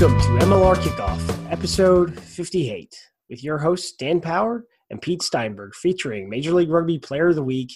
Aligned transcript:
Welcome 0.00 0.18
to 0.38 0.46
MLR 0.46 0.76
Kickoff, 0.76 1.52
episode 1.52 2.18
58, 2.18 2.96
with 3.28 3.44
your 3.44 3.58
hosts 3.58 3.92
Dan 3.92 4.18
Power 4.18 4.64
and 4.88 5.02
Pete 5.02 5.20
Steinberg, 5.20 5.74
featuring 5.74 6.30
Major 6.30 6.54
League 6.54 6.70
Rugby 6.70 6.98
Player 6.98 7.28
of 7.28 7.34
the 7.34 7.42
Week, 7.42 7.70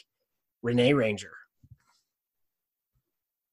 Rene 0.62 0.94
Ranger. 0.94 1.32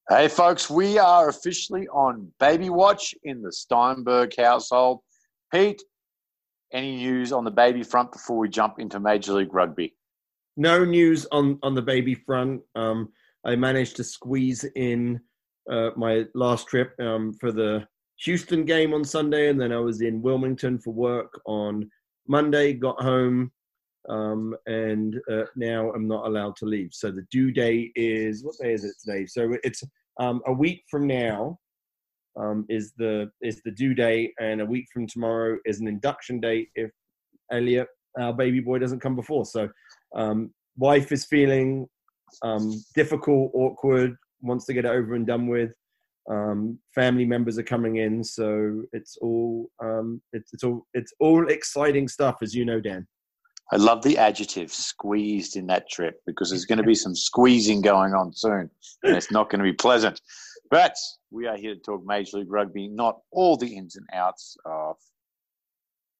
Hey, 0.07 0.29
folks, 0.29 0.69
we 0.69 0.97
are 0.97 1.27
officially 1.27 1.89
on 1.89 2.31
Baby 2.39 2.69
Watch 2.69 3.13
in 3.25 3.41
the 3.41 3.51
Steinberg 3.51 4.33
household. 4.37 5.01
Pete, 5.53 5.83
any 6.71 6.95
news 6.95 7.33
on 7.33 7.43
the 7.43 7.51
baby 7.51 7.83
front 7.83 8.13
before 8.13 8.37
we 8.37 8.47
jump 8.47 8.79
into 8.79 9.01
Major 9.01 9.33
League 9.33 9.53
Rugby? 9.53 9.97
No 10.55 10.85
news 10.85 11.27
on, 11.33 11.59
on 11.61 11.75
the 11.75 11.81
baby 11.81 12.15
front. 12.15 12.61
Um, 12.75 13.09
I 13.45 13.57
managed 13.57 13.97
to 13.97 14.05
squeeze 14.05 14.63
in 14.77 15.19
uh, 15.69 15.89
my 15.97 16.23
last 16.35 16.69
trip 16.69 16.93
um, 17.01 17.33
for 17.33 17.51
the 17.51 17.85
Houston 18.23 18.65
game 18.65 18.93
on 18.93 19.03
Sunday, 19.03 19.49
and 19.49 19.59
then 19.59 19.71
I 19.71 19.79
was 19.79 20.01
in 20.01 20.21
Wilmington 20.21 20.79
for 20.79 20.93
work 20.93 21.41
on 21.45 21.89
Monday. 22.27 22.73
Got 22.73 23.01
home, 23.01 23.51
um, 24.09 24.55
and 24.67 25.19
uh, 25.31 25.45
now 25.55 25.91
I'm 25.91 26.07
not 26.07 26.27
allowed 26.27 26.55
to 26.57 26.65
leave. 26.65 26.89
So 26.93 27.11
the 27.11 27.25
due 27.31 27.51
date 27.51 27.91
is 27.95 28.43
what 28.43 28.55
day 28.61 28.73
is 28.73 28.83
it 28.83 28.93
today? 29.03 29.25
So 29.25 29.57
it's 29.63 29.83
um, 30.19 30.41
a 30.45 30.53
week 30.53 30.83
from 30.89 31.07
now 31.07 31.57
um, 32.39 32.65
is 32.69 32.93
the 32.97 33.31
is 33.41 33.61
the 33.65 33.71
due 33.71 33.93
date, 33.93 34.33
and 34.39 34.61
a 34.61 34.65
week 34.65 34.85
from 34.93 35.07
tomorrow 35.07 35.57
is 35.65 35.79
an 35.79 35.87
induction 35.87 36.39
date 36.39 36.69
if 36.75 36.91
Elliot, 37.51 37.87
our 38.19 38.33
baby 38.33 38.59
boy, 38.59 38.79
doesn't 38.79 38.99
come 38.99 39.15
before. 39.15 39.45
So 39.45 39.67
um, 40.15 40.53
wife 40.77 41.11
is 41.11 41.25
feeling 41.25 41.87
um, 42.43 42.83
difficult, 42.95 43.51
awkward, 43.53 44.15
wants 44.41 44.65
to 44.65 44.73
get 44.73 44.85
it 44.85 44.89
over 44.89 45.15
and 45.15 45.25
done 45.25 45.47
with. 45.47 45.71
Um, 46.29 46.77
family 46.93 47.25
members 47.25 47.57
are 47.57 47.63
coming 47.63 47.97
in, 47.97 48.23
so 48.23 48.83
it's 48.93 49.17
all 49.21 49.69
um, 49.83 50.21
it's, 50.33 50.53
it's 50.53 50.63
all 50.63 50.85
it's 50.93 51.13
all 51.19 51.47
exciting 51.49 52.07
stuff, 52.07 52.37
as 52.41 52.53
you 52.53 52.65
know, 52.65 52.79
Dan. 52.79 53.07
I 53.73 53.77
love 53.77 54.03
the 54.03 54.17
adjective 54.17 54.71
squeezed 54.71 55.55
in 55.55 55.65
that 55.67 55.89
trip 55.89 56.19
because 56.27 56.49
there's 56.49 56.65
going 56.65 56.77
to 56.77 56.83
be 56.83 56.95
some 57.05 57.15
squeezing 57.15 57.81
going 57.81 58.13
on 58.13 58.33
soon, 58.33 58.69
and 59.03 59.15
it's 59.15 59.31
not 59.31 59.49
going 59.49 59.59
to 59.59 59.69
be 59.69 59.73
pleasant. 59.73 60.21
But 60.69 60.95
we 61.31 61.47
are 61.47 61.57
here 61.57 61.75
to 61.75 61.81
talk 61.81 62.01
Major 62.05 62.37
League 62.37 62.51
Rugby, 62.51 62.87
not 62.87 63.19
all 63.31 63.57
the 63.57 63.75
ins 63.75 63.95
and 63.95 64.07
outs 64.13 64.55
of 64.65 64.95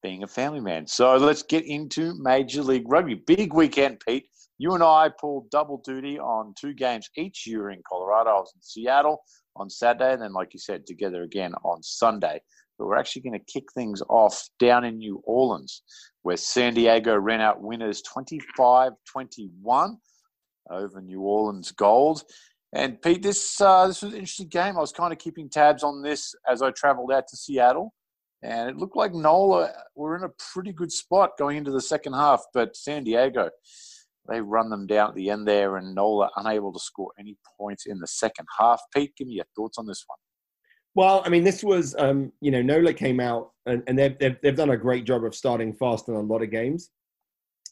being 0.02 0.24
a 0.24 0.28
family 0.28 0.60
man. 0.60 0.88
So 0.88 1.16
let's 1.18 1.44
get 1.44 1.66
into 1.66 2.16
Major 2.18 2.64
League 2.64 2.90
Rugby. 2.90 3.16
Big 3.16 3.54
weekend, 3.54 4.02
Pete. 4.06 4.28
You 4.58 4.74
and 4.74 4.84
I 4.84 5.10
pulled 5.20 5.50
double 5.50 5.82
duty 5.86 6.20
on 6.20 6.54
two 6.60 6.74
games 6.74 7.10
each. 7.16 7.48
year 7.48 7.70
in 7.70 7.82
Colorado. 7.88 8.30
I 8.30 8.34
was 8.34 8.52
in 8.56 8.62
Seattle 8.62 9.22
on 9.56 9.70
Saturday, 9.70 10.14
and 10.14 10.22
then, 10.22 10.34
like 10.34 10.54
you 10.54 10.60
said, 10.60 10.86
together 10.86 11.24
again 11.24 11.54
on 11.64 11.84
Sunday. 11.84 12.42
But 12.78 12.88
we're 12.88 12.98
actually 12.98 13.24
going 13.24 13.40
to 13.40 13.52
kick 13.52 13.66
things 13.74 14.02
off 14.10 14.50
down 14.60 14.86
in 14.86 14.98
New 14.98 15.22
Orleans, 15.26 15.84
where 16.24 16.38
San 16.38 16.74
Diego 16.74 17.16
ran 17.16 17.42
out 17.42 17.62
winners 17.62 18.02
25 18.02 18.94
21 19.12 19.98
over 20.70 21.02
New 21.02 21.22
Orleans 21.22 21.72
Gold. 21.72 22.24
And 22.74 23.02
Pete, 23.02 23.22
this 23.22 23.60
uh, 23.60 23.88
this 23.88 24.02
was 24.02 24.14
an 24.14 24.20
interesting 24.20 24.48
game. 24.48 24.78
I 24.78 24.82
was 24.82 24.94
kind 24.94 25.12
of 25.12 25.20
keeping 25.20 25.50
tabs 25.50 25.84
on 25.84 26.02
this 26.02 26.34
as 26.50 26.62
I 26.62 26.72
travelled 26.72 27.12
out 27.12 27.28
to 27.28 27.38
Seattle, 27.38 27.94
and 28.42 28.70
it 28.70 28.78
looked 28.78 28.96
like 28.96 29.14
NOLA 29.14 29.74
were 29.96 30.16
in 30.16 30.24
a 30.24 30.30
pretty 30.54 30.72
good 30.72 30.92
spot 30.92 31.32
going 31.38 31.58
into 31.58 31.72
the 31.72 31.82
second 31.82 32.14
half. 32.14 32.42
But 32.54 32.78
San 32.78 33.04
Diego, 33.04 33.50
they 34.28 34.42
run 34.42 34.70
them 34.70 34.88
down 34.88 35.10
at 35.10 35.16
the 35.16 35.30
end 35.30 35.48
there, 35.48 35.78
and 35.78 35.96
NOLA 35.96 36.30
unable 36.38 36.72
to 36.74 36.80
score 36.80 37.12
any 37.20 37.38
points 37.58 37.86
in 37.86 38.00
the 38.00 38.08
second 38.08 38.48
half. 38.60 38.82
Pete, 38.96 39.14
give 39.18 39.28
me 39.28 39.36
your 39.36 39.46
thoughts 39.56 39.78
on 39.78 39.88
this 39.88 40.04
one. 40.08 40.18
Well, 40.94 41.22
I 41.26 41.30
mean, 41.30 41.44
this 41.44 41.64
was, 41.64 41.96
um, 41.98 42.32
you 42.42 42.52
know, 42.52 42.62
NOLA 42.62 42.94
came 42.94 43.20
out 43.20 43.52
and, 43.66 43.82
and 43.88 43.98
they've, 43.98 44.18
they've, 44.20 44.36
they've 44.44 44.56
done 44.56 44.72
a 44.72 44.78
great 44.78 45.06
job 45.06 45.24
of 45.24 45.34
starting 45.34 45.74
fast 45.74 46.10
in 46.10 46.16
a 46.16 46.20
lot 46.20 46.44
of 46.44 46.52
games. 46.52 46.90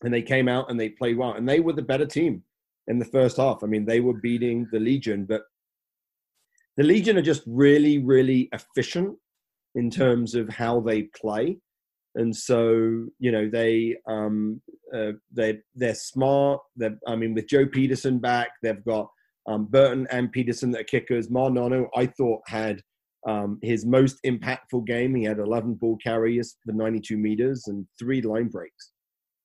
And 0.04 0.14
they 0.14 0.22
came 0.22 0.48
out 0.48 0.72
and 0.72 0.80
they 0.80 0.90
played 0.90 1.18
well. 1.18 1.34
And 1.34 1.48
they 1.48 1.60
were 1.60 1.74
the 1.74 1.82
better 1.82 2.06
team 2.06 2.44
in 2.88 2.98
the 2.98 3.06
first 3.06 3.36
half. 3.36 3.62
I 3.62 3.68
mean, 3.68 3.86
they 3.86 4.00
were 4.00 4.14
beating 4.14 4.68
the 4.72 4.80
Legion, 4.80 5.26
but 5.26 5.42
the 6.78 6.84
Legion 6.84 7.18
are 7.18 7.22
just 7.22 7.44
really, 7.46 7.98
really 7.98 8.48
efficient 8.54 9.18
in 9.76 9.90
terms 9.90 10.34
of 10.34 10.48
how 10.48 10.80
they 10.80 11.04
play. 11.04 11.58
And 12.16 12.36
so, 12.36 13.06
you 13.20 13.32
know, 13.32 13.50
they 13.50 13.96
um, 14.08 14.62
uh, 14.94 15.12
they 15.32 15.60
they're 15.76 15.96
smart. 15.96 16.62
They're, 16.76 16.98
I 17.08 17.16
mean, 17.16 17.34
with 17.34 17.48
Joe 17.48 17.66
Pietersen 17.66 18.20
back, 18.20 18.50
they've 18.64 18.84
got 18.84 19.10
um, 19.48 19.66
Burton 19.66 20.08
and 20.12 20.32
Pietersen 20.32 20.72
that 20.72 20.82
are 20.82 20.86
kickers. 20.86 21.30
Ma'a 21.30 21.52
Nonu, 21.52 21.88
I 21.96 22.08
thought 22.08 22.42
had 22.48 22.82
um, 23.28 23.60
his 23.62 23.86
most 23.86 24.18
impactful 24.26 24.86
game. 24.86 25.16
He 25.16 25.24
had 25.24 25.40
11 25.40 25.76
ball 25.76 25.98
carriers 26.04 26.56
for 26.66 26.74
92 26.74 27.18
meters 27.18 27.66
and 27.68 27.86
three 27.98 28.22
line 28.22 28.48
breaks. 28.48 28.92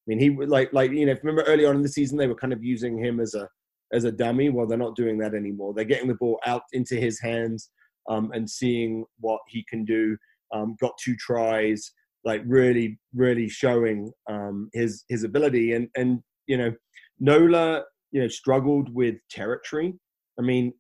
I 0.07 0.15
mean, 0.15 0.19
he 0.19 0.47
like 0.47 0.73
like 0.73 0.91
you 0.91 1.07
know, 1.07 1.13
if 1.13 1.25
remember 1.25 1.43
early 1.43 1.65
on 1.65 1.77
in 1.77 1.83
the 1.83 1.89
season 1.89 2.19
they 2.19 2.27
were 2.27 2.35
kind 2.35 2.53
of 2.53 2.63
using 2.63 2.99
him 2.99 3.21
as 3.21 3.35
a 3.35 3.49
as 3.93 4.05
a 4.05 4.13
dummy. 4.13 4.51
Well, 4.51 4.67
they're 4.67 4.77
not 4.79 4.97
doing 4.97 5.19
that 5.19 5.35
anymore. 5.35 5.73
They're 5.75 5.85
getting 5.85 6.09
the 6.09 6.15
ball 6.15 6.41
out 6.47 6.63
into 6.73 6.97
his 6.97 7.21
hands 7.21 7.71
um, 8.09 8.31
and 8.33 8.49
seeing 8.49 9.05
what 9.21 9.41
he 9.49 9.65
can 9.69 9.85
do. 9.85 10.17
Um, 10.53 10.77
got 10.81 10.93
two 11.03 11.17
tries, 11.17 11.91
like 12.25 12.43
really, 12.47 12.99
really 13.15 13.49
showing 13.49 14.13
um, 14.31 14.71
his 14.73 15.05
his 15.09 15.25
ability. 15.25 15.75
And 15.75 15.89
and 15.97 16.21
you 16.47 16.57
know, 16.57 16.75
Nola, 17.21 17.85
you 18.13 18.23
know, 18.23 18.29
struggled 18.29 18.93
with 18.95 19.17
territory. 19.31 19.95
I 20.39 20.43
mean, 20.43 20.73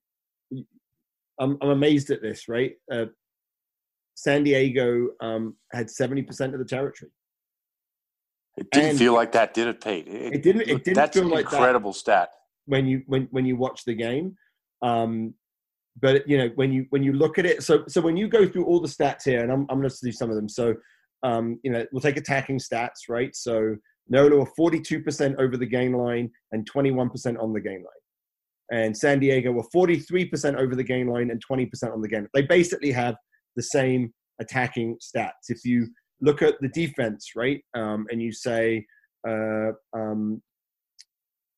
I'm 1.41 1.59
I'm 1.61 1.71
amazed 1.71 2.11
at 2.11 2.23
this. 2.23 2.49
Right, 2.49 2.73
uh, 2.91 3.07
San 4.15 4.45
Diego 4.45 5.09
um, 5.21 5.57
had 5.73 5.91
seventy 5.91 6.23
percent 6.23 6.55
of 6.55 6.59
the 6.59 6.67
territory. 6.67 7.11
It 8.57 8.71
didn't 8.71 8.91
and 8.91 8.99
feel 8.99 9.15
like 9.15 9.33
that, 9.33 9.53
did 9.53 9.67
it, 9.67 9.83
Pete? 9.83 10.07
It, 10.07 10.35
it 10.35 10.43
didn't. 10.43 10.63
It 10.63 10.85
didn't 10.85 10.95
that's 10.95 11.17
feel 11.17 11.29
like 11.29 11.47
incredible 11.47 11.93
that 11.93 11.99
stat. 11.99 12.29
when 12.67 12.87
you 12.87 13.03
when 13.07 13.29
when 13.31 13.45
you 13.45 13.57
watch 13.57 13.85
the 13.85 13.95
game. 13.95 14.37
Um, 14.83 15.35
but 16.01 16.29
you 16.29 16.39
know 16.39 16.49
when 16.55 16.73
you 16.73 16.87
when 16.91 17.03
you 17.03 17.13
look 17.13 17.39
at 17.39 17.47
it, 17.47 17.63
so 17.63 17.85
so 17.89 18.01
when 18.01 18.17
you 18.17 18.29
go 18.29 18.49
through 18.49 18.65
all 18.65 18.81
the 18.81 18.89
stats 18.89 19.25
here, 19.25 19.43
and 19.43 19.53
I'm 19.53 19.67
I'm 19.69 19.79
going 19.79 19.89
to 19.89 19.97
do 20.03 20.13
some 20.13 20.31
of 20.31 20.37
them. 20.37 20.49
So 20.49 20.75
um, 21.25 21.59
you 21.65 21.73
know 21.73 21.85
we'll 21.93 22.01
take 22.01 22.17
attacking 22.17 22.59
stats, 22.59 23.09
right? 23.09 23.35
So 23.35 23.77
Nola 24.09 24.37
were 24.37 24.51
42% 24.59 25.37
over 25.41 25.57
the 25.57 25.67
game 25.67 25.95
line 25.95 26.31
and 26.53 26.69
21% 26.71 27.43
on 27.43 27.53
the 27.53 27.61
game 27.61 27.83
line, 27.83 28.83
and 28.83 28.97
San 28.97 29.19
Diego 29.19 29.51
were 29.51 29.65
43% 29.75 30.57
over 30.57 30.77
the 30.77 30.85
game 30.85 31.09
line 31.09 31.31
and 31.31 31.43
20% 31.51 31.93
on 31.93 32.01
the 32.01 32.09
game. 32.09 32.29
They 32.35 32.43
basically 32.43 32.93
have 32.93 33.17
the 33.57 33.63
same 33.63 34.13
attacking 34.41 34.99
stats. 35.03 35.49
If 35.49 35.65
you 35.65 35.89
look 36.21 36.43
at 36.43 36.55
the 36.61 36.69
defense, 36.69 37.31
right? 37.37 37.63
Um, 37.75 38.07
and 38.11 38.23
you 38.23 38.33
say, 38.33 38.85
uh, 39.27 39.73
um, 39.93 40.43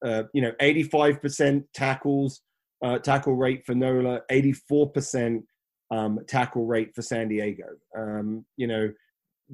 uh, 0.04 0.24
you 0.34 0.42
know, 0.42 0.52
85% 0.60 1.64
tackles, 1.74 2.42
uh, 2.84 2.98
tackle 2.98 3.34
rate 3.34 3.62
for 3.64 3.74
NOLA, 3.74 4.20
84% 4.30 5.42
um, 5.90 6.18
tackle 6.28 6.66
rate 6.66 6.90
for 6.94 7.02
San 7.02 7.28
Diego. 7.28 7.66
Um, 7.96 8.44
you 8.56 8.66
know, 8.66 8.90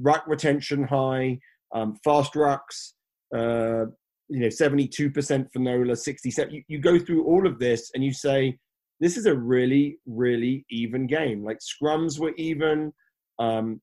ruck 0.00 0.24
retention 0.26 0.84
high, 0.84 1.38
um, 1.74 1.96
fast 2.04 2.34
rucks, 2.34 2.92
uh, 3.34 3.86
you 4.28 4.40
know, 4.40 4.48
72% 4.48 5.46
for 5.52 5.58
NOLA, 5.58 5.96
67. 5.96 6.54
You, 6.54 6.62
you 6.68 6.78
go 6.78 6.98
through 6.98 7.24
all 7.24 7.46
of 7.46 7.58
this 7.58 7.90
and 7.94 8.04
you 8.04 8.12
say, 8.12 8.56
this 9.00 9.16
is 9.16 9.26
a 9.26 9.34
really, 9.34 9.98
really 10.06 10.64
even 10.70 11.06
game. 11.06 11.44
Like 11.44 11.58
scrums 11.58 12.18
were 12.18 12.32
even, 12.36 12.92
um, 13.38 13.80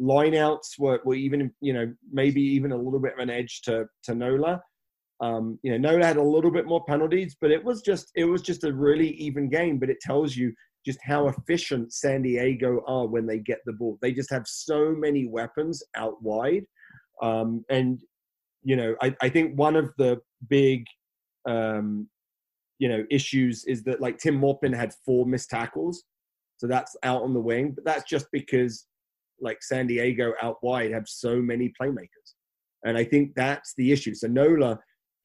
lineouts 0.00 0.78
were, 0.78 1.00
were 1.04 1.14
even 1.14 1.50
you 1.60 1.72
know 1.72 1.92
maybe 2.12 2.40
even 2.40 2.72
a 2.72 2.76
little 2.76 3.00
bit 3.00 3.12
of 3.14 3.18
an 3.18 3.30
edge 3.30 3.62
to 3.62 3.86
to 4.02 4.14
Nola. 4.14 4.60
Um, 5.20 5.58
you 5.62 5.70
know, 5.70 5.78
Nola 5.78 6.04
had 6.04 6.16
a 6.16 6.22
little 6.22 6.50
bit 6.50 6.66
more 6.66 6.84
penalties, 6.86 7.36
but 7.40 7.50
it 7.50 7.62
was 7.62 7.82
just 7.82 8.10
it 8.14 8.24
was 8.24 8.42
just 8.42 8.64
a 8.64 8.72
really 8.72 9.10
even 9.10 9.48
game. 9.48 9.78
But 9.78 9.90
it 9.90 10.00
tells 10.00 10.36
you 10.36 10.52
just 10.84 10.98
how 11.02 11.28
efficient 11.28 11.92
San 11.92 12.22
Diego 12.22 12.82
are 12.86 13.06
when 13.06 13.26
they 13.26 13.38
get 13.38 13.60
the 13.64 13.72
ball. 13.72 13.98
They 14.02 14.12
just 14.12 14.30
have 14.30 14.46
so 14.46 14.92
many 14.92 15.26
weapons 15.26 15.82
out 15.96 16.22
wide, 16.22 16.64
um, 17.22 17.64
and 17.70 18.00
you 18.62 18.76
know, 18.76 18.96
I, 19.02 19.14
I 19.20 19.28
think 19.28 19.58
one 19.58 19.76
of 19.76 19.92
the 19.98 20.20
big 20.48 20.84
um, 21.48 22.08
you 22.78 22.88
know 22.88 23.04
issues 23.10 23.64
is 23.64 23.82
that 23.84 24.00
like 24.00 24.18
Tim 24.18 24.36
Maupin 24.36 24.72
had 24.72 24.94
four 25.04 25.26
missed 25.26 25.50
tackles, 25.50 26.04
so 26.56 26.66
that's 26.66 26.96
out 27.02 27.22
on 27.22 27.34
the 27.34 27.40
wing. 27.40 27.72
But 27.72 27.84
that's 27.84 28.08
just 28.08 28.26
because 28.32 28.86
like 29.40 29.62
San 29.62 29.86
Diego 29.86 30.32
out 30.42 30.56
wide 30.62 30.92
have 30.92 31.08
so 31.08 31.36
many 31.36 31.72
playmakers. 31.80 32.34
And 32.84 32.98
I 32.98 33.04
think 33.04 33.32
that's 33.34 33.74
the 33.76 33.92
issue. 33.92 34.14
So 34.14 34.26
Nola 34.26 34.78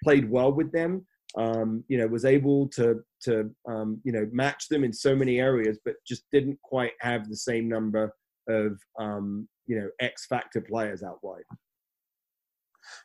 played 0.04 0.30
well 0.30 0.52
with 0.52 0.72
them, 0.72 1.06
um, 1.38 1.84
you 1.88 1.98
know, 1.98 2.08
was 2.08 2.26
able 2.26 2.68
to, 2.70 3.02
to 3.24 3.50
um, 3.68 4.02
you 4.04 4.12
know, 4.12 4.28
match 4.32 4.68
them 4.70 4.84
in 4.84 4.94
so 4.94 5.16
many 5.16 5.40
areas, 5.40 5.78
but 5.86 5.96
just 6.08 6.24
didn't 6.32 6.60
quite 6.64 6.94
have 7.02 7.30
the 7.30 7.36
same 7.36 7.70
number 7.70 8.14
of, 8.48 8.80
um, 9.00 9.48
you 9.68 9.80
know, 9.80 9.90
X 10.00 10.26
factor 10.26 10.62
players 10.62 11.04
out 11.04 11.20
wide. 11.22 11.44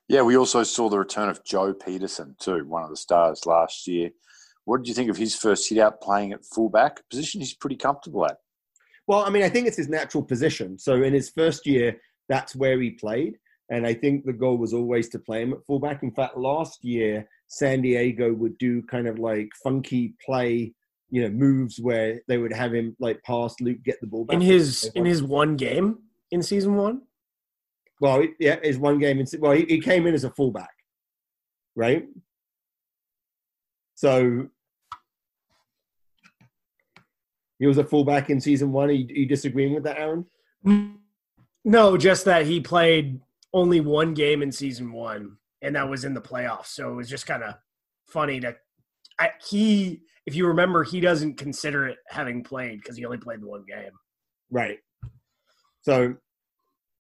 Yeah, 0.09 0.23
we 0.23 0.37
also 0.37 0.63
saw 0.63 0.89
the 0.89 0.99
return 0.99 1.29
of 1.29 1.45
Joe 1.45 1.75
Pietersen 1.75 2.39
too, 2.39 2.65
one 2.67 2.83
of 2.83 2.91
the 2.91 2.97
stars 2.97 3.45
last 3.45 3.87
year. 3.87 4.11
What 4.65 4.79
did 4.79 4.89
you 4.89 4.95
think 4.95 5.11
of 5.11 5.17
his 5.19 5.35
first 5.35 5.69
hit 5.69 5.79
out 5.79 6.01
playing 6.01 6.33
at 6.33 6.45
fullback? 6.45 7.07
Position 7.11 7.41
he's 7.41 7.55
pretty 7.55 7.77
comfortable 7.77 8.25
at. 8.25 8.39
Well, 9.07 9.21
I 9.21 9.31
mean, 9.31 9.43
I 9.43 9.51
think 9.51 9.67
it's 9.67 9.77
his 9.77 9.91
natural 9.91 10.23
position. 10.23 10.79
So 10.79 11.03
in 11.03 11.13
his 11.13 11.29
first 11.29 11.67
year, 11.67 12.01
that's 12.31 12.57
where 12.57 12.81
he 12.81 12.93
played. 12.93 13.37
And 13.71 13.87
I 13.87 13.95
think 13.95 14.25
the 14.25 14.33
goal 14.33 14.57
was 14.57 14.73
always 14.73 15.09
to 15.11 15.19
play 15.19 15.43
him 15.43 15.53
at 15.53 15.65
fullback. 15.67 16.03
In 16.03 16.13
fact, 16.13 16.37
last 16.37 16.83
year, 16.85 17.29
San 17.55 17.83
Diego 17.83 18.33
would 18.33 18.59
do 18.59 18.83
kind 18.83 19.07
of 19.07 19.21
like 19.21 19.49
funky 19.63 20.15
play, 20.25 20.75
you 21.11 21.23
know, 21.23 21.29
moves 21.29 21.79
where 21.79 22.21
they 22.27 22.37
would 22.37 22.53
have 22.53 22.75
him 22.75 22.97
like 22.99 23.23
pass 23.23 23.55
Luke, 23.61 23.79
get 23.85 24.01
the 24.01 24.09
ball 24.09 24.25
back. 24.25 24.35
In 24.35 24.41
his 24.41 24.91
in 24.97 25.05
his 25.05 25.23
one 25.23 25.57
game 25.57 25.99
in 26.33 26.43
season 26.43 26.75
one? 26.75 27.03
Well, 28.01 28.25
yeah, 28.41 28.59
his 28.61 28.77
one 28.77 28.99
game 28.99 29.21
in 29.21 29.27
well, 29.39 29.53
he, 29.53 29.65
he 29.67 29.81
came 29.81 30.05
in 30.09 30.15
as 30.15 30.25
a 30.25 30.31
fullback, 30.31 30.75
right? 31.77 32.09
So 33.95 34.49
he 37.61 37.69
was 37.69 37.79
a 37.79 37.85
fullback 37.85 38.31
in 38.31 38.41
season 38.41 38.73
one. 38.73 38.89
Are 38.89 38.93
you, 38.93 39.07
are 39.07 39.19
you 39.19 39.27
disagreeing 39.27 39.75
with 39.75 39.85
that, 39.85 39.97
Aaron? 39.97 40.27
No, 41.65 41.97
just 41.97 42.25
that 42.25 42.47
he 42.47 42.61
played 42.61 43.21
only 43.53 43.79
one 43.79 44.13
game 44.13 44.43
in 44.43 44.51
season 44.51 44.93
one, 44.93 45.37
and 45.65 45.77
that 45.77 45.89
was 45.89 46.05
in 46.05 46.15
the 46.15 46.21
playoffs. 46.21 46.67
So 46.67 46.91
it 46.91 46.95
was 46.95 47.09
just 47.09 47.27
kind 47.27 47.43
of 47.43 47.55
funny 48.07 48.41
to 48.41 48.57
I, 49.19 49.31
he. 49.49 50.03
If 50.27 50.35
you 50.35 50.47
remember, 50.47 50.85
he 50.85 51.01
doesn't 51.01 51.37
consider 51.37 51.87
it 51.87 51.99
having 52.09 52.43
played 52.43 52.81
because 52.81 52.97
he 52.97 53.05
only 53.05 53.19
played 53.19 53.43
the 53.43 53.47
one 53.47 53.65
game. 53.69 53.93
Right. 54.51 54.79
So, 55.83 56.15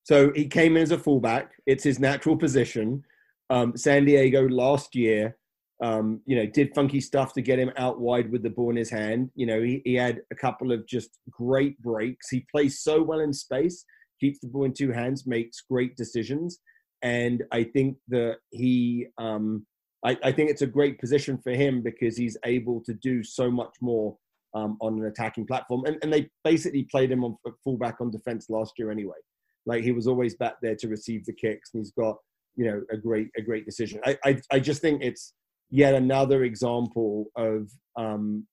so 0.03 0.31
he 0.35 0.47
came 0.47 0.77
in 0.77 0.83
as 0.83 0.91
a 0.91 0.99
fullback. 0.99 1.53
It's 1.67 1.85
his 1.85 1.99
natural 1.99 2.37
position. 2.37 3.03
Um, 3.49 3.77
San 3.77 4.05
Diego 4.05 4.47
last 4.47 4.95
year 4.95 5.39
um, 5.83 6.21
you 6.25 6.37
know, 6.37 6.47
did 6.47 6.75
funky 6.75 7.01
stuff 7.01 7.33
to 7.35 7.43
get 7.43 7.59
him 7.59 7.71
out 7.77 8.01
wide 8.01 8.31
with 8.31 8.43
the 8.43 8.51
ball 8.51 8.71
in 8.71 8.77
his 8.77 8.91
hand. 8.91 9.31
You 9.35 9.47
know, 9.47 9.63
he, 9.63 9.83
he 9.85 9.95
had 9.95 10.23
a 10.31 10.35
couple 10.35 10.73
of 10.73 10.87
just 10.87 11.19
great 11.31 11.81
breaks. 11.83 12.31
He 12.31 12.47
plays 12.51 12.81
so 12.81 13.03
well 13.03 13.21
in 13.21 13.33
space, 13.33 13.85
keeps 14.21 14.39
the 14.39 14.47
ball 14.47 14.65
in 14.65 14.73
two 14.73 14.93
hands, 14.93 15.27
makes 15.27 15.61
great 15.61 15.97
decisions. 15.97 16.61
And 17.05 17.45
I 17.53 17.65
think 17.65 17.99
that 18.09 18.39
he, 18.51 19.07
um, 19.19 19.67
I, 20.05 20.17
I 20.25 20.33
think 20.33 20.51
it's 20.51 20.63
a 20.63 20.67
great 20.67 20.99
position 20.99 21.39
for 21.39 21.53
him 21.53 21.83
because 21.83 22.17
he's 22.17 22.39
able 22.47 22.83
to 22.85 22.95
do 22.95 23.23
so 23.23 23.51
much 23.51 23.75
more 23.83 24.17
um, 24.55 24.79
on 24.81 24.99
an 24.99 25.07
attacking 25.07 25.47
platform. 25.47 25.85
And, 25.85 25.99
and 26.03 26.11
they 26.11 26.31
basically 26.45 26.85
played 26.91 27.13
him 27.13 27.23
on 27.23 27.37
fullback 27.63 28.01
on 28.01 28.11
defense 28.11 28.49
last 28.49 28.73
year 28.79 28.91
anyway. 28.91 29.19
Like 29.67 29.85
he 29.85 29.93
was 29.93 30.07
always 30.07 30.35
back 30.35 30.55
there 30.63 30.77
to 30.77 30.89
receive 30.89 31.27
the 31.27 31.33
kicks, 31.35 31.71
and 31.73 31.81
he's 31.81 31.93
got 31.93 32.17
you 32.57 32.67
know 32.67 32.83
a 32.91 32.97
great 32.97 33.29
a 33.37 33.43
great 33.43 33.65
decision. 33.65 34.01
I 34.05 34.19
I, 34.25 34.41
I 34.51 34.59
just 34.61 34.83
think 34.83 35.03
it's 35.03 35.33
yet 35.71 35.95
another 35.95 36.45
example 36.45 37.27
of 37.37 37.71
um, 37.97 38.47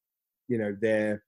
you 0.47 0.57
know 0.57 0.75
their 0.81 1.23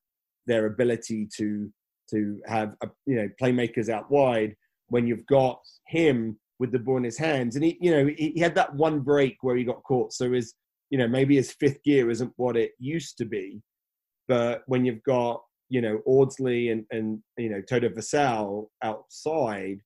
their 0.48 0.68
ability 0.68 1.28
to 1.38 1.70
to 2.12 2.40
have 2.48 2.76
a, 2.82 2.90
you 3.06 3.16
know 3.16 3.30
playmakers 3.42 3.90
out 3.90 4.10
wide 4.10 4.56
when 4.88 5.06
you've 5.06 5.26
got 5.28 5.60
him 5.88 6.38
with 6.60 6.72
the 6.72 6.80
ball 6.80 6.98
in 6.98 7.04
his 7.04 7.18
hands 7.18 7.56
and 7.56 7.66
he 7.66 7.78
you 7.82 7.92
know 7.92 8.06
he, 8.06 8.32
he 8.36 8.40
had 8.40 8.56
that 8.56 8.74
one 8.76 9.00
break 9.00 9.38
where 9.42 9.56
he 9.56 9.64
got 9.64 9.84
caught 9.84 10.14
so 10.14 10.32
his 10.32 10.54
you 10.90 10.98
know 10.98 11.08
maybe 11.08 11.36
his 11.36 11.52
fifth 11.54 11.82
gear 11.84 12.10
isn't 12.10 12.32
what 12.38 12.56
it 12.56 12.72
used 12.80 13.18
to 13.18 13.26
be 13.26 13.62
but 14.28 14.64
when 14.68 14.86
you've 14.86 15.04
got 15.04 15.42
you 15.70 15.82
know 15.82 16.00
Audsley 16.06 16.72
and 16.72 16.86
and 16.92 17.20
you 17.38 17.50
know 17.50 17.62
Toto 17.62 17.90
Vassell 17.90 18.68
outside 18.84 19.80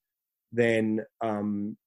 then 0.51 1.01
um 1.23 1.77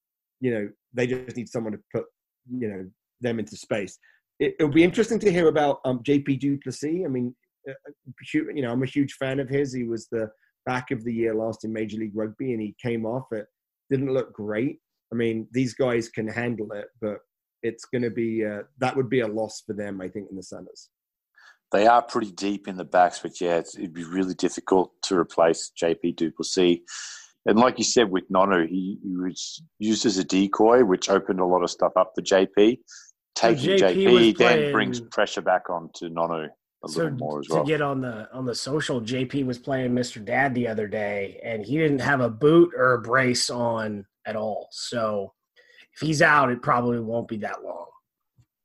you 0.40 0.52
know 0.52 0.68
they 0.94 1.06
just 1.06 1.36
need 1.36 1.48
someone 1.48 1.72
to 1.72 1.80
put 1.92 2.06
you 2.50 2.68
know 2.68 2.86
them 3.20 3.38
into 3.38 3.56
space. 3.56 3.98
It, 4.38 4.54
will 4.58 4.68
be 4.68 4.84
interesting 4.84 5.18
to 5.20 5.32
hear 5.32 5.48
about 5.48 5.80
um, 5.84 6.02
JP 6.02 6.40
du 6.40 6.58
Plessis. 6.58 7.04
I 7.04 7.08
mean, 7.08 7.34
uh, 7.68 7.72
uh, 7.72 7.92
you 8.32 8.62
know, 8.62 8.72
I'm 8.72 8.82
a 8.82 8.86
huge 8.86 9.14
fan 9.14 9.38
of 9.38 9.48
his. 9.48 9.72
He 9.72 9.84
was 9.84 10.08
the 10.10 10.30
back 10.66 10.90
of 10.90 11.04
the 11.04 11.12
year 11.12 11.34
last 11.34 11.64
in 11.64 11.72
Major 11.72 11.98
League 11.98 12.16
Rugby, 12.16 12.52
and 12.52 12.62
he 12.62 12.74
came 12.82 13.04
off. 13.04 13.26
It 13.32 13.46
didn't 13.90 14.12
look 14.12 14.32
great. 14.32 14.78
I 15.12 15.16
mean, 15.16 15.48
these 15.52 15.74
guys 15.74 16.08
can 16.08 16.28
handle 16.28 16.72
it, 16.72 16.86
but 17.00 17.18
it's 17.62 17.84
going 17.84 18.02
to 18.02 18.10
be 18.10 18.44
uh, 18.44 18.62
that 18.78 18.96
would 18.96 19.10
be 19.10 19.20
a 19.20 19.26
loss 19.26 19.62
for 19.66 19.74
them, 19.74 20.00
I 20.00 20.08
think, 20.08 20.28
in 20.30 20.36
the 20.36 20.42
centers. 20.42 20.88
They 21.72 21.86
are 21.86 22.02
pretty 22.02 22.32
deep 22.32 22.66
in 22.66 22.76
the 22.76 22.84
backs, 22.84 23.20
but 23.20 23.40
yeah, 23.40 23.58
it'd 23.58 23.94
be 23.94 24.04
really 24.04 24.34
difficult 24.34 24.92
to 25.02 25.16
replace 25.16 25.70
JP 25.80 26.16
du 26.16 26.32
Plessis. 26.32 26.78
And 27.46 27.58
like 27.58 27.78
you 27.78 27.84
said 27.84 28.10
with 28.10 28.28
Nonu, 28.30 28.68
he, 28.68 28.98
he 29.02 29.16
was 29.16 29.62
used 29.78 30.04
as 30.04 30.18
a 30.18 30.24
decoy, 30.24 30.84
which 30.84 31.08
opened 31.08 31.40
a 31.40 31.46
lot 31.46 31.62
of 31.62 31.70
stuff 31.70 31.92
up 31.96 32.12
for 32.14 32.22
JP 32.22 32.78
taking 33.34 33.78
so 33.78 33.86
JP, 33.86 34.04
JP 34.04 34.36
then 34.36 34.72
brings 34.72 35.00
pressure 35.00 35.40
back 35.40 35.70
on 35.70 35.90
to 35.94 36.06
Nonu 36.10 36.48
a 36.84 36.88
so 36.88 37.02
little 37.02 37.18
more 37.18 37.40
as 37.40 37.48
well. 37.48 37.64
To 37.64 37.68
get 37.68 37.82
on 37.82 38.00
the 38.00 38.28
on 38.32 38.46
the 38.46 38.54
social, 38.54 39.00
JP 39.00 39.46
was 39.46 39.58
playing 39.58 39.92
Mr. 39.92 40.24
Dad 40.24 40.54
the 40.54 40.68
other 40.68 40.88
day, 40.88 41.40
and 41.44 41.64
he 41.64 41.76
didn't 41.76 42.00
have 42.00 42.20
a 42.20 42.30
boot 42.30 42.72
or 42.76 42.94
a 42.94 43.00
brace 43.00 43.50
on 43.50 44.06
at 44.26 44.36
all. 44.36 44.68
So 44.70 45.32
if 45.94 46.06
he's 46.06 46.22
out, 46.22 46.50
it 46.50 46.62
probably 46.62 47.00
won't 47.00 47.28
be 47.28 47.36
that 47.38 47.62
long. 47.62 47.86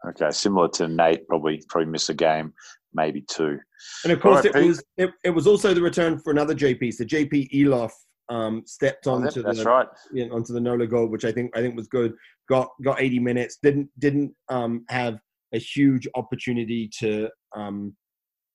Okay, 0.08 0.32
similar 0.32 0.68
to 0.70 0.88
Nate, 0.88 1.28
probably 1.28 1.62
probably 1.68 1.92
miss 1.92 2.10
a 2.10 2.14
game, 2.14 2.54
maybe 2.94 3.22
two. 3.22 3.60
And 4.04 4.14
of 4.14 4.22
course, 4.22 4.46
right, 4.46 4.56
it 4.56 4.68
was 4.68 4.84
it, 4.98 5.12
it, 5.24 5.30
was 5.32 5.48
also 5.48 5.74
the 5.74 5.82
return 5.82 6.20
for 6.20 6.32
another 6.32 6.56
JP. 6.56 6.94
So 6.94 7.04
JP 7.04 7.52
Eloff 7.52 7.92
um, 8.30 8.64
stepped 8.66 9.08
oh, 9.08 9.16
onto 9.16 9.42
oh, 9.42 9.44
that's 9.44 9.60
the 9.60 9.66
right. 9.66 9.88
You 10.14 10.28
know, 10.28 10.36
onto 10.36 10.54
the 10.54 10.62
Nola 10.62 10.88
goal, 10.88 11.08
which 11.08 11.26
I 11.26 11.32
think 11.32 11.56
I 11.58 11.62
think 11.62 11.76
was 11.76 11.88
good. 11.88 12.14
Got 12.48 12.70
got 12.84 13.02
80 13.02 13.20
minutes. 13.20 13.58
Didn't 13.62 13.90
didn't 14.00 14.34
um, 14.50 14.86
have 14.90 15.20
a 15.54 15.60
huge 15.60 16.08
opportunity 16.16 16.90
to 17.00 17.30
um, 17.56 17.96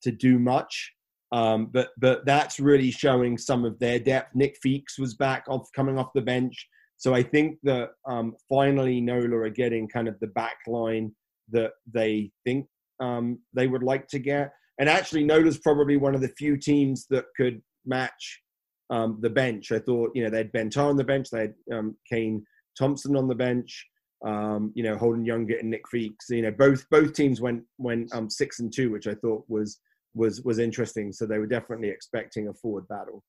to 0.03 0.11
do 0.13 0.39
much. 0.39 0.93
Um, 1.33 1.67
but 1.73 1.91
but 1.99 2.27
that's 2.27 2.59
really 2.59 2.91
showing 2.91 3.39
some 3.39 3.65
of 3.65 3.79
their 3.79 4.01
depth. 4.01 4.35
Nick 4.35 4.57
Feakes 4.65 4.99
was 4.99 5.15
back 5.15 5.45
off 5.49 5.69
coming 5.77 5.97
off 5.97 6.13
the 6.13 6.21
bench, 6.21 6.69
so 6.97 7.15
I 7.15 7.23
think 7.23 7.59
that 7.63 7.91
um, 8.09 8.35
finally 8.49 9.01
Nola 9.01 9.37
are 9.37 9.51
getting 9.51 9.89
kind 9.89 10.09
of 10.09 10.19
the 10.21 10.27
back 10.29 10.57
line 10.67 11.15
that 11.51 11.73
they 11.93 12.31
think 12.45 12.67
um, 13.01 13.39
they 13.55 13.67
would 13.69 13.83
like 13.83 14.09
to 14.09 14.19
get. 14.19 14.53
And 14.79 14.89
actually, 14.89 15.25
Nola's 15.25 15.59
probably 15.59 15.97
one 15.97 16.15
of 16.15 16.21
the 16.21 16.29
few 16.37 16.57
teams 16.57 17.07
that 17.11 17.27
could 17.37 17.63
match 17.87 18.43
um, 18.91 19.19
the 19.21 19.31
bench. 19.31 19.73
I 19.73 19.79
thought, 19.79 20.11
you 20.15 20.25
know, 20.25 20.31
they 20.31 20.39
had 20.39 20.53
Ben 20.53 20.71
Tar 20.71 20.89
on 20.89 20.97
the 20.97 21.05
bench, 21.05 21.31
they 21.31 21.41
had 21.41 21.55
um, 21.73 21.97
Kane 22.11 22.45
Thompson 22.79 23.17
on 23.17 23.29
the 23.29 23.35
bench, 23.35 23.87
um, 24.27 24.73
you 24.75 24.83
know, 24.83 24.97
Holden 24.97 25.25
Younger 25.25 25.57
and 25.57 25.71
Nick 25.71 25.85
Feakes. 25.93 26.29
You 26.29 26.43
know, 26.43 26.51
both 26.51 26.89
both 26.91 27.13
teams 27.15 27.41
went 27.41 27.63
went 27.79 28.11
six 28.33 28.61
and 28.61 28.73
two, 28.73 28.91
which 28.91 29.07
I 29.07 29.15
thought 29.15 29.45
was 29.49 29.79
was 30.15 30.43
was 30.43 30.59
interesting. 30.59 31.13
So 31.13 31.27
they 31.27 31.39
were 31.39 31.47
definitely 31.47 31.89
expecting 31.89 32.49
a 32.49 32.55
forward 32.55 32.89
battle. 32.89 33.23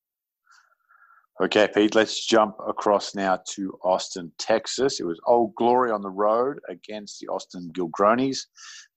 Okay, 1.40 1.66
Pete, 1.74 1.94
let's 1.94 2.26
jump 2.26 2.56
across 2.68 3.14
now 3.14 3.40
to 3.54 3.76
Austin, 3.82 4.30
Texas. 4.38 5.00
It 5.00 5.04
was 5.04 5.18
Old 5.26 5.54
Glory 5.54 5.90
on 5.90 6.02
the 6.02 6.10
road 6.10 6.60
against 6.68 7.20
the 7.20 7.28
Austin 7.28 7.70
Gilgronis. 7.72 8.38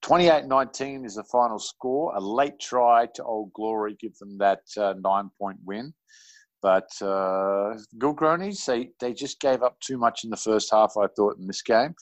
28 0.01 0.45
19 0.45 1.05
is 1.05 1.15
the 1.15 1.23
final 1.23 1.57
score. 1.57 2.13
A 2.15 2.19
late 2.19 2.59
try 2.59 3.07
to 3.15 3.23
Old 3.23 3.53
Glory 3.53 3.95
give 3.99 4.15
them 4.17 4.37
that 4.37 4.61
uh, 4.77 4.95
nine 5.01 5.29
point 5.39 5.57
win. 5.65 5.93
But 6.61 6.89
uh, 7.01 7.77
Gilgronis, 7.97 8.65
they, 8.65 8.89
they 8.99 9.13
just 9.13 9.39
gave 9.39 9.63
up 9.63 9.79
too 9.79 9.97
much 9.97 10.23
in 10.23 10.29
the 10.29 10.37
first 10.37 10.69
half, 10.71 10.93
I 10.97 11.07
thought, 11.15 11.37
in 11.37 11.47
this 11.47 11.61
game. 11.61 11.95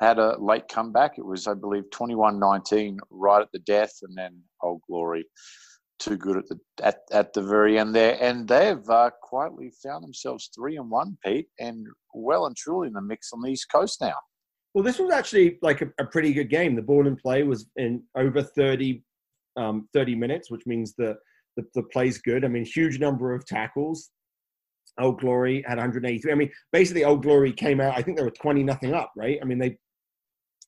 Had 0.00 0.18
a 0.18 0.36
late 0.38 0.68
comeback. 0.68 1.18
It 1.18 1.24
was, 1.24 1.46
I 1.46 1.54
believe, 1.54 1.84
21 1.90 2.38
19 2.38 2.98
right 3.10 3.42
at 3.42 3.52
the 3.52 3.60
death, 3.60 3.92
and 4.02 4.16
then 4.16 4.40
Old 4.62 4.80
Glory 4.88 5.24
too 5.98 6.16
good 6.16 6.36
at 6.36 6.48
the 6.48 6.58
at, 6.82 6.98
at 7.12 7.32
the 7.32 7.42
very 7.42 7.78
end 7.78 7.94
there. 7.94 8.18
And 8.20 8.46
they've 8.46 8.88
uh, 8.88 9.10
quietly 9.22 9.72
found 9.82 10.04
themselves 10.04 10.50
three 10.54 10.76
and 10.76 10.90
one, 10.90 11.16
Pete, 11.24 11.48
and 11.58 11.86
well 12.12 12.46
and 12.46 12.56
truly 12.56 12.88
in 12.88 12.94
the 12.94 13.00
mix 13.00 13.30
on 13.32 13.40
the 13.40 13.50
East 13.50 13.70
Coast 13.70 14.00
now. 14.00 14.14
Well, 14.74 14.84
this 14.84 14.98
was 14.98 15.12
actually 15.12 15.58
like 15.62 15.82
a, 15.82 15.86
a 16.00 16.04
pretty 16.04 16.32
good 16.32 16.50
game. 16.50 16.74
The 16.74 16.82
ball 16.82 17.06
in 17.06 17.16
play 17.16 17.44
was 17.44 17.66
in 17.76 18.02
over 18.16 18.42
30, 18.42 19.04
um, 19.56 19.88
30 19.94 20.16
minutes, 20.16 20.50
which 20.50 20.66
means 20.66 20.94
that 20.98 21.16
the, 21.56 21.64
the 21.74 21.84
play's 21.84 22.18
good. 22.18 22.44
I 22.44 22.48
mean, 22.48 22.64
huge 22.64 22.98
number 22.98 23.32
of 23.34 23.46
tackles. 23.46 24.10
Old 25.00 25.20
Glory 25.20 25.64
had 25.66 25.78
183. 25.78 26.30
I 26.30 26.34
mean, 26.34 26.50
basically, 26.72 27.04
Old 27.04 27.22
Glory 27.22 27.52
came 27.52 27.80
out. 27.80 27.96
I 27.96 28.02
think 28.02 28.16
they 28.16 28.24
were 28.24 28.30
20 28.30 28.64
nothing 28.64 28.94
up, 28.94 29.12
right? 29.16 29.38
I 29.40 29.44
mean, 29.44 29.58
they 29.58 29.76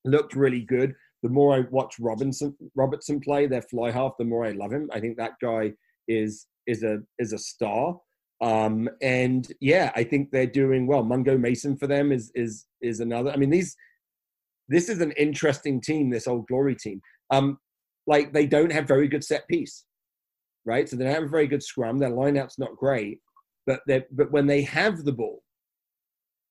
looked 0.07 0.35
really 0.35 0.63
good. 0.63 0.95
The 1.23 1.29
more 1.29 1.57
I 1.57 1.61
watch 1.71 1.97
Robinson 1.99 2.57
Robertson 2.75 3.21
play, 3.21 3.47
their 3.47 3.63
fly 3.63 3.91
half, 3.91 4.13
the 4.19 4.25
more 4.25 4.45
I 4.45 4.53
love 4.53 4.73
him. 4.73 4.89
I 4.93 5.01
think 5.01 5.17
that 5.17 5.35
guy 5.43 5.73
is 6.09 6.47
is 6.67 6.83
a 6.83 6.99
is 7.19 7.33
a 7.33 7.39
star. 7.39 7.99
Um, 8.43 8.89
and 9.01 9.51
yeah, 9.61 9.93
I 9.97 10.05
think 10.05 10.31
they're 10.31 10.47
doing 10.47 10.87
well. 10.87 11.03
Mungo 11.03 11.39
Mason 11.39 11.77
for 11.77 11.87
them 11.87 12.13
is 12.13 12.31
is 12.35 12.67
is 12.83 13.01
another. 13.01 13.31
I 13.31 13.37
mean, 13.37 13.51
these 13.51 13.75
this 14.69 14.89
is 14.89 15.01
an 15.01 15.13
interesting 15.13 15.81
team. 15.81 16.11
This 16.11 16.29
Old 16.29 16.47
Glory 16.47 16.77
team. 16.77 17.01
Um, 17.31 17.59
like 18.07 18.33
they 18.33 18.47
don't 18.47 18.71
have 18.71 18.87
very 18.87 19.09
good 19.09 19.25
set 19.25 19.49
piece 19.49 19.85
right? 20.67 20.89
So 20.89 20.97
they 20.97 21.05
don't 21.05 21.15
have 21.15 21.23
a 21.23 21.29
very 21.29 21.47
good 21.47 21.63
scrum. 21.63 21.99
Their 21.99 22.11
lineout's 22.11 22.59
not 22.59 22.77
great, 22.77 23.21
but 23.67 23.81
they 23.87 24.05
but 24.11 24.31
when 24.33 24.47
they 24.47 24.63
have 24.63 25.05
the 25.05 25.13
ball, 25.13 25.43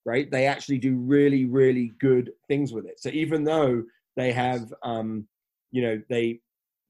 right, 0.05 0.29
they 0.31 0.45
actually 0.45 0.77
do 0.77 0.95
really 0.97 1.45
really 1.45 1.93
good 1.99 2.31
things 2.47 2.73
with 2.73 2.85
it. 2.85 2.99
So 2.99 3.09
even 3.09 3.43
though 3.43 3.83
they 4.15 4.31
have, 4.31 4.73
um, 4.83 5.27
you 5.71 5.81
know, 5.81 6.01
they 6.09 6.39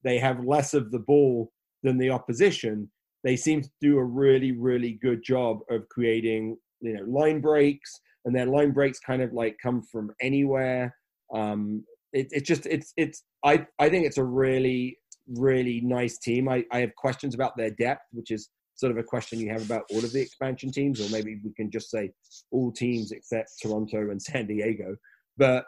they 0.04 0.18
have 0.18 0.44
less 0.44 0.74
of 0.74 0.90
the 0.90 1.00
ball 1.00 1.52
than 1.82 1.98
the 1.98 2.10
opposition, 2.10 2.90
they 3.24 3.36
seem 3.36 3.60
to 3.60 3.70
do 3.80 3.98
a 3.98 4.04
really, 4.04 4.52
really 4.52 4.98
good 5.02 5.22
job 5.24 5.60
of 5.70 5.88
creating, 5.88 6.56
you 6.80 6.94
know, 6.94 7.02
line 7.02 7.40
breaks, 7.40 8.00
and 8.24 8.34
their 8.34 8.46
line 8.46 8.70
breaks 8.72 9.00
kind 9.00 9.22
of 9.22 9.32
like 9.32 9.56
come 9.60 9.82
from 9.82 10.12
anywhere. 10.20 10.94
Um, 11.34 11.84
it, 12.12 12.28
it's 12.30 12.46
just, 12.46 12.66
it's, 12.66 12.92
it's. 12.96 13.24
I, 13.44 13.66
I 13.78 13.88
think 13.88 14.06
it's 14.06 14.18
a 14.18 14.24
really, 14.24 14.98
really 15.36 15.80
nice 15.80 16.18
team. 16.18 16.48
I, 16.48 16.64
I 16.70 16.78
have 16.80 16.94
questions 16.94 17.34
about 17.34 17.56
their 17.56 17.70
depth, 17.70 18.02
which 18.12 18.30
is 18.30 18.48
sort 18.76 18.92
of 18.92 18.98
a 18.98 19.02
question 19.02 19.40
you 19.40 19.50
have 19.50 19.64
about 19.64 19.82
all 19.90 20.04
of 20.04 20.12
the 20.12 20.20
expansion 20.20 20.70
teams, 20.70 21.00
or 21.00 21.10
maybe 21.10 21.40
we 21.42 21.52
can 21.52 21.70
just 21.70 21.90
say 21.90 22.12
all 22.50 22.70
teams 22.70 23.10
except 23.10 23.50
Toronto 23.60 24.10
and 24.10 24.22
San 24.22 24.46
Diego. 24.46 24.96
But 25.36 25.64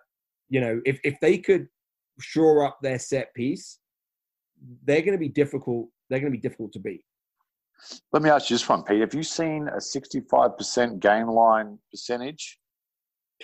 you 0.49 0.61
know, 0.61 0.81
if 0.85 1.00
if 1.05 1.19
they 1.21 1.38
could 1.38 1.69
shore 2.21 2.65
up 2.65 2.79
their 2.83 2.99
set 2.99 3.35
piece, 3.35 3.79
they're 4.85 5.03
going 5.03 5.12
to 5.12 5.19
be 5.19 5.29
difficult. 5.29 5.88
They're 6.09 6.21
going 6.21 6.33
to 6.33 6.38
be 6.38 6.43
difficult 6.43 6.73
to 6.73 6.81
beat. 6.81 7.03
Let 8.12 8.23
me 8.23 8.31
ask 8.31 8.50
you 8.50 8.55
this 8.55 8.69
one, 8.69 8.83
Pete. 8.83 9.00
Have 9.00 9.15
you 9.15 9.23
seen 9.23 9.69
a 9.69 9.77
65% 9.77 11.00
game 11.00 11.29
line 11.29 11.79
percentage 11.91 12.59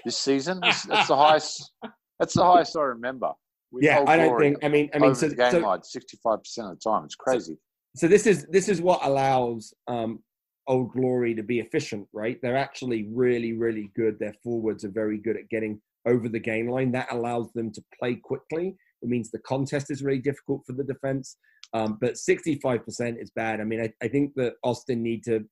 this 0.04 0.18
season? 0.18 0.59
That's, 0.61 0.83
that's 0.85 1.09
the 1.09 1.16
highest. 1.16 1.73
That's 2.18 2.35
the 2.35 2.44
highest 2.44 2.76
I 2.76 2.83
remember. 2.83 3.33
Yeah, 3.80 4.04
I 4.06 4.16
don't 4.16 4.38
think. 4.38 4.64
I 4.64 4.68
mean, 4.68 4.90
I 4.94 4.99
mean, 4.99 5.14
so, 5.14 5.28
game 5.28 5.50
so, 5.50 5.59
line 5.59 5.80
65% 5.80 6.25
of 6.35 6.42
the 6.44 6.76
time. 6.83 7.04
It's 7.04 7.14
crazy. 7.14 7.56
So, 7.96 8.08
this 8.08 8.26
is 8.26 8.46
this 8.50 8.68
is 8.68 8.80
what 8.80 9.04
allows 9.04 9.72
um, 9.86 10.20
Old 10.66 10.92
Glory 10.92 11.34
to 11.34 11.42
be 11.42 11.60
efficient, 11.60 12.08
right? 12.12 12.38
They're 12.42 12.56
actually 12.56 13.08
really, 13.12 13.52
really 13.52 13.90
good. 13.94 14.18
Their 14.18 14.34
forwards 14.42 14.84
are 14.84 14.90
very 14.90 15.18
good 15.18 15.36
at 15.36 15.48
getting 15.48 15.80
over 16.06 16.28
the 16.28 16.40
game 16.40 16.68
line. 16.68 16.92
That 16.92 17.12
allows 17.12 17.52
them 17.52 17.72
to 17.72 17.84
play 17.98 18.16
quickly. 18.16 18.76
It 19.02 19.08
means 19.08 19.30
the 19.30 19.38
contest 19.40 19.90
is 19.90 20.02
really 20.02 20.18
difficult 20.18 20.62
for 20.66 20.72
the 20.72 20.84
defense. 20.84 21.36
Um, 21.72 21.98
but 22.00 22.14
65% 22.14 23.20
is 23.20 23.30
bad. 23.30 23.60
I 23.60 23.64
mean, 23.64 23.80
I, 23.80 23.92
I 24.02 24.08
think 24.08 24.34
that 24.36 24.54
Austin 24.62 25.02
need 25.02 25.24
to, 25.24 25.44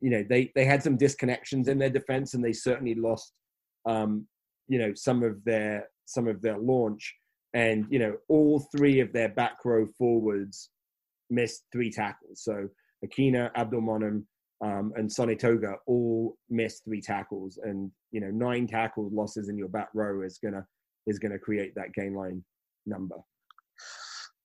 you 0.00 0.10
know, 0.10 0.24
they, 0.28 0.52
they 0.54 0.64
had 0.64 0.82
some 0.82 0.96
disconnections 0.96 1.68
in 1.68 1.78
their 1.78 1.90
defense 1.90 2.34
and 2.34 2.44
they 2.44 2.52
certainly 2.52 2.94
lost, 2.94 3.32
um, 3.84 4.26
you 4.68 4.78
know, 4.78 4.92
some 4.94 5.22
of 5.22 5.42
their, 5.44 5.88
some 6.04 6.28
of 6.28 6.40
their 6.40 6.58
launch. 6.58 7.14
And, 7.52 7.86
you 7.90 7.98
know, 7.98 8.16
all 8.28 8.66
three 8.76 9.00
of 9.00 9.12
their 9.12 9.30
back 9.30 9.64
row 9.64 9.86
forwards 9.98 10.70
missed 11.30 11.64
three 11.72 11.90
tackles. 11.90 12.42
So 12.42 12.68
Akina, 13.04 13.50
Abdulmonem, 13.56 14.24
um, 14.64 14.92
and 14.96 15.10
Sonny 15.10 15.36
Toga 15.36 15.74
all 15.86 16.36
missed 16.48 16.84
three 16.84 17.00
tackles. 17.00 17.58
And, 17.62 17.90
you 18.12 18.20
know, 18.20 18.30
nine 18.30 18.66
tackle 18.66 19.10
losses 19.12 19.48
in 19.48 19.58
your 19.58 19.68
back 19.68 19.88
row 19.94 20.22
is 20.22 20.38
going 20.38 20.54
to, 20.54 20.64
is 21.06 21.18
going 21.18 21.32
to 21.32 21.38
create 21.38 21.74
that 21.74 21.92
gain 21.94 22.14
line 22.14 22.42
number. 22.86 23.16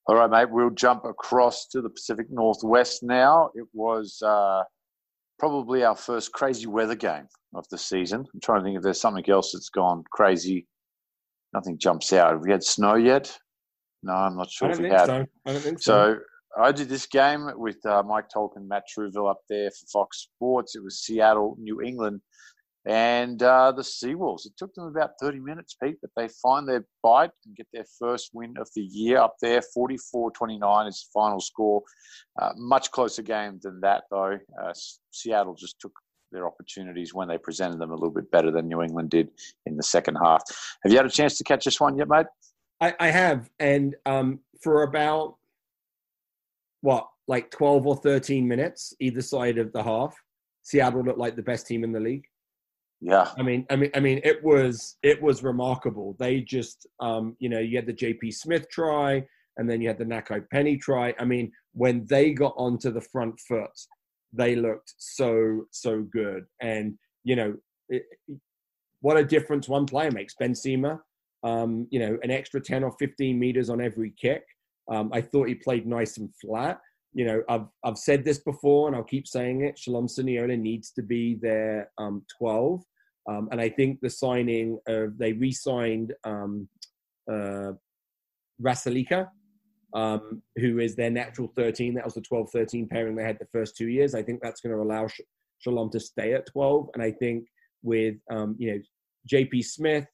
All 0.07 0.15
right, 0.15 0.29
mate. 0.29 0.51
We'll 0.51 0.71
jump 0.71 1.05
across 1.05 1.67
to 1.67 1.81
the 1.81 1.89
Pacific 1.89 2.27
Northwest 2.29 3.03
now. 3.03 3.51
It 3.55 3.67
was 3.71 4.21
uh, 4.25 4.63
probably 5.39 5.83
our 5.83 5.95
first 5.95 6.33
crazy 6.33 6.67
weather 6.67 6.95
game 6.95 7.27
of 7.55 7.65
the 7.69 7.77
season. 7.77 8.25
I'm 8.33 8.39
trying 8.41 8.61
to 8.61 8.65
think 8.65 8.77
if 8.77 8.83
there's 8.83 8.99
something 8.99 9.29
else 9.29 9.51
that's 9.53 9.69
gone 9.69 10.03
crazy. 10.11 10.67
Nothing 11.53 11.77
jumps 11.77 12.13
out. 12.13 12.31
Have 12.31 12.41
we 12.41 12.51
had 12.51 12.63
snow 12.63 12.95
yet? 12.95 13.37
No, 14.03 14.13
I'm 14.13 14.35
not 14.35 14.49
sure 14.49 14.69
I 14.69 14.71
don't 14.71 14.85
if 14.85 14.91
we 14.91 14.97
had. 14.97 15.05
So. 15.05 15.25
I 15.45 15.51
don't 15.53 15.61
think 15.61 15.81
so. 15.81 16.17
I 16.59 16.71
did 16.71 16.89
this 16.89 17.05
game 17.05 17.49
with 17.55 17.83
uh, 17.85 18.03
Mike 18.03 18.29
Tolkin, 18.33 18.67
Matt 18.67 18.83
Trouville 18.95 19.29
up 19.29 19.41
there 19.49 19.69
for 19.71 19.87
Fox 19.87 20.27
Sports. 20.35 20.75
It 20.75 20.83
was 20.83 20.99
Seattle, 20.99 21.55
New 21.59 21.81
England 21.81 22.21
and 22.85 23.43
uh, 23.43 23.71
the 23.71 23.81
Seawolves. 23.81 24.45
It 24.45 24.53
took 24.57 24.73
them 24.73 24.85
about 24.85 25.11
30 25.21 25.39
minutes, 25.39 25.75
Pete, 25.81 25.97
but 26.01 26.09
they 26.15 26.27
find 26.41 26.67
their 26.67 26.85
bite 27.03 27.31
and 27.45 27.55
get 27.55 27.67
their 27.71 27.85
first 27.99 28.31
win 28.33 28.55
of 28.57 28.67
the 28.75 28.81
year 28.81 29.17
up 29.17 29.35
there. 29.41 29.61
44 29.73 30.31
29 30.31 30.87
is 30.87 31.07
the 31.07 31.19
final 31.19 31.39
score. 31.39 31.83
Uh, 32.41 32.51
much 32.57 32.91
closer 32.91 33.21
game 33.21 33.59
than 33.61 33.79
that, 33.81 34.03
though. 34.09 34.37
Uh, 34.61 34.73
Seattle 35.11 35.53
just 35.53 35.79
took 35.79 35.93
their 36.31 36.47
opportunities 36.47 37.13
when 37.13 37.27
they 37.27 37.37
presented 37.37 37.77
them 37.77 37.91
a 37.91 37.95
little 37.95 38.09
bit 38.09 38.31
better 38.31 38.51
than 38.51 38.67
New 38.67 38.81
England 38.81 39.09
did 39.09 39.29
in 39.65 39.77
the 39.77 39.83
second 39.83 40.15
half. 40.15 40.41
Have 40.83 40.91
you 40.91 40.97
had 40.97 41.05
a 41.05 41.09
chance 41.09 41.37
to 41.37 41.43
catch 41.43 41.65
this 41.65 41.79
one 41.79 41.97
yet, 41.97 42.07
mate? 42.07 42.27
I, 42.79 42.95
I 42.99 43.07
have. 43.09 43.49
And 43.59 43.95
um, 44.05 44.39
for 44.63 44.83
about, 44.83 45.35
what, 46.81 47.07
like 47.27 47.51
12 47.51 47.87
or 47.87 47.95
13 47.97 48.47
minutes, 48.47 48.93
either 48.99 49.21
side 49.21 49.57
of 49.57 49.71
the 49.71 49.83
half, 49.83 50.15
Seattle 50.63 51.03
looked 51.03 51.19
like 51.19 51.35
the 51.35 51.43
best 51.43 51.67
team 51.67 51.83
in 51.83 51.91
the 51.91 51.99
league. 51.99 52.25
Yeah. 53.01 53.31
I 53.37 53.41
mean, 53.41 53.65
I 53.69 53.75
mean, 53.75 53.89
I 53.95 53.99
mean, 53.99 54.21
it 54.23 54.43
was 54.43 54.97
it 55.01 55.19
was 55.21 55.41
remarkable. 55.41 56.15
They 56.19 56.41
just, 56.41 56.85
um, 56.99 57.35
you 57.39 57.49
know, 57.49 57.59
you 57.59 57.77
had 57.77 57.87
the 57.87 57.93
J.P. 57.93 58.31
Smith 58.31 58.69
try, 58.69 59.25
and 59.57 59.67
then 59.67 59.81
you 59.81 59.87
had 59.87 59.97
the 59.97 60.05
Nakai 60.05 60.47
Penny 60.51 60.77
try. 60.77 61.13
I 61.19 61.25
mean, 61.25 61.51
when 61.73 62.05
they 62.05 62.31
got 62.31 62.53
onto 62.57 62.91
the 62.91 63.01
front 63.01 63.39
foot, 63.39 63.71
they 64.31 64.55
looked 64.55 64.93
so 64.97 65.65
so 65.71 66.03
good. 66.03 66.45
And 66.61 66.97
you 67.23 67.35
know, 67.35 67.55
it, 67.89 68.03
what 69.01 69.17
a 69.17 69.25
difference 69.25 69.67
one 69.67 69.87
player 69.87 70.11
makes. 70.11 70.35
Ben 70.35 70.53
Cima, 70.53 71.01
um, 71.43 71.87
you 71.89 71.99
know, 71.99 72.19
an 72.21 72.29
extra 72.29 72.61
ten 72.61 72.83
or 72.83 72.95
fifteen 72.99 73.39
meters 73.39 73.71
on 73.71 73.81
every 73.81 74.13
kick. 74.21 74.43
Um, 74.89 75.09
I 75.13 75.21
thought 75.21 75.47
he 75.47 75.55
played 75.55 75.85
nice 75.85 76.17
and 76.17 76.29
flat. 76.41 76.79
You 77.13 77.25
know, 77.25 77.43
I've 77.49 77.67
I've 77.83 77.97
said 77.97 78.23
this 78.23 78.39
before, 78.39 78.87
and 78.87 78.95
I'll 78.95 79.03
keep 79.03 79.27
saying 79.27 79.63
it. 79.63 79.77
Shalom 79.77 80.07
Suniona 80.07 80.57
needs 80.57 80.91
to 80.91 81.01
be 81.01 81.35
their 81.35 81.91
um, 81.97 82.23
twelve 82.37 82.83
um, 83.29 83.49
and 83.51 83.61
I 83.61 83.69
think 83.69 83.99
the 84.01 84.09
signing 84.09 84.79
of 84.87 85.17
they 85.17 85.33
re-signed 85.33 86.13
um, 86.23 86.67
uh, 87.31 87.73
Rasalika, 88.61 89.27
um, 89.93 90.41
who 90.57 90.79
is 90.79 90.95
their 90.95 91.11
natural 91.11 91.51
13. 91.55 91.93
That 91.93 92.05
was 92.05 92.15
the 92.15 92.21
12-13 92.21 92.89
pairing 92.89 93.15
they 93.15 93.23
had 93.23 93.39
the 93.39 93.47
first 93.51 93.75
two 93.77 93.89
years. 93.89 94.15
I 94.15 94.23
think 94.23 94.41
that's 94.41 94.61
going 94.61 94.75
to 94.75 94.81
allow 94.81 95.07
Sh- 95.07 95.21
Shalom 95.59 95.91
to 95.91 95.99
stay 95.99 96.33
at 96.33 96.47
12. 96.47 96.89
And 96.93 97.03
I 97.03 97.11
think 97.11 97.45
with 97.83 98.15
um, 98.31 98.55
you 98.57 98.73
know 98.73 98.79
JP 99.31 99.63
Smith, 99.65 100.05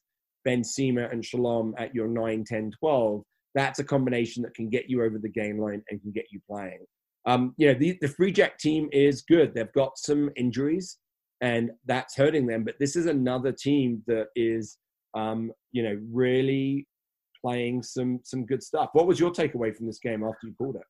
Ben 0.44 0.64
Cima, 0.64 1.08
and 1.10 1.24
Shalom 1.24 1.76
at 1.78 1.96
your 1.96 2.08
9, 2.08 2.44
10, 2.46 2.72
12, 2.80 3.24
that's 3.58 3.80
a 3.80 3.84
combination 3.84 4.44
that 4.44 4.54
can 4.54 4.70
get 4.70 4.88
you 4.88 5.04
over 5.04 5.18
the 5.18 5.30
game 5.30 5.60
line 5.60 5.84
and 5.90 6.00
can 6.02 6.12
get 6.12 6.26
you 6.32 6.40
playing. 6.50 6.86
Um, 7.26 7.56
you 7.58 7.68
know, 7.68 7.78
the, 7.78 7.98
the 8.02 8.08
Free 8.08 8.32
Jack 8.32 8.60
team 8.60 8.88
is 8.94 9.24
good. 9.24 9.54
They've 9.54 9.74
got 9.74 9.98
some 9.98 10.30
injuries 10.38 11.00
and 11.42 11.72
that's 11.86 12.16
hurting 12.16 12.46
them. 12.46 12.64
But 12.64 12.76
this 12.80 12.96
is 12.96 13.08
another 13.08 13.52
team 13.52 14.04
that 14.06 14.28
is, 14.36 14.78
um, 15.16 15.52
you 15.72 15.84
know, 15.84 16.00
really 16.12 16.88
playing 17.44 17.82
some 17.84 18.20
some 18.24 18.46
good 18.46 18.64
stuff. 18.64 18.90
What 18.94 19.08
was 19.08 19.20
your 19.20 19.32
takeaway 19.32 19.76
from 19.76 19.88
this 19.88 20.00
game 20.00 20.24
after 20.24 20.48
you 20.48 20.54
called 20.58 20.76
it? 20.76 20.84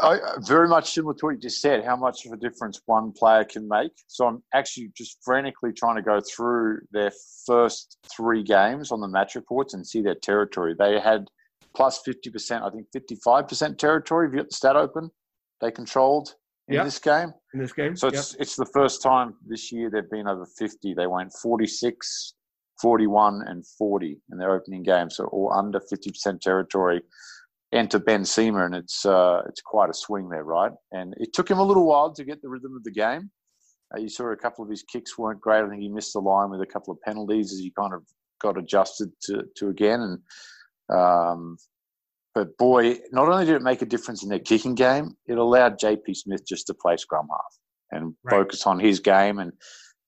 I, 0.00 0.18
very 0.40 0.68
much 0.68 0.92
similar 0.92 1.14
to 1.14 1.26
what 1.26 1.34
you 1.36 1.40
just 1.40 1.60
said, 1.60 1.84
how 1.84 1.96
much 1.96 2.26
of 2.26 2.32
a 2.32 2.36
difference 2.36 2.80
one 2.86 3.12
player 3.12 3.44
can 3.44 3.66
make. 3.66 3.92
So 4.08 4.26
I'm 4.26 4.42
actually 4.52 4.90
just 4.96 5.18
frantically 5.24 5.72
trying 5.72 5.96
to 5.96 6.02
go 6.02 6.20
through 6.20 6.80
their 6.92 7.12
first 7.46 7.96
three 8.14 8.42
games 8.42 8.92
on 8.92 9.00
the 9.00 9.08
match 9.08 9.34
reports 9.36 9.74
and 9.74 9.86
see 9.86 10.02
their 10.02 10.16
territory. 10.16 10.74
They 10.78 11.00
had 11.00 11.26
plus 11.76 12.00
50%, 12.08 12.62
I 12.62 12.70
think 12.70 12.86
55% 12.96 13.78
territory. 13.78 14.26
Have 14.26 14.34
you 14.34 14.40
got 14.40 14.48
the 14.48 14.56
stat 14.56 14.76
open? 14.76 15.10
They 15.60 15.70
controlled 15.70 16.34
in 16.68 16.76
yep. 16.76 16.84
this 16.86 16.98
game. 16.98 17.32
In 17.52 17.60
this 17.60 17.72
game. 17.72 17.94
So 17.96 18.08
it's 18.08 18.32
yep. 18.32 18.40
it's 18.40 18.56
the 18.56 18.66
first 18.66 19.02
time 19.02 19.34
this 19.46 19.70
year 19.70 19.90
they've 19.90 20.10
been 20.10 20.26
over 20.26 20.46
50. 20.58 20.94
They 20.94 21.06
went 21.06 21.32
46, 21.32 22.34
41, 22.80 23.42
and 23.46 23.64
40 23.66 24.20
in 24.32 24.38
their 24.38 24.54
opening 24.54 24.82
game. 24.82 25.10
So 25.10 25.26
all 25.26 25.52
under 25.52 25.80
50% 25.80 26.40
territory. 26.40 27.02
Enter 27.72 27.98
Ben 27.98 28.24
Cima, 28.24 28.64
and 28.64 28.74
it's 28.74 29.04
uh, 29.04 29.42
it's 29.48 29.60
quite 29.60 29.90
a 29.90 29.94
swing 29.94 30.28
there, 30.28 30.44
right? 30.44 30.72
And 30.92 31.14
it 31.18 31.32
took 31.34 31.50
him 31.50 31.58
a 31.58 31.64
little 31.64 31.86
while 31.86 32.12
to 32.12 32.24
get 32.24 32.40
the 32.40 32.48
rhythm 32.48 32.76
of 32.76 32.84
the 32.84 32.92
game. 32.92 33.30
Uh, 33.94 34.00
you 34.00 34.08
saw 34.08 34.30
a 34.30 34.36
couple 34.36 34.64
of 34.64 34.70
his 34.70 34.82
kicks 34.82 35.18
weren't 35.18 35.40
great. 35.40 35.64
I 35.64 35.68
think 35.68 35.82
he 35.82 35.88
missed 35.88 36.12
the 36.12 36.20
line 36.20 36.50
with 36.50 36.60
a 36.60 36.66
couple 36.66 36.92
of 36.92 37.00
penalties 37.02 37.52
as 37.52 37.58
he 37.58 37.72
kind 37.78 37.92
of 37.92 38.02
got 38.40 38.56
adjusted 38.56 39.10
to, 39.22 39.42
to 39.56 39.68
again. 39.68 40.00
And 40.00 40.18
um, 40.88 41.56
but 42.34 42.56
boy, 42.58 42.98
not 43.12 43.28
only 43.28 43.46
did 43.46 43.54
it 43.54 43.62
make 43.62 43.82
a 43.82 43.86
difference 43.86 44.22
in 44.22 44.28
their 44.28 44.38
kicking 44.38 44.74
game, 44.74 45.16
it 45.26 45.38
allowed 45.38 45.80
JP 45.80 46.14
Smith 46.14 46.46
just 46.46 46.66
to 46.66 46.74
play 46.74 46.96
scrum 46.98 47.28
half 47.30 47.54
and 47.92 48.14
right. 48.24 48.30
focus 48.30 48.66
on 48.66 48.78
his 48.78 49.00
game. 49.00 49.38
And 49.38 49.52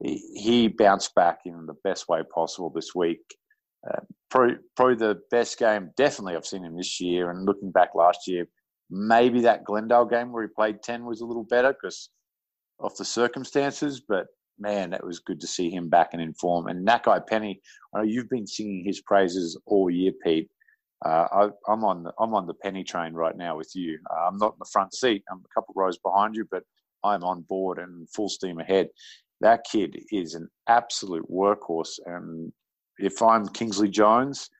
he, 0.00 0.68
bounced 0.68 1.14
back 1.14 1.38
in 1.46 1.66
the 1.66 1.74
best 1.84 2.08
way 2.08 2.22
possible 2.32 2.70
this 2.70 2.94
week. 2.94 3.22
Uh, 3.88 4.00
probably, 4.30 4.56
probably 4.76 4.96
the 4.96 5.20
best 5.30 5.58
game, 5.58 5.90
definitely, 5.96 6.36
I've 6.36 6.44
seen 6.44 6.64
him 6.64 6.76
this 6.76 7.00
year. 7.00 7.30
And 7.30 7.46
looking 7.46 7.70
back 7.70 7.94
last 7.94 8.28
year, 8.28 8.46
maybe 8.90 9.40
that 9.40 9.64
Glendale 9.64 10.04
game 10.04 10.30
where 10.30 10.42
he 10.42 10.48
played 10.54 10.82
10 10.82 11.06
was 11.06 11.22
a 11.22 11.26
little 11.26 11.44
better 11.44 11.72
because 11.72 12.10
of 12.78 12.94
the 12.98 13.06
circumstances. 13.06 14.02
But 14.06 14.26
man, 14.58 14.92
it 14.92 15.02
was 15.04 15.18
good 15.20 15.40
to 15.40 15.46
see 15.46 15.70
him 15.70 15.88
back 15.88 16.10
and 16.12 16.20
in 16.20 16.34
form. 16.34 16.66
And 16.66 16.86
Nakai 16.86 17.26
Penny, 17.26 17.60
I 17.94 17.98
know 17.98 18.04
you've 18.04 18.28
been 18.28 18.46
singing 18.46 18.84
his 18.84 19.00
praises 19.00 19.58
all 19.66 19.88
year, 19.88 20.12
Pete. 20.22 20.50
Uh, 21.04 21.48
I, 21.68 21.72
am 21.72 21.84
on 21.84 22.02
the, 22.04 22.12
I'm 22.18 22.34
on 22.34 22.46
the 22.46 22.54
penny 22.54 22.82
train 22.82 23.12
right 23.12 23.36
now 23.36 23.56
with 23.56 23.70
you. 23.74 23.98
Uh, 24.10 24.28
I'm 24.28 24.36
not 24.36 24.54
in 24.54 24.58
the 24.58 24.70
front 24.72 24.94
seat. 24.94 25.22
I'm 25.30 25.38
a 25.38 25.54
couple 25.54 25.74
rows 25.76 25.98
behind 25.98 26.34
you, 26.34 26.46
but 26.50 26.64
I'm 27.04 27.22
on 27.22 27.42
board 27.42 27.78
and 27.78 28.08
full 28.10 28.28
steam 28.28 28.58
ahead. 28.58 28.88
That 29.40 29.64
kid 29.70 29.96
is 30.10 30.34
an 30.34 30.48
absolute 30.68 31.24
workhorse, 31.30 32.00
and 32.06 32.52
if 32.98 33.22
I'm 33.22 33.46
Kingsley 33.48 33.88
Jones, 33.88 34.50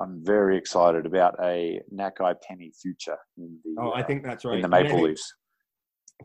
I'm 0.00 0.24
very 0.24 0.56
excited 0.56 1.04
about 1.04 1.34
a 1.42 1.80
Nakai 1.94 2.34
Penny 2.46 2.72
future 2.80 3.18
in 3.36 3.58
the. 3.62 3.76
Oh, 3.78 3.92
I 3.94 4.02
think 4.02 4.22
that's 4.22 4.46
right. 4.46 4.56
In 4.56 4.62
the 4.62 4.68
Maple 4.68 5.02
Leafs. 5.02 5.34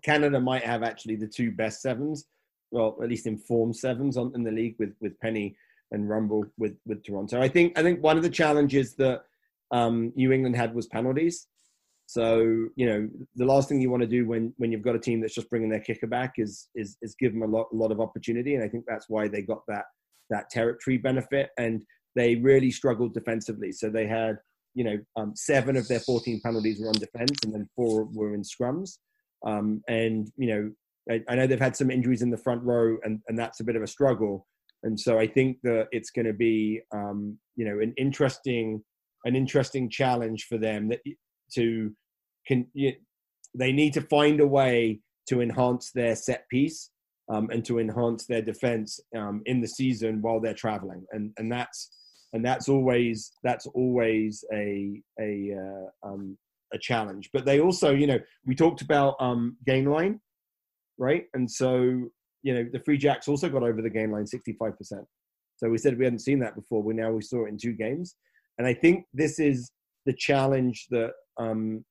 Canada 0.03 0.39
might 0.39 0.63
have 0.63 0.83
actually 0.83 1.17
the 1.17 1.27
two 1.27 1.51
best 1.51 1.81
sevens, 1.81 2.25
well, 2.71 2.97
at 3.03 3.09
least 3.09 3.27
informed 3.27 3.75
sevens 3.75 4.15
on, 4.15 4.31
in 4.35 4.43
the 4.43 4.51
league 4.51 4.75
with 4.79 4.93
with 5.01 5.19
Penny 5.19 5.57
and 5.91 6.09
Rumball 6.09 6.49
with 6.57 6.77
with 6.85 7.03
Toronto. 7.03 7.41
I 7.41 7.49
think 7.49 7.77
I 7.77 7.83
think 7.83 8.01
one 8.01 8.15
of 8.15 8.23
the 8.23 8.29
challenges 8.29 8.95
that 8.95 9.23
um, 9.71 10.11
New 10.15 10.31
England 10.31 10.55
had 10.55 10.73
was 10.73 10.87
penalties. 10.87 11.47
So 12.05 12.67
you 12.75 12.85
know 12.85 13.07
the 13.35 13.45
last 13.45 13.69
thing 13.69 13.79
you 13.79 13.89
want 13.89 14.01
to 14.01 14.07
do 14.07 14.27
when 14.27 14.53
when 14.57 14.71
you've 14.71 14.81
got 14.81 14.95
a 14.95 14.99
team 14.99 15.21
that's 15.21 15.35
just 15.35 15.49
bringing 15.49 15.69
their 15.69 15.79
kicker 15.79 16.07
back 16.07 16.33
is 16.37 16.67
is 16.75 16.97
is 17.01 17.15
give 17.19 17.31
them 17.33 17.43
a 17.43 17.47
lot 17.47 17.67
a 17.71 17.75
lot 17.75 17.91
of 17.91 18.01
opportunity, 18.01 18.55
and 18.55 18.63
I 18.63 18.67
think 18.67 18.85
that's 18.87 19.05
why 19.07 19.27
they 19.27 19.41
got 19.41 19.61
that 19.67 19.85
that 20.29 20.49
territory 20.49 20.97
benefit, 20.97 21.49
and 21.57 21.83
they 22.15 22.35
really 22.35 22.71
struggled 22.71 23.13
defensively. 23.13 23.71
So 23.71 23.89
they 23.89 24.07
had 24.07 24.37
you 24.73 24.83
know 24.83 24.97
um, 25.15 25.33
seven 25.35 25.77
of 25.77 25.87
their 25.87 26.01
14 26.01 26.41
penalties 26.43 26.81
were 26.81 26.89
on 26.89 26.93
defense, 26.95 27.37
and 27.43 27.53
then 27.53 27.69
four 27.75 28.05
were 28.13 28.33
in 28.33 28.41
scrums. 28.41 28.97
Um, 29.45 29.81
and 29.87 30.29
you 30.37 30.47
know 30.47 30.71
I, 31.09 31.21
I 31.29 31.35
know 31.35 31.47
they've 31.47 31.59
had 31.59 31.75
some 31.75 31.89
injuries 31.89 32.21
in 32.21 32.29
the 32.29 32.37
front 32.37 32.63
row, 32.63 32.97
and 33.03 33.21
and 33.27 33.37
that's 33.37 33.59
a 33.59 33.63
bit 33.63 33.75
of 33.75 33.83
a 33.83 33.87
struggle. 33.87 34.47
And 34.83 34.99
so 34.99 35.19
I 35.19 35.27
think 35.27 35.57
that 35.63 35.87
it's 35.91 36.09
going 36.09 36.25
to 36.25 36.33
be, 36.33 36.81
um, 36.91 37.37
you 37.55 37.65
know, 37.65 37.79
an 37.79 37.93
interesting, 37.97 38.83
an 39.25 39.35
interesting 39.35 39.89
challenge 39.89 40.45
for 40.47 40.57
them 40.57 40.89
that 40.89 40.99
to 41.53 41.91
can. 42.47 42.67
You, 42.73 42.93
they 43.57 43.71
need 43.73 43.93
to 43.93 44.01
find 44.01 44.39
a 44.39 44.47
way 44.47 45.01
to 45.27 45.41
enhance 45.41 45.91
their 45.91 46.15
set 46.15 46.47
piece 46.49 46.89
um, 47.29 47.49
and 47.51 47.65
to 47.65 47.79
enhance 47.79 48.25
their 48.25 48.41
defense 48.41 48.99
um, 49.15 49.41
in 49.45 49.59
the 49.59 49.67
season 49.67 50.21
while 50.21 50.39
they're 50.39 50.53
traveling, 50.53 51.05
and 51.11 51.31
and 51.37 51.51
that's 51.51 51.91
and 52.33 52.45
that's 52.45 52.69
always 52.69 53.33
that's 53.43 53.67
always 53.67 54.43
a 54.53 55.01
a 55.19 55.53
uh, 55.53 56.07
um, 56.07 56.37
a 56.73 56.77
challenge. 56.77 57.29
But 57.33 57.45
they 57.45 57.59
also, 57.59 57.93
you 57.93 58.07
know, 58.07 58.19
we 58.45 58.55
talked 58.55 58.81
about 58.81 59.15
um, 59.19 59.57
game 59.65 59.85
line, 59.85 60.19
right? 60.97 61.25
And 61.33 61.49
so 61.49 62.09
you 62.43 62.53
know, 62.53 62.65
the 62.71 62.79
Free 62.79 62.97
Jacks 62.97 63.27
also 63.27 63.49
got 63.49 63.63
over 63.63 63.81
the 63.81 63.89
game 63.89 64.11
line 64.11 64.25
65%. 64.25 64.73
So 65.57 65.69
we 65.69 65.77
said 65.77 65.97
we 65.97 66.05
hadn't 66.05 66.19
seen 66.19 66.39
that 66.39 66.55
before. 66.55 66.81
We 66.81 66.93
now 66.93 67.11
we 67.11 67.21
saw 67.21 67.45
it 67.45 67.49
in 67.49 67.57
two 67.57 67.73
games, 67.73 68.15
and 68.61 68.67
I 68.67 68.75
think 68.75 69.05
this 69.11 69.39
is 69.39 69.71
the 70.05 70.13
challenge 70.13 70.85
that 70.91 71.13
um, 71.39 71.83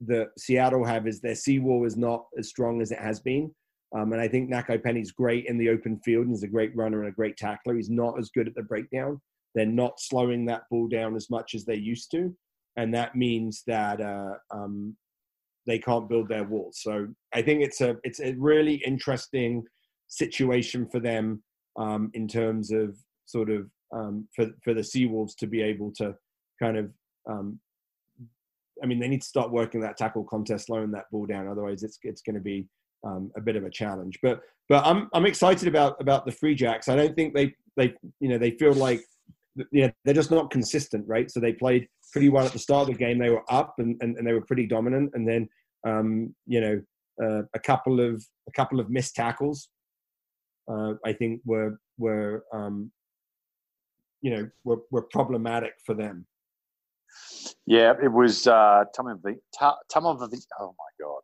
that 0.00 0.28
Seattle 0.38 0.82
have 0.82 1.06
is 1.06 1.20
their 1.20 1.34
seawall 1.34 1.84
is 1.84 1.94
not 1.94 2.24
as 2.38 2.48
strong 2.48 2.80
as 2.80 2.90
it 2.90 2.98
has 2.98 3.20
been. 3.20 3.54
Um, 3.94 4.14
and 4.14 4.22
I 4.22 4.26
think 4.26 4.50
Nakai 4.50 4.82
Penny's 4.82 5.12
great 5.12 5.44
in 5.44 5.58
the 5.58 5.68
open 5.68 6.00
field. 6.06 6.28
He's 6.28 6.42
a 6.42 6.48
great 6.48 6.74
runner 6.74 7.00
and 7.00 7.10
a 7.10 7.14
great 7.14 7.36
tackler. 7.36 7.76
He's 7.76 7.90
not 7.90 8.18
as 8.18 8.30
good 8.30 8.48
at 8.48 8.54
the 8.54 8.62
breakdown. 8.62 9.20
They're 9.54 9.66
not 9.66 10.00
slowing 10.00 10.46
that 10.46 10.62
ball 10.70 10.88
down 10.88 11.16
as 11.16 11.28
much 11.28 11.54
as 11.54 11.66
they 11.66 11.74
used 11.74 12.10
to, 12.12 12.34
and 12.78 12.94
that 12.94 13.14
means 13.14 13.62
that 13.66 14.00
uh, 14.00 14.36
um, 14.50 14.96
they 15.66 15.78
can't 15.78 16.08
build 16.08 16.30
their 16.30 16.44
walls. 16.44 16.78
So 16.80 17.08
I 17.34 17.42
think 17.42 17.62
it's 17.62 17.82
a 17.82 17.96
it's 18.04 18.20
a 18.20 18.32
really 18.38 18.76
interesting 18.86 19.64
situation 20.08 20.88
for 20.90 20.98
them 20.98 21.42
um, 21.78 22.10
in 22.14 22.26
terms 22.26 22.72
of 22.72 22.96
sort 23.26 23.50
of 23.50 23.68
um, 23.94 24.28
for 24.34 24.46
for 24.62 24.74
the 24.74 24.80
Seawolves 24.80 25.36
to 25.38 25.46
be 25.46 25.62
able 25.62 25.92
to 25.96 26.14
kind 26.60 26.76
of. 26.76 26.90
Um, 27.28 27.60
I 28.82 28.86
mean, 28.86 29.00
they 29.00 29.08
need 29.08 29.22
to 29.22 29.26
start 29.26 29.50
working 29.50 29.80
that 29.80 29.96
tackle 29.96 30.24
contest, 30.24 30.66
slowing 30.66 30.90
that 30.90 31.10
ball 31.10 31.24
down. 31.24 31.48
Otherwise, 31.48 31.82
it's 31.82 31.98
it's 32.02 32.22
going 32.22 32.34
to 32.34 32.42
be 32.42 32.66
um, 33.06 33.30
a 33.36 33.40
bit 33.40 33.56
of 33.56 33.64
a 33.64 33.70
challenge. 33.70 34.18
But 34.22 34.40
but 34.68 34.84
I'm 34.84 35.08
I'm 35.14 35.26
excited 35.26 35.68
about 35.68 36.00
about 36.00 36.26
the 36.26 36.32
Free 36.32 36.54
Jacks. 36.54 36.88
I 36.88 36.96
don't 36.96 37.14
think 37.14 37.34
they 37.34 37.54
they 37.76 37.94
you 38.20 38.28
know 38.28 38.38
they 38.38 38.52
feel 38.52 38.74
like 38.74 39.02
you 39.70 39.86
know 39.86 39.90
they're 40.04 40.14
just 40.14 40.30
not 40.30 40.50
consistent, 40.50 41.06
right? 41.08 41.30
So 41.30 41.40
they 41.40 41.52
played 41.52 41.88
pretty 42.12 42.28
well 42.28 42.44
at 42.44 42.52
the 42.52 42.58
start 42.58 42.88
of 42.88 42.94
the 42.94 43.04
game. 43.04 43.18
They 43.18 43.30
were 43.30 43.44
up 43.48 43.74
and 43.78 43.96
and, 44.02 44.16
and 44.16 44.26
they 44.26 44.32
were 44.32 44.44
pretty 44.44 44.66
dominant, 44.66 45.12
and 45.14 45.26
then 45.26 45.48
um, 45.86 46.34
you 46.46 46.60
know 46.60 46.82
uh, 47.24 47.42
a 47.54 47.58
couple 47.58 48.00
of 48.00 48.22
a 48.46 48.52
couple 48.52 48.78
of 48.78 48.90
missed 48.90 49.14
tackles 49.14 49.70
uh, 50.70 50.94
I 51.04 51.12
think 51.12 51.40
were 51.44 51.78
were 51.98 52.44
um, 52.52 52.90
you 54.22 54.36
know 54.36 54.48
were, 54.64 54.78
were 54.90 55.02
problematic 55.02 55.72
for 55.84 55.94
them. 55.94 56.26
Yeah, 57.66 57.94
it 58.02 58.12
was 58.12 58.46
uh, 58.46 58.84
Tommy 58.94 59.14
Tommy 59.58 59.78
Oh 60.60 60.74
my 60.78 61.04
god, 61.04 61.22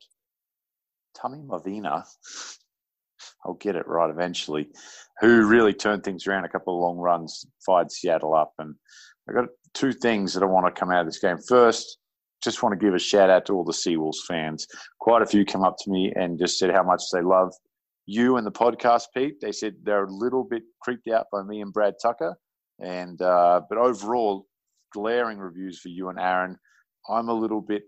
Tommy 1.17 1.39
Mavina. 1.39 2.05
I'll 3.45 3.55
get 3.55 3.77
it 3.77 3.87
right 3.89 4.11
eventually. 4.11 4.69
Who 5.21 5.47
really 5.47 5.75
turned 5.75 6.05
things 6.05 6.27
around? 6.27 6.45
A 6.45 6.49
couple 6.49 6.77
of 6.77 6.81
long 6.81 6.99
runs, 6.99 7.45
fired 7.65 7.91
Seattle 7.91 8.35
up, 8.35 8.53
and 8.59 8.75
I 9.29 9.33
got 9.33 9.47
two 9.75 9.93
things 9.93 10.35
that 10.35 10.43
I 10.43 10.47
want 10.47 10.67
to 10.73 10.79
come 10.79 10.91
out 10.91 11.01
of 11.01 11.07
this 11.07 11.19
game. 11.19 11.39
First, 11.49 11.99
just 12.43 12.63
want 12.63 12.79
to 12.79 12.85
give 12.85 12.95
a 12.95 12.99
shout 12.99 13.31
out 13.31 13.47
to 13.47 13.55
all 13.55 13.65
the 13.65 13.73
Seawolves 13.73 14.25
fans. 14.27 14.67
Quite 15.01 15.23
a 15.23 15.27
few 15.27 15.45
come 15.45 15.63
up 15.63 15.77
to 15.81 15.91
me 15.91 16.13
and 16.17 16.39
just 16.39 16.59
said 16.59 16.71
how 16.71 16.83
much 16.83 17.03
they 17.13 17.23
love 17.23 17.53
you 18.07 18.37
and 18.37 18.47
the 18.47 18.53
podcast, 18.53 19.05
Pete. 19.15 19.41
They 19.41 19.53
said 19.53 19.75
they're 19.83 20.05
a 20.05 20.13
little 20.13 20.45
bit 20.45 20.63
creeped 20.81 21.09
out 21.09 21.27
by 21.33 21.43
me 21.43 21.61
and 21.61 21.73
Brad 21.73 21.95
Tucker, 22.03 22.37
and 22.83 23.21
uh, 23.23 23.63
but 23.69 23.79
overall, 23.79 24.47
glaring 24.93 25.39
reviews 25.39 25.81
for 25.81 25.89
you 25.89 26.09
and 26.09 26.19
Aaron. 26.19 26.57
I'm 27.09 27.29
a 27.29 27.35
little 27.35 27.61
bit 27.61 27.85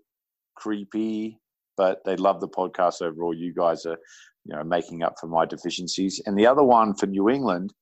creepy, 0.57 1.39
but 1.77 1.99
they 2.05 2.17
love 2.17 2.41
the 2.41 2.49
podcast 2.49 3.03
overall. 3.03 3.35
You 3.35 3.53
guys 3.53 3.87
are, 3.87 3.99
you 4.45 4.57
know, 4.57 4.65
making 4.65 5.03
up 5.03 5.15
for 5.21 5.27
my 5.27 5.45
deficiencies. 5.45 6.21
And 6.27 6.39
the 6.39 6.47
other 6.47 6.63
one 6.63 6.95
for 6.95 7.07
New 7.07 7.29
England 7.29 7.73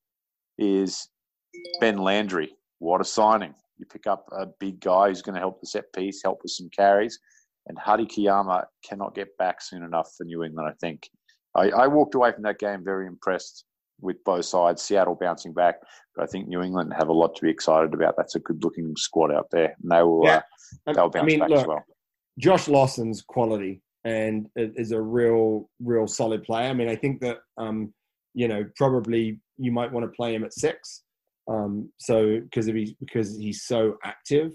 is 0.59 1.09
Ben 1.81 1.99
Landry. 1.99 2.51
What 2.79 3.01
a 3.01 3.05
signing! 3.05 3.55
You 3.79 3.87
pick 3.87 4.07
up 4.07 4.27
a 4.33 4.47
big 4.59 4.81
guy 4.81 5.09
who's 5.09 5.23
going 5.23 5.35
to 5.35 5.41
help 5.41 5.61
the 5.61 5.67
set 5.67 5.93
piece, 5.95 6.23
help 6.23 6.41
with 6.43 6.53
some 6.53 6.71
carries. 6.77 7.19
And 7.67 7.79
Hadi 7.79 8.07
Kiyama 8.07 8.65
cannot 8.85 9.15
get 9.15 9.37
back 9.39 9.63
soon 9.63 9.85
enough 9.85 10.11
for 10.17 10.25
New 10.25 10.43
England, 10.43 10.69
I 10.69 10.75
think. 10.81 11.09
I, 11.55 11.71
I 11.71 11.87
walked 11.87 12.15
away 12.15 12.33
from 12.33 12.43
that 12.43 12.59
game 12.59 12.83
very 12.83 13.07
impressed 13.07 13.65
with 14.03 14.23
both 14.25 14.45
sides. 14.45 14.83
Seattle 14.83 15.15
bouncing 15.15 15.53
back, 15.53 15.77
but 16.15 16.23
I 16.23 16.27
think 16.27 16.49
New 16.49 16.63
England 16.63 16.93
have 16.97 17.09
a 17.09 17.13
lot 17.13 17.35
to 17.37 17.43
be 17.43 17.51
excited 17.51 17.95
about. 17.95 18.17
That's 18.17 18.35
a 18.35 18.41
good-looking 18.41 18.95
squad 18.97 19.33
out 19.33 19.49
there, 19.51 19.75
and 19.81 19.91
they 19.91 20.03
will. 20.03 20.25
Yeah. 20.25 20.43
Uh, 20.87 20.93
they'll 20.93 21.09
bounce 21.09 21.23
I 21.23 21.27
mean, 21.27 21.39
back 21.41 21.51
look, 21.51 21.61
as 21.61 21.67
well. 21.67 21.85
Josh 22.39 22.69
Lawson's 22.69 23.23
quality 23.23 23.83
and 24.05 24.49
is 24.57 24.91
a 24.91 25.01
real, 25.01 25.71
real 25.81 26.07
solid 26.07 26.43
player. 26.43 26.69
I 26.69 26.75
mean, 26.75 26.89
I 26.89 26.97
think 26.97 27.21
that 27.21 27.39
um, 27.57 27.95
you 28.35 28.49
know 28.49 28.65
probably 28.77 29.41
you 29.59 29.73
might 29.73 29.93
want 29.93 30.05
to 30.05 30.17
play 30.17 30.35
him 30.35 30.45
at 30.45 30.53
six, 30.53 31.03
um, 31.49 31.91
so 31.99 32.41
because 32.41 32.67
he's 32.67 32.93
because 32.95 33.37
he's 33.37 33.63
so 33.63 33.97
active. 34.05 34.53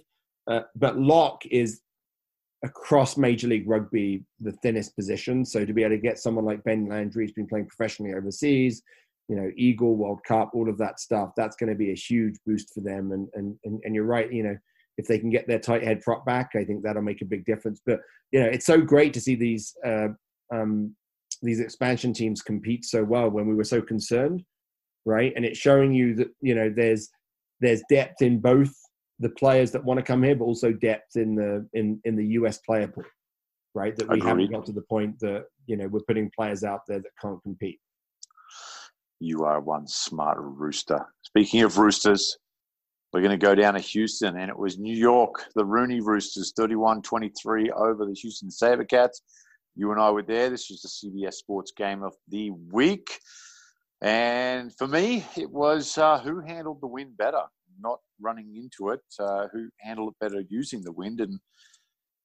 Uh, 0.50 0.62
but 0.76 0.98
Lock 0.98 1.46
is 1.46 1.82
across 2.64 3.18
Major 3.18 3.48
League 3.48 3.70
Rugby 3.70 4.24
the 4.40 4.52
thinnest 4.64 4.96
position. 4.96 5.46
So 5.46 5.66
to 5.66 5.74
be 5.74 5.84
able 5.84 5.96
to 5.96 6.02
get 6.02 6.20
someone 6.20 6.46
like 6.46 6.64
Ben 6.64 6.88
Landry, 6.88 7.26
who's 7.26 7.34
been 7.34 7.48
playing 7.48 7.68
professionally 7.68 8.14
overseas, 8.14 8.82
you 9.28 9.36
know, 9.36 9.52
Eagle, 9.58 9.96
World 9.96 10.22
Cup, 10.26 10.52
all 10.54 10.70
of 10.70 10.78
that 10.78 11.00
stuff, 11.00 11.32
that's 11.36 11.56
going 11.58 11.70
to 11.70 11.76
be 11.76 11.92
a 11.92 11.96
huge 11.96 12.36
boost 12.46 12.74
for 12.74 12.82
them. 12.82 13.12
And 13.12 13.28
and 13.34 13.58
and, 13.66 13.82
and 13.84 13.96
you're 13.96 14.06
right, 14.06 14.32
you 14.32 14.44
know, 14.44 14.58
if 14.98 15.08
they 15.08 15.20
can 15.20 15.30
get 15.30 15.48
their 15.48 15.60
tight 15.60 15.84
head 15.84 16.02
prop 16.02 16.26
back, 16.26 16.52
I 16.56 16.64
think 16.64 16.84
that'll 16.84 17.02
make 17.02 17.22
a 17.22 17.26
big 17.26 17.46
difference. 17.46 17.82
But 17.86 18.00
you 18.32 18.40
know, 18.40 18.48
it's 18.48 18.66
so 18.66 18.82
great 18.82 19.14
to 19.14 19.22
see 19.22 19.36
these 19.36 19.76
uh, 19.86 20.10
um, 20.54 20.96
these 21.42 21.60
expansion 21.60 22.14
teams 22.14 22.42
compete 22.42 22.86
so 22.86 23.04
well 23.04 23.30
when 23.30 23.48
we 23.48 23.56
were 23.56 23.64
so 23.64 23.82
concerned, 23.82 24.44
right? 25.06 25.34
And 25.36 25.46
it's 25.46 25.60
showing 25.60 25.94
you 25.94 26.16
that 26.16 26.30
you 26.42 26.56
know 26.56 26.72
there's 26.76 27.10
there's 27.60 27.82
depth 27.90 28.22
in 28.22 28.40
both 28.40 28.74
the 29.20 29.30
players 29.30 29.72
that 29.72 29.84
want 29.84 30.00
to 30.00 30.04
come 30.04 30.24
here, 30.24 30.36
but 30.36 30.46
also 30.46 30.72
depth 30.72 31.16
in 31.16 31.36
the 31.36 31.68
in 31.74 32.00
in 32.06 32.16
the 32.16 32.26
US 32.40 32.58
player 32.60 32.88
pool, 32.88 33.04
right? 33.76 33.96
That 33.96 34.10
we 34.10 34.18
Agreed. 34.18 34.28
haven't 34.28 34.52
got 34.52 34.66
to 34.66 34.72
the 34.72 34.82
point 34.82 35.20
that 35.20 35.46
you 35.68 35.78
know 35.78 35.88
we're 35.88 36.02
putting 36.08 36.32
players 36.36 36.64
out 36.64 36.82
there 36.88 37.00
that 37.00 37.12
can't 37.22 37.42
compete. 37.44 37.80
You 39.20 39.46
are 39.46 39.60
one 39.60 39.88
smart 39.88 40.38
rooster. 40.40 41.06
Speaking 41.24 41.64
of 41.64 41.78
roosters, 41.78 42.38
we're 43.12 43.22
going 43.22 43.38
to 43.38 43.46
go 43.46 43.56
down 43.56 43.74
to 43.74 43.80
Houston, 43.80 44.38
and 44.38 44.50
it 44.50 44.58
was 44.58 44.78
New 44.78 44.96
York, 44.96 45.46
the 45.56 45.64
RUNY 45.64 46.02
Roosters, 46.02 46.54
31-23 46.60 47.72
over 47.72 48.06
the 48.06 48.14
Houston 48.14 48.50
SaberCats. 48.50 49.22
You 49.76 49.92
and 49.92 50.02
I 50.02 50.12
were 50.12 50.24
there. 50.24 50.50
This 50.50 50.70
was 50.70 50.82
the 50.82 51.10
CBS 51.10 51.36
Sports 51.36 51.72
game 51.76 52.04
of 52.04 52.14
the 52.28 52.52
week. 52.72 53.20
And 54.02 54.76
for 54.78 54.88
me, 54.88 55.26
it 55.36 55.50
was 55.50 55.98
uh, 55.98 56.20
who 56.20 56.42
handled 56.42 56.82
the 56.82 56.88
win 56.88 57.14
better 57.18 57.44
not 57.80 58.00
running 58.20 58.56
into 58.56 58.92
it, 58.92 59.02
uh, 59.20 59.48
who 59.52 59.70
handled 59.80 60.14
it 60.14 60.20
better 60.20 60.44
using 60.50 60.82
the 60.82 60.92
wind. 60.92 61.22
And 61.22 61.40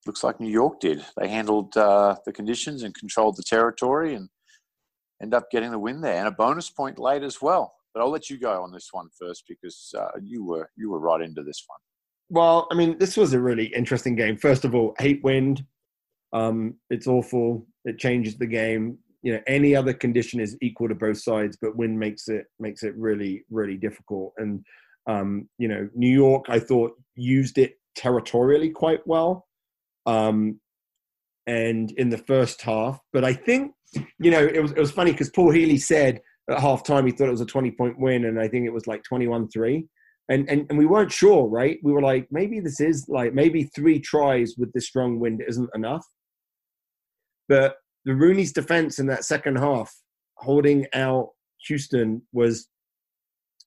looks 0.06 0.24
like 0.24 0.40
New 0.40 0.50
York 0.50 0.80
did. 0.80 1.04
They 1.16 1.28
handled 1.28 1.76
uh, 1.76 2.16
the 2.26 2.32
conditions 2.32 2.82
and 2.82 2.94
controlled 2.94 3.36
the 3.36 3.44
territory 3.44 4.14
and 4.14 4.28
end 5.22 5.34
up 5.34 5.50
getting 5.50 5.70
the 5.70 5.78
win 5.78 6.00
there 6.00 6.18
and 6.18 6.28
a 6.28 6.32
bonus 6.32 6.70
point 6.70 6.98
late 6.98 7.22
as 7.22 7.40
well. 7.40 7.74
But 7.94 8.02
I'll 8.02 8.10
let 8.10 8.30
you 8.30 8.38
go 8.38 8.62
on 8.62 8.72
this 8.72 8.88
one 8.92 9.08
first 9.18 9.44
because 9.48 9.94
uh, 9.96 10.18
you 10.22 10.44
were 10.44 10.68
you 10.76 10.90
were 10.90 10.98
right 10.98 11.20
into 11.20 11.42
this 11.42 11.64
one. 11.66 11.78
Well, 12.30 12.66
I 12.70 12.74
mean, 12.74 12.98
this 12.98 13.16
was 13.16 13.34
a 13.34 13.40
really 13.40 13.66
interesting 13.66 14.16
game. 14.16 14.36
First 14.36 14.64
of 14.64 14.74
all, 14.74 14.94
hate 14.98 15.22
wind. 15.22 15.64
Um, 16.32 16.76
it's 16.88 17.06
awful. 17.06 17.66
It 17.84 17.98
changes 17.98 18.36
the 18.36 18.46
game. 18.46 18.98
You 19.22 19.34
know, 19.34 19.40
any 19.46 19.76
other 19.76 19.92
condition 19.92 20.40
is 20.40 20.56
equal 20.62 20.88
to 20.88 20.94
both 20.94 21.18
sides, 21.18 21.58
but 21.60 21.76
wind 21.76 21.98
makes 21.98 22.28
it 22.28 22.46
makes 22.58 22.82
it 22.82 22.96
really 22.96 23.44
really 23.50 23.76
difficult. 23.76 24.32
And 24.38 24.64
um, 25.06 25.48
you 25.58 25.68
know, 25.68 25.88
New 25.94 26.12
York, 26.12 26.46
I 26.48 26.58
thought 26.58 26.92
used 27.14 27.58
it 27.58 27.74
territorially 27.94 28.70
quite 28.70 29.06
well. 29.06 29.46
Um, 30.06 30.58
and 31.46 31.90
in 31.92 32.08
the 32.08 32.18
first 32.18 32.62
half. 32.62 33.00
But 33.12 33.24
I 33.24 33.34
think, 33.34 33.72
you 34.18 34.30
know, 34.30 34.44
it 34.44 34.60
was 34.60 34.72
it 34.72 34.78
was 34.78 34.90
funny 34.90 35.12
because 35.12 35.30
Paul 35.30 35.50
Healy 35.50 35.78
said 35.78 36.20
at 36.50 36.58
halftime 36.58 37.06
he 37.06 37.12
thought 37.12 37.28
it 37.28 37.32
was 37.32 37.40
a 37.40 37.46
20 37.46 37.70
point 37.72 37.98
win, 37.98 38.24
and 38.26 38.40
I 38.40 38.48
think 38.48 38.66
it 38.66 38.72
was 38.72 38.86
like 38.86 39.02
21 39.04 39.48
3. 39.48 39.86
And, 40.28 40.48
and, 40.48 40.66
and 40.70 40.78
we 40.78 40.86
weren't 40.86 41.12
sure, 41.12 41.46
right? 41.48 41.78
We 41.82 41.92
were 41.92 42.00
like, 42.00 42.28
maybe 42.30 42.60
this 42.60 42.80
is 42.80 43.06
like, 43.08 43.34
maybe 43.34 43.64
three 43.74 43.98
tries 43.98 44.54
with 44.56 44.72
this 44.72 44.86
strong 44.86 45.18
wind 45.18 45.42
isn't 45.46 45.68
enough. 45.74 46.06
But 47.48 47.74
the 48.04 48.12
RUNY's 48.12 48.52
defense 48.52 48.98
in 48.98 49.06
that 49.08 49.24
second 49.24 49.56
half, 49.56 49.92
holding 50.36 50.86
out 50.94 51.30
Houston, 51.66 52.22
was 52.32 52.68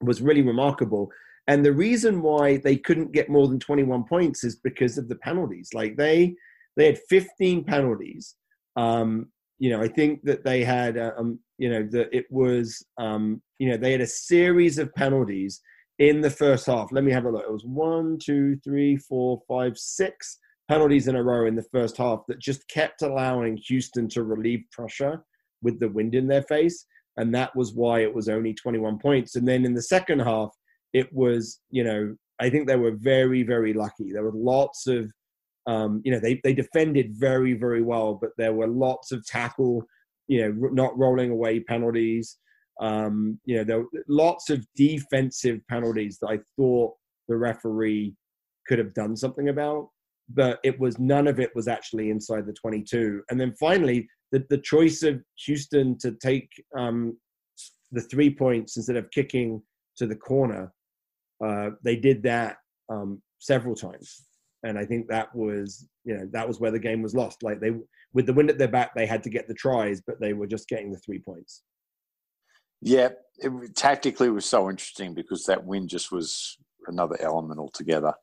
was 0.02 0.22
really 0.22 0.42
remarkable. 0.42 1.10
And 1.48 1.64
the 1.64 1.72
reason 1.72 2.22
why 2.22 2.58
they 2.58 2.76
couldn't 2.78 3.14
get 3.14 3.30
more 3.30 3.48
than 3.48 3.60
21 3.60 4.06
points 4.06 4.44
is 4.44 4.56
because 4.58 4.98
of 4.98 5.08
the 5.08 5.16
penalties. 5.16 5.70
Like 5.74 5.96
they 5.98 6.36
they 6.76 6.88
had 6.88 7.00
15 7.10 7.64
penalties. 7.64 8.36
Um, 8.76 9.28
you 9.60 9.70
know, 9.70 9.82
I 9.82 9.88
think 9.88 10.24
that 10.24 10.44
they 10.44 10.64
had, 10.64 10.98
uh, 10.98 11.12
um, 11.18 11.40
you 11.58 11.70
know, 11.70 11.88
that 11.92 12.10
it 12.16 12.26
was, 12.30 12.86
um, 12.98 13.42
you 13.60 13.70
know, 13.70 13.78
they 13.78 13.92
had 13.92 14.02
a 14.02 14.08
series 14.08 14.78
of 14.78 14.94
penalties 14.96 15.62
in 16.00 16.22
the 16.22 16.30
first 16.30 16.66
half. 16.66 16.92
Let 16.92 17.04
me 17.04 17.12
have 17.12 17.26
a 17.26 17.32
look. 17.32 17.44
It 17.44 17.52
was 17.52 17.66
one, 17.66 18.18
two, 18.22 18.58
three, 18.64 18.98
four, 18.98 19.42
five, 19.48 19.78
six 19.78 20.40
penalties 20.68 21.08
in 21.08 21.16
a 21.16 21.24
row 21.24 21.46
in 21.46 21.56
the 21.56 21.66
first 21.72 21.98
half 21.98 22.24
that 22.28 22.40
just 22.40 22.68
kept 22.68 23.02
allowing 23.02 23.58
Houston 23.68 24.10
to 24.10 24.24
relieve 24.24 24.64
pressure 24.72 25.24
with 25.62 25.80
the 25.80 25.90
wind 25.90 26.16
in 26.16 26.28
their 26.28 26.44
face. 26.44 26.86
And 27.18 27.34
that 27.34 27.56
was 27.56 27.74
why 27.74 28.02
it 28.02 28.14
was 28.14 28.28
only 28.28 28.54
21 28.54 29.00
points. 29.00 29.36
And 29.36 29.48
then 29.48 29.64
in 29.64 29.74
the 29.74 29.82
second 29.82 30.20
half, 30.20 30.50
it 30.94 31.08
was, 31.14 31.60
you 31.70 31.84
know, 31.84 32.16
I 32.40 32.50
think 32.50 32.68
they 32.68 32.76
were 32.76 32.96
very, 32.96 33.44
very 33.44 33.74
lucky. 33.74 34.12
There 34.12 34.24
were 34.24 34.34
lots 34.34 34.88
of, 34.88 35.12
um, 35.68 36.02
you 36.04 36.12
know, 36.12 36.20
they, 36.20 36.40
they 36.44 36.54
defended 36.54 37.12
very, 37.14 37.54
very 37.54 37.82
well, 37.82 38.18
but 38.20 38.32
there 38.38 38.54
were 38.54 38.68
lots 38.68 39.12
of 39.12 39.26
tackle, 39.26 39.84
you 40.28 40.42
know, 40.42 40.70
not 40.72 40.98
rolling 40.98 41.32
away 41.32 41.60
penalties. 41.60 42.38
Um, 42.82 43.40
you 43.46 43.58
know, 43.58 43.64
there 43.64 43.80
were 43.80 44.04
lots 44.08 44.50
of 44.50 44.66
defensive 44.76 45.60
penalties 45.70 46.20
that 46.22 46.28
I 46.28 46.40
thought 46.56 46.94
the 47.28 47.38
referee 47.38 48.14
could 48.68 48.80
have 48.80 48.94
done 48.94 49.16
something 49.16 49.50
about, 49.50 49.90
but 50.30 50.60
it 50.64 50.80
was 50.80 51.00
none 51.00 51.28
of 51.28 51.40
it 51.40 51.52
was 51.56 51.68
actually 51.68 52.10
inside 52.10 52.46
the 52.46 52.54
22. 52.54 53.22
And 53.30 53.40
then 53.40 53.54
finally, 53.60 54.08
the, 54.32 54.46
the 54.50 54.58
choice 54.58 55.04
of 55.04 55.22
Houston 55.46 55.98
to 56.00 56.12
take 56.22 56.50
um, 56.78 57.18
the 57.92 58.02
three 58.02 58.34
points 58.34 58.78
instead 58.78 58.98
of 58.98 59.10
kicking 59.12 59.62
to 59.98 60.06
the 60.06 60.16
corner, 60.16 60.72
uh, 61.44 61.72
they 61.84 61.96
did 61.96 62.22
that 62.24 62.58
um, 62.90 63.22
several 63.40 63.76
times. 63.76 64.25
And 64.66 64.80
I 64.80 64.86
think 64.86 65.08
that 65.08 65.34
was, 65.36 65.88
you 66.04 66.18
know, 66.18 66.28
that 66.32 66.48
was 66.48 66.60
where 66.60 66.72
the 66.72 66.80
game 66.80 67.02
was 67.02 67.14
lost. 67.14 67.44
Like 67.44 67.60
they, 67.60 67.72
with 68.14 68.26
the 68.26 68.34
wind 68.34 68.50
at 68.50 68.58
their 68.58 68.68
back, 68.68 68.96
they 68.96 69.06
had 69.06 69.24
to 69.24 69.30
get 69.30 69.48
the 69.48 69.54
tries, 69.54 70.02
but 70.02 70.20
they 70.20 70.34
were 70.34 70.48
just 70.48 70.68
getting 70.68 70.92
the 70.92 70.98
three 71.00 71.20
points. 71.20 71.62
Yeah, 72.82 73.10
it, 73.38 73.76
tactically 73.76 74.28
it 74.28 74.32
was 74.32 74.46
so 74.46 74.70
interesting 74.70 75.14
because 75.14 75.46
that 75.46 75.64
win 75.64 75.88
just 75.88 76.12
was 76.12 76.58
another 76.88 77.16
element 77.22 77.60
altogether. 77.60 78.14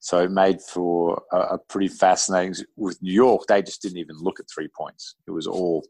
So 0.00 0.20
it 0.20 0.30
made 0.30 0.60
for 0.60 1.22
a, 1.32 1.36
a, 1.36 1.58
pretty 1.58 1.88
fascinating. 1.88 2.54
With 2.76 3.02
New 3.02 3.12
York, 3.12 3.46
they 3.48 3.62
just 3.62 3.82
didn't 3.82 3.98
even 3.98 4.16
look 4.18 4.38
at 4.38 4.46
three 4.52 4.68
points. 4.68 5.16
It 5.26 5.30
was 5.30 5.46
all 5.46 5.84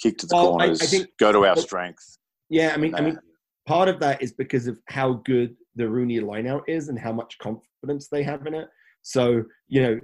kick 0.00 0.18
to 0.18 0.26
the 0.26 0.34
well, 0.34 0.50
corners, 0.50 0.80
I, 0.80 0.84
I 0.84 0.88
think, 0.88 1.08
go 1.18 1.30
to 1.30 1.46
our 1.46 1.56
strength. 1.56 2.18
Yeah, 2.48 2.72
I 2.74 2.76
mean, 2.78 2.94
I 2.94 3.00
mean, 3.02 3.18
part 3.66 3.88
of 3.88 4.00
that 4.00 4.22
is 4.22 4.32
because 4.32 4.66
of 4.66 4.78
how 4.88 5.14
good 5.24 5.54
the 5.76 5.84
RUNY 5.84 6.20
lineout 6.20 6.62
is 6.66 6.88
and 6.88 6.98
how 6.98 7.12
much 7.12 7.38
confidence 7.38 8.08
they 8.08 8.22
have 8.22 8.46
in 8.46 8.54
it. 8.54 8.68
So 9.02 9.44
you 9.68 9.82
know, 9.82 10.00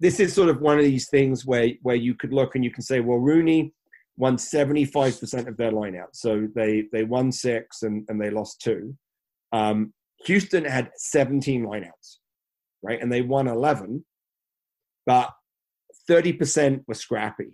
this 0.00 0.20
is 0.20 0.34
sort 0.34 0.48
of 0.48 0.60
one 0.60 0.78
of 0.78 0.84
these 0.84 1.08
things 1.08 1.46
where 1.46 1.70
where 1.82 1.96
you 1.96 2.14
could 2.14 2.32
look 2.32 2.54
and 2.54 2.64
you 2.64 2.70
can 2.70 2.82
say, 2.82 3.00
well, 3.00 3.18
RUNY 3.18 3.72
won 4.16 4.36
75% 4.36 5.46
of 5.46 5.56
their 5.56 5.72
lineout. 5.72 6.12
So 6.12 6.46
they, 6.54 6.84
they 6.92 7.04
won 7.04 7.32
six 7.32 7.82
and, 7.82 8.04
and 8.08 8.20
they 8.20 8.30
lost 8.30 8.60
two. 8.60 8.96
Um, 9.52 9.92
Houston 10.26 10.64
had 10.64 10.90
17 10.96 11.64
lineouts, 11.64 12.18
right? 12.82 13.00
And 13.00 13.12
they 13.12 13.22
won 13.22 13.48
11, 13.48 14.04
but 15.06 15.30
30% 16.08 16.84
were 16.86 16.94
scrappy. 16.94 17.52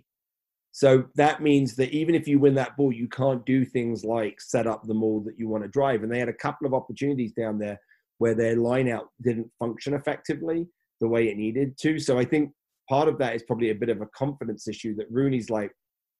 So 0.71 1.05
that 1.15 1.41
means 1.41 1.75
that 1.77 1.91
even 1.91 2.13
if 2.13 2.27
you 2.27 2.39
win 2.39 2.55
that 2.55 2.77
ball, 2.77 2.91
you 2.91 3.07
can't 3.07 3.45
do 3.45 3.65
things 3.65 4.03
like 4.05 4.39
set 4.39 4.67
up 4.67 4.85
the 4.85 4.93
maul 4.93 5.21
that 5.21 5.39
you 5.39 5.47
want 5.47 5.63
to 5.63 5.69
drive. 5.69 6.03
And 6.03 6.11
they 6.11 6.19
had 6.19 6.29
a 6.29 6.33
couple 6.33 6.67
of 6.67 6.73
opportunities 6.73 7.31
down 7.31 7.57
there 7.57 7.79
where 8.19 8.35
their 8.35 8.55
lineout 8.55 9.07
didn't 9.21 9.49
function 9.57 9.93
effectively 9.93 10.67
the 11.01 11.07
way 11.07 11.29
it 11.29 11.37
needed 11.37 11.77
to. 11.79 11.97
So 11.99 12.19
I 12.19 12.25
think 12.25 12.51
part 12.87 13.07
of 13.07 13.17
that 13.17 13.35
is 13.35 13.43
probably 13.43 13.71
a 13.71 13.75
bit 13.75 13.89
of 13.89 14.01
a 14.01 14.07
confidence 14.07 14.67
issue 14.67 14.95
that 14.95 15.11
RUNY's 15.11 15.49
like, 15.49 15.71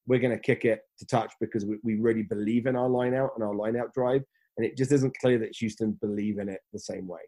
we're 0.08 0.20
going 0.20 0.36
to 0.36 0.42
kick 0.42 0.66
it 0.66 0.82
to 0.98 1.06
touch 1.06 1.32
because 1.40 1.66
we, 1.66 1.78
we 1.84 1.96
really 1.96 2.24
believe 2.24 2.66
in 2.66 2.76
our 2.76 2.90
line 2.90 3.14
out 3.14 3.32
and 3.36 3.44
our 3.44 3.54
line 3.54 3.78
out 3.78 3.94
drive. 3.94 4.24
And 4.58 4.66
it 4.66 4.76
just 4.76 4.92
isn't 4.92 5.16
clear 5.22 5.38
that 5.40 5.56
Houston 5.58 5.92
believe 6.02 6.40
in 6.40 6.50
it 6.50 6.62
the 6.74 6.80
same 6.80 7.08
way. 7.08 7.20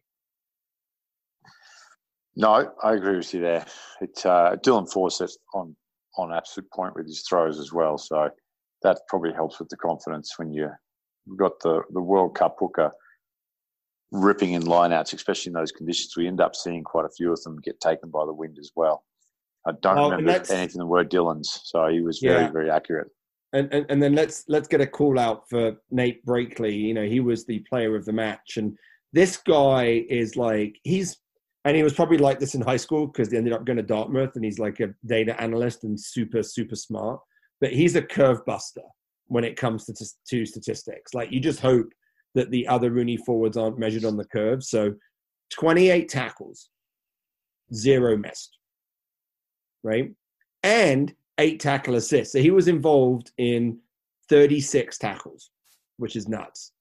No, 2.36 2.72
I 2.82 2.94
agree 2.94 3.18
with 3.18 3.34
you 3.34 3.42
there. 3.42 3.66
It's 4.00 4.26
uh, 4.26 4.56
Dylan 4.64 4.92
Fawsitt 4.92 5.32
on 5.54 5.76
on 6.18 6.34
absolute 6.34 6.70
point 6.72 6.94
with 6.96 7.08
his 7.08 7.24
throws 7.28 7.58
as 7.58 7.72
well. 7.72 7.98
So 7.98 8.30
that 8.84 9.00
probably 9.08 9.32
helps 9.34 9.60
with 9.60 9.70
the 9.70 9.78
confidence 9.78 10.34
when 10.38 10.52
you 10.52 10.64
have 10.64 11.38
got 11.38 11.60
the 11.62 11.82
the 11.92 12.02
World 12.02 12.36
Cup 12.36 12.56
hooker 12.60 12.92
ripping 14.12 14.54
in 14.54 14.64
lineouts, 14.64 15.14
especially 15.14 15.50
in 15.50 15.54
those 15.54 15.72
conditions. 15.72 16.16
We 16.16 16.28
end 16.28 16.42
up 16.42 16.56
seeing 16.56 16.84
quite 16.84 17.06
a 17.06 17.10
few 17.10 17.32
of 17.32 17.42
them 17.44 17.60
get 17.62 17.80
taken 17.80 18.10
by 18.10 18.26
the 18.26 18.34
wind 18.34 18.58
as 18.60 18.72
well. 18.76 19.04
I 19.66 19.72
don't 19.82 19.98
oh, 19.98 20.10
remember 20.12 20.54
anything 20.54 20.80
the 20.80 20.86
word 20.86 21.12
Dylan's, 21.12 21.62
so 21.66 21.88
he 21.88 22.02
was 22.02 22.20
very, 22.20 22.44
yeah. 22.44 22.52
very 22.52 22.70
accurate. 22.70 23.10
And, 23.54 23.72
and 23.74 23.86
and 23.90 24.02
then 24.02 24.16
let's 24.16 24.46
let's 24.48 24.68
get 24.68 24.82
a 24.82 24.88
call 24.88 25.20
out 25.20 25.44
for 25.50 25.76
Nate 25.92 26.26
Brakeley. 26.26 26.76
You 26.76 26.94
know, 26.94 27.06
he 27.06 27.20
was 27.20 27.46
the 27.46 27.60
player 27.70 27.96
of 27.96 28.06
the 28.06 28.14
match, 28.14 28.58
and 28.58 28.76
this 29.14 29.38
guy 29.38 30.06
is 30.10 30.36
like 30.36 30.80
he's 30.84 31.18
and 31.66 31.76
he 31.78 31.84
was 31.84 31.94
probably 31.94 32.18
like 32.18 32.40
this 32.40 32.56
in 32.56 32.62
high 32.62 32.78
school 32.78 33.08
because 33.08 33.30
he 33.30 33.38
ended 33.38 33.54
up 33.54 33.66
going 33.66 33.78
to 33.78 33.84
Dartmouth, 33.84 34.36
and 34.36 34.44
he's 34.44 34.58
like 34.58 34.80
a 34.80 34.94
data 35.06 35.40
analyst 35.40 35.84
and 35.84 36.00
super 36.00 36.42
super 36.42 36.76
smart. 36.76 37.20
But 37.60 37.74
he's 37.74 37.96
a 37.96 38.02
curve 38.02 38.44
buster 38.46 38.82
when 39.28 39.44
it 39.44 39.58
comes 39.58 39.86
to 39.86 39.94
to 40.30 40.46
statistics. 40.46 41.14
Like 41.14 41.32
you 41.32 41.40
just 41.40 41.60
hope 41.60 41.90
that 42.36 42.52
the 42.52 42.68
other 42.68 42.92
RUNY 42.92 43.20
forwards 43.26 43.58
aren't 43.58 43.80
measured 43.80 44.06
on 44.06 44.18
the 44.18 44.26
curve. 44.26 44.64
So, 44.64 44.94
28 45.52 46.08
tackles, 46.08 46.70
zero 47.74 48.16
missed 48.16 48.58
right? 49.84 50.12
And 50.64 51.14
eight 51.38 51.60
tackle 51.60 51.96
assists. 51.96 52.34
So 52.34 52.40
he 52.40 52.52
was 52.52 52.68
involved 52.68 53.32
in 53.38 53.80
36 54.30 54.98
tackles, 54.98 55.50
which 55.98 56.16
is 56.16 56.28
nuts. 56.28 56.72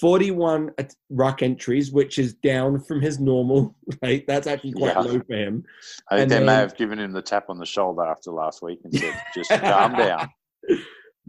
41 0.00 0.72
ruck 1.10 1.42
entries, 1.42 1.92
which 1.92 2.18
is 2.18 2.34
down 2.34 2.80
from 2.80 3.00
his 3.00 3.20
normal. 3.20 3.74
Right, 4.02 4.26
that's 4.26 4.46
actually 4.46 4.72
quite 4.72 4.94
yeah. 4.94 5.00
low 5.00 5.20
for 5.20 5.34
him. 5.34 5.64
I 6.10 6.16
think 6.16 6.22
and 6.22 6.30
they 6.30 6.36
then, 6.36 6.46
may 6.46 6.54
have 6.54 6.76
given 6.76 6.98
him 6.98 7.12
the 7.12 7.22
tap 7.22 7.48
on 7.48 7.58
the 7.58 7.66
shoulder 7.66 8.02
after 8.02 8.30
last 8.30 8.60
week 8.60 8.80
and 8.84 8.92
said, 8.92 9.14
"Just 9.34 9.50
calm 9.50 9.92
down." 9.92 10.28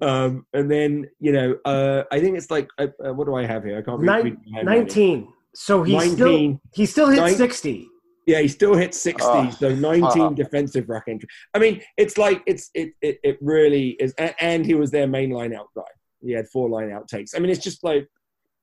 Um, 0.01 0.45
and 0.53 0.69
then 0.69 1.10
you 1.19 1.31
know, 1.31 1.58
uh, 1.65 2.03
I 2.12 2.19
think 2.19 2.38
it's 2.38 2.51
like, 2.51 2.69
uh, 2.77 2.88
uh 3.05 3.13
what 3.13 3.25
do 3.25 3.36
I 3.36 3.45
have 3.45 3.63
here? 3.63 3.77
I 3.77 3.81
can't 3.81 3.99
read. 3.99 4.38
Nin- 4.45 4.65
Nineteen. 4.65 5.27
So 5.53 5.84
he 5.84 5.99
still 6.10 6.60
he 6.73 6.86
still 6.86 7.10
hit 7.10 7.17
19, 7.17 7.38
sixty. 7.38 7.88
Yeah, 8.27 8.39
he 8.39 8.47
still 8.47 8.75
hit 8.75 8.95
60, 8.95 9.23
oh, 9.23 9.49
so 9.51 9.75
19 9.75 10.21
uh, 10.21 10.29
defensive 10.29 10.89
rack 10.89 11.03
entry. 11.08 11.29
I 11.53 11.60
mean, 11.60 11.84
it's 11.95 12.17
like 12.17 12.41
it's 12.47 12.71
it 12.73 12.93
it, 13.01 13.19
it 13.23 13.38
really 13.39 13.89
is 13.99 14.13
and 14.17 14.65
he 14.65 14.73
was 14.73 14.89
their 14.89 15.08
main 15.08 15.29
line 15.29 15.53
out 15.53 15.67
guy. 15.75 15.84
He 16.21 16.31
had 16.31 16.47
four 16.49 16.67
line 16.67 16.91
out 16.91 17.08
takes. 17.08 17.36
I 17.36 17.39
mean, 17.39 17.51
it's 17.51 17.63
just 17.63 17.84
like 17.84 18.08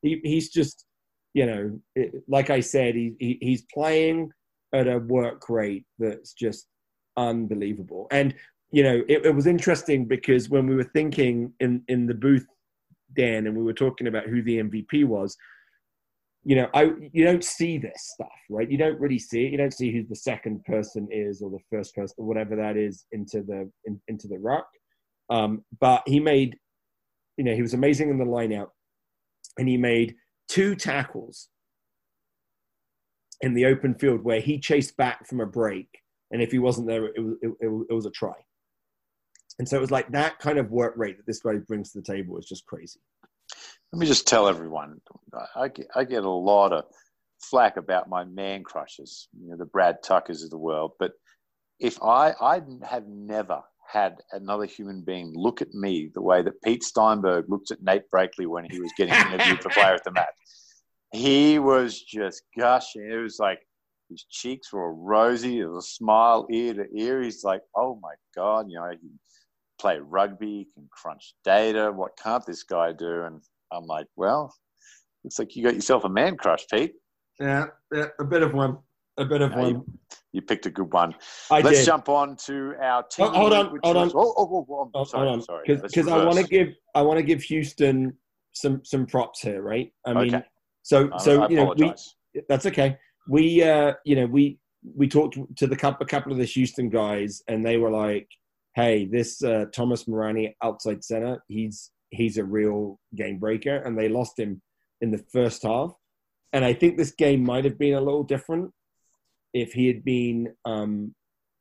he, 0.02 0.20
he's 0.24 0.50
just 0.50 0.84
you 1.32 1.46
know, 1.46 1.80
it, 1.94 2.12
like 2.28 2.50
I 2.50 2.60
said, 2.60 2.94
he, 2.94 3.14
he 3.18 3.38
he's 3.40 3.62
playing 3.72 4.30
at 4.74 4.88
a 4.88 4.98
work 4.98 5.48
rate 5.48 5.84
that's 5.98 6.32
just 6.32 6.66
unbelievable. 7.16 8.06
And 8.10 8.34
you 8.72 8.82
know, 8.82 9.02
it, 9.06 9.26
it 9.26 9.34
was 9.34 9.46
interesting 9.46 10.06
because 10.06 10.48
when 10.48 10.66
we 10.66 10.74
were 10.74 10.82
thinking 10.82 11.52
in 11.60 11.82
in 11.88 12.06
the 12.06 12.14
booth, 12.14 12.46
Dan, 13.14 13.46
and 13.46 13.56
we 13.56 13.62
were 13.62 13.74
talking 13.74 14.06
about 14.06 14.24
who 14.24 14.42
the 14.42 14.58
MVP 14.58 15.04
was, 15.04 15.36
you 16.42 16.56
know, 16.56 16.68
I 16.74 16.90
you 17.12 17.22
don't 17.24 17.44
see 17.44 17.76
this 17.76 18.12
stuff, 18.14 18.32
right? 18.48 18.70
You 18.70 18.78
don't 18.78 18.98
really 18.98 19.18
see 19.18 19.44
it. 19.44 19.52
You 19.52 19.58
don't 19.58 19.74
see 19.74 19.92
who 19.92 20.04
the 20.08 20.16
second 20.16 20.64
person 20.64 21.06
is 21.10 21.42
or 21.42 21.50
the 21.50 21.58
first 21.70 21.94
person 21.94 22.14
or 22.18 22.26
whatever 22.26 22.56
that 22.56 22.78
is 22.78 23.04
into 23.12 23.42
the 23.42 23.70
in, 23.84 24.00
into 24.08 24.26
the 24.26 24.38
ruck. 24.38 24.66
Um, 25.28 25.64
but 25.78 26.02
he 26.06 26.18
made, 26.18 26.56
you 27.36 27.44
know, 27.44 27.54
he 27.54 27.62
was 27.62 27.74
amazing 27.74 28.08
in 28.08 28.18
the 28.18 28.24
lineout, 28.24 28.70
and 29.58 29.68
he 29.68 29.76
made 29.76 30.14
two 30.48 30.74
tackles 30.74 31.48
in 33.42 33.52
the 33.52 33.66
open 33.66 33.94
field 33.94 34.22
where 34.22 34.40
he 34.40 34.58
chased 34.58 34.96
back 34.96 35.26
from 35.26 35.40
a 35.40 35.46
break, 35.46 35.88
and 36.30 36.40
if 36.40 36.50
he 36.50 36.58
wasn't 36.58 36.86
there, 36.86 37.04
it 37.04 37.20
was 37.20 37.34
it, 37.42 37.50
it, 37.60 37.86
it 37.90 37.92
was 37.92 38.06
a 38.06 38.10
try. 38.10 38.32
And 39.58 39.68
so 39.68 39.76
it 39.76 39.80
was 39.80 39.90
like 39.90 40.10
that 40.12 40.38
kind 40.38 40.58
of 40.58 40.70
work 40.70 40.94
rate 40.96 41.16
that 41.18 41.26
this 41.26 41.40
guy 41.40 41.56
brings 41.56 41.92
to 41.92 42.00
the 42.00 42.04
table 42.04 42.38
is 42.38 42.46
just 42.46 42.66
crazy. 42.66 43.00
Let 43.92 44.00
me 44.00 44.06
just 44.06 44.26
tell 44.26 44.48
everyone, 44.48 45.00
I 45.54 45.68
get, 45.68 45.86
I 45.94 46.04
get 46.04 46.24
a 46.24 46.30
lot 46.30 46.72
of 46.72 46.84
flack 47.42 47.76
about 47.76 48.08
my 48.08 48.24
man 48.24 48.64
crushes, 48.64 49.28
you 49.38 49.50
know, 49.50 49.56
the 49.56 49.66
Brad 49.66 50.02
Tuckers 50.02 50.42
of 50.42 50.50
the 50.50 50.58
world, 50.58 50.92
but 50.98 51.12
if 51.78 52.00
I 52.02 52.32
I 52.40 52.62
have 52.88 53.06
never 53.06 53.60
had 53.92 54.16
another 54.30 54.64
human 54.64 55.02
being 55.02 55.32
look 55.34 55.60
at 55.60 55.74
me 55.74 56.10
the 56.14 56.22
way 56.22 56.40
that 56.40 56.62
Pete 56.62 56.82
Steinberg 56.82 57.44
looked 57.48 57.70
at 57.70 57.82
Nate 57.82 58.10
Brakeley 58.10 58.46
when 58.46 58.64
he 58.70 58.80
was 58.80 58.92
getting 58.96 59.14
interviewed 59.14 59.62
for 59.62 59.68
Player 59.68 59.94
of 59.94 60.02
the 60.04 60.12
Match. 60.12 60.28
He 61.12 61.58
was 61.58 62.00
just 62.00 62.42
gushing. 62.56 63.10
It 63.10 63.16
was 63.16 63.38
like 63.38 63.60
his 64.08 64.24
cheeks 64.30 64.72
were 64.72 64.94
rosy. 64.94 65.58
There 65.58 65.70
was 65.70 65.84
a 65.84 65.88
smile 65.88 66.46
ear 66.50 66.72
to 66.72 66.86
ear. 66.96 67.20
He's 67.20 67.44
like, 67.44 67.60
"Oh 67.76 67.98
my 68.00 68.14
god, 68.34 68.70
you 68.70 68.76
know, 68.76 68.90
he 68.90 69.08
play 69.82 69.98
rugby, 69.98 70.68
can 70.74 70.88
crunch 70.90 71.34
data. 71.44 71.90
What 71.92 72.12
can't 72.22 72.46
this 72.46 72.62
guy 72.62 72.92
do?" 72.92 73.22
And 73.24 73.42
I'm 73.72 73.84
like, 73.84 74.06
"Well, 74.16 74.54
looks 75.24 75.38
like 75.38 75.54
you 75.56 75.64
got 75.64 75.74
yourself 75.74 76.04
a 76.04 76.08
man 76.08 76.36
crush, 76.36 76.64
Pete." 76.72 76.94
Yeah, 77.40 77.66
yeah 77.92 78.06
a 78.20 78.24
bit 78.24 78.42
of 78.42 78.54
one. 78.54 78.78
A 79.18 79.24
bit 79.24 79.42
of 79.42 79.50
Yeah, 79.50 79.58
one. 79.58 79.68
you, 79.70 79.86
you 80.32 80.42
picked 80.42 80.66
a 80.66 80.70
good 80.70 80.90
one. 80.92 81.14
I 81.50 81.60
Let's 81.60 81.80
did. 81.80 81.86
jump 81.86 82.08
on 82.08 82.36
to 82.46 82.74
our 82.80 83.02
team. 83.02 83.26
Oh, 83.26 83.30
hold 83.30 83.52
on, 83.52 83.66
hold 83.82 83.96
was- 83.96 84.14
on. 84.14 84.20
Oh, 84.22 84.34
oh, 84.38 84.48
oh, 84.52 84.66
oh, 84.70 84.90
Oh, 84.94 85.04
sorry, 85.04 85.26
hold 85.26 85.38
on, 85.38 85.42
sorry. 85.42 85.64
Because 85.66 86.08
I 86.08 86.24
want 86.24 86.38
to 86.38 86.44
give 86.46 86.68
I 86.94 87.02
want 87.02 87.18
to 87.18 87.22
give 87.24 87.42
Houston 87.42 88.16
some 88.52 88.84
some 88.84 89.04
props 89.04 89.40
here, 89.40 89.62
right? 89.62 89.92
I 90.06 90.14
mean, 90.14 90.34
Okay. 90.34 90.44
so 90.82 91.10
I- 91.12 91.16
so 91.18 91.42
I 91.42 91.48
you 91.48 91.56
know 91.56 91.74
we 91.76 91.92
that's 92.48 92.66
okay. 92.66 92.96
We 93.28 93.62
uh 93.64 93.94
you 94.04 94.14
know 94.16 94.26
we 94.26 94.58
we 94.96 95.08
talked 95.08 95.36
to 95.56 95.66
the 95.66 95.76
couple 95.76 96.04
a 96.04 96.08
couple 96.08 96.32
of 96.32 96.38
the 96.38 96.44
Houston 96.44 96.88
guys, 96.88 97.42
and 97.48 97.64
they 97.66 97.76
were 97.76 97.90
like, 97.90 98.28
"Hey, 98.74 99.06
this 99.06 99.42
uh, 99.42 99.66
Thomas 99.74 100.08
Morani 100.08 100.56
outside 100.62 101.04
center, 101.04 101.42
he's 101.48 101.90
he's 102.10 102.38
a 102.38 102.44
real 102.44 102.98
game 103.14 103.38
breaker," 103.38 103.76
and 103.76 103.98
they 103.98 104.08
lost 104.08 104.38
him 104.38 104.62
in 105.00 105.10
the 105.10 105.24
first 105.32 105.62
half. 105.62 105.92
And 106.52 106.64
I 106.64 106.74
think 106.74 106.96
this 106.96 107.12
game 107.12 107.42
might 107.44 107.64
have 107.64 107.78
been 107.78 107.94
a 107.94 108.00
little 108.00 108.24
different 108.24 108.72
if 109.54 109.72
he 109.72 109.86
had 109.86 110.04
been 110.04 110.54
um, 110.64 111.14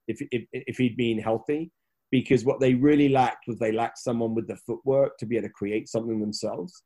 if, 0.07 0.21
if 0.31 0.45
if 0.51 0.77
he'd 0.77 0.97
been 0.97 1.19
healthy, 1.19 1.71
because 2.11 2.45
what 2.45 2.59
they 2.59 2.73
really 2.73 3.09
lacked 3.09 3.45
was 3.47 3.59
they 3.59 3.71
lacked 3.71 3.99
someone 3.99 4.35
with 4.35 4.47
the 4.47 4.57
footwork 4.67 5.17
to 5.17 5.25
be 5.25 5.37
able 5.37 5.47
to 5.47 5.53
create 5.53 5.89
something 5.89 6.19
themselves. 6.19 6.83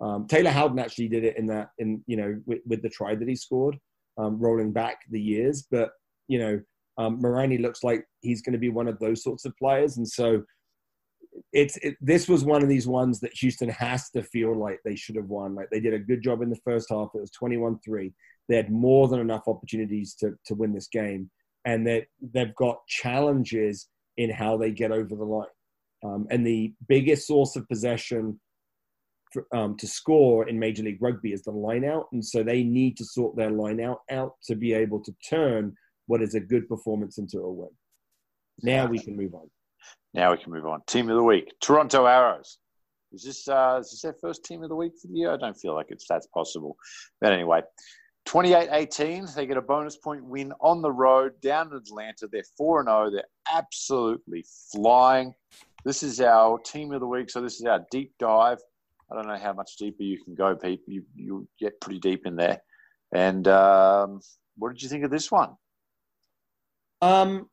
Um, 0.00 0.26
Taylor 0.26 0.50
Howden 0.50 0.78
actually 0.78 1.08
did 1.08 1.24
it 1.24 1.36
in 1.36 1.46
that 1.48 1.68
in 1.78 2.02
you 2.06 2.16
know 2.16 2.40
with, 2.46 2.60
with 2.66 2.82
the 2.82 2.88
try 2.88 3.14
that 3.14 3.28
he 3.28 3.36
scored, 3.36 3.78
um, 4.18 4.38
rolling 4.38 4.72
back 4.72 4.98
the 5.10 5.20
years. 5.20 5.66
But 5.70 5.90
you 6.28 6.38
know, 6.38 6.60
um, 6.98 7.20
looks 7.20 7.82
like 7.82 8.04
he's 8.20 8.42
going 8.42 8.52
to 8.52 8.58
be 8.58 8.68
one 8.68 8.88
of 8.88 8.98
those 8.98 9.22
sorts 9.22 9.44
of 9.44 9.56
players, 9.56 9.96
and 9.96 10.08
so 10.08 10.42
it's 11.52 11.76
it, 11.78 11.96
this 12.00 12.28
was 12.28 12.44
one 12.44 12.62
of 12.62 12.68
these 12.68 12.86
ones 12.86 13.20
that 13.20 13.34
Houston 13.34 13.68
has 13.68 14.10
to 14.10 14.22
feel 14.22 14.56
like 14.56 14.80
they 14.84 14.96
should 14.96 15.16
have 15.16 15.28
won. 15.28 15.54
Like 15.54 15.68
they 15.70 15.80
did 15.80 15.94
a 15.94 15.98
good 15.98 16.22
job 16.22 16.42
in 16.42 16.50
the 16.50 16.60
first 16.64 16.88
half. 16.90 17.08
It 17.14 17.20
was 17.20 17.30
21-3. 17.42 18.12
They 18.48 18.56
had 18.56 18.70
more 18.70 19.08
than 19.08 19.20
enough 19.20 19.44
opportunities 19.46 20.14
to 20.16 20.34
to 20.46 20.54
win 20.54 20.72
this 20.72 20.88
game, 20.88 21.30
and 21.64 21.86
that 21.86 22.04
they've 22.20 22.54
got 22.56 22.86
challenges 22.86 23.88
in 24.16 24.30
how 24.30 24.56
they 24.56 24.70
get 24.70 24.92
over 24.92 25.14
the 25.14 25.24
line. 25.24 25.46
Um, 26.04 26.26
and 26.30 26.46
the 26.46 26.74
biggest 26.88 27.26
source 27.26 27.54
of 27.56 27.68
possession 27.68 28.40
for, 29.32 29.46
um, 29.54 29.76
to 29.76 29.86
score 29.86 30.48
in 30.48 30.58
Major 30.58 30.82
League 30.82 31.00
Rugby 31.00 31.32
is 31.32 31.42
the 31.42 31.52
line 31.52 31.84
out, 31.84 32.08
and 32.12 32.24
so 32.24 32.42
they 32.42 32.62
need 32.62 32.96
to 32.98 33.04
sort 33.04 33.36
their 33.36 33.50
line 33.50 33.80
out 33.80 34.00
out 34.10 34.34
to 34.44 34.54
be 34.54 34.72
able 34.74 35.00
to 35.04 35.14
turn 35.28 35.74
what 36.06 36.22
is 36.22 36.34
a 36.34 36.40
good 36.40 36.68
performance 36.68 37.18
into 37.18 37.38
a 37.38 37.52
win. 37.52 37.68
Now 38.62 38.86
we 38.86 38.98
can 38.98 39.16
move 39.16 39.34
on. 39.34 39.48
Now 40.14 40.32
we 40.32 40.38
can 40.38 40.52
move 40.52 40.66
on. 40.66 40.82
Team 40.86 41.08
of 41.08 41.16
the 41.16 41.22
week, 41.22 41.52
Toronto 41.60 42.06
Arrows. 42.06 42.58
Is 43.12 43.24
this 43.24 43.48
uh, 43.48 43.78
is 43.80 43.90
this 43.90 44.02
their 44.02 44.14
first 44.20 44.44
team 44.44 44.62
of 44.62 44.68
the 44.68 44.76
week 44.76 44.92
for 45.00 45.08
the 45.08 45.14
year? 45.14 45.32
I 45.32 45.36
don't 45.36 45.56
feel 45.56 45.74
like 45.74 45.86
it's 45.90 46.06
that's 46.08 46.26
possible. 46.28 46.76
But 47.20 47.32
anyway, 47.32 47.62
28-18, 48.26 49.34
they 49.34 49.46
get 49.46 49.56
a 49.56 49.62
bonus 49.62 49.96
point 49.96 50.24
win 50.24 50.52
on 50.60 50.80
the 50.80 50.92
road 50.92 51.32
down 51.40 51.68
in 51.68 51.76
Atlanta. 51.76 52.28
They're 52.30 52.42
4-0. 52.60 53.12
They're 53.12 53.24
absolutely 53.52 54.44
flying. 54.70 55.34
This 55.84 56.02
is 56.02 56.20
our 56.20 56.58
team 56.58 56.92
of 56.92 57.00
the 57.00 57.06
week. 57.06 57.30
So 57.30 57.40
this 57.40 57.56
is 57.60 57.66
our 57.66 57.84
deep 57.90 58.12
dive. 58.18 58.58
I 59.10 59.16
don't 59.16 59.26
know 59.26 59.38
how 59.38 59.52
much 59.52 59.76
deeper 59.76 60.02
you 60.02 60.22
can 60.22 60.34
go, 60.34 60.56
Pete. 60.56 60.80
You 60.86 61.04
you 61.14 61.48
get 61.58 61.80
pretty 61.80 61.98
deep 61.98 62.26
in 62.26 62.36
there. 62.36 62.62
And 63.12 63.46
um, 63.46 64.20
what 64.56 64.72
did 64.72 64.82
you 64.82 64.88
think 64.88 65.04
of 65.04 65.10
this 65.10 65.30
one? 65.30 65.50
Um, 67.02 67.50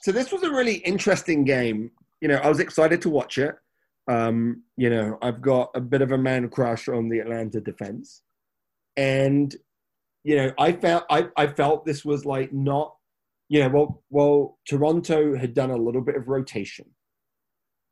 so 0.00 0.10
this 0.10 0.32
was 0.32 0.42
a 0.42 0.50
really 0.50 0.76
interesting 0.76 1.44
game. 1.44 1.90
You 2.20 2.28
know, 2.28 2.36
I 2.36 2.48
was 2.48 2.58
excited 2.58 3.02
to 3.02 3.10
watch 3.10 3.38
it. 3.38 3.54
Um, 4.08 4.62
you 4.76 4.88
know, 4.88 5.18
I've 5.20 5.42
got 5.42 5.70
a 5.74 5.80
bit 5.80 6.00
of 6.00 6.12
a 6.12 6.18
man 6.18 6.48
crush 6.48 6.88
on 6.88 7.10
the 7.10 7.18
Atlanta 7.18 7.60
defense, 7.60 8.22
and 8.96 9.54
you 10.24 10.36
know, 10.36 10.52
I 10.58 10.72
felt 10.72 11.04
I, 11.10 11.28
I 11.36 11.46
felt 11.46 11.84
this 11.84 12.04
was 12.04 12.24
like 12.24 12.52
not, 12.52 12.94
you 13.50 13.60
know, 13.60 13.68
well, 13.68 14.02
well, 14.10 14.58
Toronto 14.66 15.36
had 15.36 15.52
done 15.54 15.70
a 15.70 15.76
little 15.76 16.00
bit 16.00 16.16
of 16.16 16.28
rotation, 16.28 16.86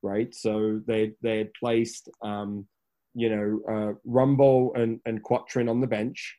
right? 0.03 0.35
So 0.35 0.81
they 0.87 1.13
they 1.23 1.39
had 1.39 1.53
placed, 1.53 2.09
um, 2.23 2.67
you 3.15 3.29
know, 3.29 3.61
uh, 3.69 3.93
Rumball 4.11 4.75
and 4.75 5.01
and 5.05 5.23
Quattrin 5.23 5.69
on 5.69 5.83
the 5.83 5.87
bench. 5.87 6.37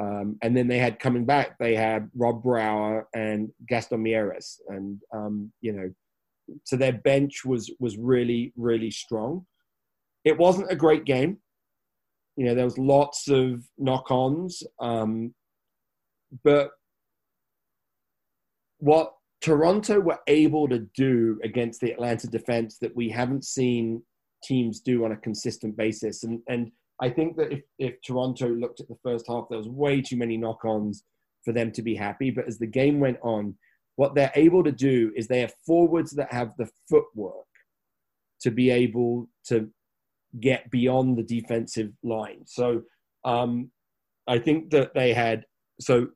Um, 0.00 0.38
and 0.42 0.56
then 0.56 0.66
they 0.66 0.78
had 0.78 0.98
coming 0.98 1.26
back, 1.26 1.58
they 1.58 1.74
had 1.74 2.08
Rob 2.16 2.42
Brower 2.42 3.06
and 3.14 3.50
Gaston 3.68 4.02
Mieres, 4.02 4.56
and 4.68 4.98
um, 5.12 5.52
you 5.60 5.72
know, 5.72 5.90
so 6.64 6.76
their 6.76 6.94
bench 6.94 7.44
was 7.44 7.70
was 7.80 7.98
really 7.98 8.52
really 8.56 8.90
strong. 8.90 9.44
It 10.24 10.38
wasn't 10.38 10.72
a 10.72 10.76
great 10.76 11.04
game. 11.04 11.38
You 12.36 12.46
know, 12.46 12.54
there 12.54 12.64
was 12.64 12.78
lots 12.78 13.28
of 13.28 13.62
knock-ons, 13.76 14.62
um, 14.80 15.34
but 16.44 16.70
what 18.78 19.12
Toronto 19.42 20.00
were 20.00 20.20
able 20.28 20.66
to 20.68 20.86
do 20.94 21.38
against 21.44 21.80
the 21.80 21.90
Atlanta 21.90 22.26
defense 22.26 22.78
that 22.78 22.96
we 22.96 23.10
haven't 23.10 23.44
seen 23.44 24.02
teams 24.42 24.80
do 24.80 25.04
on 25.04 25.12
a 25.12 25.16
consistent 25.16 25.76
basis, 25.76 26.24
and 26.24 26.40
and 26.48 26.70
I 27.00 27.08
think 27.08 27.36
that 27.36 27.52
if, 27.52 27.62
if 27.78 28.00
Toronto 28.02 28.48
looked 28.48 28.80
at 28.80 28.88
the 28.88 28.98
first 29.02 29.26
half, 29.26 29.46
there 29.48 29.58
was 29.58 29.68
way 29.68 30.02
too 30.02 30.16
many 30.16 30.36
knock 30.36 30.64
ons 30.64 31.04
for 31.44 31.52
them 31.52 31.72
to 31.72 31.82
be 31.82 31.94
happy. 31.94 32.30
But 32.30 32.46
as 32.46 32.58
the 32.58 32.66
game 32.66 33.00
went 33.00 33.18
on, 33.22 33.56
what 33.96 34.14
they're 34.14 34.32
able 34.34 34.62
to 34.64 34.72
do 34.72 35.12
is 35.16 35.26
they 35.26 35.40
have 35.40 35.54
forwards 35.66 36.12
that 36.12 36.32
have 36.32 36.52
the 36.58 36.68
footwork 36.88 37.46
to 38.42 38.50
be 38.50 38.70
able 38.70 39.28
to 39.46 39.70
get 40.40 40.70
beyond 40.70 41.16
the 41.16 41.22
defensive 41.22 41.90
line. 42.02 42.42
So 42.46 42.82
um, 43.24 43.70
I 44.26 44.38
think 44.38 44.70
that 44.70 44.94
they 44.94 45.12
had, 45.12 45.44
so 45.80 46.08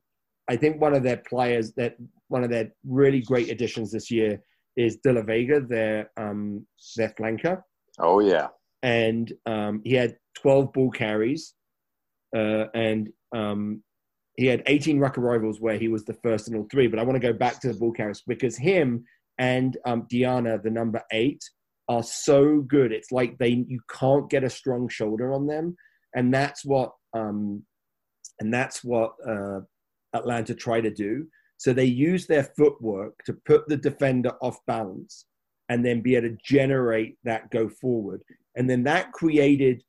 I 0.47 0.55
think 0.55 0.79
one 0.79 0.93
of 0.93 1.03
their 1.03 1.21
players 1.27 1.73
that 1.73 1.95
one 2.27 2.43
of 2.43 2.49
their 2.49 2.71
really 2.87 3.21
great 3.21 3.49
additions 3.49 3.91
this 3.91 4.09
year 4.09 4.41
is 4.77 4.97
De 4.97 5.13
La 5.13 5.21
Vega, 5.21 5.61
their, 5.61 6.11
um, 6.17 6.65
their 6.95 7.09
flanker 7.09 7.61
Oh 7.99 8.19
yeah, 8.19 8.47
and 8.85 9.33
um, 9.47 9.81
he 9.83 9.95
had 9.95 10.15
12 10.35 10.71
ball 10.71 10.91
carries, 10.91 11.55
uh, 12.35 12.65
and 12.75 13.09
um, 13.35 13.81
he 14.37 14.45
had 14.45 14.61
18 14.67 14.99
ruck 14.99 15.17
arrivals 15.17 15.59
where 15.59 15.77
he 15.77 15.87
was 15.87 16.05
the 16.05 16.13
first 16.21 16.47
in 16.47 16.55
all 16.55 16.67
three. 16.71 16.87
But 16.87 16.99
I 16.99 17.03
want 17.03 17.15
to 17.15 17.27
go 17.27 17.33
back 17.33 17.59
to 17.61 17.67
the 17.67 17.79
ball 17.79 17.91
carries 17.91 18.21
because 18.27 18.55
him 18.55 19.03
and 19.39 19.75
um, 19.85 20.05
Diana, 20.07 20.59
the 20.63 20.69
number 20.69 21.01
eight, 21.11 21.43
are 21.89 22.03
so 22.03 22.61
good. 22.61 22.91
It's 22.91 23.11
like 23.11 23.37
they 23.39 23.65
you 23.67 23.79
can't 23.91 24.29
get 24.29 24.43
a 24.43 24.49
strong 24.49 24.87
shoulder 24.87 25.33
on 25.33 25.47
them, 25.47 25.75
and 26.15 26.31
that's 26.31 26.63
what 26.63 26.91
um, 27.17 27.63
and 28.39 28.53
that's 28.53 28.83
what 28.83 29.13
uh, 29.27 29.61
Atlanta 30.13 30.53
try 30.53 30.79
to 30.79 30.91
do. 30.91 31.25
So 31.57 31.73
they 31.73 31.85
use 31.85 32.27
their 32.27 32.43
footwork 32.43 33.15
to 33.25 33.33
put 33.45 33.67
the 33.67 33.77
defender 33.77 34.33
off 34.41 34.59
balance 34.67 35.25
and 35.69 35.83
then 35.83 36.01
be 36.01 36.15
able 36.15 36.29
to 36.29 36.37
generate 36.43 37.17
that 37.23 37.49
go 37.49 37.67
forward. 37.67 38.21
And 38.55 38.69
then 38.69 38.83
that 38.83 39.11
created 39.11 39.83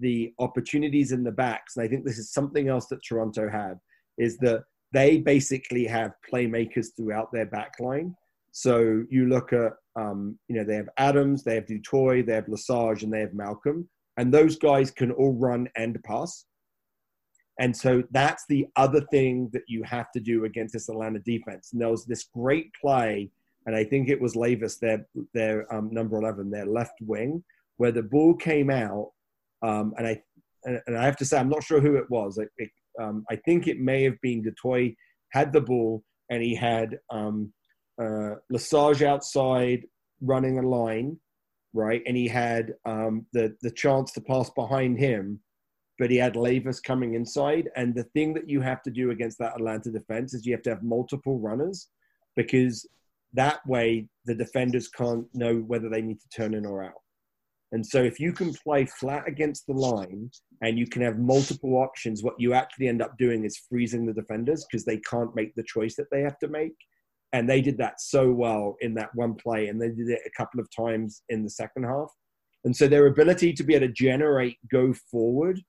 the 0.00 0.32
opportunities 0.38 1.12
in 1.12 1.24
the 1.24 1.32
backs. 1.32 1.76
And 1.76 1.84
I 1.84 1.88
think 1.88 2.04
this 2.04 2.18
is 2.18 2.32
something 2.32 2.68
else 2.68 2.86
that 2.86 3.04
Toronto 3.06 3.48
had 3.48 3.78
is 4.18 4.38
that 4.38 4.64
they 4.92 5.18
basically 5.18 5.86
have 5.86 6.12
playmakers 6.30 6.88
throughout 6.96 7.32
their 7.32 7.46
back 7.46 7.72
line. 7.80 8.14
So 8.52 9.04
you 9.10 9.26
look 9.28 9.52
at, 9.52 9.72
um, 9.96 10.38
you 10.48 10.56
know, 10.56 10.64
they 10.64 10.76
have 10.76 10.88
Adams, 10.98 11.42
they 11.42 11.56
have 11.56 11.66
Dutoy, 11.66 12.24
they 12.24 12.34
have 12.34 12.48
Lesage, 12.48 13.02
and 13.02 13.12
they 13.12 13.20
have 13.20 13.34
Malcolm. 13.34 13.88
And 14.16 14.32
those 14.32 14.56
guys 14.56 14.92
can 14.92 15.10
all 15.10 15.34
run 15.34 15.68
and 15.76 16.00
pass. 16.04 16.44
And 17.60 17.76
so 17.76 18.02
that's 18.10 18.44
the 18.48 18.66
other 18.76 19.00
thing 19.12 19.50
that 19.52 19.62
you 19.68 19.82
have 19.84 20.10
to 20.12 20.20
do 20.20 20.44
against 20.44 20.74
this 20.74 20.88
Atlanta 20.88 21.20
defense. 21.20 21.70
And 21.72 21.80
there 21.80 21.88
was 21.88 22.04
this 22.04 22.24
great 22.34 22.70
play, 22.80 23.30
and 23.66 23.76
I 23.76 23.84
think 23.84 24.08
it 24.08 24.20
was 24.20 24.34
Lavis, 24.34 24.78
their 24.78 25.06
their 25.34 25.72
um, 25.72 25.88
number 25.92 26.16
eleven, 26.16 26.50
their 26.50 26.66
left 26.66 26.98
wing, 27.00 27.44
where 27.76 27.92
the 27.92 28.02
ball 28.02 28.34
came 28.34 28.70
out, 28.70 29.10
um, 29.62 29.94
and 29.98 30.06
I 30.06 30.22
and, 30.64 30.96
I 30.96 31.04
have 31.04 31.16
to 31.18 31.24
say 31.24 31.38
I'm 31.38 31.48
not 31.48 31.64
sure 31.64 31.80
who 31.80 31.96
it 31.96 32.08
was. 32.10 32.38
It, 32.38 32.48
it, 32.58 32.70
um, 33.00 33.24
I 33.30 33.36
think 33.36 33.66
it 33.66 33.80
may 33.80 34.04
have 34.04 34.20
been 34.22 34.42
Detoy 34.42 34.94
had 35.30 35.52
the 35.52 35.60
ball, 35.60 36.02
and 36.30 36.42
he 36.42 36.54
had 36.54 36.98
um, 37.10 37.52
uh, 38.00 38.36
Lesage 38.50 39.02
outside 39.02 39.82
running 40.20 40.58
a 40.58 40.62
line, 40.62 41.18
right, 41.72 42.02
and 42.06 42.16
he 42.16 42.28
had 42.28 42.74
um, 42.86 43.26
the 43.32 43.54
the 43.62 43.70
chance 43.70 44.12
to 44.12 44.20
pass 44.20 44.50
behind 44.50 44.98
him 44.98 45.40
but 45.98 46.10
he 46.10 46.16
had 46.16 46.36
Levis 46.36 46.80
coming 46.80 47.14
inside. 47.14 47.68
And 47.76 47.94
the 47.94 48.04
thing 48.14 48.34
that 48.34 48.48
you 48.48 48.60
have 48.60 48.82
to 48.82 48.90
do 48.90 49.10
against 49.10 49.38
that 49.38 49.54
Atlanta 49.54 49.90
defense 49.90 50.34
is 50.34 50.44
you 50.44 50.52
have 50.52 50.62
to 50.62 50.70
have 50.70 50.82
multiple 50.82 51.38
runners. 51.38 51.88
because 52.36 52.86
that 53.32 53.66
way 53.66 54.08
the 54.26 54.34
defenders 54.34 54.88
can't 54.88 55.26
know 55.34 55.56
whether 55.58 55.88
they 55.88 56.02
need 56.02 56.20
to 56.20 56.28
turn 56.28 56.54
in 56.54 56.64
or 56.64 56.84
out. 56.84 57.03
And 57.74 57.84
so 57.84 58.04
if 58.04 58.20
you 58.20 58.32
can 58.32 58.54
play 58.54 58.86
flat 58.86 59.26
against 59.26 59.66
the 59.66 59.72
line 59.72 60.30
and 60.62 60.78
you 60.78 60.86
can 60.86 61.02
have 61.02 61.18
multiple 61.18 61.74
options, 61.74 62.22
what 62.22 62.38
you 62.38 62.54
actually 62.54 62.86
end 62.86 63.02
up 63.02 63.18
doing 63.18 63.44
is 63.44 63.64
freezing 63.68 64.06
the 64.06 64.12
defenders 64.12 64.64
because 64.64 64.84
they 64.84 64.98
can't 64.98 65.34
make 65.34 65.52
the 65.56 65.64
choice 65.64 65.96
that 65.96 66.06
they 66.12 66.20
have 66.20 66.38
to 66.38 66.46
make. 66.46 66.76
And 67.32 67.50
they 67.50 67.60
did 67.60 67.76
that 67.78 68.00
so 68.00 68.30
well 68.30 68.76
in 68.80 68.94
that 68.94 69.12
one 69.14 69.34
play, 69.34 69.66
and 69.66 69.82
they 69.82 69.88
did 69.88 70.08
it 70.08 70.20
a 70.24 70.30
couple 70.40 70.60
of 70.60 70.68
times 70.70 71.22
in 71.30 71.42
the 71.42 71.50
second 71.50 71.82
half. 71.82 72.12
And 72.64 72.76
so 72.76 72.86
their 72.86 73.08
ability 73.08 73.52
to 73.54 73.64
be 73.64 73.74
able 73.74 73.88
to 73.88 73.92
generate 73.92 74.56
go 74.70 74.94
forward 75.10 75.60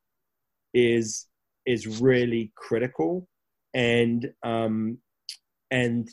is 0.76 1.26
is 1.66 2.00
really 2.00 2.52
critical. 2.56 3.28
And 3.74 4.32
um, 4.44 5.00
and 5.72 6.08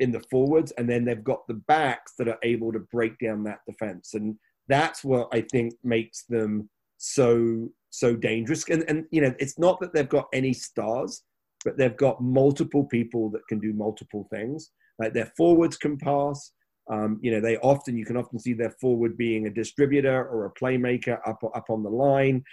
in 0.00 0.12
the 0.12 0.22
forwards, 0.30 0.70
and 0.72 0.86
then 0.86 1.06
they've 1.06 1.24
got 1.24 1.46
the 1.48 1.62
backs 1.66 2.12
that 2.18 2.28
are 2.28 2.38
able 2.42 2.74
to 2.74 2.80
break 2.92 3.18
down 3.18 3.42
that 3.44 3.60
defense. 3.66 4.12
And 4.12 4.36
that's 4.68 5.04
what 5.04 5.28
I 5.32 5.42
think 5.52 5.74
makes 5.82 6.24
them 6.24 6.68
so 6.98 7.68
so 7.90 8.16
dangerous. 8.16 8.68
And 8.68 8.84
and 8.88 9.04
you 9.10 9.20
know, 9.20 9.34
it's 9.38 9.58
not 9.58 9.80
that 9.80 9.92
they've 9.92 10.08
got 10.08 10.26
any 10.32 10.52
stars, 10.52 11.22
but 11.64 11.76
they've 11.76 11.96
got 11.96 12.22
multiple 12.22 12.84
people 12.84 13.30
that 13.30 13.46
can 13.48 13.58
do 13.58 13.72
multiple 13.72 14.26
things. 14.30 14.70
Like 14.98 15.12
their 15.14 15.32
forwards 15.36 15.76
can 15.76 15.96
pass. 15.98 16.52
Um, 16.90 17.18
you 17.22 17.30
know, 17.30 17.40
they 17.40 17.56
often 17.58 17.96
you 17.96 18.04
can 18.04 18.16
often 18.16 18.38
see 18.38 18.52
their 18.52 18.74
forward 18.80 19.16
being 19.16 19.46
a 19.46 19.50
distributor 19.50 20.28
or 20.28 20.46
a 20.46 20.54
playmaker 20.54 21.18
up 21.26 21.42
up 21.54 21.66
on 21.70 21.82
the 21.82 21.90
line. 21.90 22.44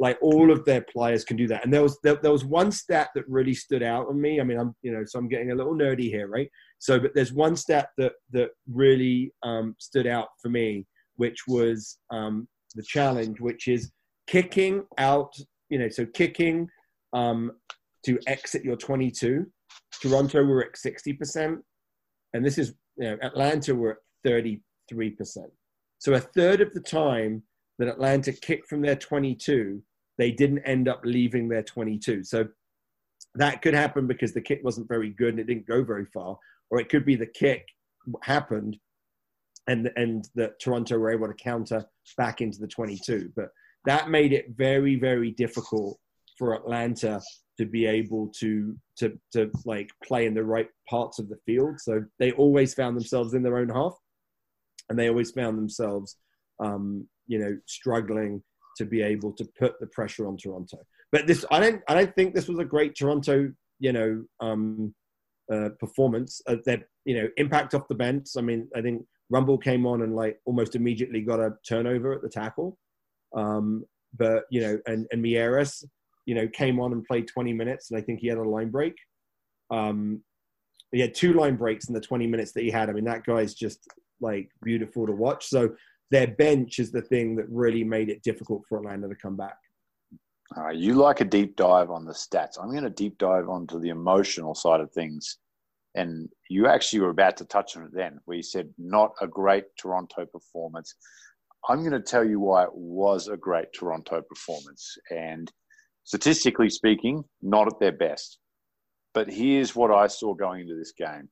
Like 0.00 0.16
all 0.22 0.52
of 0.52 0.64
their 0.64 0.82
players 0.82 1.24
can 1.24 1.36
do 1.36 1.48
that. 1.48 1.64
And 1.64 1.74
there 1.74 1.82
was 1.82 1.98
there, 2.02 2.16
there 2.16 2.32
was 2.32 2.44
one 2.44 2.70
stat 2.70 3.08
that 3.14 3.28
really 3.28 3.54
stood 3.54 3.82
out 3.82 4.06
on 4.08 4.20
me. 4.20 4.40
I 4.40 4.44
mean, 4.44 4.58
I'm 4.58 4.74
you 4.82 4.92
know, 4.92 5.04
so 5.04 5.18
I'm 5.18 5.28
getting 5.28 5.50
a 5.50 5.54
little 5.54 5.74
nerdy 5.74 6.08
here, 6.08 6.28
right? 6.28 6.48
So, 6.78 7.00
but 7.00 7.14
there's 7.14 7.32
one 7.32 7.56
stat 7.56 7.88
that 7.98 8.12
that 8.30 8.50
really 8.72 9.32
um, 9.42 9.74
stood 9.78 10.06
out 10.06 10.28
for 10.40 10.48
me, 10.48 10.86
which 11.18 11.46
was 11.46 11.98
um, 12.10 12.48
the 12.74 12.82
challenge, 12.82 13.40
which 13.40 13.68
is 13.68 13.92
kicking 14.26 14.84
out, 14.96 15.32
you 15.68 15.78
know, 15.78 15.88
so 15.88 16.06
kicking 16.06 16.68
um, 17.12 17.52
to 18.06 18.18
exit 18.26 18.64
your 18.64 18.76
22. 18.76 19.44
Toronto 20.00 20.44
were 20.44 20.64
at 20.64 20.74
60%. 20.74 21.58
And 22.34 22.44
this 22.44 22.56
is, 22.56 22.74
you 22.96 23.10
know, 23.10 23.18
Atlanta 23.22 23.74
were 23.74 23.98
at 24.24 24.30
33%. 24.30 24.60
So 25.98 26.14
a 26.14 26.20
third 26.20 26.60
of 26.60 26.72
the 26.72 26.80
time 26.80 27.42
that 27.78 27.88
Atlanta 27.88 28.32
kicked 28.32 28.68
from 28.68 28.80
their 28.80 28.96
22, 28.96 29.82
they 30.18 30.30
didn't 30.30 30.60
end 30.60 30.88
up 30.88 31.00
leaving 31.04 31.48
their 31.48 31.62
22. 31.62 32.22
So 32.22 32.46
that 33.34 33.60
could 33.62 33.74
happen 33.74 34.06
because 34.06 34.32
the 34.32 34.40
kick 34.40 34.60
wasn't 34.62 34.88
very 34.88 35.10
good 35.10 35.30
and 35.30 35.40
it 35.40 35.46
didn't 35.46 35.66
go 35.66 35.82
very 35.82 36.06
far. 36.14 36.38
Or 36.70 36.80
it 36.80 36.88
could 36.88 37.04
be 37.04 37.16
the 37.16 37.26
kick 37.26 37.66
happened 38.22 38.76
and 39.68 39.90
and 39.96 40.28
that 40.34 40.58
Toronto 40.60 40.98
were 40.98 41.12
able 41.12 41.28
to 41.28 41.34
counter 41.34 41.84
back 42.16 42.40
into 42.40 42.58
the 42.58 42.66
22. 42.66 43.30
But 43.36 43.50
that 43.84 44.10
made 44.10 44.32
it 44.32 44.46
very 44.56 44.96
very 44.96 45.30
difficult 45.30 45.98
for 46.36 46.54
Atlanta 46.54 47.20
to 47.58 47.66
be 47.66 47.86
able 47.86 48.28
to 48.40 48.76
to 48.98 49.18
to 49.32 49.50
like 49.64 49.90
play 50.02 50.26
in 50.26 50.34
the 50.34 50.44
right 50.44 50.68
parts 50.88 51.18
of 51.18 51.28
the 51.28 51.38
field. 51.46 51.80
So 51.80 52.04
they 52.18 52.32
always 52.32 52.74
found 52.74 52.96
themselves 52.96 53.34
in 53.34 53.42
their 53.42 53.58
own 53.58 53.68
half, 53.68 53.94
and 54.88 54.98
they 54.98 55.08
always 55.08 55.30
found 55.30 55.58
themselves, 55.58 56.16
um, 56.60 57.06
you 57.26 57.38
know, 57.38 57.56
struggling 57.66 58.42
to 58.78 58.84
be 58.84 59.02
able 59.02 59.32
to 59.32 59.44
put 59.58 59.78
the 59.80 59.88
pressure 59.88 60.26
on 60.26 60.36
Toronto. 60.36 60.78
But 61.10 61.26
this, 61.26 61.44
I 61.50 61.58
don't, 61.58 61.82
I 61.88 61.94
don't 61.94 62.14
think 62.14 62.34
this 62.34 62.48
was 62.48 62.58
a 62.58 62.64
great 62.64 62.94
Toronto, 62.94 63.52
you 63.80 63.92
know, 63.92 64.24
um, 64.40 64.94
uh, 65.52 65.70
performance. 65.80 66.40
Uh, 66.46 66.56
their, 66.64 66.86
you 67.04 67.20
know, 67.20 67.28
impact 67.38 67.74
off 67.74 67.88
the 67.88 67.94
bench. 67.94 68.28
I 68.36 68.40
mean, 68.40 68.68
I 68.76 68.82
think 68.82 69.04
Rumball 69.32 69.62
came 69.62 69.86
on 69.86 70.02
and 70.02 70.14
like 70.14 70.38
almost 70.44 70.74
immediately 70.74 71.20
got 71.20 71.40
a 71.40 71.54
turnover 71.66 72.12
at 72.14 72.22
the 72.22 72.28
tackle. 72.28 72.78
Um, 73.36 73.84
but 74.16 74.44
you 74.50 74.60
know, 74.60 74.78
and 74.86 75.06
and 75.12 75.22
Mieres, 75.24 75.84
you 76.26 76.34
know, 76.34 76.48
came 76.48 76.80
on 76.80 76.92
and 76.92 77.04
played 77.04 77.28
20 77.28 77.52
minutes, 77.52 77.90
and 77.90 77.98
I 77.98 78.02
think 78.02 78.20
he 78.20 78.28
had 78.28 78.38
a 78.38 78.42
line 78.42 78.70
break. 78.70 78.94
Um, 79.70 80.22
he 80.92 81.00
had 81.00 81.14
two 81.14 81.34
line 81.34 81.56
breaks 81.56 81.88
in 81.88 81.94
the 81.94 82.00
20 82.00 82.26
minutes 82.26 82.52
that 82.52 82.62
he 82.62 82.70
had. 82.70 82.88
I 82.88 82.94
mean, 82.94 83.04
that 83.04 83.24
guy's 83.24 83.54
just 83.54 83.80
like 84.20 84.48
beautiful 84.62 85.06
to 85.06 85.12
watch. 85.12 85.46
So 85.46 85.70
their 86.10 86.28
bench 86.28 86.78
is 86.78 86.90
the 86.90 87.02
thing 87.02 87.36
that 87.36 87.46
really 87.50 87.84
made 87.84 88.08
it 88.08 88.22
difficult 88.22 88.62
for 88.68 88.78
Atlanta 88.78 89.08
to 89.08 89.14
come 89.14 89.36
back. 89.36 89.56
You 90.72 90.94
like 90.94 91.20
a 91.20 91.26
deep 91.26 91.56
dive 91.56 91.90
on 91.90 92.06
the 92.06 92.14
stats. 92.14 92.58
I'm 92.60 92.70
going 92.70 92.82
to 92.82 92.90
deep 92.90 93.18
dive 93.18 93.50
onto 93.50 93.78
the 93.78 93.90
emotional 93.90 94.54
side 94.54 94.80
of 94.80 94.90
things 94.92 95.36
and 95.98 96.28
you 96.48 96.68
actually 96.68 97.00
were 97.00 97.10
about 97.10 97.36
to 97.38 97.44
touch 97.44 97.76
on 97.76 97.82
it 97.82 97.90
then, 97.92 98.20
where 98.24 98.36
you 98.36 98.42
said 98.42 98.72
not 98.78 99.10
a 99.20 99.26
great 99.26 99.64
Toronto 99.76 100.26
performance. 100.26 100.94
I'm 101.68 101.80
going 101.80 101.90
to 101.90 102.00
tell 102.00 102.24
you 102.24 102.38
why 102.38 102.62
it 102.62 102.74
was 102.74 103.26
a 103.26 103.36
great 103.36 103.66
Toronto 103.76 104.22
performance. 104.22 104.96
And 105.10 105.50
statistically 106.04 106.70
speaking, 106.70 107.24
not 107.42 107.66
at 107.66 107.80
their 107.80 107.92
best. 107.92 108.38
But 109.12 109.28
here's 109.28 109.74
what 109.74 109.90
I 109.90 110.06
saw 110.06 110.34
going 110.34 110.60
into 110.60 110.76
this 110.76 110.92
game 110.92 111.28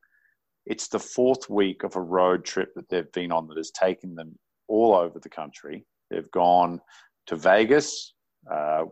it's 0.66 0.88
the 0.88 0.98
fourth 0.98 1.48
week 1.48 1.84
of 1.84 1.94
a 1.94 2.00
road 2.00 2.44
trip 2.44 2.70
that 2.74 2.88
they've 2.88 3.12
been 3.12 3.30
on 3.30 3.46
that 3.46 3.56
has 3.56 3.70
taken 3.70 4.16
them 4.16 4.36
all 4.66 4.96
over 4.96 5.20
the 5.20 5.28
country. 5.28 5.86
They've 6.10 6.30
gone 6.32 6.80
to 7.28 7.36
Vegas, 7.36 8.14
uh, 8.52 8.86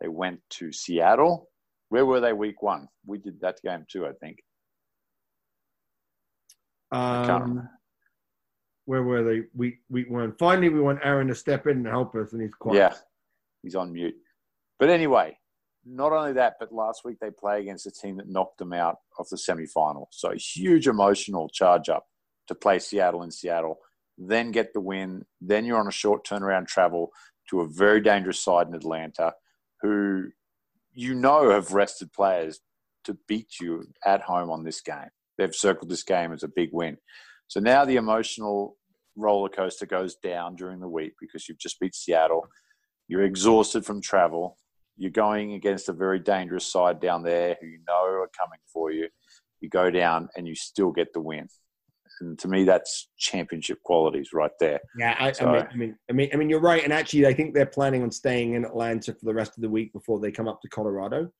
they 0.00 0.08
went 0.08 0.40
to 0.50 0.72
Seattle. 0.72 1.48
Where 1.90 2.04
were 2.04 2.20
they 2.20 2.32
week 2.32 2.62
one? 2.62 2.88
We 3.06 3.18
did 3.18 3.40
that 3.40 3.58
game 3.64 3.84
too, 3.88 4.06
I 4.06 4.12
think. 4.20 4.38
Um, 6.90 7.68
where 8.86 9.02
were 9.02 9.22
they? 9.22 9.42
Week 9.54 9.80
week 9.90 10.10
one. 10.10 10.32
Finally, 10.38 10.70
we 10.70 10.80
want 10.80 11.00
Aaron 11.02 11.28
to 11.28 11.34
step 11.34 11.66
in 11.66 11.78
and 11.78 11.86
help 11.86 12.14
us, 12.14 12.32
and 12.32 12.40
he's 12.40 12.54
quiet. 12.54 12.76
Yeah, 12.76 12.94
he's 13.62 13.74
on 13.74 13.92
mute. 13.92 14.16
But 14.78 14.90
anyway, 14.90 15.36
not 15.84 16.12
only 16.12 16.32
that, 16.34 16.54
but 16.58 16.72
last 16.72 17.02
week 17.04 17.18
they 17.20 17.30
play 17.30 17.60
against 17.60 17.86
a 17.86 17.90
team 17.90 18.16
that 18.16 18.28
knocked 18.28 18.58
them 18.58 18.72
out 18.72 18.96
of 19.18 19.28
the 19.28 19.36
semi-final. 19.36 20.08
So 20.10 20.32
huge 20.36 20.86
emotional 20.86 21.48
charge 21.48 21.88
up 21.88 22.06
to 22.46 22.54
play 22.54 22.78
Seattle 22.78 23.22
in 23.22 23.30
Seattle, 23.30 23.78
then 24.16 24.52
get 24.52 24.72
the 24.72 24.80
win. 24.80 25.24
Then 25.40 25.66
you're 25.66 25.78
on 25.78 25.88
a 25.88 25.92
short 25.92 26.26
turnaround 26.26 26.66
travel 26.66 27.10
to 27.50 27.60
a 27.60 27.68
very 27.68 28.00
dangerous 28.00 28.42
side 28.42 28.68
in 28.68 28.74
Atlanta, 28.74 29.34
who 29.82 30.28
you 30.92 31.14
know 31.14 31.50
have 31.50 31.72
rested 31.72 32.12
players 32.12 32.60
to 33.04 33.18
beat 33.26 33.60
you 33.60 33.84
at 34.06 34.22
home 34.22 34.50
on 34.50 34.64
this 34.64 34.80
game 34.80 35.10
they've 35.38 35.54
circled 35.54 35.90
this 35.90 36.02
game 36.02 36.32
as 36.32 36.42
a 36.42 36.48
big 36.48 36.70
win. 36.72 36.98
So 37.46 37.60
now 37.60 37.84
the 37.84 37.96
emotional 37.96 38.76
roller 39.16 39.48
coaster 39.48 39.86
goes 39.86 40.16
down 40.16 40.56
during 40.56 40.80
the 40.80 40.88
week 40.88 41.14
because 41.20 41.48
you've 41.48 41.58
just 41.58 41.80
beat 41.80 41.94
Seattle. 41.94 42.46
You're 43.08 43.24
exhausted 43.24 43.86
from 43.86 44.02
travel. 44.02 44.58
You're 44.96 45.10
going 45.10 45.54
against 45.54 45.88
a 45.88 45.92
very 45.92 46.18
dangerous 46.18 46.70
side 46.70 47.00
down 47.00 47.22
there 47.22 47.56
who 47.60 47.68
you 47.68 47.78
know 47.86 48.04
are 48.04 48.30
coming 48.38 48.58
for 48.72 48.90
you. 48.90 49.08
You 49.60 49.68
go 49.68 49.90
down 49.90 50.28
and 50.36 50.46
you 50.46 50.54
still 50.54 50.92
get 50.92 51.12
the 51.12 51.20
win. 51.20 51.48
And 52.20 52.38
to 52.40 52.48
me, 52.48 52.64
that's 52.64 53.08
championship 53.16 53.78
qualities 53.84 54.30
right 54.32 54.50
there. 54.58 54.80
Yeah, 54.98 55.16
I, 55.18 55.32
so, 55.32 55.46
I, 55.46 55.74
mean, 55.74 55.96
I 56.10 56.12
mean, 56.12 56.30
I 56.32 56.36
mean, 56.36 56.50
you're 56.50 56.60
right. 56.60 56.82
And 56.82 56.92
actually, 56.92 57.26
I 57.26 57.34
think 57.34 57.54
they're 57.54 57.66
planning 57.66 58.02
on 58.02 58.10
staying 58.10 58.54
in 58.54 58.64
Atlanta 58.64 59.12
for 59.12 59.24
the 59.24 59.34
rest 59.34 59.52
of 59.56 59.62
the 59.62 59.68
week 59.68 59.92
before 59.92 60.18
they 60.18 60.32
come 60.32 60.48
up 60.48 60.60
to 60.62 60.68
Colorado. 60.68 61.30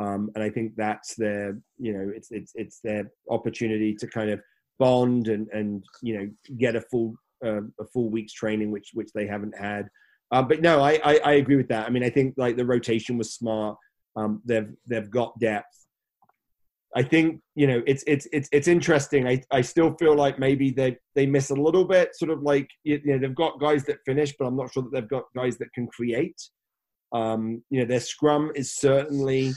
Um, 0.00 0.30
and 0.34 0.42
I 0.42 0.50
think 0.50 0.72
that's 0.76 1.14
their, 1.14 1.58
you 1.78 1.92
know, 1.92 2.10
it's 2.14 2.28
it's 2.30 2.52
it's 2.54 2.80
their 2.82 3.10
opportunity 3.30 3.94
to 3.94 4.06
kind 4.06 4.30
of 4.30 4.40
bond 4.78 5.28
and 5.28 5.46
and 5.52 5.84
you 6.02 6.18
know 6.18 6.28
get 6.58 6.74
a 6.76 6.80
full 6.80 7.14
uh, 7.44 7.60
a 7.80 7.86
full 7.92 8.10
week's 8.10 8.32
training, 8.32 8.70
which 8.70 8.90
which 8.94 9.10
they 9.14 9.26
haven't 9.26 9.56
had. 9.56 9.88
Uh, 10.30 10.42
but 10.42 10.60
no, 10.62 10.80
I, 10.80 11.00
I, 11.04 11.20
I 11.24 11.32
agree 11.34 11.56
with 11.56 11.68
that. 11.68 11.86
I 11.86 11.90
mean, 11.90 12.02
I 12.02 12.10
think 12.10 12.34
like 12.36 12.56
the 12.56 12.64
rotation 12.64 13.18
was 13.18 13.34
smart. 13.34 13.76
Um, 14.16 14.42
they've 14.44 14.70
they've 14.88 15.10
got 15.10 15.38
depth. 15.38 15.66
I 16.96 17.02
think 17.02 17.40
you 17.54 17.66
know 17.66 17.82
it's 17.86 18.04
it's 18.06 18.26
it's 18.32 18.48
it's 18.52 18.68
interesting. 18.68 19.28
I, 19.28 19.42
I 19.50 19.60
still 19.60 19.94
feel 19.94 20.16
like 20.16 20.38
maybe 20.38 20.70
they 20.70 20.96
they 21.14 21.26
miss 21.26 21.50
a 21.50 21.54
little 21.54 21.84
bit. 21.84 22.16
Sort 22.16 22.30
of 22.30 22.42
like 22.42 22.68
you 22.84 23.00
know 23.04 23.18
they've 23.18 23.34
got 23.34 23.60
guys 23.60 23.84
that 23.84 23.98
finish, 24.04 24.34
but 24.38 24.46
I'm 24.46 24.56
not 24.56 24.72
sure 24.72 24.82
that 24.82 24.92
they've 24.92 25.08
got 25.08 25.24
guys 25.36 25.56
that 25.58 25.72
can 25.72 25.86
create. 25.88 26.40
Um, 27.12 27.62
you 27.70 27.80
know 27.80 27.86
their 27.86 28.00
scrum 28.00 28.50
is 28.54 28.74
certainly 28.74 29.52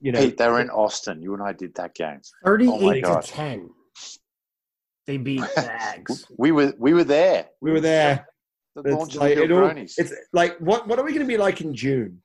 you 0.00 0.12
know, 0.12 0.20
Pete, 0.20 0.36
they 0.36 0.48
were 0.48 0.60
in 0.60 0.70
Austin. 0.70 1.22
You 1.22 1.34
and 1.34 1.42
I 1.42 1.52
did 1.52 1.74
that 1.74 1.94
game. 1.94 2.20
Thirty-eight 2.44 3.04
oh 3.04 3.20
to 3.20 3.26
ten. 3.26 3.70
They 5.06 5.16
beat 5.16 5.42
Zags. 5.58 6.26
we 6.38 6.52
were 6.52 6.72
we 6.78 6.94
were 6.94 7.04
there. 7.04 7.46
We 7.60 7.72
were 7.72 7.80
there. 7.80 8.26
The 8.76 8.82
it's 8.84 9.16
like, 9.16 9.36
it 9.36 9.50
all, 9.50 9.66
it's 9.74 10.14
like 10.32 10.56
what 10.58 10.86
what 10.86 10.98
are 10.98 11.04
we 11.04 11.10
going 11.10 11.26
to 11.26 11.26
be 11.26 11.36
like 11.36 11.60
in 11.60 11.74
June? 11.74 12.22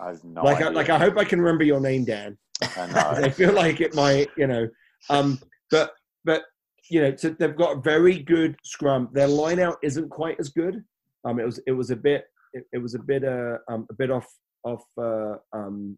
I 0.00 0.08
have 0.08 0.24
no 0.24 0.42
like 0.42 0.56
idea. 0.56 0.68
I, 0.68 0.70
like 0.70 0.90
I 0.90 0.98
hope 0.98 1.16
I 1.16 1.24
can 1.24 1.40
remember 1.40 1.64
your 1.64 1.80
name, 1.80 2.04
Dan. 2.04 2.36
I 2.76 2.86
know. 2.92 3.26
I 3.26 3.30
feel 3.30 3.52
like 3.52 3.80
it 3.80 3.94
might, 3.94 4.28
you 4.36 4.46
know, 4.46 4.68
um, 5.08 5.40
but 5.70 5.92
but 6.24 6.42
you 6.90 7.00
know, 7.00 7.14
so 7.16 7.30
they've 7.30 7.56
got 7.56 7.76
a 7.76 7.80
very 7.80 8.18
good 8.18 8.56
scrum. 8.64 9.08
Their 9.12 9.28
line 9.28 9.60
out 9.60 9.78
isn't 9.82 10.08
quite 10.10 10.36
as 10.40 10.48
good. 10.48 10.82
Um, 11.24 11.38
it 11.38 11.46
was 11.46 11.60
it 11.66 11.72
was 11.72 11.90
a 11.90 11.96
bit 11.96 12.24
it, 12.52 12.64
it 12.72 12.78
was 12.78 12.94
a 12.94 12.98
bit 12.98 13.24
uh 13.24 13.58
um 13.68 13.86
a 13.90 13.94
bit 13.94 14.10
off 14.10 14.26
off 14.64 14.82
uh, 14.98 15.36
um 15.52 15.96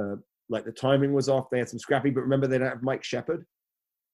uh, 0.00 0.16
like 0.48 0.64
the 0.64 0.72
timing 0.72 1.12
was 1.12 1.28
off. 1.28 1.50
They 1.50 1.58
had 1.58 1.68
some 1.68 1.78
scrappy, 1.78 2.10
but 2.10 2.22
remember 2.22 2.46
they 2.46 2.58
don't 2.58 2.68
have 2.68 2.82
Mike 2.82 3.04
Sheppard. 3.04 3.44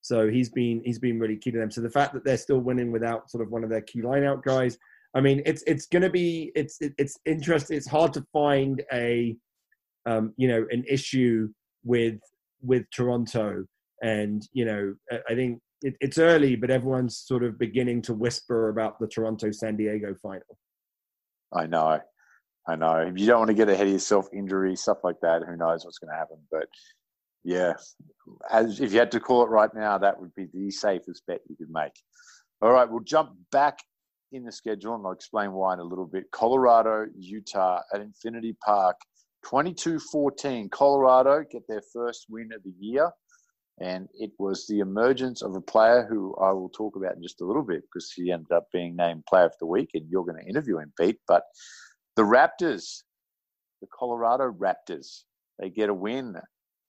So 0.01 0.29
he's 0.29 0.49
been 0.49 0.83
he's 0.85 0.99
been 0.99 1.18
really 1.18 1.37
key 1.37 1.51
to 1.51 1.59
them. 1.59 1.70
So 1.70 1.81
the 1.81 1.91
fact 1.91 2.14
that 2.14 2.24
they're 2.24 2.37
still 2.37 2.61
winning 2.61 2.93
without 2.93 3.31
sort 3.31 3.43
of 3.43 3.51
one 3.51 3.64
of 3.64 3.70
their 3.70 3.83
key 3.83 4.01
lineout 4.01 4.43
guys, 4.43 4.79
I 5.14 5.20
mean, 5.20 5.43
it's 5.45 5.62
it's 5.66 5.87
going 5.87 6.03
to 6.03 6.11
be 6.11 6.53
it's 6.55 6.79
it's 6.81 7.18
interesting. 7.26 7.76
It's 7.76 7.89
hard 7.89 8.12
to 8.14 8.24
find 8.33 8.83
a 8.93 9.37
um, 10.07 10.33
you 10.37 10.49
know 10.49 10.66
an 10.70 10.85
issue 10.89 11.49
with 11.85 12.20
with 12.62 12.85
Toronto, 12.95 13.64
and 14.03 14.47
you 14.53 14.64
know 14.64 14.95
I 15.29 15.35
think 15.35 15.61
it, 15.83 15.95
it's 16.01 16.18
early, 16.18 16.57
but 16.57 16.70
everyone's 16.70 17.18
sort 17.18 17.43
of 17.43 17.59
beginning 17.59 18.03
to 18.03 18.14
whisper 18.14 18.68
about 18.68 18.99
the 19.01 19.09
Toronto 19.09 19.51
San 19.51 19.76
Diego 19.76 20.14
final. 20.22 20.59
I 21.53 21.66
know, 21.66 22.01
I 22.69 22.77
know. 22.77 22.97
If 22.97 23.19
you 23.19 23.27
don't 23.27 23.39
want 23.39 23.49
to 23.49 23.55
get 23.55 23.71
ahead 23.71 23.87
of 23.87 23.93
yourself, 23.93 24.29
injury 24.33 24.77
stuff 24.77 24.99
like 25.03 25.21
that, 25.23 25.43
who 25.43 25.57
knows 25.57 25.85
what's 25.85 25.99
going 25.99 26.12
to 26.12 26.19
happen? 26.19 26.37
But 26.51 26.69
yeah, 27.43 27.73
as 28.51 28.81
if 28.81 28.93
you 28.93 28.99
had 28.99 29.11
to 29.12 29.21
call 29.21 29.43
it 29.43 29.49
right 29.49 29.71
now, 29.75 29.97
that 29.97 30.21
would 30.21 30.35
be 30.35 30.49
the 30.53 30.71
safest 30.71 31.23
bet 31.27 31.41
you 31.49 31.57
could 31.57 31.71
make. 31.71 31.93
All 32.61 32.73
right, 32.73 32.89
we'll 32.89 33.01
jump 33.01 33.31
back 33.51 33.79
in 34.33 34.45
the 34.45 34.53
schedule 34.53 34.95
and 34.95 35.07
I'll 35.07 35.12
explain 35.12 35.53
why 35.53 35.73
in 35.73 35.81
a 35.81 35.85
little 35.85 36.07
bit. 36.07 36.25
Colorado, 36.31 37.07
Utah 37.19 37.81
at 37.95 38.03
Infinity 38.03 38.55
Park, 38.62 38.97
22 39.45 39.99
14. 39.99 40.69
Colorado 40.69 41.45
get 41.51 41.62
their 41.69 41.83
first 41.93 42.27
win 42.29 42.51
of 42.55 42.62
the 42.64 42.75
year. 42.79 43.11
And 43.81 44.09
it 44.14 44.33
was 44.39 44.66
the 44.66 44.81
emergence 44.81 45.41
of 45.41 45.55
a 45.55 45.61
player 45.61 46.05
who 46.11 46.35
I 46.37 46.51
will 46.51 46.69
talk 46.69 46.97
about 46.97 47.14
in 47.14 47.23
just 47.23 47.41
a 47.41 47.47
little 47.47 47.62
bit 47.62 47.83
because 47.83 48.12
he 48.12 48.33
ended 48.33 48.51
up 48.51 48.66
being 48.73 48.97
named 48.97 49.25
Player 49.27 49.45
of 49.45 49.53
the 49.61 49.66
Week, 49.66 49.91
and 49.95 50.05
you're 50.11 50.25
going 50.25 50.43
to 50.43 50.49
interview 50.49 50.79
him, 50.79 50.93
Pete. 50.99 51.21
But 51.29 51.45
the 52.19 52.25
Raptors, 52.25 53.05
the 53.81 53.87
Colorado 53.97 54.53
Raptors, 54.53 55.23
they 55.61 55.71
get 55.71 55.89
a 55.89 55.95
win. 55.95 56.35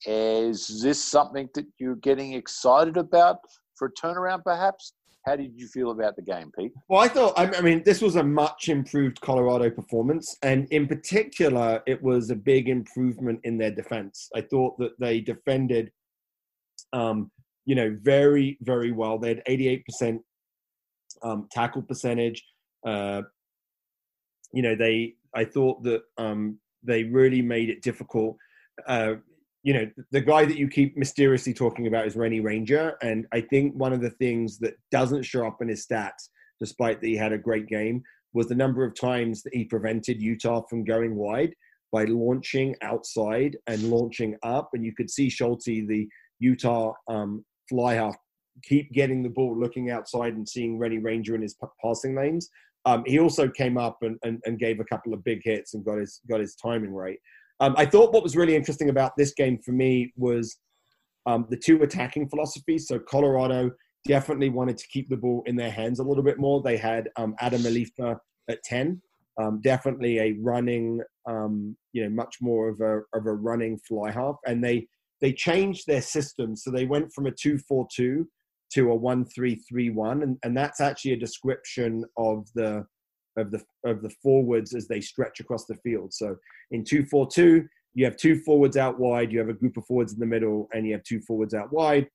Is 0.07 0.81
this 0.81 1.03
something 1.03 1.47
that 1.53 1.67
you're 1.77 1.97
getting 1.97 2.33
excited 2.33 2.97
about 2.97 3.37
for 3.75 3.89
a 3.89 3.91
turnaround, 3.91 4.43
perhaps? 4.43 4.93
How 5.27 5.35
did 5.35 5.51
you 5.55 5.67
feel 5.67 5.91
about 5.91 6.15
the 6.15 6.23
game, 6.23 6.51
Pete? 6.57 6.71
Well, 6.87 7.01
I 7.01 7.07
thought, 7.09 7.33
I 7.37 7.61
mean, 7.61 7.83
this 7.85 8.01
was 8.01 8.15
a 8.15 8.23
much 8.23 8.69
improved 8.69 9.21
Colorado 9.21 9.69
performance. 9.69 10.35
And 10.41 10.67
in 10.71 10.87
particular, 10.87 11.83
it 11.85 12.01
was 12.01 12.31
a 12.31 12.35
big 12.35 12.67
improvement 12.67 13.39
in 13.43 13.59
their 13.59 13.69
defense. 13.69 14.29
I 14.35 14.41
thought 14.41 14.79
that 14.79 14.99
they 14.99 15.21
defended 15.21 15.91
um, 16.91 17.29
you 17.65 17.75
know, 17.75 17.95
very, 18.01 18.57
very 18.61 18.91
well. 18.91 19.19
They 19.19 19.29
had 19.29 19.43
88% 19.47 20.21
um, 21.21 21.47
tackle 21.51 21.83
percentage. 21.83 22.43
Uh, 22.83 23.21
you 24.51 24.63
know, 24.63 24.75
they, 24.75 25.13
I 25.35 25.45
thought 25.45 25.83
that 25.83 26.01
um, 26.17 26.59
they 26.83 27.03
really 27.03 27.41
made 27.41 27.69
it 27.69 27.81
difficult. 27.81 28.37
Uh, 28.87 29.15
you 29.63 29.73
know, 29.73 29.89
the 30.11 30.21
guy 30.21 30.45
that 30.45 30.57
you 30.57 30.67
keep 30.67 30.97
mysteriously 30.97 31.53
talking 31.53 31.87
about 31.87 32.07
is 32.07 32.15
Rene 32.15 32.39
Ranger. 32.39 32.95
And 33.01 33.25
I 33.33 33.41
think 33.41 33.75
one 33.75 33.93
of 33.93 34.01
the 34.01 34.11
things 34.11 34.57
that 34.59 34.75
doesn't 34.91 35.23
show 35.23 35.45
up 35.45 35.61
in 35.61 35.67
his 35.67 35.85
stats, 35.85 36.29
despite 36.59 37.01
that 37.01 37.07
he 37.07 37.17
had 37.17 37.33
a 37.33 37.37
great 37.37 37.67
game, 37.67 38.01
was 38.33 38.47
the 38.47 38.55
number 38.55 38.85
of 38.85 38.95
times 38.95 39.43
that 39.43 39.53
he 39.53 39.65
prevented 39.65 40.21
Utah 40.21 40.61
from 40.69 40.83
going 40.83 41.15
wide 41.15 41.53
by 41.91 42.05
launching 42.05 42.75
outside 42.81 43.57
and 43.67 43.89
launching 43.89 44.37
up. 44.43 44.69
And 44.73 44.85
you 44.85 44.93
could 44.95 45.09
see 45.09 45.29
Schulte, 45.29 45.65
the 45.65 46.07
Utah 46.39 46.93
um, 47.09 47.43
fly 47.67 47.95
half 47.95 48.15
keep 48.63 48.91
getting 48.91 49.23
the 49.23 49.29
ball, 49.29 49.57
looking 49.57 49.89
outside 49.89 50.33
and 50.33 50.47
seeing 50.47 50.77
Rene 50.77 50.99
Ranger 50.99 51.35
in 51.35 51.41
his 51.41 51.55
p- 51.55 51.67
passing 51.83 52.15
lanes. 52.15 52.49
Um, 52.85 53.03
he 53.05 53.19
also 53.19 53.49
came 53.49 53.77
up 53.77 53.97
and, 54.01 54.17
and, 54.23 54.41
and, 54.45 54.57
gave 54.57 54.79
a 54.79 54.85
couple 54.85 55.13
of 55.13 55.23
big 55.23 55.41
hits 55.43 55.73
and 55.73 55.83
got 55.83 55.97
his 55.97 56.21
got 56.29 56.39
his 56.39 56.55
timing 56.55 56.91
right. 56.91 57.17
Um, 57.59 57.75
I 57.77 57.85
thought 57.85 58.13
what 58.13 58.23
was 58.23 58.37
really 58.37 58.55
interesting 58.55 58.89
about 58.89 59.11
this 59.17 59.33
game 59.33 59.59
for 59.59 59.71
me 59.71 60.13
was 60.15 60.57
um, 61.25 61.45
the 61.49 61.57
two 61.57 61.83
attacking 61.83 62.29
philosophies. 62.29 62.87
So 62.87 62.97
Colorado 62.99 63.71
definitely 64.07 64.49
wanted 64.49 64.77
to 64.77 64.87
keep 64.87 65.09
the 65.09 65.17
ball 65.17 65.43
in 65.45 65.57
their 65.57 65.71
hands 65.71 65.99
a 65.99 66.03
little 66.03 66.23
bit 66.23 66.39
more. 66.39 66.61
They 66.61 66.77
had 66.77 67.09
um, 67.17 67.35
Adam 67.39 67.61
Alifa 67.61 68.17
at 68.49 68.63
ten, 68.63 69.01
um, 69.39 69.59
definitely 69.61 70.19
a 70.19 70.37
running, 70.39 71.01
um, 71.27 71.75
you 71.91 72.03
know, 72.03 72.09
much 72.09 72.37
more 72.41 72.69
of 72.69 72.79
a 72.79 72.99
of 73.17 73.25
a 73.25 73.33
running 73.33 73.77
fly 73.87 74.09
half, 74.09 74.37
and 74.47 74.63
they 74.63 74.87
they 75.21 75.33
changed 75.33 75.85
their 75.85 76.01
system. 76.01 76.55
So 76.55 76.71
they 76.71 76.85
went 76.85 77.11
from 77.13 77.25
a 77.25 77.31
242 77.31 78.25
to 78.73 78.91
a 78.91 78.95
1331. 78.95 80.23
And, 80.23 80.37
and 80.43 80.55
that's 80.55 80.81
actually 80.81 81.13
a 81.13 81.17
description 81.17 82.05
of 82.17 82.47
the 82.55 82.85
of 83.37 83.51
the 83.51 83.61
of 83.85 84.01
the 84.01 84.09
forwards 84.21 84.75
as 84.75 84.87
they 84.87 85.01
stretch 85.01 85.39
across 85.39 85.65
the 85.65 85.75
field. 85.75 86.13
So 86.13 86.35
in 86.71 86.83
242, 86.83 87.67
you 87.93 88.05
have 88.05 88.17
two 88.17 88.39
forwards 88.41 88.77
out 88.77 88.99
wide, 88.99 89.31
you 89.31 89.39
have 89.39 89.49
a 89.49 89.53
group 89.53 89.77
of 89.77 89.85
forwards 89.85 90.13
in 90.13 90.19
the 90.19 90.25
middle, 90.25 90.67
and 90.73 90.85
you 90.85 90.93
have 90.93 91.03
two 91.03 91.21
forwards 91.21 91.53
out 91.53 91.71
wide. 91.71 92.07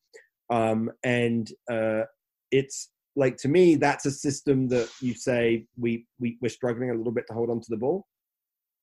Um, 0.51 0.91
and 1.03 1.51
uh, 1.71 2.03
it's 2.51 2.91
like 3.17 3.37
to 3.39 3.49
me, 3.49 3.77
that's 3.77 4.07
a 4.07 4.11
system 4.11 4.69
that 4.69 4.89
you 5.01 5.15
say 5.15 5.67
we, 5.79 6.07
we 6.19 6.37
we're 6.41 6.49
struggling 6.49 6.91
a 6.91 6.95
little 6.95 7.13
bit 7.13 7.27
to 7.29 7.35
hold 7.35 7.51
on 7.51 7.61
to 7.61 7.67
the 7.71 7.77
ball. 7.77 8.07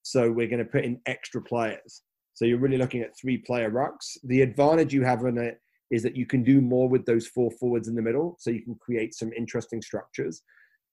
So 0.03 0.31
we're 0.31 0.47
going 0.47 0.63
to 0.63 0.65
put 0.65 0.83
in 0.83 0.99
extra 1.05 1.41
players. 1.41 2.01
So 2.33 2.45
you're 2.45 2.59
really 2.59 2.77
looking 2.77 3.01
at 3.01 3.17
three 3.19 3.37
player 3.37 3.69
rucks. 3.69 4.17
The 4.23 4.41
advantage 4.41 4.93
you 4.93 5.03
have 5.03 5.25
in 5.25 5.37
it 5.37 5.59
is 5.91 6.03
that 6.03 6.15
you 6.15 6.25
can 6.25 6.43
do 6.43 6.61
more 6.61 6.87
with 6.89 7.05
those 7.05 7.27
four 7.27 7.51
forwards 7.59 7.87
in 7.87 7.95
the 7.95 8.01
middle, 8.01 8.37
so 8.39 8.49
you 8.49 8.63
can 8.63 8.75
create 8.75 9.13
some 9.13 9.31
interesting 9.33 9.81
structures. 9.81 10.41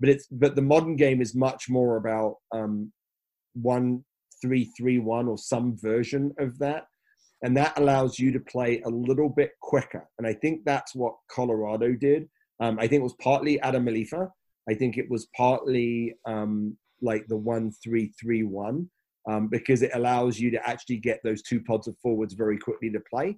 But 0.00 0.08
it's 0.10 0.26
but 0.26 0.54
the 0.54 0.62
modern 0.62 0.96
game 0.96 1.20
is 1.20 1.34
much 1.34 1.68
more 1.68 1.96
about 1.96 2.36
um, 2.52 2.92
one 3.54 4.04
three 4.40 4.70
three 4.76 4.98
one 4.98 5.28
or 5.28 5.38
some 5.38 5.76
version 5.78 6.32
of 6.38 6.58
that, 6.58 6.86
and 7.42 7.56
that 7.56 7.78
allows 7.78 8.18
you 8.18 8.32
to 8.32 8.40
play 8.40 8.80
a 8.82 8.88
little 8.88 9.28
bit 9.28 9.52
quicker. 9.60 10.08
And 10.18 10.26
I 10.26 10.34
think 10.34 10.64
that's 10.64 10.94
what 10.94 11.14
Colorado 11.30 11.92
did. 11.94 12.28
Um, 12.60 12.78
I 12.78 12.86
think 12.86 13.00
it 13.00 13.04
was 13.04 13.16
partly 13.22 13.60
Adam 13.60 13.86
Alifa. 13.86 14.28
I 14.68 14.74
think 14.74 14.98
it 14.98 15.08
was 15.08 15.28
partly 15.36 16.14
um, 16.26 16.76
like 17.00 17.26
the 17.28 17.36
one 17.36 17.72
three 17.82 18.12
three 18.20 18.42
one 18.42 18.90
um, 19.28 19.48
because 19.48 19.82
it 19.82 19.90
allows 19.94 20.38
you 20.38 20.50
to 20.50 20.68
actually 20.68 20.96
get 20.96 21.20
those 21.22 21.42
two 21.42 21.60
pods 21.60 21.86
of 21.86 21.96
forwards 22.02 22.34
very 22.34 22.58
quickly 22.58 22.90
to 22.90 23.00
play. 23.08 23.36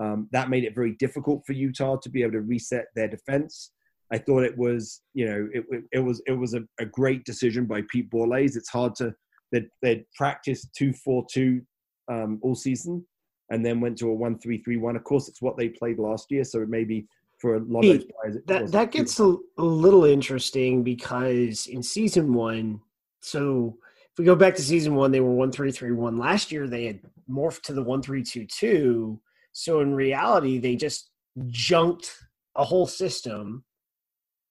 Um, 0.00 0.28
that 0.32 0.50
made 0.50 0.64
it 0.64 0.74
very 0.74 0.92
difficult 0.98 1.42
for 1.46 1.52
Utah 1.52 1.96
to 1.96 2.08
be 2.08 2.22
able 2.22 2.32
to 2.32 2.40
reset 2.40 2.86
their 2.94 3.08
defense. 3.08 3.72
I 4.12 4.18
thought 4.18 4.42
it 4.42 4.56
was, 4.56 5.02
you 5.14 5.26
know, 5.26 5.48
it, 5.52 5.64
it 5.92 5.98
was 5.98 6.22
it 6.26 6.32
was 6.32 6.54
a, 6.54 6.62
a, 6.78 6.84
great 6.84 7.24
decision 7.24 7.64
by 7.66 7.82
Pete 7.90 8.10
Borlase. 8.10 8.56
It's 8.56 8.68
hard 8.68 8.94
to 8.96 9.14
they'd, 9.50 9.68
they'd 9.80 10.04
practiced 10.14 10.68
two 10.76 10.92
four 10.92 11.24
two 11.32 11.62
um, 12.10 12.38
all 12.42 12.54
season, 12.54 13.06
and 13.50 13.64
then 13.64 13.80
went 13.80 13.96
to 13.98 14.10
a 14.10 14.14
one 14.14 14.38
three 14.38 14.58
three 14.58 14.76
one. 14.76 14.96
Of 14.96 15.04
course, 15.04 15.28
it's 15.28 15.40
what 15.40 15.56
they 15.56 15.70
played 15.70 15.98
last 15.98 16.30
year, 16.30 16.44
so 16.44 16.64
maybe 16.66 17.06
for 17.38 17.56
a 17.56 17.60
lot 17.60 17.82
Pete, 17.82 17.96
of 17.96 18.00
those 18.02 18.10
players, 18.20 18.36
that 18.46 18.72
that 18.72 18.92
gets 18.92 19.18
a, 19.18 19.36
a 19.58 19.64
little 19.64 20.04
interesting 20.04 20.82
because 20.82 21.66
in 21.66 21.82
season 21.82 22.34
one, 22.34 22.80
so 23.20 23.78
if 24.12 24.18
we 24.18 24.26
go 24.26 24.36
back 24.36 24.54
to 24.56 24.62
season 24.62 24.94
one, 24.94 25.10
they 25.10 25.20
were 25.20 25.32
one 25.32 25.50
three 25.50 25.72
three 25.72 25.92
one. 25.92 26.18
Last 26.18 26.52
year 26.52 26.68
they 26.68 26.84
had 26.84 27.00
morphed 27.30 27.62
to 27.62 27.72
the 27.72 27.82
one 27.82 28.02
three 28.02 28.22
two 28.22 28.46
two. 28.46 29.20
So 29.52 29.80
in 29.80 29.94
reality, 29.94 30.58
they 30.58 30.76
just 30.76 31.10
junked 31.48 32.10
a 32.56 32.64
whole 32.64 32.86
system 32.86 33.64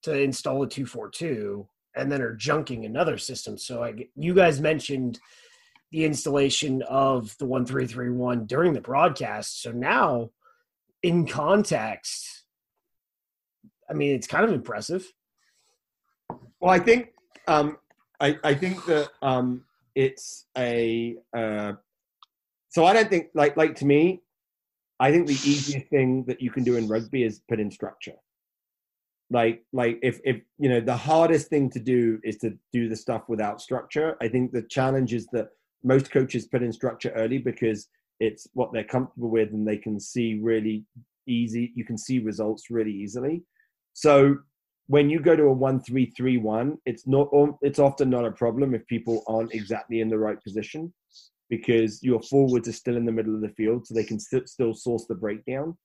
to 0.04 0.20
install 0.20 0.64
a 0.64 0.68
two 0.68 0.86
four 0.86 1.10
two, 1.10 1.68
and 1.96 2.12
then 2.12 2.22
are 2.22 2.36
junking 2.36 2.86
another 2.86 3.18
system. 3.18 3.58
So 3.58 3.84
I, 3.84 3.94
you 4.16 4.34
guys 4.34 4.60
mentioned 4.60 5.20
the 5.92 6.06
installation 6.06 6.82
of 6.84 7.36
the 7.38 7.46
one 7.46 7.66
three 7.66 7.86
three 7.86 8.10
one 8.10 8.46
during 8.46 8.74
the 8.74 8.82
broadcast. 8.82 9.62
So 9.62 9.72
now, 9.72 10.32
in 11.04 11.28
context, 11.28 12.44
I 13.90 13.94
mean 13.94 14.16
it's 14.16 14.28
kind 14.28 14.46
of 14.46 14.54
impressive. 14.54 15.12
Well, 16.60 16.72
I 16.72 16.80
think 16.80 17.10
um, 17.48 17.78
I, 18.20 18.38
I 18.44 18.54
think 18.54 18.86
that 18.86 19.10
um, 19.22 19.66
it's 19.96 20.46
a 20.58 21.16
uh, 21.36 21.74
so 22.70 22.86
I 22.86 22.94
don't 22.94 23.10
think 23.10 23.28
like 23.34 23.58
like 23.58 23.76
to 23.78 23.86
me, 23.86 24.22
I 25.02 25.12
think 25.12 25.26
the 25.26 25.34
easiest 25.34 25.88
thing 25.88 26.24
that 26.28 26.42
you 26.42 26.52
can 26.52 26.64
do 26.64 26.78
in 26.78 26.88
rugby 26.88 27.24
is 27.24 27.42
put 27.50 27.60
in 27.60 27.72
structure. 27.72 28.14
Like 29.32 29.64
like 29.74 29.98
if 30.04 30.20
if 30.24 30.42
you 30.60 30.70
know 30.70 30.80
the 30.80 30.96
hardest 30.96 31.48
thing 31.48 31.72
to 31.72 31.80
do 31.80 32.20
is 32.24 32.38
to 32.38 32.56
do 32.72 32.88
the 32.88 32.96
stuff 32.96 33.24
without 33.28 33.62
structure. 33.62 34.16
I 34.22 34.28
think 34.28 34.52
the 34.52 34.62
challenge 34.62 35.14
is 35.16 35.26
that 35.32 35.50
most 35.84 36.12
coaches 36.12 36.46
put 36.46 36.62
in 36.62 36.72
structure 36.72 37.10
early 37.16 37.40
because 37.40 37.88
it's 38.20 38.46
what 38.54 38.72
they're 38.72 38.84
comfortable 38.84 39.32
with 39.32 39.50
and 39.50 39.68
they 39.68 39.78
can 39.78 40.00
see 40.00 40.40
really 40.40 40.86
easy. 41.28 41.72
You 41.76 41.84
can 41.84 41.98
see 41.98 42.20
results 42.20 42.70
really 42.70 42.94
easily. 42.94 43.44
So 43.94 44.38
when 44.86 45.10
you 45.10 45.20
go 45.20 45.36
to 45.36 45.46
a 45.46 45.54
one 45.68 45.82
three 45.82 46.12
three 46.16 46.38
one, 46.38 46.78
it's 46.86 47.08
not 47.08 47.28
it's 47.64 47.80
often 47.80 48.12
not 48.12 48.26
a 48.26 48.32
problem 48.32 48.76
if 48.76 48.86
people 48.86 49.24
aren't 49.28 49.56
exactly 49.56 50.02
in 50.02 50.10
the 50.10 50.20
right 50.20 50.42
position 50.44 50.94
because 51.52 52.02
your 52.02 52.22
forwards 52.22 52.68
are 52.70 52.74
still 52.74 52.96
in 52.96 53.06
the 53.06 53.12
middle 53.12 53.36
of 53.36 53.42
the 53.42 53.50
field, 53.50 53.86
so 53.86 53.94
they 53.94 54.06
can 54.06 54.20
st- 54.20 54.50
still 54.50 54.74
source 54.74 55.06
the 55.06 55.14
breakdown. 55.14 55.78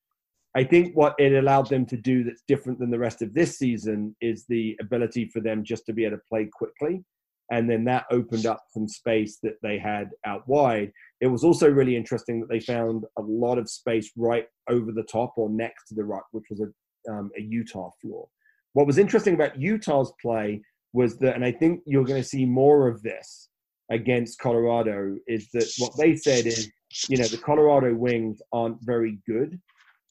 I 0.55 0.65
think 0.65 0.97
what 0.97 1.15
it 1.19 1.35
allowed 1.35 1.69
them 1.69 1.85
to 1.87 1.97
do 1.97 2.25
that's 2.25 2.45
different 2.49 2.79
than 2.79 2.91
the 2.91 2.99
rest 2.99 3.21
of 3.21 3.35
this 3.35 3.59
season 3.59 4.17
is 4.23 4.47
the 4.49 4.75
ability 4.81 5.29
for 5.29 5.41
them 5.41 5.65
just 5.65 5.85
to 5.87 5.93
be 5.93 6.07
able 6.07 6.17
to 6.17 6.23
play 6.31 6.49
quickly. 6.51 7.05
And 7.51 7.69
then 7.69 7.85
that 7.85 8.07
opened 8.11 8.47
up 8.47 8.61
some 8.71 8.89
space 8.89 9.39
that 9.43 9.57
they 9.63 9.79
had 9.79 10.11
out 10.25 10.49
wide. 10.49 10.93
It 11.21 11.27
was 11.27 11.45
also 11.45 11.69
really 11.69 11.95
interesting 11.95 12.41
that 12.41 12.49
they 12.49 12.61
found 12.61 13.05
a 13.19 13.23
lot 13.23 13.59
of 13.59 13.69
space 13.69 14.11
right 14.17 14.47
over 14.71 14.93
the 14.93 15.05
top 15.05 15.35
or 15.37 15.51
next 15.51 15.89
to 15.89 15.95
the 15.95 16.05
ruck, 16.05 16.25
which 16.31 16.47
was 16.49 16.61
a 16.61 16.69
um, 17.13 17.31
a 17.39 17.43
Utah 17.43 17.91
floor. 18.01 18.27
What 18.73 18.87
was 18.87 18.99
interesting 18.99 19.35
about 19.35 19.61
Utah's 19.61 20.13
play 20.21 20.61
was 20.93 21.19
that, 21.19 21.37
and 21.37 21.45
I 21.45 21.53
think 21.53 21.83
you're 21.87 22.05
going 22.05 22.23
to 22.23 22.29
see 22.29 22.45
more 22.45 22.89
of 22.89 23.03
this 23.03 23.49
against 23.91 24.39
Colorado, 24.39 25.17
is 25.27 25.49
that 25.53 25.71
what 25.79 25.93
they 25.99 26.17
said 26.17 26.47
is, 26.47 26.71
you 27.09 27.17
know, 27.17 27.27
the 27.27 27.39
Colorado 27.39 27.95
Wings 27.95 28.41
aren't 28.53 28.79
very 28.83 29.19
good 29.29 29.61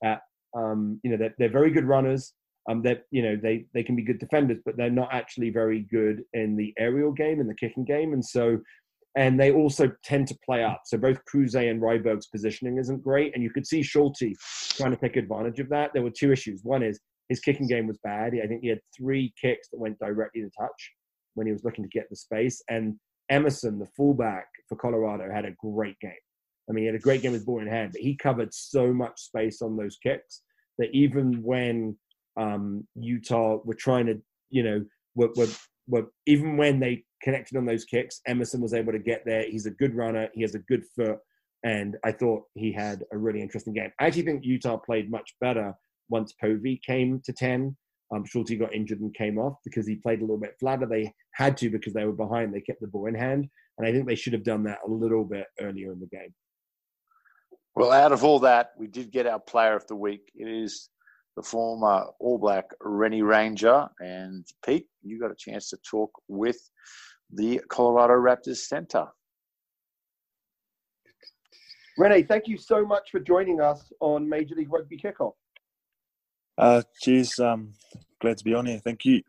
at, 0.03 0.21
um, 0.55 0.99
you 1.03 1.11
know, 1.11 1.17
they're, 1.17 1.35
they're 1.37 1.49
very 1.49 1.71
good 1.71 1.85
runners. 1.85 2.33
Um, 2.67 2.81
that 2.81 3.03
you 3.11 3.21
know 3.21 3.35
they 3.35 3.67
they 3.75 3.83
can 3.83 3.95
be 3.95 4.01
good 4.01 4.17
defenders, 4.17 4.57
but 4.65 4.75
they're 4.75 4.89
not 4.89 5.09
actually 5.11 5.51
very 5.51 5.81
good 5.81 6.23
in 6.33 6.55
the 6.55 6.73
aerial 6.79 7.11
game 7.11 7.39
in 7.39 7.45
the 7.45 7.53
kicking 7.53 7.85
game, 7.85 8.13
and 8.13 8.25
so 8.25 8.57
and 9.15 9.39
they 9.39 9.51
also 9.51 9.91
tend 10.03 10.27
to 10.27 10.37
play 10.45 10.63
up. 10.63 10.81
So 10.85 10.97
both 10.97 11.19
Cruze 11.25 11.55
and 11.55 11.81
Ryberg's 11.81 12.27
positioning 12.27 12.77
isn't 12.77 13.03
great, 13.03 13.33
and 13.33 13.43
you 13.43 13.49
could 13.49 13.65
see 13.65 13.81
Schulte 13.81 14.35
trying 14.71 14.91
to 14.91 14.97
take 14.97 15.15
advantage 15.15 15.59
of 15.59 15.69
that. 15.69 15.91
There 15.93 16.03
were 16.03 16.09
two 16.09 16.31
issues. 16.31 16.61
One 16.63 16.83
is 16.83 16.99
his 17.29 17.39
kicking 17.39 17.67
game 17.67 17.87
was 17.87 17.97
bad. 18.03 18.33
I 18.43 18.47
think 18.47 18.61
he 18.61 18.67
had 18.67 18.81
three 18.95 19.33
kicks 19.41 19.69
that 19.69 19.79
went 19.79 19.97
directly 19.99 20.41
to 20.41 20.49
touch 20.59 20.91
when 21.33 21.47
he 21.47 21.53
was 21.53 21.63
looking 21.63 21.83
to 21.83 21.89
get 21.89 22.09
the 22.09 22.15
space. 22.15 22.61
And 22.69 22.95
Emerson, 23.29 23.79
the 23.79 23.87
fullback 23.97 24.47
for 24.67 24.75
Colorado, 24.75 25.31
had 25.31 25.45
a 25.45 25.51
great 25.51 25.99
game. 25.99 26.11
I 26.69 26.73
mean, 26.73 26.83
he 26.83 26.87
had 26.87 26.95
a 26.95 26.99
great 26.99 27.21
game 27.21 27.33
with 27.33 27.45
ball 27.45 27.61
in 27.61 27.67
hand, 27.67 27.91
but 27.91 28.01
he 28.01 28.15
covered 28.15 28.53
so 28.53 28.91
much 28.91 29.19
space 29.19 29.61
on 29.61 29.77
those 29.77 29.97
kicks 30.01 30.41
that 30.77 30.89
even 30.91 31.41
when 31.43 31.97
um, 32.37 32.87
Utah 32.95 33.59
were 33.63 33.75
trying 33.75 34.07
to, 34.07 34.21
you 34.49 34.63
know, 34.63 34.83
were, 35.15 35.29
were, 35.35 35.47
were 35.87 36.07
even 36.25 36.57
when 36.57 36.79
they 36.79 37.03
connected 37.21 37.57
on 37.57 37.65
those 37.65 37.85
kicks, 37.85 38.21
Emerson 38.27 38.61
was 38.61 38.73
able 38.73 38.91
to 38.91 38.99
get 38.99 39.23
there. 39.25 39.43
He's 39.49 39.65
a 39.65 39.71
good 39.71 39.95
runner. 39.95 40.29
He 40.33 40.41
has 40.41 40.55
a 40.55 40.59
good 40.59 40.83
foot. 40.95 41.19
And 41.63 41.97
I 42.03 42.11
thought 42.11 42.43
he 42.53 42.71
had 42.71 43.03
a 43.11 43.17
really 43.17 43.41
interesting 43.41 43.73
game. 43.73 43.91
I 43.99 44.07
actually 44.07 44.23
think 44.23 44.45
Utah 44.45 44.77
played 44.77 45.09
much 45.09 45.35
better 45.41 45.73
once 46.09 46.33
Povey 46.33 46.79
came 46.85 47.21
to 47.25 47.33
10. 47.33 47.75
Um, 48.15 48.25
Schulte 48.25 48.57
got 48.57 48.73
injured 48.73 49.01
and 49.01 49.13
came 49.13 49.37
off 49.37 49.57
because 49.63 49.85
he 49.85 49.95
played 49.95 50.19
a 50.19 50.21
little 50.21 50.37
bit 50.37 50.55
flatter. 50.59 50.85
They 50.85 51.13
had 51.33 51.57
to 51.57 51.69
because 51.69 51.93
they 51.93 52.05
were 52.05 52.13
behind. 52.13 52.53
They 52.53 52.61
kept 52.61 52.81
the 52.81 52.87
ball 52.87 53.07
in 53.07 53.15
hand. 53.15 53.49
And 53.77 53.85
I 53.85 53.91
think 53.91 54.07
they 54.07 54.15
should 54.15 54.33
have 54.33 54.43
done 54.43 54.63
that 54.63 54.79
a 54.87 54.89
little 54.89 55.25
bit 55.25 55.47
earlier 55.59 55.91
in 55.91 55.99
the 55.99 56.07
game. 56.07 56.33
Well, 57.75 57.91
out 57.91 58.13
of 58.13 58.23
all 58.23 58.39
that, 58.39 58.71
we 58.77 58.87
did 58.87 59.11
get 59.11 59.27
our 59.27 59.39
player 59.39 59.75
of 59.75 59.85
the 59.87 59.95
week. 59.97 60.31
It 60.33 60.47
is 60.47 60.89
the 61.35 61.43
former 61.43 62.05
All 62.19 62.37
Black 62.37 62.65
Rene 62.79 63.21
Ranger. 63.21 63.87
And 63.99 64.45
Pete, 64.65 64.87
you 65.03 65.19
got 65.19 65.31
a 65.31 65.35
chance 65.37 65.69
to 65.71 65.77
talk 65.89 66.11
with 66.29 66.57
the 67.33 67.59
Colorado 67.69 68.13
Raptors 68.13 68.57
center. 68.57 69.07
Rene, 71.97 72.23
thank 72.23 72.47
you 72.47 72.57
so 72.57 72.85
much 72.85 73.09
for 73.11 73.19
joining 73.19 73.59
us 73.59 73.91
on 73.99 74.27
Major 74.27 74.55
League 74.55 74.71
Rugby 74.71 74.97
Kickoff. 74.97 75.33
Uh, 76.57 76.81
cheers. 77.01 77.39
Um, 77.39 77.73
glad 78.21 78.37
to 78.37 78.43
be 78.43 78.53
on 78.53 78.65
here. 78.65 78.79
Thank 78.79 79.05
you. 79.05 79.21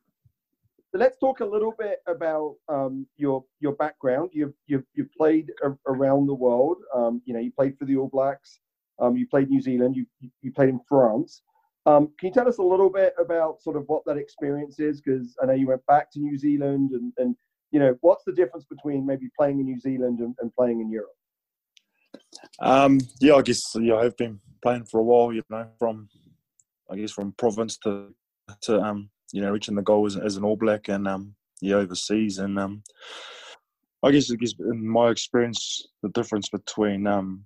So 0.93 0.99
let's 0.99 1.19
talk 1.19 1.41
a 1.41 1.45
little 1.45 1.75
bit 1.79 1.99
about 2.07 2.57
um, 2.69 3.07
your 3.17 3.45
your 3.61 3.73
background. 3.73 4.31
You've 4.33 4.55
you've, 4.67 4.85
you've 4.95 5.13
played 5.13 5.53
a, 5.65 5.77
around 5.87 6.27
the 6.27 6.35
world. 6.35 6.79
Um, 6.95 7.21
you 7.25 7.35
know, 7.35 7.41
you 7.41 7.53
played 7.53 7.77
for 7.79 7.85
the 7.85 7.97
All 7.97 8.09
Blacks. 8.09 8.61
Um, 8.99 9.17
you 9.17 9.27
played 9.27 9.51
New 9.51 9.61
Zealand. 9.61 9.97
You 9.97 10.07
you 10.41 10.53
played 10.53 10.71
in 10.71 10.81
France. 10.89 11.43
Um, 11.87 12.13
can 12.19 12.29
you 12.29 12.35
tell 12.35 12.49
us 12.49 12.59
a 12.59 12.63
little 12.63 12.91
bit 12.91 13.15
about 13.19 13.63
sort 13.63 13.77
of 13.77 13.85
what 13.87 14.05
that 14.07 14.17
experience 14.17 14.81
is? 14.81 15.01
Because 15.01 15.37
I 15.41 15.47
know 15.47 15.53
you 15.53 15.69
went 15.69 15.87
back 15.87 16.11
to 16.13 16.21
New 16.21 16.37
Zealand, 16.37 16.91
and, 16.93 17.13
and 17.17 17.37
you 17.71 17.79
know, 17.79 17.97
what's 18.01 18.25
the 18.25 18.33
difference 18.33 18.65
between 18.65 19.07
maybe 19.07 19.29
playing 19.39 19.61
in 19.61 19.67
New 19.67 19.79
Zealand 19.79 20.21
and, 20.21 20.35
and 20.41 20.55
playing 20.55 20.81
in 20.81 20.91
Europe? 20.91 21.15
Um, 22.61 23.01
yeah, 23.21 23.35
I 23.35 23.43
guess 23.43 23.63
yeah, 23.79 23.97
I've 23.97 24.17
been 24.17 24.41
playing 24.63 24.85
for 24.85 24.99
a 24.99 25.03
while. 25.03 25.33
You 25.33 25.43
know, 25.49 25.69
from 25.79 26.09
I 26.91 26.97
guess 26.97 27.13
from 27.13 27.33
province 27.33 27.79
to 27.79 28.15
to 28.63 28.81
um, 28.81 29.11
you 29.33 29.41
know 29.41 29.51
reaching 29.51 29.75
the 29.75 29.83
goal 29.83 30.07
as, 30.07 30.17
as 30.17 30.37
an 30.37 30.45
All 30.45 30.57
Black 30.57 30.89
and 30.89 31.07
um, 31.09 31.35
yeah 31.61 31.77
overseas. 31.77 32.39
And 32.39 32.59
um, 32.59 32.83
I 34.03 34.11
guess 34.11 34.31
I 34.31 34.37
guess 34.37 34.53
in 34.59 34.87
my 34.87 35.11
experience 35.11 35.87
the 36.03 36.11
difference 36.11 36.49
between 36.49 37.07
um, 37.07 37.45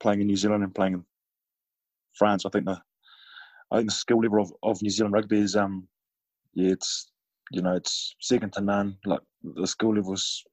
playing 0.00 0.20
in 0.20 0.26
New 0.26 0.36
Zealand 0.36 0.64
and 0.64 0.74
playing 0.74 0.94
in 0.94 1.04
France 2.14 2.44
I 2.46 2.50
think 2.50 2.66
the 2.66 2.80
I 3.70 3.76
think 3.78 3.90
the 3.90 3.94
skill 3.94 4.20
level 4.20 4.40
of, 4.40 4.52
of 4.62 4.82
New 4.82 4.90
Zealand 4.90 5.14
rugby 5.14 5.38
is 5.38 5.56
um 5.56 5.88
yeah 6.54 6.72
it's 6.72 7.10
you 7.50 7.62
know 7.62 7.74
it's 7.74 8.14
second 8.20 8.52
to 8.54 8.60
none. 8.60 8.96
Like 9.04 9.20
the 9.42 9.66
skill 9.66 9.94
level 9.94 10.14
is 10.14 10.44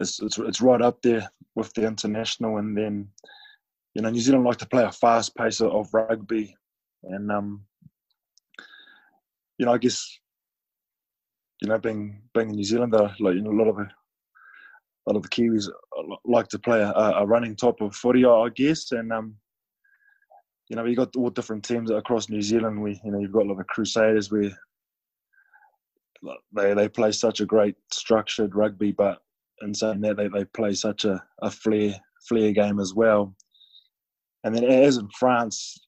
it's, 0.00 0.20
it's, 0.20 0.38
it's 0.38 0.60
right 0.60 0.82
up 0.82 1.00
there 1.02 1.30
with 1.54 1.72
the 1.74 1.86
international. 1.86 2.58
And 2.58 2.76
then 2.76 3.08
you 3.94 4.02
know 4.02 4.10
New 4.10 4.20
Zealand 4.20 4.44
like 4.44 4.58
to 4.58 4.66
play 4.66 4.82
a 4.84 4.92
fast 4.92 5.34
pace 5.36 5.60
of 5.60 5.88
rugby 5.92 6.54
and 7.08 7.30
um, 7.30 7.64
you 9.58 9.66
know, 9.66 9.72
I 9.72 9.78
guess 9.78 10.18
you 11.60 11.68
know, 11.68 11.78
being 11.78 12.22
being 12.34 12.50
in 12.50 12.56
New 12.56 12.64
Zealand, 12.64 12.92
like 12.92 13.34
you 13.34 13.42
know, 13.42 13.50
a 13.50 13.58
lot 13.58 13.68
of 13.68 13.76
the, 13.76 13.82
a 13.82 15.06
lot 15.08 15.16
of 15.16 15.22
the 15.22 15.28
Kiwis 15.28 15.68
like 16.24 16.48
to 16.48 16.58
play 16.58 16.80
a, 16.80 16.90
a 16.92 17.26
running 17.26 17.56
type 17.56 17.80
of 17.80 17.94
footy, 17.94 18.24
I 18.24 18.48
guess, 18.54 18.92
and 18.92 19.12
um, 19.12 19.36
you 20.68 20.76
know, 20.76 20.84
you 20.84 20.96
got 20.96 21.16
all 21.16 21.30
different 21.30 21.64
teams 21.64 21.90
across 21.90 22.28
New 22.28 22.42
Zealand. 22.42 22.82
We, 22.82 23.00
you 23.04 23.12
know, 23.12 23.18
you've 23.18 23.32
got 23.32 23.46
a 23.46 23.48
lot 23.48 23.60
of 23.60 23.66
Crusaders 23.66 24.30
where 24.30 24.50
they 26.54 26.74
they 26.74 26.88
play 26.88 27.12
such 27.12 27.40
a 27.40 27.46
great 27.46 27.76
structured 27.92 28.54
rugby, 28.54 28.92
but 28.92 29.18
in 29.62 29.74
saying 29.74 30.00
that, 30.02 30.16
they, 30.16 30.28
they 30.28 30.44
play 30.44 30.74
such 30.74 31.04
a, 31.04 31.22
a 31.42 31.50
flair 31.50 31.94
flair 32.28 32.52
game 32.52 32.80
as 32.80 32.94
well. 32.94 33.34
And 34.42 34.54
then 34.54 34.64
as 34.64 34.98
in 34.98 35.08
France, 35.18 35.78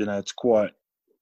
you 0.00 0.06
know, 0.06 0.18
it's 0.18 0.32
quite 0.32 0.72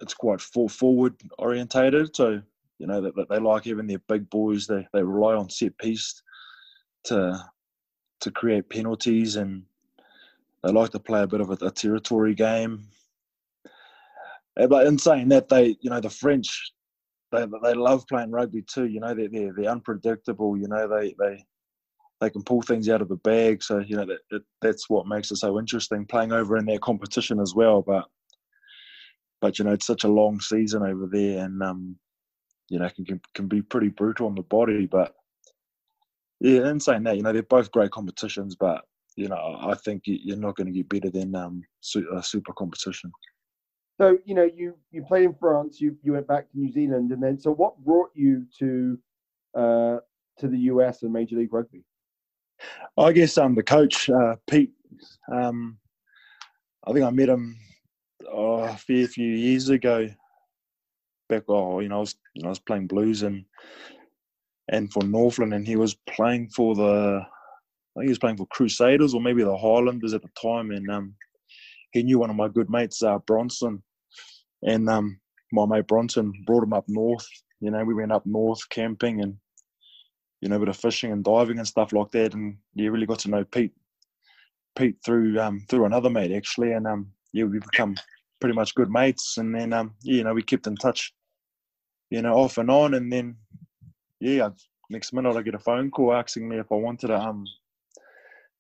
it's 0.01 0.15
quite 0.15 0.41
forward 0.41 1.15
orientated. 1.39 2.15
So 2.15 2.41
you 2.79 2.87
know 2.87 3.01
that, 3.01 3.29
they 3.29 3.39
like 3.39 3.65
having 3.65 3.89
their 3.89 3.99
big 4.09 4.31
boys. 4.31 4.67
They 4.67 4.87
they 4.93 5.03
rely 5.03 5.35
on 5.35 5.51
set 5.51 5.77
piece 5.79 6.23
to 7.05 7.45
to 8.21 8.31
create 8.31 8.71
penalties, 8.71 9.37
and 9.37 9.65
they 10.63 10.71
like 10.71 10.91
to 10.91 11.01
play 11.01 11.23
a 11.23 11.27
bit 11.27 11.41
of 11.41 11.51
a, 11.51 11.67
a 11.67 11.71
territory 11.71 12.35
game. 12.35 12.87
Eh, 14.59 14.67
but 14.67 14.87
in 14.87 14.97
saying 14.97 15.29
that, 15.31 15.49
they 15.49 15.77
you 15.81 15.91
know 15.91 16.01
the 16.01 16.11
French 16.11 16.73
they 17.33 17.45
they 17.63 17.75
love 17.75 18.07
playing 18.07 18.31
rugby 18.31 18.63
too. 18.63 18.87
You 18.87 19.01
know 19.01 19.15
they're 19.15 19.29
they're, 19.29 19.53
they're 19.57 19.71
unpredictable. 19.71 20.57
You 20.57 20.69
know 20.69 20.89
they 20.89 21.15
they 21.19 21.45
they 22.21 22.31
can 22.31 22.43
pull 22.43 22.63
things 22.63 22.89
out 22.89 23.03
of 23.03 23.09
the 23.09 23.17
bag. 23.17 23.63
So 23.63 23.81
you 23.81 23.97
know 23.97 24.07
that, 24.07 24.21
that 24.31 24.43
that's 24.63 24.89
what 24.89 25.07
makes 25.07 25.31
it 25.31 25.37
so 25.37 25.59
interesting 25.59 26.07
playing 26.07 26.33
over 26.33 26.57
in 26.57 26.65
their 26.65 26.79
competition 26.79 27.41
as 27.41 27.55
well. 27.55 27.83
But 27.83 28.05
but 29.41 29.59
you 29.59 29.65
know 29.65 29.73
it's 29.73 29.87
such 29.87 30.05
a 30.05 30.09
long 30.09 30.41
season 30.41 30.83
over 30.83 31.07
there, 31.07 31.45
and 31.45 31.63
um, 31.63 31.97
you 32.69 32.79
know 32.79 32.89
can 32.91 33.21
can 33.35 33.49
be 33.49 33.63
pretty 33.63 33.89
brutal 33.89 34.27
on 34.27 34.35
the 34.35 34.43
body. 34.43 34.87
But 34.87 35.15
yeah, 36.41 36.69
in 36.69 36.81
saying 36.81 37.05
that, 37.05 37.17
you 37.17 37.23
know 37.23 37.33
they're 37.33 37.43
both 37.43 37.71
great 37.71 37.91
competitions, 37.91 38.57
but 38.57 38.85
you 39.17 39.29
know 39.29 39.59
I 39.61 39.75
think 39.75 40.03
you're 40.07 40.37
not 40.37 40.57
going 40.57 40.67
to 40.67 40.73
get 40.73 40.89
better 40.89 41.11
than 41.11 41.35
um, 41.35 41.63
a 42.15 42.23
super 42.23 42.53
competition. 42.53 43.13
So 44.01 44.19
you 44.25 44.35
know 44.35 44.49
you 44.55 44.75
you 44.91 45.05
played 45.05 45.25
in 45.25 45.35
France, 45.35 45.81
you 45.81 45.97
you 46.03 46.13
went 46.13 46.29
back 46.29 46.51
to 46.51 46.59
New 46.59 46.71
Zealand, 46.71 47.13
and 47.13 47.23
then 47.23 47.39
so 47.39 47.53
what 47.53 47.79
brought 47.85 48.11
you 48.15 48.47
to 48.59 48.99
uh, 49.57 49.97
to 50.39 50.49
the 50.49 50.59
US 50.59 51.03
and 51.03 51.13
Major 51.13 51.37
League 51.37 51.53
Rugby? 51.53 51.85
I 52.97 53.13
guess 53.13 53.39
um 53.39 53.55
the 53.55 53.63
coach 53.63 54.09
uh, 54.11 54.37
Pete. 54.49 54.73
Um, 55.31 55.79
I 56.87 56.93
think 56.93 57.05
I 57.05 57.11
met 57.11 57.29
him 57.29 57.57
oh, 58.31 58.61
a 58.61 58.77
fair 58.77 59.07
few 59.07 59.31
years 59.31 59.69
ago. 59.69 60.09
Back, 61.29 61.45
oh, 61.49 61.81
you 61.81 61.89
know, 61.89 61.97
I 61.97 62.01
was, 62.01 62.17
you 62.35 62.43
know, 62.43 62.49
I 62.49 62.51
was 62.51 62.59
playing 62.59 62.87
blues 62.87 63.23
and 63.23 63.45
and 64.71 64.93
for 64.93 65.03
Northland, 65.03 65.55
and 65.55 65.67
he 65.67 65.77
was 65.77 65.97
playing 66.09 66.51
for 66.51 66.75
the, 66.75 67.21
I 67.23 68.01
think 68.01 68.05
he 68.05 68.11
was 68.11 68.19
playing 68.19 68.37
for 68.37 68.47
Crusaders 68.47 69.15
or 69.15 69.21
maybe 69.21 69.43
the 69.43 69.57
Highlanders 69.57 70.13
at 70.13 70.23
the 70.23 70.29
time, 70.41 70.71
and 70.71 70.91
um, 70.91 71.15
he 71.93 72.03
knew 72.03 72.19
one 72.19 72.31
of 72.31 72.37
my 72.37 72.49
good 72.49 72.69
mates, 72.69 73.03
uh, 73.03 73.19
Bronson, 73.27 73.83
and 74.63 74.89
um, 74.91 75.19
my 75.53 75.65
mate 75.65 75.87
Bronson 75.87 76.33
brought 76.47 76.65
him 76.65 76.75
up 76.75 76.85
north. 76.89 77.27
You 77.61 77.71
know, 77.71 77.83
we 77.85 77.95
went 77.95 78.13
up 78.13 78.27
north 78.27 78.61
camping 78.69 79.23
and 79.23 79.37
you 80.41 80.49
know, 80.49 80.57
a 80.57 80.61
bit 80.61 80.69
of 80.69 80.77
fishing 80.77 81.13
and 81.13 81.25
diving 81.25 81.59
and 81.59 81.67
stuff 81.67 81.93
like 81.93 82.11
that, 82.13 82.35
and 82.35 82.57
you 82.75 82.91
really 82.91 83.07
got 83.07 83.19
to 83.21 83.31
know 83.31 83.45
Pete. 83.45 83.73
Pete 84.77 84.97
through 85.05 85.41
um, 85.41 85.65
through 85.69 85.87
another 85.87 86.11
mate 86.11 86.31
actually, 86.31 86.73
and 86.73 86.87
um, 86.87 87.11
yeah, 87.33 87.45
we 87.45 87.59
become 87.59 87.97
pretty 88.41 88.55
much 88.55 88.75
good 88.75 88.91
mates. 88.91 89.37
And 89.39 89.55
then, 89.55 89.73
um, 89.73 89.95
you 90.03 90.25
know, 90.25 90.35
we 90.35 90.43
kept 90.43 90.67
in 90.67 90.77
touch, 90.77 91.13
you 92.11 92.23
know, 92.23 92.35
off 92.35 92.59
and 92.59 92.71
on. 92.71 92.95
And 92.95 93.13
then, 93.13 93.37
yeah, 94.21 94.51
next 94.91 95.13
minute 95.13 95.37
I 95.37 95.43
get 95.43 95.55
a 95.55 95.59
phone 95.59 95.91
call 95.91 96.15
asking 96.15 96.49
me 96.49 96.59
if 96.59 96.71
I 96.71 96.77
wanted 96.77 97.09
to 97.09 97.19
um, 97.19 97.45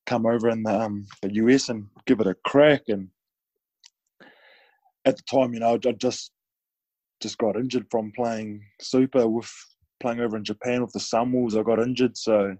come 0.07 0.27
over 0.27 0.49
in 0.49 0.62
the, 0.62 0.81
um, 0.81 1.07
the 1.23 1.35
US 1.35 1.69
and 1.69 1.87
give 2.07 2.21
it 2.21 2.27
a 2.27 2.35
crack. 2.45 2.83
And 2.89 3.09
at 5.05 5.16
the 5.16 5.23
time, 5.31 5.55
you 5.55 5.61
know, 5.61 5.75
I 5.75 5.93
just 5.93 6.33
just 7.21 7.39
got 7.39 7.57
injured 7.57 7.87
from 7.91 8.12
playing 8.14 8.62
super 8.81 9.27
with 9.27 9.53
playing 10.01 10.21
over 10.21 10.37
in 10.37 10.45
Japan 10.45 10.83
with 10.83 10.93
the 10.93 11.01
Sunwolves. 11.01 11.59
I 11.59 11.62
got 11.62 11.81
injured, 11.81 12.16
so 12.16 12.57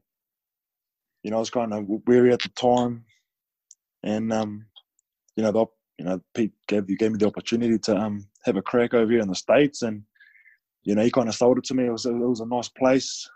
you 1.23 1.31
know 1.31 1.37
I 1.37 1.41
was 1.41 1.51
kind 1.51 1.73
of 1.73 1.87
weary 2.07 2.33
at 2.33 2.43
the 2.43 2.49
time, 2.51 3.05
and 4.03 4.33
um, 4.33 4.67
you 5.37 5.43
know 5.43 5.53
the 5.53 5.67
you 5.99 6.05
know, 6.05 6.21
Pete 6.35 6.53
gave 6.67 6.89
you 6.89 6.97
gave 6.97 7.13
me 7.13 7.19
the 7.19 7.27
opportunity 7.27 7.79
to 7.79 7.97
um 7.97 8.27
have 8.45 8.57
a 8.57 8.63
crack 8.63 8.95
over 8.95 9.11
here 9.11 9.21
in 9.21 9.29
the 9.29 9.35
states, 9.35 9.83
and 9.83 10.03
you 10.85 10.95
know, 10.95 11.03
he 11.03 11.11
kind 11.11 11.29
of 11.29 11.35
sold 11.35 11.59
it 11.59 11.65
to 11.65 11.75
me. 11.75 11.87
It 11.87 11.93
was 11.93 12.07
a, 12.07 12.11
it 12.11 12.29
was 12.29 12.41
a 12.41 12.47
nice 12.47 12.69
place, 12.69 13.29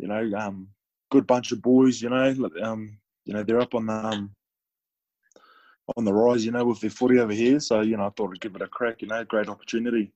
you 0.00 0.08
know, 0.08 0.30
um, 0.36 0.68
good 1.10 1.26
bunch 1.26 1.52
of 1.52 1.62
boys, 1.62 2.00
you 2.00 2.08
know, 2.08 2.50
um, 2.62 2.98
you 3.24 3.34
know, 3.34 3.42
they're 3.42 3.60
up 3.60 3.74
on 3.74 3.86
the 3.86 3.92
um, 3.92 4.34
on 5.96 6.04
the 6.04 6.12
rise, 6.12 6.44
you 6.44 6.52
know, 6.52 6.64
with 6.64 6.80
their 6.80 6.90
footy 6.90 7.18
over 7.18 7.32
here. 7.32 7.60
So 7.60 7.82
you 7.82 7.96
know, 7.96 8.06
I 8.06 8.10
thought 8.10 8.30
I'd 8.32 8.40
give 8.40 8.56
it 8.56 8.62
a 8.62 8.68
crack. 8.68 9.02
You 9.02 9.08
know, 9.08 9.22
great 9.24 9.48
opportunity. 9.48 10.12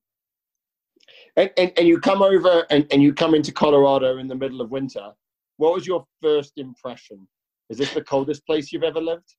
And, 1.37 1.51
and, 1.57 1.73
and 1.77 1.89
you 1.89 2.01
come 2.01 2.23
over 2.23 2.67
and, 2.71 2.87
and 2.91 3.03
you 3.03 3.13
come 3.13 3.35
into 3.35 3.53
Colorado 3.53 4.19
in 4.19 4.29
the 4.29 4.35
middle 4.35 4.61
of 4.61 4.71
winter. 4.71 5.13
What 5.57 5.75
was 5.75 5.87
your 5.87 6.05
first 6.23 6.55
impression? 6.57 7.27
Is 7.69 7.79
this 7.79 7.93
the 7.95 8.03
coldest 8.03 8.45
place 8.47 8.73
you've 8.73 8.83
ever 8.83 9.01
lived? 9.01 9.35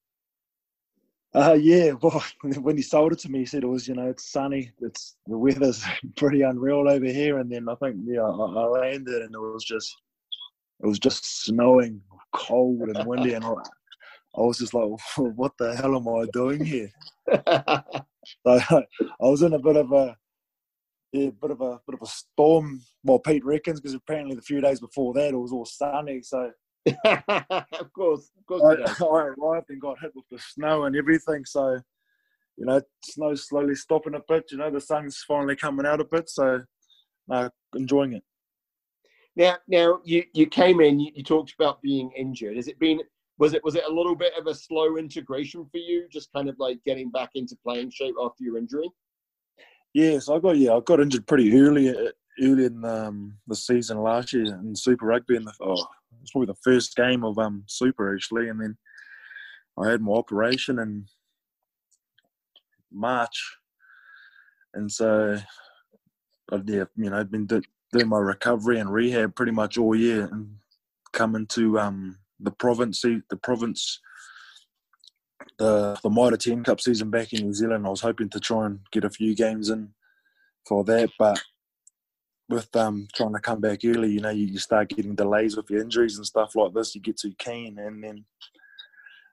Uh, 1.33 1.57
yeah, 1.59 1.91
well, 2.01 2.23
when 2.61 2.75
he 2.75 2.81
sold 2.81 3.13
it 3.13 3.19
to 3.19 3.29
me, 3.29 3.39
he 3.39 3.45
said 3.45 3.63
it 3.63 3.67
was, 3.67 3.87
you 3.87 3.95
know, 3.95 4.09
it's 4.09 4.29
sunny. 4.29 4.71
It's 4.81 5.15
the 5.27 5.37
weather's 5.37 5.83
pretty 6.17 6.41
unreal 6.41 6.89
over 6.89 7.05
here. 7.05 7.39
And 7.39 7.51
then 7.51 7.69
I 7.69 7.75
think, 7.75 7.97
yeah, 8.05 8.21
I, 8.21 8.27
I 8.27 8.65
landed 8.65 9.21
and 9.21 9.33
it 9.33 9.39
was 9.39 9.63
just, 9.63 9.95
it 10.83 10.87
was 10.87 10.99
just 10.99 11.45
snowing, 11.45 12.01
cold 12.33 12.81
and 12.89 13.05
windy, 13.05 13.33
and 13.33 13.45
I, 13.45 13.53
I 14.35 14.41
was 14.41 14.57
just 14.57 14.73
like, 14.73 14.89
what 15.17 15.53
the 15.57 15.75
hell 15.75 15.95
am 15.95 16.07
I 16.07 16.25
doing 16.33 16.63
here? 16.65 16.89
so 17.29 17.35
I 18.47 18.85
was 19.19 19.41
in 19.41 19.53
a 19.53 19.59
bit 19.59 19.75
of 19.75 19.91
a, 19.91 20.17
yeah, 21.11 21.29
bit 21.41 21.51
of 21.51 21.61
a 21.61 21.79
bit 21.85 21.93
of 21.93 22.01
a 22.01 22.05
storm. 22.05 22.81
Well, 23.03 23.19
Pete 23.19 23.43
reckons 23.43 23.79
because 23.79 23.93
apparently 23.93 24.35
the 24.35 24.41
few 24.41 24.61
days 24.61 24.79
before 24.79 25.13
that 25.13 25.33
it 25.33 25.37
was 25.37 25.51
all 25.51 25.65
sunny. 25.65 26.21
So 26.21 26.51
of 27.05 27.93
course, 27.93 28.31
of 28.37 28.45
course. 28.47 28.63
I, 28.63 29.05
I 29.05 29.33
arrived 29.37 29.69
and 29.69 29.81
got 29.81 29.99
hit 29.99 30.11
with 30.15 30.25
the 30.31 30.39
snow 30.39 30.85
and 30.85 30.95
everything. 30.95 31.45
So 31.45 31.79
you 32.57 32.65
know, 32.65 32.81
snow's 33.03 33.47
slowly 33.47 33.75
stopping 33.75 34.15
a 34.15 34.21
bit. 34.27 34.51
You 34.51 34.57
know, 34.57 34.69
the 34.69 34.81
sun's 34.81 35.23
finally 35.27 35.55
coming 35.55 35.85
out 35.85 36.01
a 36.01 36.05
bit. 36.05 36.29
So 36.29 36.61
uh, 37.31 37.49
enjoying 37.75 38.13
it. 38.13 38.23
Now, 39.35 39.57
now 39.67 39.99
you 40.03 40.23
you 40.33 40.47
came 40.47 40.81
in. 40.81 40.99
You, 40.99 41.11
you 41.15 41.23
talked 41.23 41.53
about 41.57 41.81
being 41.81 42.11
injured. 42.17 42.57
Has 42.57 42.67
it 42.67 42.79
been? 42.79 42.99
Was 43.37 43.53
it 43.53 43.63
was 43.63 43.75
it 43.75 43.83
a 43.89 43.93
little 43.93 44.15
bit 44.15 44.33
of 44.37 44.47
a 44.47 44.53
slow 44.53 44.97
integration 44.97 45.65
for 45.71 45.77
you? 45.77 46.07
Just 46.11 46.31
kind 46.33 46.49
of 46.49 46.55
like 46.59 46.79
getting 46.85 47.09
back 47.09 47.31
into 47.35 47.55
playing 47.63 47.91
shape 47.91 48.15
after 48.21 48.43
your 48.43 48.57
injury. 48.57 48.89
Yes, 49.93 50.29
I 50.29 50.39
got 50.39 50.57
yeah, 50.57 50.73
I 50.73 50.79
got 50.81 50.99
injured 50.99 51.27
pretty 51.27 51.57
early 51.57 51.89
uh, 51.89 52.11
early 52.43 52.65
in 52.65 52.83
um, 52.85 53.37
the 53.47 53.55
season 53.55 54.01
last 54.01 54.33
year 54.33 54.45
in 54.45 54.75
Super 54.75 55.05
Rugby. 55.05 55.37
In 55.37 55.45
the, 55.45 55.53
oh, 55.61 55.85
it 56.21 56.25
was 56.25 56.31
probably 56.31 56.47
the 56.47 56.71
first 56.71 56.95
game 56.95 57.23
of 57.23 57.39
um, 57.39 57.63
Super 57.67 58.13
actually, 58.13 58.49
and 58.49 58.61
then 58.61 58.77
I 59.79 59.89
had 59.89 60.01
my 60.01 60.13
operation 60.13 60.77
in 60.77 61.05
March, 62.91 63.57
and 64.75 64.91
so 64.91 65.39
I, 66.51 66.61
yeah, 66.65 66.83
you 66.95 67.09
know, 67.09 67.17
I'd 67.17 67.31
been 67.31 67.47
do, 67.47 67.61
doing 67.91 68.07
my 68.07 68.19
recovery 68.19 68.79
and 68.79 68.93
rehab 68.93 69.35
pretty 69.35 69.51
much 69.51 69.79
all 69.79 69.95
year, 69.95 70.29
and 70.31 70.55
coming 71.11 71.47
to 71.47 71.79
um, 71.79 72.19
the 72.39 72.51
province, 72.51 73.01
the 73.01 73.39
province 73.41 73.99
the 75.57 75.97
the 76.03 76.09
Mitre 76.09 76.37
10 76.37 76.63
Cup 76.63 76.79
season 76.81 77.09
back 77.09 77.33
in 77.33 77.45
New 77.45 77.53
Zealand. 77.53 77.87
I 77.87 77.89
was 77.89 78.01
hoping 78.01 78.29
to 78.29 78.39
try 78.39 78.67
and 78.67 78.79
get 78.91 79.05
a 79.05 79.09
few 79.09 79.35
games 79.35 79.69
in 79.69 79.89
for 80.67 80.83
that, 80.83 81.09
but 81.17 81.41
with 82.51 82.75
um, 82.75 83.07
trying 83.13 83.33
to 83.33 83.39
come 83.39 83.61
back 83.61 83.79
early, 83.85 84.11
you 84.11 84.19
know, 84.19 84.29
you, 84.29 84.45
you 84.45 84.59
start 84.59 84.89
getting 84.89 85.15
delays 85.15 85.57
with 85.57 85.69
your 85.69 85.81
injuries 85.81 86.17
and 86.17 86.25
stuff 86.25 86.55
like 86.55 86.73
this. 86.73 86.93
You 86.93 87.01
get 87.01 87.17
too 87.17 87.33
keen, 87.37 87.79
and 87.79 88.03
then 88.03 88.25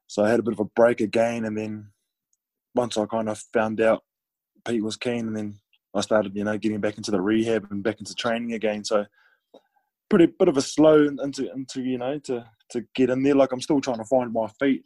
so 0.06 0.24
I 0.24 0.30
had 0.30 0.40
a 0.40 0.42
bit 0.42 0.54
of 0.54 0.60
a 0.60 0.64
break 0.64 1.00
again, 1.00 1.44
and 1.44 1.56
then 1.56 1.88
once 2.74 2.96
I 2.96 3.06
kind 3.06 3.28
of 3.28 3.38
found 3.52 3.80
out 3.80 4.04
Pete 4.66 4.82
was 4.82 4.96
keen, 4.96 5.26
and 5.26 5.36
then 5.36 5.58
I 5.94 6.00
started, 6.00 6.34
you 6.36 6.44
know, 6.44 6.56
getting 6.56 6.80
back 6.80 6.96
into 6.96 7.10
the 7.10 7.20
rehab 7.20 7.66
and 7.70 7.82
back 7.82 7.98
into 7.98 8.14
training 8.14 8.54
again. 8.54 8.84
So 8.84 9.04
pretty 10.08 10.26
bit 10.38 10.48
of 10.48 10.56
a 10.56 10.62
slow 10.62 11.06
into 11.06 11.52
into 11.52 11.82
you 11.82 11.98
know 11.98 12.18
to 12.20 12.44
to 12.70 12.84
get 12.94 13.10
in 13.10 13.22
there. 13.22 13.34
Like 13.34 13.52
I'm 13.52 13.60
still 13.60 13.80
trying 13.80 13.98
to 13.98 14.04
find 14.04 14.32
my 14.32 14.48
feet 14.58 14.84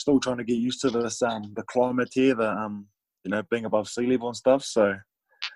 still 0.00 0.18
trying 0.18 0.38
to 0.38 0.44
get 0.44 0.56
used 0.56 0.80
to 0.80 0.90
this 0.90 1.22
um 1.22 1.52
the 1.54 1.62
climate 1.64 2.10
here, 2.12 2.34
the 2.34 2.50
um 2.50 2.86
you 3.24 3.30
know 3.30 3.42
being 3.50 3.66
above 3.66 3.88
sea 3.88 4.06
level 4.06 4.28
and 4.28 4.36
stuff. 4.36 4.64
So 4.64 4.94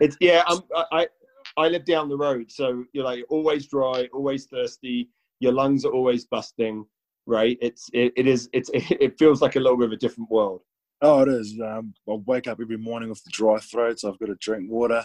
it's 0.01 0.17
yeah, 0.21 0.45
I'm, 0.47 0.61
I 0.93 1.09
I 1.57 1.69
live 1.69 1.85
down 1.85 2.09
the 2.09 2.17
road, 2.17 2.51
so 2.51 2.85
you're 2.93 3.05
like 3.05 3.25
always 3.29 3.67
dry, 3.67 4.09
always 4.13 4.47
thirsty. 4.47 5.09
Your 5.41 5.53
lungs 5.53 5.85
are 5.85 5.93
always 5.93 6.25
busting, 6.25 6.85
right? 7.27 7.57
It's 7.61 7.89
it, 7.93 8.13
it 8.17 8.27
is 8.27 8.49
it's 8.53 8.71
it 8.75 9.19
feels 9.19 9.41
like 9.41 9.57
a 9.57 9.61
little 9.61 9.79
bit 9.79 9.87
of 9.87 9.93
a 9.93 9.97
different 9.97 10.31
world. 10.31 10.63
Oh, 11.01 11.23
it 11.23 11.29
is. 11.29 11.59
Um, 11.63 11.95
I 12.09 12.15
wake 12.27 12.49
up 12.49 12.59
every 12.61 12.79
morning 12.79 13.09
with 13.09 13.23
the 13.25 13.31
dry 13.31 13.59
throat, 13.59 14.01
so 14.01 14.11
I've 14.11 14.19
got 14.19 14.27
to 14.27 14.37
drink 14.37 14.71
water. 14.71 15.05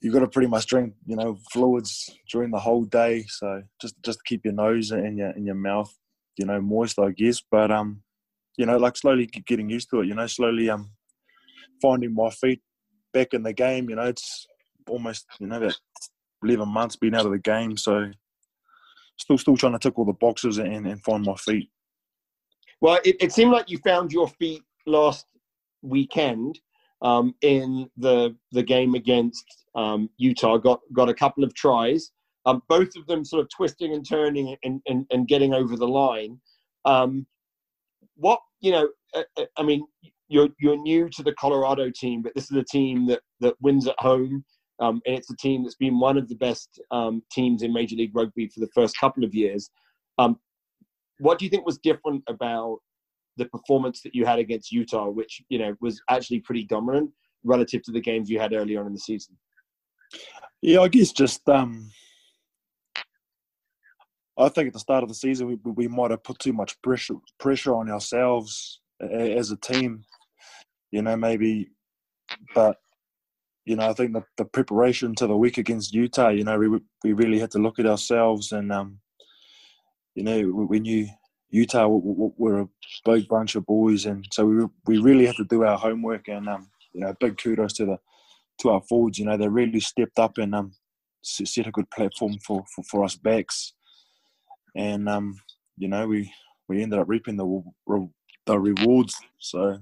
You've 0.00 0.12
got 0.12 0.20
to 0.20 0.28
pretty 0.28 0.48
much 0.48 0.66
drink, 0.66 0.92
you 1.06 1.16
know, 1.16 1.38
fluids 1.50 2.10
during 2.30 2.50
the 2.50 2.58
whole 2.58 2.84
day. 2.84 3.24
So 3.28 3.62
just 3.80 3.94
just 4.02 4.24
keep 4.24 4.44
your 4.44 4.54
nose 4.54 4.90
and 4.90 5.16
your 5.18 5.30
and 5.30 5.46
your 5.46 5.54
mouth, 5.54 5.92
you 6.36 6.46
know, 6.46 6.60
moist, 6.60 6.98
I 6.98 7.10
guess. 7.10 7.42
But 7.50 7.70
um, 7.70 8.02
you 8.56 8.66
know, 8.66 8.76
like 8.76 8.96
slowly 8.96 9.26
getting 9.26 9.70
used 9.70 9.90
to 9.90 10.00
it. 10.00 10.06
You 10.06 10.14
know, 10.14 10.26
slowly 10.26 10.70
um 10.70 10.90
finding 11.80 12.14
my 12.14 12.30
feet 12.30 12.60
back 13.12 13.34
in 13.34 13.42
the 13.42 13.52
game. 13.52 13.88
You 13.88 13.96
know, 13.96 14.02
it's 14.02 14.46
almost 14.88 15.26
you 15.38 15.46
know 15.46 15.60
that 15.60 15.76
eleven 16.42 16.68
months 16.68 16.96
being 16.96 17.14
out 17.14 17.26
of 17.26 17.32
the 17.32 17.38
game, 17.38 17.76
so 17.76 18.10
still 19.16 19.38
still 19.38 19.56
trying 19.56 19.72
to 19.72 19.78
tick 19.78 19.98
all 19.98 20.04
the 20.04 20.12
boxes 20.12 20.58
and, 20.58 20.86
and 20.86 21.02
find 21.02 21.24
my 21.24 21.34
feet. 21.36 21.70
Well, 22.80 22.98
it, 23.04 23.16
it 23.20 23.32
seemed 23.32 23.52
like 23.52 23.70
you 23.70 23.78
found 23.78 24.12
your 24.12 24.28
feet 24.28 24.62
last 24.86 25.26
weekend 25.82 26.58
um, 27.02 27.34
in 27.42 27.88
the 27.96 28.36
the 28.52 28.62
game 28.62 28.94
against 28.94 29.44
um, 29.74 30.10
Utah. 30.16 30.58
Got 30.58 30.80
got 30.92 31.08
a 31.08 31.14
couple 31.14 31.44
of 31.44 31.54
tries, 31.54 32.10
um, 32.46 32.62
both 32.68 32.94
of 32.96 33.06
them 33.06 33.24
sort 33.24 33.42
of 33.42 33.48
twisting 33.48 33.92
and 33.94 34.06
turning 34.06 34.56
and, 34.64 34.80
and, 34.86 35.06
and 35.10 35.28
getting 35.28 35.54
over 35.54 35.76
the 35.76 35.88
line. 35.88 36.38
Um, 36.84 37.26
what 38.16 38.40
you 38.60 38.72
know, 38.72 38.88
uh, 39.14 39.22
uh, 39.38 39.46
I 39.56 39.62
mean, 39.62 39.86
you're 40.28 40.48
you're 40.60 40.76
new 40.76 41.08
to 41.10 41.22
the 41.22 41.34
Colorado 41.34 41.90
team, 41.90 42.22
but 42.22 42.34
this 42.34 42.50
is 42.50 42.56
a 42.56 42.64
team 42.64 43.06
that 43.06 43.20
that 43.40 43.54
wins 43.60 43.86
at 43.86 43.98
home, 43.98 44.44
um, 44.80 45.00
and 45.06 45.16
it's 45.16 45.30
a 45.30 45.36
team 45.36 45.62
that's 45.62 45.76
been 45.76 45.98
one 45.98 46.18
of 46.18 46.28
the 46.28 46.34
best 46.34 46.80
um, 46.90 47.22
teams 47.30 47.62
in 47.62 47.72
Major 47.72 47.96
League 47.96 48.14
Rugby 48.14 48.48
for 48.48 48.60
the 48.60 48.70
first 48.74 48.98
couple 48.98 49.24
of 49.24 49.34
years. 49.34 49.70
Um, 50.18 50.38
what 51.18 51.38
do 51.38 51.44
you 51.44 51.50
think 51.50 51.64
was 51.64 51.78
different 51.78 52.22
about 52.28 52.78
the 53.36 53.46
performance 53.46 54.00
that 54.02 54.14
you 54.14 54.24
had 54.26 54.38
against 54.38 54.72
Utah, 54.72 55.08
which 55.08 55.42
you 55.48 55.58
know 55.58 55.74
was 55.80 56.00
actually 56.10 56.40
pretty 56.40 56.64
dominant 56.64 57.10
relative 57.44 57.82
to 57.84 57.92
the 57.92 58.00
games 58.00 58.30
you 58.30 58.40
had 58.40 58.52
earlier 58.52 58.80
on 58.80 58.86
in 58.86 58.92
the 58.92 58.98
season? 58.98 59.36
Yeah, 60.62 60.80
I 60.80 60.88
guess 60.88 61.12
just 61.12 61.48
um, 61.48 61.90
I 64.38 64.48
think 64.48 64.68
at 64.68 64.72
the 64.72 64.80
start 64.80 65.02
of 65.02 65.08
the 65.08 65.14
season 65.14 65.46
we, 65.46 65.72
we 65.72 65.88
might 65.88 66.10
have 66.10 66.24
put 66.24 66.38
too 66.38 66.52
much 66.52 66.80
pressure 66.82 67.16
pressure 67.38 67.74
on 67.74 67.90
ourselves 67.90 68.80
as 69.00 69.50
a 69.50 69.56
team. 69.56 70.04
You 70.90 71.02
know, 71.02 71.16
maybe, 71.16 71.70
but 72.54 72.76
you 73.64 73.76
know, 73.76 73.88
I 73.88 73.92
think 73.92 74.12
the, 74.12 74.24
the 74.36 74.44
preparation 74.44 75.14
to 75.16 75.26
the 75.26 75.36
week 75.36 75.58
against 75.58 75.94
Utah, 75.94 76.28
you 76.28 76.44
know, 76.44 76.58
we 76.58 76.80
we 77.02 77.12
really 77.12 77.38
had 77.38 77.50
to 77.52 77.58
look 77.58 77.78
at 77.78 77.86
ourselves, 77.86 78.52
and 78.52 78.72
um, 78.72 78.98
you 80.14 80.22
know, 80.22 80.66
we, 80.68 80.80
knew 80.80 81.08
Utah 81.50 81.88
were 81.88 82.60
a 82.60 82.68
big 83.04 83.28
bunch 83.28 83.54
of 83.54 83.66
boys, 83.66 84.06
and 84.06 84.26
so 84.32 84.44
we 84.44 84.66
we 84.86 84.98
really 84.98 85.26
had 85.26 85.36
to 85.36 85.44
do 85.44 85.64
our 85.64 85.78
homework, 85.78 86.28
and 86.28 86.48
um, 86.48 86.68
you 86.92 87.00
know, 87.00 87.14
big 87.20 87.38
kudos 87.38 87.72
to 87.74 87.86
the 87.86 87.98
to 88.60 88.70
our 88.70 88.82
forwards. 88.82 89.18
You 89.18 89.26
know, 89.26 89.36
they 89.36 89.48
really 89.48 89.80
stepped 89.80 90.18
up 90.18 90.38
and 90.38 90.54
um, 90.54 90.72
set 91.22 91.66
a 91.66 91.72
good 91.72 91.90
platform 91.90 92.38
for, 92.46 92.64
for, 92.74 92.84
for 92.84 93.04
us 93.04 93.16
backs 93.16 93.72
and 94.74 95.08
um, 95.08 95.40
you 95.76 95.88
know 95.88 96.06
we 96.06 96.32
we 96.68 96.82
ended 96.82 96.98
up 96.98 97.08
reaping 97.08 97.36
the 97.36 97.62
the 98.46 98.58
rewards. 98.58 99.16
So 99.38 99.78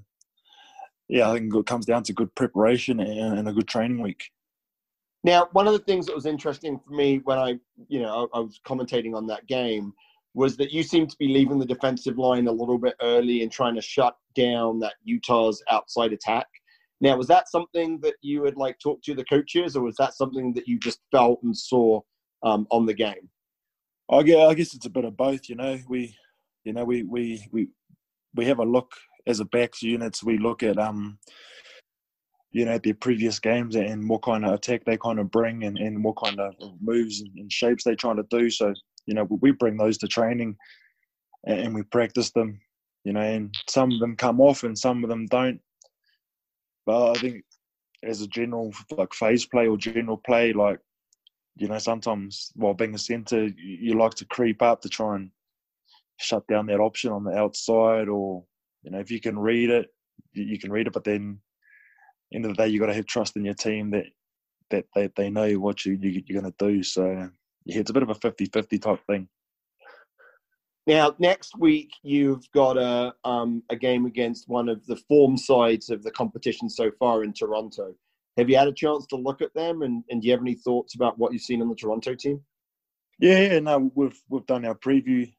yeah, 1.12 1.30
I 1.30 1.34
think 1.34 1.54
it 1.54 1.66
comes 1.66 1.84
down 1.84 2.04
to 2.04 2.14
good 2.14 2.34
preparation 2.34 2.98
and, 2.98 3.46
a 3.46 3.52
good 3.52 3.68
training 3.68 4.00
week. 4.00 4.30
Now, 5.22 5.46
one 5.52 5.66
of 5.66 5.74
the 5.74 5.78
things 5.80 6.06
that 6.06 6.14
was 6.14 6.24
interesting 6.24 6.80
for 6.80 6.94
me 6.94 7.18
when 7.24 7.38
I, 7.38 7.58
you 7.88 8.00
know, 8.00 8.30
I, 8.32 8.38
I, 8.38 8.40
was 8.40 8.58
commentating 8.66 9.14
on 9.14 9.26
that 9.26 9.46
game 9.46 9.92
was 10.32 10.56
that 10.56 10.72
you 10.72 10.82
seemed 10.82 11.10
to 11.10 11.16
be 11.18 11.28
leaving 11.28 11.58
the 11.58 11.66
defensive 11.66 12.16
line 12.16 12.46
a 12.46 12.52
little 12.52 12.78
bit 12.78 12.94
early 13.02 13.42
and 13.42 13.52
trying 13.52 13.74
to 13.74 13.82
shut 13.82 14.16
down 14.34 14.78
that 14.80 14.94
Utah's 15.04 15.62
outside 15.70 16.14
attack. 16.14 16.46
Now, 17.02 17.18
was 17.18 17.26
that 17.26 17.50
something 17.50 18.00
that 18.00 18.14
you 18.22 18.44
had 18.44 18.56
like 18.56 18.78
talked 18.78 19.04
to 19.04 19.14
the 19.14 19.24
coaches, 19.26 19.76
or 19.76 19.82
was 19.82 19.96
that 19.96 20.14
something 20.14 20.54
that 20.54 20.66
you 20.66 20.78
just 20.78 21.00
felt 21.10 21.42
and 21.42 21.54
saw 21.54 22.00
um, 22.42 22.66
on 22.70 22.86
the 22.86 22.94
game? 22.94 23.28
I 24.10 24.22
guess, 24.22 24.48
I 24.48 24.54
guess 24.54 24.74
it's 24.74 24.86
a 24.86 24.90
bit 24.90 25.04
of 25.04 25.14
both. 25.14 25.46
You 25.50 25.56
know, 25.56 25.78
we, 25.88 26.16
you 26.64 26.72
know, 26.72 26.84
we 26.84 27.02
we 27.02 27.46
we 27.52 27.68
we 28.34 28.46
have 28.46 28.60
a 28.60 28.64
look 28.64 28.92
as 29.26 29.40
a 29.40 29.44
backs 29.44 29.82
units. 29.82 30.22
We 30.22 30.38
look 30.38 30.62
at 30.62 30.78
um, 30.78 31.18
you 32.50 32.64
know, 32.66 32.78
their 32.78 32.94
previous 32.94 33.38
games 33.38 33.76
and 33.76 34.08
what 34.08 34.22
kind 34.22 34.44
of 34.44 34.52
attack 34.52 34.84
they 34.84 34.98
kind 34.98 35.18
of 35.18 35.30
bring 35.30 35.64
and, 35.64 35.78
and 35.78 36.04
what 36.04 36.16
kind 36.22 36.38
of 36.38 36.54
moves 36.82 37.22
and, 37.22 37.50
shapes 37.50 37.82
they're 37.84 37.94
trying 37.94 38.16
to 38.16 38.26
do. 38.30 38.50
So, 38.50 38.74
you 39.06 39.14
know, 39.14 39.26
we 39.40 39.52
bring 39.52 39.78
those 39.78 39.96
to 39.98 40.06
training 40.06 40.56
and 41.46 41.74
we 41.74 41.82
practice 41.84 42.30
them. 42.32 42.60
you 43.04 43.12
know, 43.12 43.20
and 43.20 43.54
some 43.68 43.92
of 43.92 44.00
them 44.00 44.16
come 44.16 44.40
off 44.40 44.62
and 44.62 44.78
some 44.78 45.02
of 45.02 45.10
them 45.10 45.26
don't. 45.26 45.60
But 46.86 47.12
I 47.12 47.14
think 47.14 47.44
as 48.02 48.20
a 48.20 48.26
general 48.26 48.72
like 48.96 49.14
phase 49.14 49.46
play 49.46 49.66
or 49.66 49.76
general 49.76 50.16
play, 50.16 50.52
like 50.52 50.78
you 51.56 51.68
know, 51.68 51.78
sometimes 51.78 52.50
while 52.54 52.74
being 52.74 52.94
a 52.94 52.98
centre, 52.98 53.46
you, 53.46 53.54
you 53.56 53.98
like 53.98 54.14
to 54.14 54.24
creep 54.24 54.62
up 54.62 54.80
to 54.82 54.88
try 54.88 55.16
and 55.16 55.30
shut 56.18 56.46
down 56.46 56.66
that 56.66 56.80
option 56.80 57.12
on 57.12 57.24
the 57.24 57.32
outside, 57.32 58.08
or 58.08 58.44
you 58.82 58.90
know, 58.90 58.98
if 58.98 59.10
you 59.10 59.20
can 59.20 59.38
read 59.38 59.70
it, 59.70 59.86
you, 60.32 60.58
can 60.58 60.72
read 60.72 60.86
it. 60.86 60.92
But 60.92 61.04
then, 61.04 61.38
end 62.32 62.44
of 62.44 62.50
the 62.50 62.62
day, 62.62 62.68
you've 62.68 62.80
got 62.80 62.86
to 62.86 62.94
have 62.94 63.06
trust 63.06 63.36
in 63.36 63.44
your 63.44 63.54
team 63.54 63.90
that 63.90 64.06
that 64.70 64.86
they, 64.94 65.10
they 65.16 65.30
know 65.30 65.52
what 65.54 65.84
you, 65.84 65.98
you 66.00 66.22
you're 66.26 66.40
going 66.40 66.52
to 66.52 66.66
do. 66.66 66.82
So 66.82 67.28
yeah, 67.64 67.78
it's 67.78 67.90
a 67.90 67.92
bit 67.92 68.02
of 68.02 68.10
a 68.10 68.14
50-50 68.14 68.80
type 68.80 69.00
thing. 69.06 69.28
Now, 70.86 71.14
next 71.18 71.56
week 71.58 71.90
you've 72.02 72.50
got 72.52 72.76
a 72.76 73.14
um, 73.24 73.62
a 73.70 73.76
game 73.76 74.06
against 74.06 74.48
one 74.48 74.68
of 74.68 74.84
the 74.86 74.96
form 75.08 75.36
sides 75.36 75.90
of 75.90 76.02
the 76.02 76.10
competition 76.10 76.68
so 76.68 76.90
far 76.98 77.22
in 77.22 77.32
Toronto. 77.32 77.94
Have 78.36 78.50
you 78.50 78.56
had 78.56 78.66
a 78.66 78.72
chance 78.72 79.06
to 79.06 79.16
look 79.16 79.42
at 79.42 79.54
them, 79.54 79.82
and, 79.82 80.02
and 80.10 80.22
do 80.22 80.26
you 80.26 80.32
have 80.32 80.40
any 80.40 80.54
thoughts 80.54 80.94
about 80.94 81.18
what 81.18 81.32
you've 81.32 81.42
seen 81.42 81.62
on 81.62 81.68
the 81.68 81.76
Toronto 81.76 82.14
team? 82.14 82.40
Yeah, 83.20 83.38
yeah, 83.38 83.58
no, 83.60 83.92
we've 83.94 84.20
we've 84.28 84.46
done 84.46 84.64
our 84.64 84.74
preview, 84.74 85.32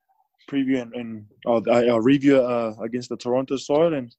preview 0.49 0.81
and, 0.81 0.93
and 0.93 1.25
our, 1.45 1.61
our 1.91 2.01
review 2.01 2.37
uh, 2.41 2.75
against 2.81 3.09
the 3.09 3.17
Toronto 3.17 3.57
side, 3.57 3.93
and 3.93 4.15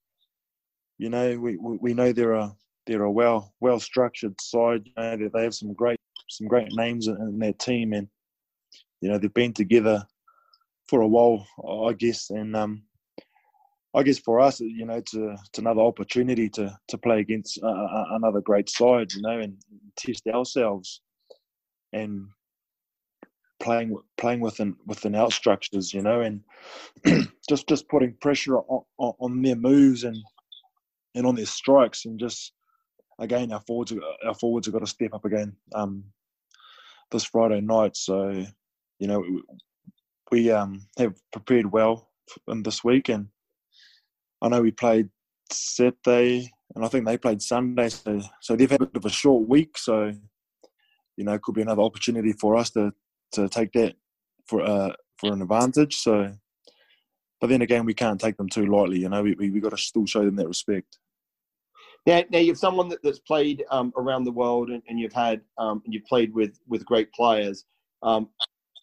you 0.99 1.11
know 1.11 1.39
we, 1.39 1.57
we, 1.57 1.95
know 1.95 2.13
they're 2.13 2.33
a 2.33 2.55
they're 2.87 3.05
a 3.05 3.11
well 3.11 3.55
well 3.61 3.81
structured 3.81 4.41
side. 4.41 4.83
You 4.85 4.93
know, 4.97 5.31
they 5.33 5.43
have 5.43 5.55
some 5.55 5.73
great 5.73 5.99
some 6.29 6.47
great 6.47 6.69
names 6.73 7.09
in, 7.09 7.39
their 7.39 7.53
team, 7.53 7.93
and 7.93 8.09
you 9.01 9.09
know 9.09 9.19
they've 9.19 9.33
been 9.33 9.53
together 9.53 10.05
for 10.89 11.01
a 11.01 11.09
while, 11.09 11.47
I 11.89 11.93
guess. 11.95 12.31
And 12.31 12.55
um, 12.55 12.83
I 13.95 14.03
guess 14.03 14.19
for 14.19 14.41
us, 14.41 14.61
you 14.61 14.85
know, 14.85 14.95
it's, 14.95 15.15
a, 15.15 15.37
it's 15.47 15.59
another 15.59 15.81
opportunity 15.81 16.49
to 16.51 16.77
to 16.89 16.99
play 16.99 17.21
against 17.21 17.63
uh, 17.63 18.05
another 18.11 18.41
great 18.41 18.69
side, 18.69 19.13
you 19.13 19.23
know, 19.23 19.39
and 19.39 19.57
test 19.97 20.27
ourselves 20.27 21.01
and 21.95 22.27
playing 23.65 23.97
playing 24.19 24.41
within 24.41 24.77
within 24.87 25.15
our 25.15 25.31
structures, 25.31 25.93
you 25.93 26.03
know, 26.03 26.21
and 26.21 26.43
just 27.49 27.67
just 27.67 27.89
putting 27.89 28.15
pressure 28.21 28.59
on, 28.59 28.85
on 28.99 29.43
their 29.43 29.57
moves 29.57 30.05
and 30.05 30.17
and 31.15 31.27
on 31.27 31.35
their 31.35 31.47
strikes, 31.47 32.05
and 32.05 32.21
just 32.21 32.53
again 33.19 33.53
our 33.53 33.63
forwards 33.67 33.93
our 34.25 34.35
forwards 34.35 34.67
have 34.67 34.75
got 34.75 34.81
to 34.81 34.87
step 34.87 35.15
up 35.15 35.25
again 35.25 35.57
um, 35.75 36.05
this 37.11 37.25
Friday 37.25 37.61
night. 37.61 37.97
So 37.97 38.45
you 38.99 39.09
know 39.09 39.25
we 40.31 40.51
um, 40.51 40.87
have 40.99 41.15
prepared 41.33 41.73
well 41.73 42.11
in 42.49 42.63
this 42.63 42.85
week, 42.85 43.09
and 43.09 43.29
I 44.43 44.49
know 44.49 44.61
we 44.61 44.73
played 44.73 45.09
Saturday, 45.51 46.53
and 46.75 46.85
I 46.85 46.89
think 46.89 47.07
they 47.07 47.17
played 47.17 47.41
Sunday, 47.41 47.89
so 47.89 48.21
so 48.41 48.57
they've 48.57 48.71
had 48.71 48.83
a 48.83 48.87
bit 48.87 49.03
of 49.03 49.07
a 49.07 49.11
short 49.11 49.49
week. 49.49 49.79
So 49.79 50.13
you 51.17 51.25
know, 51.25 51.35
it 51.35 51.43
could 51.43 51.55
be 51.55 51.63
another 51.63 51.83
opportunity 51.83 52.33
for 52.33 52.57
us 52.57 52.71
to 52.71 52.93
to 53.35 53.49
take 53.49 53.73
that 53.73 53.95
for 54.47 54.63
uh, 54.63 54.93
for 55.19 55.33
an 55.33 55.43
advantage. 55.43 55.97
So, 55.97 56.33
but 57.41 57.49
then 57.49 57.63
again, 57.63 57.85
we 57.85 57.95
can't 57.95 58.21
take 58.21 58.37
them 58.37 58.49
too 58.49 58.67
lightly. 58.67 59.01
You 59.01 59.09
know, 59.09 59.23
we 59.23 59.35
we, 59.35 59.51
we 59.51 59.61
got 59.61 59.71
to 59.71 59.79
still 59.79 60.07
show 60.07 60.25
them 60.25 60.37
that 60.37 60.49
respect. 60.49 60.99
Now, 62.07 62.23
now 62.31 62.39
you've 62.39 62.59
someone 62.59 62.89
that, 62.91 63.03
that's 63.03 63.21
played 63.21 63.65
um, 63.71 63.93
around 63.97 64.25
the 64.25 64.33
world, 64.33 64.71
and, 64.71 64.83
and 64.89 65.01
you've 65.01 65.13
had 65.13 65.41
um, 65.59 65.83
and 65.85 65.95
you've 65.95 66.05
played 66.05 66.35
with 66.35 66.59
with 66.67 66.85
great 66.85 67.13
players. 67.13 67.65
Um, 68.03 68.29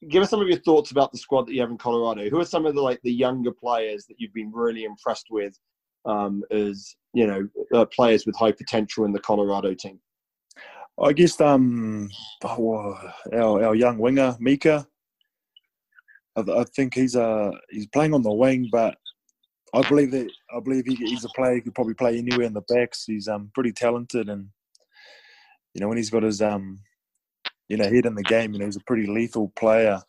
give 0.10 0.24
us 0.24 0.30
some 0.30 0.42
of 0.42 0.48
your 0.48 0.60
thoughts 0.60 0.92
about 0.92 1.12
the 1.12 1.18
squad 1.18 1.48
that 1.48 1.54
you 1.54 1.62
have 1.62 1.70
in 1.70 1.78
Colorado. 1.78 2.30
Who 2.30 2.40
are 2.40 2.46
some 2.46 2.66
of 2.66 2.74
the 2.76 2.82
like 2.82 3.00
the 3.04 3.14
younger 3.14 3.52
players 3.52 4.06
that 4.08 4.16
you've 4.18 4.34
been 4.34 4.52
really 4.52 4.86
impressed 4.86 5.28
with 5.30 5.58
um, 6.06 6.44
as 6.52 6.96
you 7.14 7.28
know 7.28 7.48
uh, 7.76 7.86
players 7.86 8.26
with 8.26 8.36
high 8.36 8.52
potential 8.52 9.06
in 9.06 9.14
the 9.14 9.20
Colorado 9.20 9.74
team? 9.74 10.00
I 11.02 11.14
guess 11.14 11.40
um, 11.42 12.10
oh, 12.44 12.98
our 13.34 13.64
our 13.64 13.76
young 13.76 13.98
winger 13.98 14.36
Mika. 14.40 14.88
I, 16.36 16.64
think 16.76 16.94
he's 16.94 17.16
uh 17.16 17.52
he's 17.70 17.88
playing 17.88 18.14
on 18.14 18.24
the 18.24 18.32
wing, 18.32 18.70
but 18.72 18.96
I 19.74 19.88
believe 19.88 20.12
that 20.12 20.30
I 20.56 20.60
believe 20.62 20.86
he, 20.86 20.96
he's 20.96 21.26
a 21.26 21.30
player 21.36 21.56
who 21.56 21.62
could 21.62 21.76
probably 21.76 21.94
play 21.94 22.18
anywhere 22.18 22.46
in 22.46 22.54
the 22.54 22.62
backs. 22.62 23.04
He's 23.06 23.28
um 23.28 23.52
pretty 23.54 23.74
talented, 23.74 24.30
and 24.30 24.48
you 25.74 25.82
know 25.82 25.88
when 25.88 25.98
he's 25.98 26.10
got 26.10 26.24
his 26.24 26.42
um 26.42 26.80
you 27.72 27.78
know, 27.78 27.86
head 27.86 28.06
in 28.06 28.16
the 28.16 28.24
game. 28.24 28.52
You 28.52 28.60
know, 28.60 28.66
he's 28.66 28.76
a 28.76 28.82
pretty 28.86 29.08
lethal 29.08 29.54
player. 29.56 30.02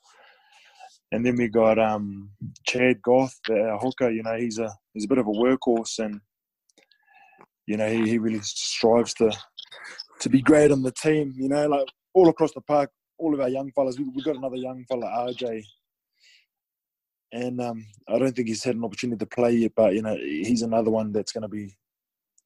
And 1.13 1.25
then 1.25 1.37
we 1.37 1.47
got 1.47 1.79
um, 1.79 2.31
Chad 2.67 3.01
Goth, 3.03 3.39
our 3.49 3.79
hooker. 3.79 4.11
You 4.11 4.25
know, 4.25 4.37
he's 4.37 4.59
a 4.59 4.69
he's 4.95 5.05
a 5.05 5.09
bit 5.09 5.19
of 5.19 5.29
a 5.29 5.31
workhorse, 5.31 6.01
and 6.01 6.21
you 7.67 7.77
know, 7.77 7.89
he, 7.89 8.09
he 8.09 8.19
really 8.19 8.41
strives 8.43 9.15
to 9.15 9.31
to 10.23 10.29
be 10.29 10.41
great 10.41 10.71
on 10.71 10.83
the 10.83 10.93
team. 10.93 11.35
You 11.37 11.49
know, 11.49 11.69
like 11.69 11.89
all 12.15 12.29
across 12.29 12.53
the 12.53 12.61
park, 12.61 12.91
all 13.19 13.35
of 13.35 13.41
our 13.41 13.49
young 13.49 13.71
fellas. 13.73 13.99
We, 13.99 14.05
have 14.05 14.25
got 14.25 14.37
another 14.37 14.57
young 14.57 14.85
fella, 14.85 15.07
RJ, 15.07 15.65
and 17.33 17.61
um, 17.61 17.87
I 18.09 18.19
don't 18.19 18.35
think 18.35 18.49
he's 18.49 18.65
had 18.65 18.77
an 18.77 18.85
opportunity 18.85 19.19
to 19.19 19.27
play 19.27 19.53
yet. 19.53 19.73
But 19.77 19.95
you 19.95 20.03
know, 20.03 20.17
he's 20.17 20.63
another 20.63 20.91
one 20.91 21.13
that's 21.13 21.33
going 21.33 21.43
to 21.43 21.49
be 21.49 21.77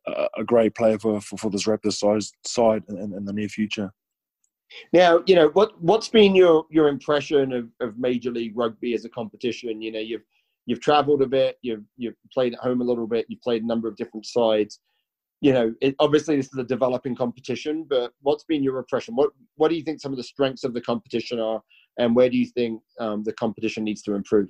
a, 0.07 0.29
a, 0.39 0.45
great 0.45 0.74
player 0.74 0.99
for, 0.99 1.20
for, 1.20 1.37
for 1.37 1.51
this 1.51 1.64
Raptors 1.64 1.95
size, 1.95 2.33
side 2.45 2.83
in, 2.89 3.12
in 3.12 3.24
the 3.24 3.33
near 3.33 3.49
future. 3.49 3.93
Now, 4.93 5.22
you 5.27 5.37
know 5.37 5.49
what 5.53 5.81
what's 5.81 6.09
been 6.09 6.35
your 6.35 6.66
your 6.70 6.89
impression 6.89 7.53
of, 7.53 7.68
of 7.81 7.99
Major 7.99 8.31
League 8.31 8.57
Rugby 8.57 8.95
as 8.95 9.05
a 9.05 9.09
competition? 9.11 9.83
You 9.83 9.93
know, 9.93 10.01
you've 10.01 10.24
you've 10.64 10.81
travelled 10.81 11.22
a 11.22 11.27
bit, 11.27 11.59
you've 11.62 11.85
you've 11.97 12.16
played 12.33 12.55
at 12.55 12.61
home 12.61 12.81
a 12.81 12.85
little 12.85 13.07
bit, 13.07 13.27
you've 13.29 13.43
played 13.43 13.62
a 13.62 13.66
number 13.66 13.87
of 13.87 13.97
different 13.97 14.27
sides. 14.27 14.81
You 15.41 15.53
know, 15.53 15.74
it, 15.80 15.95
obviously 15.99 16.37
this 16.37 16.47
is 16.47 16.59
a 16.59 16.64
developing 16.64 17.14
competition, 17.14 17.87
but 17.89 18.12
what's 18.20 18.45
been 18.45 18.62
your 18.62 18.78
impression? 18.78 19.14
What 19.14 19.30
what 19.57 19.68
do 19.68 19.76
you 19.76 19.82
think 19.82 20.01
some 20.01 20.12
of 20.12 20.16
the 20.16 20.24
strengths 20.24 20.64
of 20.64 20.72
the 20.72 20.80
competition 20.80 21.39
are, 21.39 21.62
and 21.99 22.16
where 22.16 22.30
do 22.30 22.39
you 22.39 22.47
think 22.47 22.80
um, 22.99 23.22
the 23.22 23.34
competition 23.34 23.84
needs 23.84 24.03
to 24.03 24.14
improve? 24.14 24.49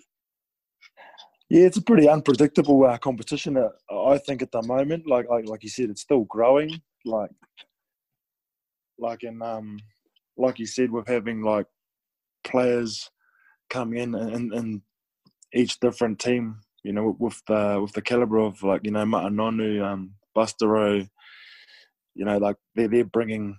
Yeah, 1.49 1.67
it's 1.67 1.77
a 1.77 1.83
pretty 1.83 2.09
unpredictable 2.09 2.85
uh, 2.85 2.99
competition. 2.99 3.57
Uh, 3.57 3.69
I 4.05 4.19
think 4.19 4.43
at 4.43 4.51
the 4.51 4.63
moment, 4.63 5.07
like, 5.07 5.29
like 5.29 5.49
like 5.49 5.63
you 5.63 5.69
said, 5.69 5.91
it's 5.91 6.03
still 6.03 6.25
growing. 6.25 6.81
Like 7.05 7.31
like 8.99 9.23
in 9.23 9.43
um 9.43 9.79
like 10.37 10.59
you 10.59 10.67
said, 10.67 10.91
with 10.91 11.09
having 11.09 11.43
like 11.43 11.67
players 12.45 13.11
come 13.71 13.95
in 13.95 14.15
and, 14.15 14.53
and 14.53 14.83
each 15.55 15.81
different 15.81 16.19
team, 16.19 16.61
you 16.83 16.93
know, 16.93 17.17
with 17.19 17.41
the 17.47 17.79
with 17.81 17.93
the 17.93 18.03
caliber 18.03 18.39
of 18.39 18.63
like 18.63 18.83
you 18.85 18.91
know 18.91 19.05
Ma'a 19.05 19.31
Nonu, 19.31 19.83
um, 19.85 20.13
Bustero, 20.37 21.09
you 22.15 22.25
know, 22.25 22.39
like 22.39 22.57
they're 22.75 22.89
they're 22.89 23.05
bringing, 23.05 23.59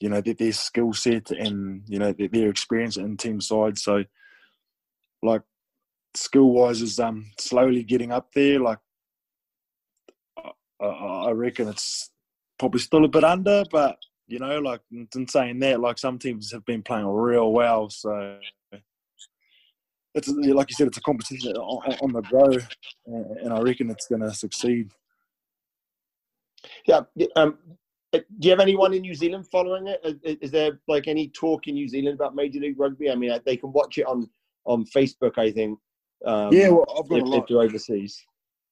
you 0.00 0.08
know, 0.08 0.20
their, 0.20 0.34
their 0.34 0.52
skill 0.52 0.92
set 0.92 1.30
and 1.30 1.82
you 1.86 1.98
know 1.98 2.12
their, 2.12 2.28
their 2.28 2.48
experience 2.48 2.96
in 2.96 3.16
team 3.16 3.40
side. 3.40 3.78
So, 3.78 4.04
like 5.22 5.42
skill 6.14 6.50
wise, 6.50 6.82
is 6.82 6.98
um 6.98 7.30
slowly 7.38 7.82
getting 7.84 8.12
up 8.12 8.32
there. 8.34 8.60
Like 8.60 8.78
I, 10.80 10.86
I 10.86 11.30
reckon 11.30 11.68
it's 11.68 12.10
probably 12.58 12.80
still 12.80 13.04
a 13.04 13.08
bit 13.08 13.24
under, 13.24 13.64
but 13.70 13.96
you 14.26 14.38
know, 14.38 14.58
like 14.58 14.80
in 14.90 15.28
saying 15.28 15.58
that, 15.60 15.80
like 15.80 15.98
some 15.98 16.18
teams 16.18 16.50
have 16.52 16.64
been 16.64 16.82
playing 16.82 17.06
real 17.06 17.52
well. 17.52 17.90
So 17.90 18.38
it's 20.14 20.28
like 20.28 20.70
you 20.70 20.74
said, 20.74 20.86
it's 20.86 20.98
a 20.98 21.02
competition 21.02 21.52
on, 21.56 22.12
the 22.12 22.22
go, 22.22 22.58
and 23.42 23.52
I 23.52 23.60
reckon 23.60 23.90
it's 23.90 24.06
going 24.06 24.22
to 24.22 24.32
succeed. 24.32 24.90
Yeah. 26.86 27.00
Um, 27.36 27.58
do 28.12 28.22
you 28.40 28.50
have 28.50 28.60
anyone 28.60 28.94
in 28.94 29.02
New 29.02 29.14
Zealand 29.14 29.46
following 29.50 29.88
it? 29.88 30.00
Is 30.40 30.50
there 30.50 30.80
like 30.86 31.08
any 31.08 31.28
talk 31.28 31.66
in 31.66 31.74
New 31.74 31.88
Zealand 31.88 32.14
about 32.14 32.34
Major 32.34 32.60
League 32.60 32.78
Rugby? 32.78 33.10
I 33.10 33.14
mean, 33.16 33.36
they 33.44 33.56
can 33.56 33.72
watch 33.72 33.98
it 33.98 34.06
on 34.06 34.28
on 34.66 34.84
Facebook. 34.94 35.38
I 35.38 35.50
think. 35.50 35.78
Um, 36.24 36.52
yeah, 36.52 36.68
well, 36.70 36.86
I've 36.98 37.08
got 37.08 37.18
if, 37.18 37.24
a 37.24 37.26
lot. 37.26 37.50
If 37.50 37.56
overseas, 37.56 38.24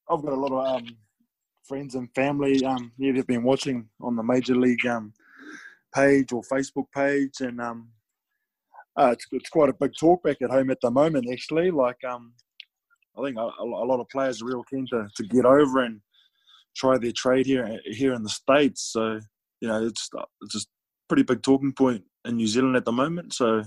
I've 0.08 0.22
got 0.22 0.32
a 0.32 0.36
lot 0.36 0.52
of 0.52 0.76
um, 0.76 0.96
friends 1.64 1.94
and 1.94 2.08
family. 2.14 2.64
Um, 2.64 2.92
yeah, 2.98 3.12
they've 3.12 3.26
been 3.26 3.42
watching 3.42 3.88
on 4.00 4.16
the 4.16 4.22
Major 4.22 4.54
League 4.54 4.86
um, 4.86 5.12
page 5.94 6.32
or 6.32 6.42
Facebook 6.42 6.86
page, 6.94 7.40
and 7.40 7.60
um, 7.60 7.88
uh, 8.96 9.10
it's, 9.12 9.26
it's 9.32 9.50
quite 9.50 9.68
a 9.68 9.74
big 9.74 9.92
talk 9.98 10.22
back 10.22 10.40
at 10.42 10.50
home 10.50 10.70
at 10.70 10.80
the 10.80 10.90
moment. 10.90 11.26
Actually, 11.30 11.70
like 11.70 12.02
um, 12.08 12.32
I 13.18 13.24
think 13.24 13.36
a, 13.36 13.50
a 13.60 13.64
lot 13.64 14.00
of 14.00 14.08
players 14.08 14.40
are 14.40 14.46
real 14.46 14.64
keen 14.64 14.86
to, 14.90 15.08
to 15.14 15.22
get 15.24 15.44
over 15.44 15.80
and 15.80 16.00
try 16.76 16.98
their 16.98 17.12
trade 17.12 17.46
here 17.46 17.80
here 17.84 18.14
in 18.14 18.22
the 18.22 18.28
states. 18.28 18.90
So 18.92 19.20
you 19.60 19.68
know, 19.68 19.84
it's 19.84 20.08
it's 20.42 20.52
just 20.52 20.68
pretty 21.08 21.22
big 21.22 21.42
talking 21.42 21.72
point 21.72 22.04
in 22.24 22.36
New 22.36 22.46
Zealand 22.46 22.76
at 22.76 22.84
the 22.84 22.92
moment. 22.92 23.34
So 23.34 23.62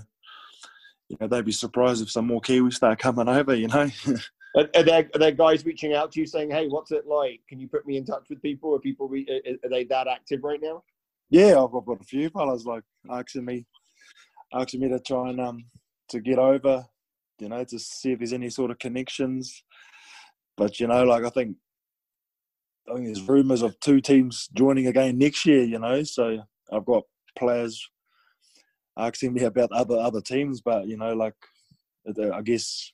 you 1.08 1.16
know, 1.20 1.28
they'd 1.28 1.44
be 1.44 1.52
surprised 1.52 2.02
if 2.02 2.10
some 2.10 2.26
more 2.26 2.40
Kiwis 2.40 2.74
start 2.74 2.98
coming 2.98 3.28
over. 3.28 3.54
You 3.54 3.68
know. 3.68 3.90
Are 4.56 4.82
there, 4.82 5.06
are 5.14 5.18
there 5.18 5.32
guys 5.32 5.66
reaching 5.66 5.92
out 5.92 6.12
to 6.12 6.20
you 6.20 6.24
saying, 6.24 6.50
"Hey, 6.50 6.66
what's 6.66 6.90
it 6.90 7.06
like? 7.06 7.42
Can 7.46 7.60
you 7.60 7.68
put 7.68 7.86
me 7.86 7.98
in 7.98 8.06
touch 8.06 8.24
with 8.30 8.40
people? 8.40 8.74
Are 8.74 8.78
people 8.78 9.06
re- 9.06 9.58
are 9.62 9.68
they 9.68 9.84
that 9.84 10.08
active 10.08 10.44
right 10.44 10.60
now?" 10.62 10.82
yeah, 11.30 11.62
I've, 11.62 11.74
I've 11.74 11.84
got 11.84 12.00
a 12.00 12.04
few 12.04 12.30
fellas 12.30 12.64
like 12.64 12.84
asking 13.10 13.44
me, 13.44 13.66
asking 14.54 14.80
me 14.80 14.88
to 14.88 15.00
try 15.00 15.30
and 15.30 15.40
um 15.40 15.64
to 16.10 16.20
get 16.20 16.38
over, 16.38 16.86
you 17.38 17.48
know, 17.48 17.64
to 17.64 17.78
see 17.78 18.12
if 18.12 18.18
there's 18.18 18.32
any 18.32 18.50
sort 18.50 18.70
of 18.70 18.78
connections. 18.78 19.62
but 20.56 20.78
you 20.80 20.86
know, 20.86 21.04
like 21.04 21.24
I 21.24 21.30
think 21.30 21.56
I 22.88 22.94
think 22.94 23.06
there's 23.06 23.28
rumours 23.28 23.62
of 23.62 23.78
two 23.80 24.00
teams 24.00 24.48
joining 24.54 24.86
again 24.86 25.18
next 25.18 25.44
year. 25.46 25.62
You 25.62 25.78
know, 25.78 26.02
so 26.02 26.38
I've 26.72 26.84
got 26.84 27.04
players 27.36 27.88
asking 28.96 29.34
me 29.34 29.42
about 29.42 29.72
other 29.72 29.96
other 29.96 30.20
teams, 30.20 30.60
but 30.60 30.86
you 30.86 30.96
know, 30.96 31.12
like 31.14 31.34
I 32.32 32.42
guess 32.42 32.92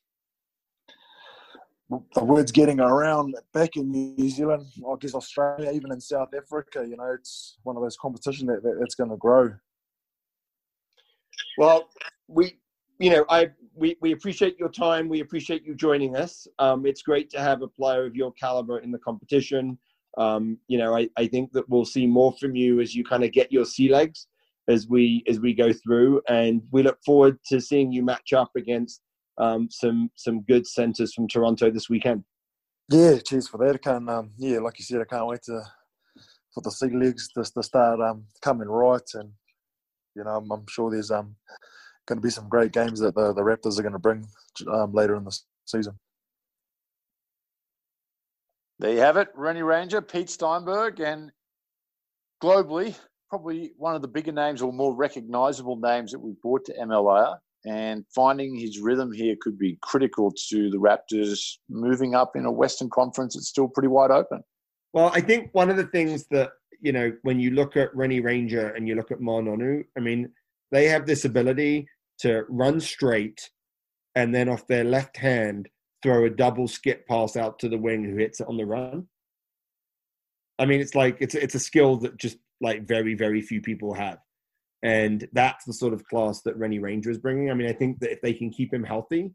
the 2.15 2.25
word's 2.25 2.53
getting 2.53 2.81
around 2.81 3.35
back 3.53 3.77
in 3.77 3.91
New 3.91 4.29
Zealand, 4.29 4.67
I 4.87 4.95
guess 4.99 5.15
Australia, 5.15 5.71
even 5.73 5.93
in 5.93 6.01
South 6.01 6.31
Africa. 6.35 6.87
You 6.89 6.97
know, 6.97 7.13
it's 7.13 7.59
one 7.63 7.77
of 7.77 7.83
those 7.83 7.97
competitions 7.97 8.49
that, 8.49 8.63
that 8.63 8.77
that's 8.81 8.95
going 8.95 9.11
to 9.11 9.17
grow. 9.17 9.53
Well, 11.59 11.91
we, 12.29 12.59
you 12.99 13.11
know, 13.11 13.27
I 13.29 13.51
we, 13.75 13.97
we 14.01 14.13
appreciate 14.13 14.59
your 14.59 14.69
time. 14.69 15.09
We 15.09 15.21
appreciate 15.21 15.65
you 15.65 15.75
joining 15.75 16.17
us. 16.17 16.47
Um, 16.59 16.87
it's 16.87 17.03
great 17.03 17.31
to 17.31 17.41
have 17.41 17.63
a 17.63 17.69
player 17.69 18.05
of 18.05 18.15
your 18.15 18.33
caliber 18.33 18.79
in 18.79 18.91
the 18.91 18.99
competition. 18.99 19.79
Um, 20.19 20.59
you 20.69 20.79
know, 20.79 20.97
I, 20.97 21.09
I 21.17 21.27
think 21.27 21.53
that 21.53 21.69
we'll 21.69 21.85
see 21.85 22.07
more 22.07 22.35
from 22.39 22.55
you 22.55 22.81
as 22.81 22.95
you 22.95 23.05
kind 23.05 23.25
of 23.25 23.33
get 23.33 23.51
your 23.51 23.65
sea 23.65 23.89
legs 23.89 24.27
as 24.69 24.87
we 24.87 25.25
as 25.29 25.41
we 25.41 25.55
go 25.55 25.73
through, 25.73 26.23
and 26.29 26.63
we 26.71 26.83
look 26.83 26.99
forward 27.05 27.39
to 27.49 27.61
seeing 27.61 27.91
you 27.91 28.05
match 28.05 28.33
up 28.33 28.51
against 28.57 29.01
um, 29.39 29.69
some 29.71 30.11
some 30.15 30.43
good 30.43 30.67
centres 30.67 31.15
from 31.15 31.27
Toronto 31.27 31.71
this 31.71 31.89
weekend. 31.89 32.25
Yeah, 32.89 33.19
cheers 33.19 33.49
for 33.49 33.59
that. 33.59 33.75
I 33.75 33.79
can't, 33.79 34.09
um, 34.09 34.33
yeah, 34.37 34.59
like 34.59 34.79
you 34.79 34.85
said, 34.85 35.01
I 35.01 35.05
can't 35.05 35.27
wait 35.27 35.43
to 35.45 35.63
for 36.55 36.61
the 36.61 36.71
sea 36.71 36.91
legs 36.91 37.29
to, 37.33 37.43
to 37.43 37.63
start 37.63 38.01
um, 38.01 38.27
coming 38.43 38.69
right, 38.69 39.01
and 39.15 39.33
you 40.15 40.25
know, 40.25 40.31
I'm, 40.31 40.51
I'm 40.53 40.67
sure 40.69 40.91
there's 40.91 41.11
um 41.11 41.37
going 42.13 42.21
to 42.21 42.27
be 42.27 42.31
some 42.31 42.49
great 42.49 42.73
games 42.73 43.01
that 43.01 43.15
the, 43.15 43.33
the 43.33 43.41
Raptors 43.41 43.79
are 43.79 43.83
going 43.83 43.95
to 43.95 43.99
bring 43.99 44.27
um, 44.71 44.93
later 44.93 45.17
in 45.17 45.25
the 45.25 45.39
season. 45.65 45.99
There 48.79 48.93
you 48.93 49.01
have 49.01 49.17
it, 49.17 49.29
Rene 49.35 49.63
Ranger, 49.63 50.03
Pete 50.03 50.29
Steinberg, 50.29 51.01
and 51.01 51.33
globally, 52.43 52.95
probably 53.31 53.73
one 53.79 53.95
of 53.95 54.03
the 54.03 54.09
bigger 54.09 54.33
names 54.33 54.61
or 54.61 54.73
more 54.73 54.95
recognisable 54.95 55.77
names 55.77 56.13
that 56.13 56.19
we've 56.19 56.41
brought 56.43 56.67
to 56.67 56.75
MLR. 56.75 57.39
And 57.65 58.05
finding 58.13 58.57
his 58.57 58.81
rhythm 58.81 59.13
here 59.13 59.37
could 59.41 59.57
be 59.57 59.79
critical 59.83 60.33
to 60.49 60.69
the 60.69 60.79
Raptors 60.79 61.59
moving 61.71 62.15
up 62.15 62.33
in 62.35 62.45
a 62.45 62.51
Western 62.51 62.91
Conference. 62.91 63.37
It's 63.37 63.49
still 63.49 63.69
pretty 63.69 63.89
wide 63.89 64.11
open. 64.11 64.43
Well, 64.93 65.13
I 65.15 65.21
think 65.21 65.51
one 65.53 65.71
of 65.71 65.77
the 65.77 65.87
things 65.87 66.27
that, 66.33 66.51
you 66.81 66.91
know, 66.91 67.13
when 67.23 67.39
you 67.39 67.53
look 67.53 67.77
at 67.77 67.95
Rene 67.95 68.19
Ranger 68.19 68.71
and 68.71 68.89
you 68.89 68.97
look 68.97 69.13
at 69.13 69.21
Ma'a 69.21 69.45
Nonu, 69.45 69.85
I 69.97 70.01
mean, 70.01 70.29
they 70.73 70.89
have 70.89 71.07
this 71.07 71.25
ability 71.25 71.87
to 72.23 72.45
run 72.49 72.81
straight 72.81 73.51
and 74.15 74.35
then 74.35 74.49
off 74.49 74.67
their 74.67 74.85
left 74.85 75.17
hand 75.17 75.69
throw 76.03 76.25
a 76.25 76.31
double 76.31 76.67
skip 76.67 77.07
pass 77.07 77.37
out 77.37 77.59
to 77.61 77.69
the 77.69 77.79
wing 77.79 78.05
who 78.05 78.17
hits 78.17 78.41
it 78.41 78.49
on 78.49 78.57
the 78.57 78.67
run. 78.67 79.07
I 80.59 80.67
mean, 80.67 80.81
it's 80.81 80.95
like 80.95 81.17
it's 81.21 81.35
it's 81.35 81.55
a 81.55 81.61
skill 81.61 81.97
that 81.99 82.17
just 82.19 82.37
like 82.61 82.87
very 82.87 83.15
very 83.15 83.41
few 83.41 83.61
people 83.61 83.95
have, 83.95 84.19
and 84.83 85.27
that's 85.33 85.65
the 85.65 85.73
sort 85.73 85.95
of 85.95 86.05
class 86.07 86.43
that 86.43 86.57
Rene 86.57 86.79
Ranger 86.79 87.11
is 87.11 87.19
bringing. 87.19 87.51
I 87.51 87.55
mean, 87.55 87.69
I 87.69 87.73
think 87.73 88.01
that 88.01 88.13
if 88.13 88.21
they 88.21 88.33
can 88.33 88.51
keep 88.51 88.73
him 88.73 88.85
healthy, 88.85 89.33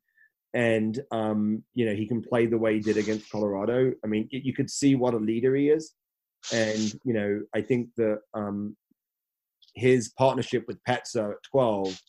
and 0.54 1.00
um, 1.12 1.64
you 1.74 1.86
know 1.86 1.96
he 1.96 2.08
can 2.08 2.22
play 2.22 2.46
the 2.46 2.58
way 2.58 2.76
he 2.76 2.80
did 2.80 2.98
against 2.98 3.30
Colorado, 3.30 3.94
I 4.04 4.08
mean, 4.08 4.28
you 4.32 4.54
could 4.54 4.70
see 4.70 4.96
what 4.96 5.14
a 5.14 5.18
leader 5.18 5.56
he 5.56 5.70
is, 5.70 5.94
and 6.54 6.94
you 7.04 7.14
know 7.14 7.42
I 7.54 7.62
think 7.62 7.90
that 7.98 8.20
um, 8.34 8.78
his 9.76 10.14
partnership 10.18 10.66
with 10.68 10.84
Petzo 10.88 11.32
at 11.32 11.44
twelve 11.52 12.00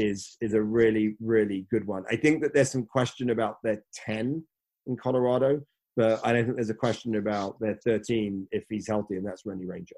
is 0.00 0.36
is 0.40 0.54
a 0.54 0.62
really 0.62 1.16
really 1.20 1.66
good 1.70 1.86
one. 1.86 2.04
I 2.10 2.16
think 2.16 2.42
that 2.42 2.54
there's 2.54 2.70
some 2.70 2.86
question 2.86 3.30
about 3.30 3.56
their 3.62 3.82
ten 3.94 4.42
in 4.86 4.96
Colorado, 4.96 5.60
but 5.96 6.20
I 6.24 6.32
don't 6.32 6.44
think 6.44 6.56
there's 6.56 6.70
a 6.70 6.74
question 6.74 7.16
about 7.16 7.58
their 7.60 7.78
thirteen 7.84 8.48
if 8.52 8.64
he's 8.68 8.88
healthy, 8.88 9.16
and 9.16 9.26
that's 9.26 9.46
Rene 9.46 9.64
Ranger. 9.64 9.96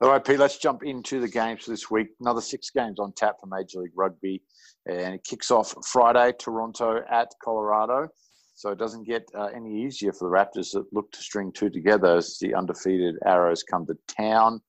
All 0.00 0.10
right, 0.10 0.24
Pete, 0.24 0.38
let's 0.38 0.58
jump 0.58 0.82
into 0.82 1.20
the 1.20 1.28
games 1.28 1.64
for 1.64 1.70
this 1.70 1.90
week. 1.90 2.08
Another 2.20 2.40
six 2.40 2.70
games 2.70 2.98
on 2.98 3.12
tap 3.12 3.36
for 3.40 3.46
Major 3.46 3.80
League 3.80 3.92
Rugby. 3.94 4.42
And 4.86 5.14
it 5.14 5.24
kicks 5.24 5.50
off 5.50 5.74
Friday, 5.86 6.32
Toronto 6.38 7.02
at 7.10 7.28
Colorado. 7.42 8.08
So 8.54 8.70
it 8.70 8.78
doesn't 8.78 9.06
get 9.06 9.28
uh, 9.36 9.46
any 9.46 9.84
easier 9.84 10.12
for 10.12 10.28
the 10.28 10.34
Raptors 10.34 10.72
that 10.72 10.86
look 10.92 11.10
to 11.12 11.22
string 11.22 11.52
two 11.52 11.70
together 11.70 12.16
as 12.16 12.38
the 12.40 12.54
undefeated 12.54 13.16
Arrows 13.24 13.62
come 13.62 13.86
to 13.86 13.96
town. 14.08 14.60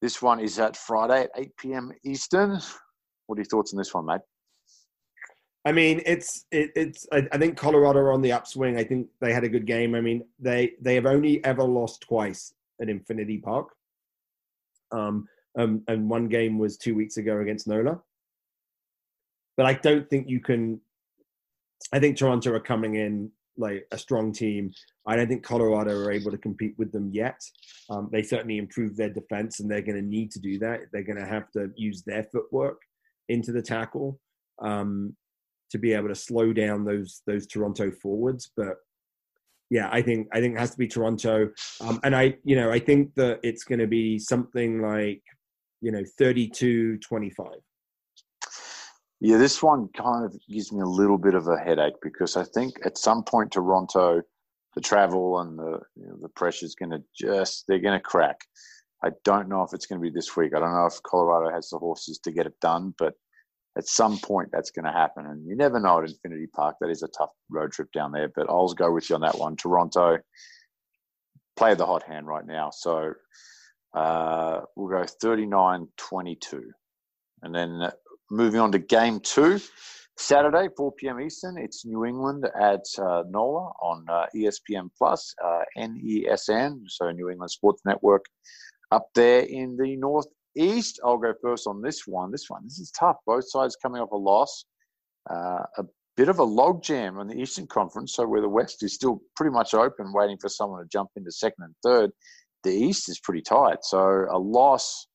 This 0.00 0.20
one 0.20 0.40
is 0.40 0.58
at 0.58 0.76
Friday 0.76 1.22
at 1.22 1.30
8 1.36 1.56
p.m. 1.58 1.92
Eastern. 2.04 2.58
What 3.26 3.38
are 3.38 3.42
your 3.42 3.46
thoughts 3.46 3.72
on 3.72 3.78
this 3.78 3.94
one, 3.94 4.06
mate? 4.06 4.20
I 5.64 5.72
mean, 5.72 6.02
it's 6.04 6.44
it, 6.50 6.72
it's. 6.74 7.06
I, 7.12 7.26
I, 7.30 7.38
think 7.38 7.56
Colorado 7.56 8.00
are 8.00 8.12
on 8.12 8.20
the 8.20 8.32
upswing. 8.32 8.76
I 8.76 8.84
think 8.84 9.06
they 9.20 9.32
had 9.32 9.44
a 9.44 9.48
good 9.48 9.64
game. 9.64 9.94
I 9.94 10.00
mean, 10.00 10.24
they 10.40 10.72
they 10.80 10.96
have 10.96 11.06
only 11.06 11.44
ever 11.44 11.62
lost 11.62 12.00
twice 12.00 12.52
at 12.80 12.88
Infinity 12.88 13.38
Park. 13.38 13.68
Um, 14.90 15.28
um, 15.56 15.82
and 15.86 16.10
one 16.10 16.28
game 16.28 16.58
was 16.58 16.76
two 16.76 16.94
weeks 16.94 17.16
ago 17.16 17.40
against 17.40 17.68
Nola. 17.68 18.00
But 19.56 19.66
I 19.66 19.74
don't 19.74 20.08
think 20.10 20.28
you 20.28 20.40
can. 20.40 20.80
I 21.92 22.00
think 22.00 22.16
Toronto 22.16 22.52
are 22.52 22.60
coming 22.60 22.96
in 22.96 23.30
like 23.56 23.86
a 23.92 23.98
strong 23.98 24.32
team. 24.32 24.72
I 25.06 25.14
don't 25.14 25.28
think 25.28 25.44
Colorado 25.44 25.96
are 25.96 26.10
able 26.10 26.32
to 26.32 26.38
compete 26.38 26.74
with 26.76 26.90
them 26.90 27.10
yet. 27.12 27.40
Um, 27.88 28.08
they 28.10 28.22
certainly 28.22 28.58
improved 28.58 28.96
their 28.96 29.10
defense, 29.10 29.60
and 29.60 29.70
they're 29.70 29.82
going 29.82 30.00
to 30.00 30.02
need 30.02 30.32
to 30.32 30.40
do 30.40 30.58
that. 30.58 30.80
They're 30.92 31.04
going 31.04 31.18
to 31.18 31.26
have 31.26 31.52
to 31.52 31.70
use 31.76 32.02
their 32.02 32.24
footwork 32.24 32.80
into 33.28 33.52
the 33.52 33.62
tackle 33.62 34.20
um, 34.60 35.16
to 35.70 35.78
be 35.78 35.92
able 35.92 36.08
to 36.08 36.14
slow 36.14 36.52
down 36.52 36.84
those 36.84 37.22
those 37.26 37.46
Toronto 37.46 37.90
forwards. 37.90 38.50
But 38.56 38.76
yeah, 39.70 39.88
I 39.90 40.02
think 40.02 40.28
I 40.32 40.40
think 40.40 40.56
it 40.56 40.60
has 40.60 40.72
to 40.72 40.78
be 40.78 40.88
Toronto, 40.88 41.50
um, 41.80 41.98
and 42.04 42.14
I 42.14 42.36
you 42.44 42.56
know 42.56 42.70
I 42.70 42.78
think 42.78 43.14
that 43.14 43.40
it's 43.42 43.64
going 43.64 43.78
to 43.78 43.86
be 43.86 44.18
something 44.18 44.82
like 44.82 45.22
you 45.80 45.90
know 45.90 46.02
32-25. 46.20 47.30
Yeah, 49.24 49.36
this 49.36 49.62
one 49.62 49.88
kind 49.96 50.24
of 50.24 50.34
gives 50.48 50.72
me 50.72 50.80
a 50.80 50.86
little 50.86 51.16
bit 51.16 51.34
of 51.34 51.46
a 51.46 51.56
headache 51.56 51.94
because 52.02 52.36
I 52.36 52.42
think 52.42 52.74
at 52.84 52.98
some 52.98 53.22
point 53.22 53.52
Toronto, 53.52 54.20
the 54.74 54.80
travel 54.80 55.40
and 55.40 55.58
the 55.58 55.78
you 55.94 56.06
know, 56.06 56.16
the 56.20 56.28
pressure 56.30 56.66
is 56.66 56.74
going 56.74 56.90
to 56.90 57.02
just 57.16 57.64
they're 57.66 57.78
going 57.78 57.98
to 57.98 58.02
crack. 58.02 58.40
I 59.04 59.10
don't 59.24 59.48
know 59.48 59.62
if 59.62 59.72
it's 59.74 59.86
going 59.86 60.00
to 60.00 60.02
be 60.02 60.14
this 60.14 60.36
week. 60.36 60.52
I 60.54 60.60
don't 60.60 60.72
know 60.72 60.86
if 60.86 61.02
Colorado 61.02 61.52
has 61.52 61.68
the 61.70 61.78
horses 61.78 62.18
to 62.18 62.32
get 62.32 62.46
it 62.46 62.58
done, 62.60 62.94
but 62.98 63.14
at 63.76 63.88
some 63.88 64.18
point 64.18 64.50
that's 64.52 64.70
going 64.70 64.84
to 64.84 64.92
happen. 64.92 65.26
And 65.26 65.46
you 65.46 65.56
never 65.56 65.80
know 65.80 65.98
at 65.98 66.08
Infinity 66.08 66.46
Park. 66.54 66.76
That 66.80 66.90
is 66.90 67.02
a 67.02 67.08
tough 67.08 67.30
road 67.50 67.72
trip 67.72 67.90
down 67.92 68.12
there, 68.12 68.30
but 68.34 68.48
I'll 68.48 68.72
go 68.74 68.92
with 68.92 69.10
you 69.10 69.16
on 69.16 69.22
that 69.22 69.38
one. 69.38 69.56
Toronto, 69.56 70.18
play 71.56 71.74
the 71.74 71.86
hot 71.86 72.04
hand 72.04 72.26
right 72.26 72.46
now. 72.46 72.70
So 72.70 73.12
uh, 73.94 74.60
we'll 74.76 74.88
go 74.88 75.04
39 75.04 75.88
22. 75.96 76.70
And 77.42 77.54
then 77.54 77.90
moving 78.30 78.60
on 78.60 78.70
to 78.70 78.78
game 78.78 79.18
two, 79.18 79.60
Saturday, 80.16 80.68
4 80.76 80.92
p.m. 80.92 81.20
Eastern, 81.20 81.58
it's 81.58 81.84
New 81.84 82.04
England 82.04 82.48
at 82.60 82.84
uh, 82.98 83.24
NOLA 83.28 83.72
on 83.82 84.04
uh, 84.08 84.26
ESPN 84.36 84.90
Plus, 84.96 85.34
uh, 85.44 85.62
NESN, 85.76 86.82
so 86.86 87.10
New 87.10 87.30
England 87.30 87.50
Sports 87.50 87.82
Network 87.84 88.26
up 88.92 89.08
there 89.14 89.40
in 89.40 89.76
the 89.76 89.96
northeast. 89.96 91.00
I'll 91.04 91.18
go 91.18 91.32
first 91.42 91.66
on 91.66 91.80
this 91.80 92.06
one. 92.06 92.30
This 92.30 92.48
one, 92.48 92.62
this 92.64 92.78
is 92.78 92.90
tough. 92.90 93.16
Both 93.26 93.50
sides 93.50 93.76
coming 93.76 94.00
off 94.00 94.12
a 94.12 94.16
loss. 94.16 94.66
Uh, 95.28 95.62
a 95.78 95.84
bit 96.16 96.28
of 96.28 96.38
a 96.38 96.46
logjam 96.46 97.18
on 97.18 97.26
the 97.26 97.40
Eastern 97.40 97.66
Conference, 97.66 98.14
so 98.14 98.26
where 98.26 98.42
the 98.42 98.48
West 98.48 98.82
is 98.82 98.94
still 98.94 99.22
pretty 99.34 99.52
much 99.52 99.72
open, 99.72 100.12
waiting 100.12 100.36
for 100.38 100.48
someone 100.48 100.82
to 100.82 100.88
jump 100.88 101.08
into 101.16 101.32
second 101.32 101.64
and 101.64 101.74
third. 101.82 102.10
The 102.64 102.72
East 102.72 103.08
is 103.08 103.18
pretty 103.20 103.42
tight, 103.42 103.78
so 103.82 104.26
a 104.30 104.38
loss, 104.38 105.06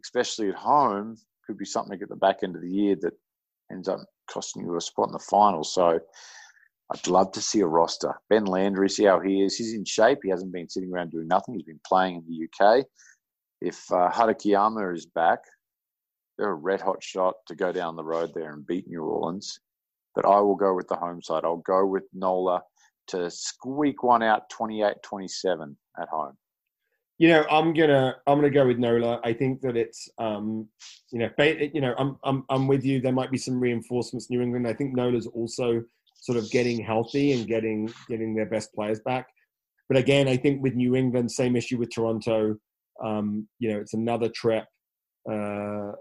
especially 0.00 0.48
at 0.48 0.54
home, 0.54 1.16
could 1.46 1.58
be 1.58 1.64
something 1.64 2.00
at 2.00 2.08
the 2.08 2.16
back 2.16 2.38
end 2.42 2.56
of 2.56 2.62
the 2.62 2.70
year 2.70 2.96
that 3.02 3.12
ends 3.70 3.88
up 3.88 4.00
costing 4.30 4.62
you 4.62 4.76
a 4.76 4.80
spot 4.80 5.08
in 5.08 5.12
the 5.12 5.18
final. 5.18 5.64
So 5.64 5.98
I'd 6.92 7.06
love 7.08 7.32
to 7.32 7.42
see 7.42 7.60
a 7.60 7.66
roster. 7.66 8.14
Ben 8.30 8.44
Landry, 8.44 8.88
see 8.88 9.04
how 9.04 9.20
he 9.20 9.42
is. 9.42 9.56
He's 9.56 9.74
in 9.74 9.84
shape. 9.84 10.20
He 10.22 10.30
hasn't 10.30 10.52
been 10.52 10.68
sitting 10.68 10.92
around 10.92 11.10
doing 11.10 11.28
nothing. 11.28 11.54
He's 11.54 11.64
been 11.64 11.80
playing 11.86 12.16
in 12.16 12.24
the 12.26 12.66
UK 12.66 12.84
if 13.64 13.90
uh, 13.90 14.10
is 14.92 15.06
back, 15.06 15.40
they're 16.36 16.50
a 16.50 16.54
red 16.54 16.80
hot 16.80 17.02
shot 17.02 17.34
to 17.48 17.54
go 17.54 17.72
down 17.72 17.96
the 17.96 18.04
road 18.04 18.32
there 18.34 18.52
and 18.52 18.66
beat 18.66 18.86
New 18.86 19.02
Orleans. 19.02 19.60
But 20.14 20.26
I 20.26 20.40
will 20.40 20.54
go 20.54 20.74
with 20.74 20.88
the 20.88 20.96
home 20.96 21.22
side. 21.22 21.44
I'll 21.44 21.56
go 21.56 21.86
with 21.86 22.04
Nola 22.12 22.62
to 23.08 23.30
squeak 23.30 24.02
one 24.02 24.22
out 24.22 24.50
28-27 24.50 25.74
at 26.00 26.08
home. 26.08 26.36
You 27.18 27.28
know, 27.28 27.46
I'm 27.48 27.72
gonna 27.72 28.16
I'm 28.26 28.38
gonna 28.38 28.50
go 28.50 28.66
with 28.66 28.78
Nola. 28.78 29.20
I 29.22 29.32
think 29.32 29.60
that 29.60 29.76
it's 29.76 30.08
um, 30.18 30.68
you 31.12 31.20
know, 31.20 31.30
you 31.38 31.80
know, 31.80 31.94
I'm 31.96 32.16
I'm 32.24 32.44
I'm 32.50 32.66
with 32.66 32.84
you. 32.84 33.00
There 33.00 33.12
might 33.12 33.30
be 33.30 33.38
some 33.38 33.60
reinforcements 33.60 34.30
New 34.30 34.42
England. 34.42 34.66
I 34.66 34.72
think 34.72 34.96
Nola's 34.96 35.28
also 35.28 35.84
sort 36.16 36.38
of 36.38 36.50
getting 36.50 36.82
healthy 36.82 37.32
and 37.32 37.46
getting 37.46 37.92
getting 38.08 38.34
their 38.34 38.46
best 38.46 38.74
players 38.74 38.98
back. 38.98 39.28
But 39.88 39.96
again, 39.96 40.26
I 40.26 40.36
think 40.36 40.60
with 40.60 40.74
New 40.74 40.96
England, 40.96 41.30
same 41.30 41.54
issue 41.54 41.78
with 41.78 41.94
Toronto. 41.94 42.56
Um, 43.02 43.48
you 43.58 43.72
know, 43.72 43.80
it's 43.80 43.94
another 43.94 44.28
trip. 44.28 44.64
Uh, 45.30 45.92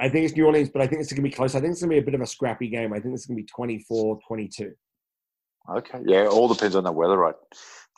I 0.00 0.08
think 0.08 0.24
it's 0.24 0.36
New 0.36 0.46
Orleans, 0.46 0.70
but 0.70 0.82
I 0.82 0.86
think 0.86 1.00
it's 1.00 1.12
going 1.12 1.22
to 1.22 1.28
be 1.28 1.34
close. 1.34 1.54
I 1.54 1.60
think 1.60 1.72
it's 1.72 1.80
going 1.80 1.90
to 1.90 1.96
be 1.96 2.02
a 2.02 2.04
bit 2.04 2.14
of 2.14 2.20
a 2.20 2.26
scrappy 2.26 2.68
game. 2.68 2.92
I 2.92 3.00
think 3.00 3.14
it's 3.14 3.26
going 3.26 3.36
to 3.36 3.42
be 3.42 3.48
24 3.48 4.18
22. 4.26 4.72
Okay. 5.70 5.98
Yeah, 6.06 6.26
all 6.26 6.48
depends 6.48 6.76
on 6.76 6.84
the 6.84 6.92
weather 6.92 7.18
right 7.18 7.34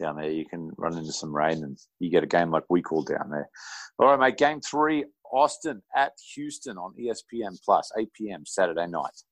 down 0.00 0.16
there. 0.16 0.30
You 0.30 0.44
can 0.46 0.70
run 0.76 0.96
into 0.96 1.12
some 1.12 1.34
rain 1.34 1.62
and 1.62 1.78
you 2.00 2.10
get 2.10 2.24
a 2.24 2.26
game 2.26 2.50
like 2.50 2.64
we 2.68 2.82
call 2.82 3.02
down 3.02 3.30
there. 3.30 3.48
All 3.98 4.08
right, 4.08 4.18
mate. 4.18 4.38
Game 4.38 4.60
three, 4.60 5.04
Austin 5.32 5.82
at 5.94 6.12
Houston 6.34 6.76
on 6.78 6.94
ESPN 7.00 7.58
Plus, 7.64 7.90
8 7.96 8.12
p.m. 8.14 8.44
Saturday 8.44 8.86
night. 8.86 9.22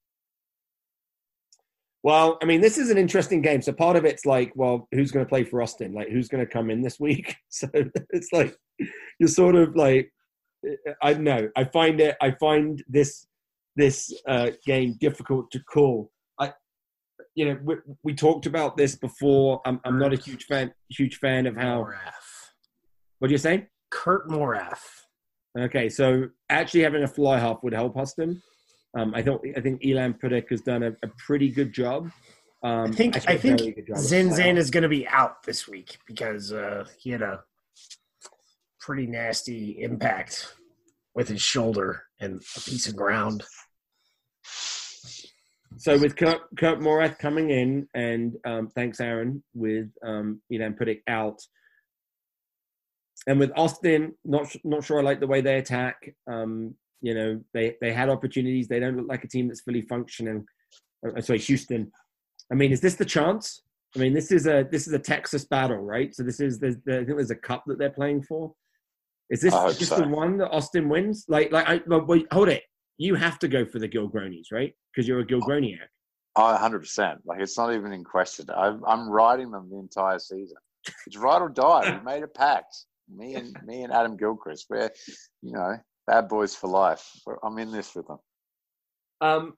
Well, 2.05 2.39
I 2.41 2.45
mean, 2.45 2.61
this 2.61 2.79
is 2.79 2.91
an 2.91 2.99
interesting 2.99 3.43
game. 3.43 3.61
So 3.61 3.73
part 3.73 3.97
of 3.97 4.05
it's 4.05 4.25
like, 4.25 4.53
well, 4.55 4.87
who's 4.93 5.11
going 5.11 5.25
to 5.25 5.29
play 5.29 5.43
for 5.43 5.61
Austin? 5.61 5.93
Like, 5.93 6.09
who's 6.09 6.29
going 6.29 6.45
to 6.45 6.51
come 6.51 6.71
in 6.71 6.83
this 6.83 7.01
week? 7.01 7.35
So 7.51 7.67
it's 8.11 8.33
like 8.33 8.57
you're 9.19 9.29
sort 9.29 9.55
of 9.55 9.77
like, 9.77 10.13
I 11.03 11.13
don't 11.15 11.25
know. 11.25 11.49
I 11.57 11.65
find 11.65 12.01
it. 12.01 12.17
I 12.21 12.33
find 12.33 12.83
this 12.89 13.27
this 13.77 14.13
uh, 14.27 14.51
game 14.67 14.97
difficult 15.01 15.51
to 15.53 15.61
call. 15.61 16.11
I, 16.41 16.53
you 17.37 17.45
know, 17.45 17.59
we, 17.63 17.77
we 18.03 18.15
talked 18.15 18.47
about 18.47 18.77
this 18.77 18.97
before. 18.97 19.61
I'm, 19.65 19.81
I'm 19.85 19.99
not 19.99 20.13
a 20.13 20.17
huge 20.17 20.45
fan. 20.47 20.73
Huge 20.91 21.19
fan 21.19 21.47
of 21.47 21.57
how. 21.57 21.85
Morath. 21.85 22.29
What 23.21 23.29
do 23.29 23.33
you 23.33 23.39
say? 23.39 23.69
Kurt 23.91 24.29
Morath. 24.29 24.83
Okay, 25.59 25.89
so 25.89 26.29
actually 26.51 26.83
having 26.83 27.03
a 27.05 27.09
fly 27.09 27.39
half 27.39 27.63
would 27.63 27.73
help 27.73 27.97
Austin. 27.97 28.43
Um, 28.97 29.13
I 29.15 29.23
don't. 29.23 29.41
I 29.57 29.61
think 29.61 29.85
Elan-Puttick 29.85 30.51
has 30.51 30.61
done 30.61 30.83
a, 30.83 30.89
a 31.03 31.09
pretty 31.19 31.51
good 31.51 31.73
job. 31.73 32.11
Um, 32.63 32.91
I 32.91 32.93
think 32.93 33.17
I 33.29 33.37
think 33.37 33.61
very 33.61 33.73
good 33.73 33.87
job 33.87 33.97
at 33.97 34.03
Zinzan 34.03 34.57
is 34.57 34.71
going 34.71 34.83
to 34.83 34.89
be 34.89 35.07
out 35.07 35.43
this 35.45 35.69
week 35.69 35.99
because 36.07 36.53
uh, 36.53 36.87
he 36.99 37.11
had 37.11 37.23
a 37.23 37.43
pretty 38.89 39.07
nasty 39.07 39.83
impact 39.83 40.55
with 41.15 41.29
his 41.29 41.43
shoulder 41.43 42.05
and 42.21 42.41
a 42.57 42.61
piece 42.61 42.89
of 42.89 42.97
ground. 42.97 43.45
So 45.77 45.99
with 45.99 46.17
Kurt, 46.17 46.41
Kurt 46.57 46.81
Morath 46.81 47.19
coming 47.19 47.51
in, 47.51 47.87
and 47.93 48.37
um, 48.47 48.69
thanks 48.69 48.99
Aaron 48.99 49.45
with 49.53 49.89
um, 50.03 50.41
Elan-Puttick 50.51 51.03
out, 51.07 51.39
and 53.27 53.39
with 53.39 53.53
Austin, 53.57 54.15
not 54.25 54.47
not 54.65 54.85
sure 54.85 55.01
I 55.01 55.03
like 55.03 55.21
the 55.21 55.27
way 55.27 55.43
they 55.43 55.59
attack. 55.59 56.15
Um, 56.27 56.75
you 57.03 57.13
know, 57.13 57.43
they 57.53 57.77
they 57.83 57.93
had 57.93 58.09
opportunities. 58.09 58.69
They 58.69 58.81
don't 58.81 58.97
look 58.97 59.09
like 59.09 59.23
a 59.23 59.29
team 59.29 59.49
that's 59.49 59.61
fully 59.61 59.83
functioning. 59.83 60.47
Uh, 61.07 61.21
sorry, 61.21 61.41
Houston. 61.41 61.93
I 62.51 62.55
mean, 62.55 62.73
is 62.73 62.81
this 62.81 62.95
the 62.95 63.05
chance? 63.05 63.61
I 63.95 63.99
mean, 63.99 64.15
this 64.15 64.33
is 64.33 64.47
a 64.47 64.67
this 64.73 64.87
is 64.87 64.95
a 64.95 64.99
Texas 64.99 65.45
battle, 65.45 65.77
right? 65.77 66.15
So 66.15 66.23
this 66.23 66.41
is 66.41 66.59
there's, 66.59 66.77
I 66.89 67.05
think 67.05 67.09
there's 67.09 67.31
a 67.31 67.37
cup 67.37 67.65
that 67.67 67.79
they're 67.79 67.91
playing 67.91 68.23
for. 68.23 68.55
Is 69.31 69.43
this 69.43 69.53
just 69.53 69.91
so. 69.91 70.01
the 70.01 70.09
one 70.09 70.39
that 70.39 70.51
Austin 70.51 70.89
wins? 70.89 71.25
Like, 71.29 71.53
like 71.53 71.69
I 71.69 71.83
well, 71.87 72.05
wait, 72.05 72.27
hold 72.33 72.49
it. 72.49 72.63
You 72.97 73.15
have 73.15 73.39
to 73.41 73.49
go 73.49 73.65
for 73.65 73.79
the 73.79 73.89
Gilgronis, 73.89 74.47
right? 74.51 74.73
Because 74.93 75.07
you're 75.07 75.21
a 75.21 75.27
Gilgroniac. 75.27 75.87
Oh, 76.37 76.57
100%. 76.61 77.19
Like, 77.25 77.41
it's 77.41 77.59
not 77.59 77.75
even 77.75 77.93
in 77.93 78.05
question. 78.05 78.47
I'm, 78.55 78.83
I'm 78.87 79.09
riding 79.09 79.51
them 79.51 79.69
the 79.71 79.79
entire 79.79 80.19
season. 80.19 80.57
It's 81.07 81.17
ride 81.17 81.43
or 81.43 81.49
die. 81.49 81.99
We 81.99 82.05
made 82.05 82.23
a 82.23 82.29
pact. 82.29 82.77
Me 83.13 83.35
and 83.35 83.57
me 83.65 83.83
and 83.83 83.93
Adam 83.93 84.17
Gilchrist. 84.17 84.67
We're, 84.71 84.91
you 85.43 85.53
know, 85.53 85.77
bad 86.07 86.29
boys 86.29 86.55
for 86.55 86.69
life. 86.69 87.05
We're, 87.27 87.39
I'm 87.43 87.59
in 87.59 87.73
this 87.73 87.95
with 87.95 88.07
them. 88.07 88.19
Um, 89.21 89.55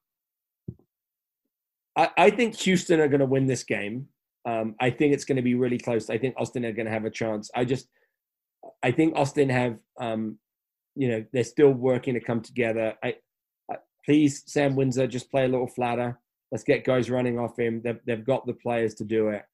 I, 1.97 2.11
I 2.16 2.31
think 2.31 2.57
Houston 2.57 3.01
are 3.01 3.09
going 3.09 3.21
to 3.21 3.27
win 3.27 3.47
this 3.47 3.64
game. 3.64 4.09
Um, 4.47 4.75
I 4.81 4.89
think 4.91 5.12
it's 5.12 5.25
going 5.25 5.37
to 5.37 5.43
be 5.43 5.55
really 5.55 5.79
close. 5.79 6.09
I 6.09 6.16
think 6.16 6.35
Austin 6.39 6.64
are 6.64 6.73
going 6.73 6.87
to 6.87 6.93
have 6.93 7.05
a 7.05 7.11
chance. 7.11 7.51
I 7.55 7.64
just, 7.64 7.89
I 8.83 8.91
think 8.91 9.16
Austin 9.16 9.49
have, 9.51 9.78
um, 10.01 10.39
you 10.95 11.09
know, 11.09 11.24
they're 11.33 11.45
still 11.45 11.70
working 11.70 12.14
to 12.14 12.20
come 12.20 12.41
together. 12.41 12.95
I, 13.03 13.16
I 13.70 13.76
please, 14.05 14.43
Sam 14.47 14.76
Windsor, 14.76 15.07
just 15.07 15.31
play 15.31 15.45
a 15.45 15.49
little 15.49 15.66
flatter. 15.66 16.18
Let's 16.51 16.64
get 16.64 16.85
guys 16.85 17.11
running 17.11 17.39
off 17.39 17.59
him. 17.59 17.81
They've, 17.83 18.01
they've 18.07 18.24
got 18.24 18.47
the 18.47 18.55
players 18.55 18.95
to 18.97 19.05
do 19.05 19.28
it. 19.28 19.45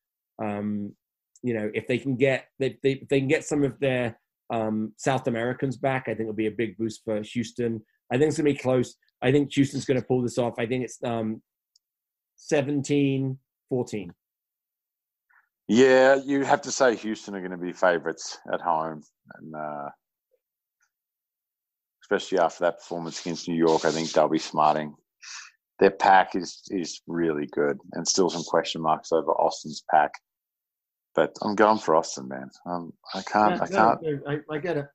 Um, 0.42 0.94
you 1.42 1.54
know, 1.54 1.70
if 1.74 1.86
they 1.86 1.98
can 1.98 2.16
get, 2.16 2.46
they, 2.58 2.78
they, 2.82 2.92
if 2.92 3.08
they 3.08 3.18
can 3.18 3.28
get 3.28 3.44
some 3.44 3.62
of 3.64 3.78
their 3.80 4.18
um, 4.50 4.92
South 4.96 5.26
Americans 5.26 5.76
back, 5.76 6.04
I 6.06 6.12
think 6.12 6.22
it'll 6.22 6.32
be 6.32 6.46
a 6.46 6.50
big 6.50 6.76
boost 6.78 7.02
for 7.04 7.20
Houston. 7.22 7.82
I 8.10 8.16
think 8.16 8.28
it's 8.28 8.36
to 8.36 8.42
be 8.42 8.54
close. 8.54 8.94
I 9.22 9.32
think 9.32 9.52
Houston's 9.52 9.84
to 9.84 10.02
pull 10.02 10.22
this 10.22 10.38
off. 10.38 10.54
I 10.58 10.66
think 10.66 10.84
it's 10.84 10.98
um, 11.04 11.42
17 12.36 13.38
14. 13.68 14.12
Yeah, 15.68 16.16
you 16.24 16.44
have 16.44 16.62
to 16.62 16.70
say 16.70 16.94
Houston 16.96 17.34
are 17.34 17.40
going 17.40 17.50
to 17.50 17.56
be 17.56 17.72
favourites 17.72 18.38
at 18.52 18.60
home, 18.60 19.02
and 19.34 19.54
uh, 19.54 19.88
especially 22.02 22.38
after 22.38 22.64
that 22.64 22.78
performance 22.78 23.20
against 23.20 23.48
New 23.48 23.56
York, 23.56 23.84
I 23.84 23.90
think 23.90 24.12
they'll 24.12 24.28
be 24.28 24.38
smarting. 24.38 24.94
Their 25.80 25.90
pack 25.90 26.36
is 26.36 26.62
is 26.68 27.02
really 27.08 27.46
good, 27.46 27.78
and 27.92 28.06
still 28.06 28.30
some 28.30 28.44
question 28.44 28.80
marks 28.80 29.10
over 29.10 29.32
Austin's 29.32 29.82
pack. 29.90 30.12
But 31.16 31.34
I'm 31.42 31.56
going 31.56 31.78
for 31.78 31.96
Austin, 31.96 32.28
man. 32.28 32.50
Um, 32.66 32.92
I 33.14 33.22
can't, 33.22 33.60
I 33.60 33.66
can't, 33.66 33.98
I, 34.28 34.54
I 34.54 34.58
get 34.58 34.76
it. 34.76 34.86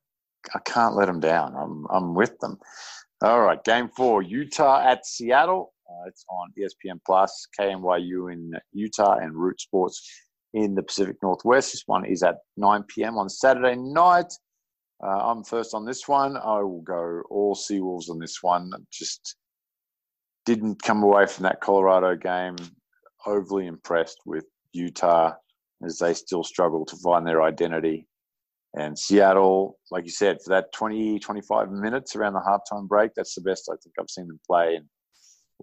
I 0.56 0.60
can't 0.60 0.96
let 0.96 1.08
them 1.08 1.20
down. 1.20 1.56
I'm, 1.56 1.86
I'm 1.90 2.14
with 2.16 2.38
them. 2.40 2.58
All 3.22 3.42
right, 3.42 3.64
game 3.64 3.90
four, 3.90 4.22
Utah 4.22 4.82
at 4.84 5.06
Seattle. 5.06 5.74
Uh, 5.90 6.08
it's 6.08 6.24
on 6.30 6.52
ESPN 6.58 7.00
Plus, 7.06 7.48
KNYU 7.60 8.32
in 8.32 8.54
Utah, 8.72 9.18
and 9.18 9.36
Root 9.36 9.60
Sports 9.60 10.08
in 10.54 10.76
the 10.76 10.84
Pacific 10.84 11.18
Northwest. 11.24 11.74
This 11.74 11.84
one 11.86 12.06
is 12.06 12.24
at 12.24 12.38
9 12.58 12.84
p.m. 12.84 13.18
on 13.18 13.30
Saturday 13.30 13.76
night. 13.76 14.32
Uh, 15.04 15.32
I'm 15.32 15.44
first 15.44 15.74
on 15.74 15.86
this 15.86 16.08
one. 16.08 16.38
I 16.38 16.62
will 16.62 16.82
go 16.82 17.24
all 17.30 17.56
Seawolves 17.56 18.10
on 18.10 18.20
this 18.20 18.38
one. 18.42 18.72
Just 18.92 19.36
didn't 20.46 20.82
come 20.82 21.04
away 21.04 21.26
from 21.26 21.44
that 21.44 21.62
Colorado 21.62 22.16
game 22.16 22.56
overly 23.26 23.68
impressed 23.68 24.20
with 24.26 24.46
Utah 24.74 25.34
as 25.86 25.98
they 25.98 26.14
still 26.14 26.44
struggle 26.44 26.86
to 26.86 26.96
find 26.98 27.26
their 27.26 27.42
identity. 27.42 28.08
And 28.74 28.98
Seattle, 28.98 29.78
like 29.90 30.06
you 30.06 30.12
said, 30.12 30.38
for 30.44 30.50
that 30.52 30.72
20, 30.74 31.20
25 31.20 31.72
minutes 31.72 32.16
around 32.16 32.34
the 32.34 32.40
halftime 32.40 32.88
break, 32.88 33.12
that's 33.16 33.36
the 33.36 33.42
best 33.42 33.70
I 33.70 33.76
think 33.84 33.96
I've 34.00 34.10
seen 34.10 34.28
them 34.28 34.40
play 34.48 34.76
in 34.76 34.88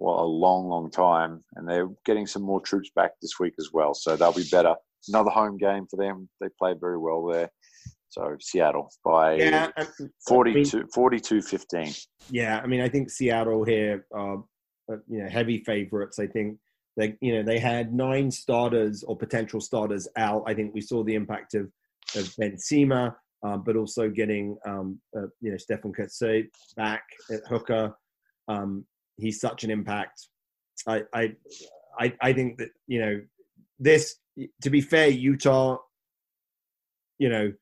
well, 0.01 0.20
a 0.20 0.26
long, 0.26 0.68
long 0.68 0.90
time. 0.90 1.42
And 1.57 1.68
they're 1.68 1.88
getting 2.05 2.26
some 2.26 2.42
more 2.42 2.61
troops 2.61 2.90
back 2.94 3.12
this 3.20 3.38
week 3.40 3.55
as 3.59 3.70
well. 3.72 3.94
So 3.94 4.16
they'll 4.16 4.32
be 4.32 4.49
better. 4.51 4.74
Another 5.09 5.30
home 5.30 5.59
game 5.59 5.86
for 5.90 5.96
them. 5.96 6.28
They 6.40 6.49
played 6.59 6.80
very 6.80 6.99
well 6.99 7.24
there. 7.26 7.51
So 8.11 8.36
Seattle 8.40 8.90
by 9.05 9.34
Yeah, 9.36 9.70
I- 9.76 9.82
I 9.82 9.86
mean- 10.01 10.11
42, 10.26 10.88
42 10.94 11.42
15. 11.42 11.92
Yeah, 12.30 12.61
I 12.62 12.66
mean, 12.66 12.80
I 12.80 12.88
think 12.88 13.11
Seattle 13.11 13.64
here 13.64 14.07
are 14.12 14.42
uh, 14.90 14.96
you 15.07 15.22
know 15.22 15.28
heavy 15.28 15.62
favorites. 15.64 16.18
I 16.18 16.26
think 16.26 16.59
they 16.96 17.16
you 17.20 17.34
know 17.34 17.42
they 17.42 17.59
had 17.59 17.92
nine 17.92 18.30
starters 18.30 19.05
or 19.05 19.16
potential 19.16 19.61
starters 19.61 20.09
out. 20.16 20.42
I 20.46 20.55
think 20.55 20.72
we 20.74 20.80
saw 20.80 21.05
the 21.05 21.14
impact 21.14 21.53
of 21.55 21.70
of 22.16 22.34
Ben 22.38 22.57
Sema, 22.57 23.14
um, 23.42 23.62
but 23.64 23.76
also 23.76 24.09
getting 24.09 24.57
um, 24.66 24.99
uh, 25.14 25.26
you 25.42 25.51
know 25.51 25.59
Stefan 25.59 25.92
Kutse 25.92 26.46
back 26.76 27.03
at 27.30 27.40
hooker. 27.46 27.94
Um, 28.49 28.86
he's 29.19 29.41
such 29.41 29.64
an 29.64 29.71
impact. 29.71 30.29
I, 30.87 31.03
I 31.12 31.33
I 31.99 32.14
I 32.21 32.33
think 32.33 32.59
that 32.59 32.71
you 32.87 33.01
know 33.01 33.21
this. 33.79 34.16
To 34.62 34.71
be 34.71 34.81
fair, 34.81 35.09
Utah, 35.09 35.79
you 37.19 37.29
know, 37.29 37.53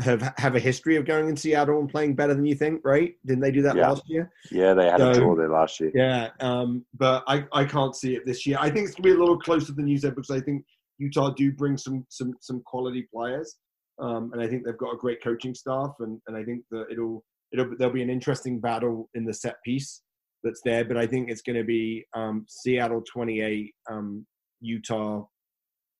have 0.00 0.34
have 0.38 0.56
a 0.56 0.60
history 0.60 0.96
of 0.96 1.04
going 1.04 1.28
in 1.28 1.36
Seattle 1.36 1.78
and 1.78 1.88
playing 1.88 2.16
better 2.16 2.34
than 2.34 2.44
you 2.44 2.56
think, 2.56 2.80
right? 2.84 3.14
Didn't 3.24 3.42
they 3.42 3.52
do 3.52 3.62
that 3.62 3.76
Yeah. 3.76 3.88
last 3.90 4.02
year? 4.08 4.32
Yeah, 4.50 4.74
they 4.74 4.86
had 4.86 5.00
a 5.00 5.14
So- 5.14 5.20
draw 5.20 5.36
there 5.36 5.48
last 5.48 5.78
year. 5.78 5.92
Yeah, 5.94 6.30
um, 6.40 6.84
but 6.94 7.22
I, 7.28 7.46
I 7.52 7.64
can't 7.64 7.94
see 7.94 8.16
it 8.16 8.26
this 8.26 8.44
year. 8.44 8.56
I 8.60 8.70
think 8.70 8.86
it's 8.88 8.96
gonna 8.96 9.04
be 9.04 9.16
a 9.16 9.18
little 9.20 9.38
closer 9.38 9.72
than 9.72 9.86
you 9.86 9.98
said 9.98 10.16
because 10.16 10.30
I 10.30 10.40
think 10.40 10.64
Utah 10.98 11.30
do 11.30 11.52
bring 11.52 11.76
some 11.76 12.04
some 12.08 12.34
some 12.40 12.60
quality 12.62 13.02
players, 13.14 13.56
um, 14.00 14.32
and 14.32 14.42
I 14.42 14.48
think 14.48 14.64
they've 14.64 14.76
got 14.76 14.94
a 14.94 14.98
great 14.98 15.22
coaching 15.22 15.54
staff, 15.54 15.94
and, 16.00 16.20
and 16.26 16.36
I 16.36 16.42
think 16.42 16.64
that 16.72 16.86
it'll 16.90 17.24
it'll 17.52 17.76
there'll 17.76 17.94
be 17.94 18.02
an 18.02 18.10
interesting 18.10 18.58
battle 18.58 19.08
in 19.14 19.24
the 19.24 19.32
set 19.34 19.62
piece 19.62 20.02
that's 20.42 20.60
there. 20.64 20.84
But 20.84 20.96
I 20.96 21.06
think 21.06 21.30
it's 21.30 21.42
going 21.42 21.56
to 21.56 21.64
be 21.64 22.04
um, 22.14 22.44
Seattle 22.48 23.02
twenty 23.10 23.40
eight, 23.40 23.74
um, 23.90 24.26
Utah 24.60 25.24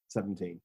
seventeen. 0.08 0.60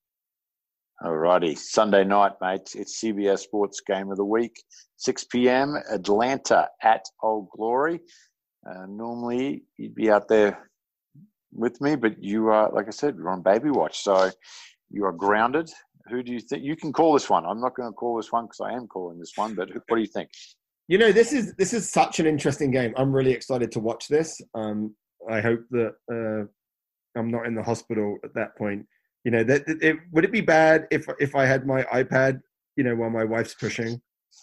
Alrighty, 1.03 1.57
Sunday 1.57 2.05
night, 2.05 2.31
mate. 2.41 2.73
It's 2.73 3.03
CBS 3.03 3.39
Sports 3.39 3.81
Game 3.85 4.11
of 4.11 4.17
the 4.17 4.23
Week, 4.23 4.55
6 4.95 5.25
p.m. 5.25 5.75
Atlanta 5.91 6.69
at 6.81 7.03
Old 7.21 7.49
Glory. 7.49 7.99
Uh, 8.67 8.85
normally, 8.87 9.65
you'd 9.77 9.93
be 9.93 10.09
out 10.09 10.29
there 10.29 10.69
with 11.51 11.81
me, 11.81 11.97
but 11.97 12.23
you 12.23 12.47
are, 12.47 12.71
like 12.71 12.87
I 12.87 12.91
said, 12.91 13.15
you're 13.17 13.29
on 13.29 13.41
baby 13.41 13.71
watch, 13.71 14.03
so 14.03 14.31
you 14.89 15.03
are 15.03 15.11
grounded. 15.11 15.69
Who 16.07 16.23
do 16.23 16.31
you 16.31 16.39
think 16.39 16.63
you 16.63 16.77
can 16.77 16.93
call 16.93 17.11
this 17.11 17.29
one? 17.29 17.45
I'm 17.45 17.59
not 17.59 17.75
going 17.75 17.89
to 17.89 17.93
call 17.93 18.15
this 18.15 18.31
one 18.31 18.45
because 18.45 18.61
I 18.61 18.71
am 18.71 18.87
calling 18.87 19.19
this 19.19 19.33
one, 19.35 19.53
but 19.53 19.69
who, 19.69 19.81
what 19.87 19.97
do 19.97 20.01
you 20.01 20.07
think? 20.07 20.29
You 20.87 20.97
know, 20.97 21.11
this 21.11 21.33
is 21.33 21.53
this 21.55 21.73
is 21.73 21.89
such 21.89 22.19
an 22.19 22.27
interesting 22.27 22.71
game. 22.71 22.93
I'm 22.95 23.11
really 23.11 23.31
excited 23.31 23.71
to 23.73 23.79
watch 23.79 24.07
this. 24.07 24.39
Um, 24.53 24.95
I 25.29 25.41
hope 25.41 25.61
that 25.71 25.93
uh, 26.11 27.19
I'm 27.19 27.31
not 27.31 27.47
in 27.47 27.55
the 27.55 27.63
hospital 27.63 28.17
at 28.23 28.33
that 28.35 28.55
point. 28.57 28.85
You 29.23 29.31
know, 29.31 29.43
that 29.43 29.63
it, 29.67 29.81
it, 29.81 29.97
would 30.11 30.23
it 30.23 30.31
be 30.31 30.41
bad 30.41 30.87
if 30.91 31.07
if 31.19 31.35
I 31.35 31.45
had 31.45 31.65
my 31.65 31.83
iPad, 31.83 32.39
you 32.75 32.83
know, 32.83 32.95
while 32.95 33.09
my 33.09 33.23
wife's 33.23 33.55
pushing? 33.55 33.99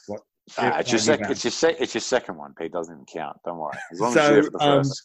What? 0.08 0.22
Uh, 0.58 0.72
it's 0.80 0.90
your 0.90 0.98
second. 0.98 1.30
It's 1.30 1.44
your 1.44 1.52
sec- 1.52 1.80
It's 1.80 1.94
your 1.94 2.00
second 2.00 2.36
one, 2.36 2.54
Pete. 2.58 2.72
Doesn't 2.72 2.92
even 2.92 3.06
count. 3.06 3.36
Don't 3.44 3.58
worry. 3.58 3.78
As 3.92 4.00
long 4.00 4.16
as 4.16 4.26
So, 4.26 4.34
you're 4.34 4.42
for 4.42 4.50
the 4.50 4.64
um, 4.64 4.78
first. 4.82 5.02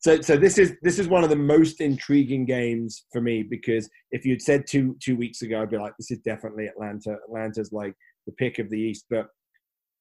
So, 0.00 0.20
so 0.22 0.36
this 0.36 0.58
is 0.58 0.74
this 0.82 0.98
is 0.98 1.06
one 1.06 1.22
of 1.22 1.30
the 1.30 1.36
most 1.36 1.80
intriguing 1.80 2.46
games 2.46 3.04
for 3.12 3.20
me 3.20 3.42
because 3.42 3.88
if 4.10 4.24
you'd 4.24 4.42
said 4.42 4.66
two 4.66 4.96
two 4.98 5.14
weeks 5.14 5.42
ago, 5.42 5.62
I'd 5.62 5.70
be 5.70 5.78
like, 5.78 5.92
this 5.98 6.10
is 6.10 6.18
definitely 6.18 6.66
Atlanta. 6.66 7.16
Atlanta's 7.28 7.70
like 7.70 7.94
the 8.26 8.32
pick 8.32 8.58
of 8.58 8.68
the 8.70 8.80
East, 8.80 9.04
but 9.08 9.28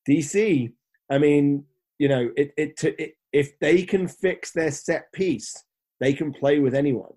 DC. 0.10 0.72
I 1.10 1.18
mean, 1.18 1.66
you 1.97 2.07
know, 2.07 2.30
it 2.36 2.51
it, 2.57 2.78
to, 2.78 3.01
it 3.01 3.14
if 3.32 3.57
they 3.60 3.84
can 3.84 4.07
fix 4.07 4.51
their 4.51 4.72
set 4.72 5.12
piece, 5.14 5.55
they 5.99 6.14
can 6.14 6.34
play 6.34 6.60
with 6.60 6.74
anyone. 6.74 7.14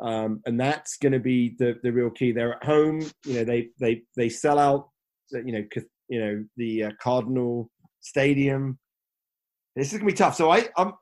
Um, 0.00 0.40
and 0.46 0.60
that's 0.60 0.96
going 0.96 1.12
to 1.12 1.18
be 1.18 1.56
the, 1.58 1.76
the 1.82 1.90
real 1.90 2.10
key. 2.10 2.30
They're 2.32 2.54
at 2.54 2.64
home, 2.64 3.00
you 3.24 3.34
know. 3.34 3.44
They 3.44 3.68
they 3.80 4.02
they 4.16 4.28
sell 4.28 4.58
out, 4.58 4.88
you 5.32 5.52
know, 5.52 5.64
you 6.08 6.20
know 6.20 6.44
the 6.56 6.84
uh, 6.84 6.90
Cardinal 7.00 7.70
Stadium. 8.00 8.78
This 9.74 9.92
is 9.92 9.98
gonna 9.98 10.10
be 10.10 10.16
tough. 10.16 10.36
So 10.36 10.50
I, 10.50 10.68
I'm. 10.76 10.92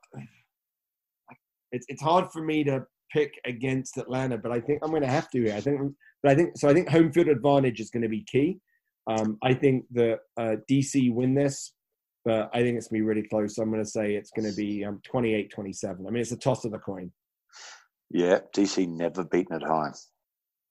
It's 1.71 1.85
it's 1.89 2.01
hard 2.01 2.31
for 2.31 2.41
me 2.41 2.63
to 2.63 2.85
pick 3.11 3.33
against 3.45 3.97
Atlanta, 3.97 4.37
but 4.37 4.51
I 4.51 4.59
think 4.59 4.79
I'm 4.81 4.89
going 4.89 5.01
to 5.01 5.07
have 5.07 5.29
to. 5.31 5.43
Here. 5.43 5.55
I 5.55 5.61
think, 5.61 5.79
but 6.23 6.31
I 6.31 6.35
think 6.35 6.57
so. 6.57 6.67
I 6.67 6.73
think 6.73 6.89
home 6.89 7.11
field 7.11 7.27
advantage 7.27 7.79
is 7.79 7.89
going 7.89 8.03
to 8.03 8.09
be 8.09 8.23
key. 8.23 8.59
Um, 9.07 9.37
I 9.41 9.53
think 9.53 9.85
that 9.93 10.19
uh, 10.37 10.55
DC 10.69 11.13
win 11.13 11.33
this, 11.33 11.73
but 12.27 12.49
I 12.53 12.61
think 12.61 12.77
it's 12.77 12.89
going 12.89 12.99
to 12.99 13.05
be 13.05 13.07
really 13.07 13.25
close. 13.25 13.55
So 13.55 13.63
I'm 13.63 13.71
going 13.71 13.81
to 13.81 13.89
say 13.89 14.15
it's 14.15 14.31
going 14.31 14.49
to 14.49 14.55
be 14.55 14.83
um, 14.83 14.99
28-27. 15.09 15.85
I 15.85 16.11
mean, 16.11 16.17
it's 16.17 16.33
a 16.33 16.37
toss 16.37 16.65
of 16.65 16.73
the 16.73 16.77
coin. 16.77 17.09
Yeah, 18.11 18.39
DC 18.53 18.85
never 18.89 19.23
beaten 19.23 19.55
at 19.55 19.63
home. 19.63 19.93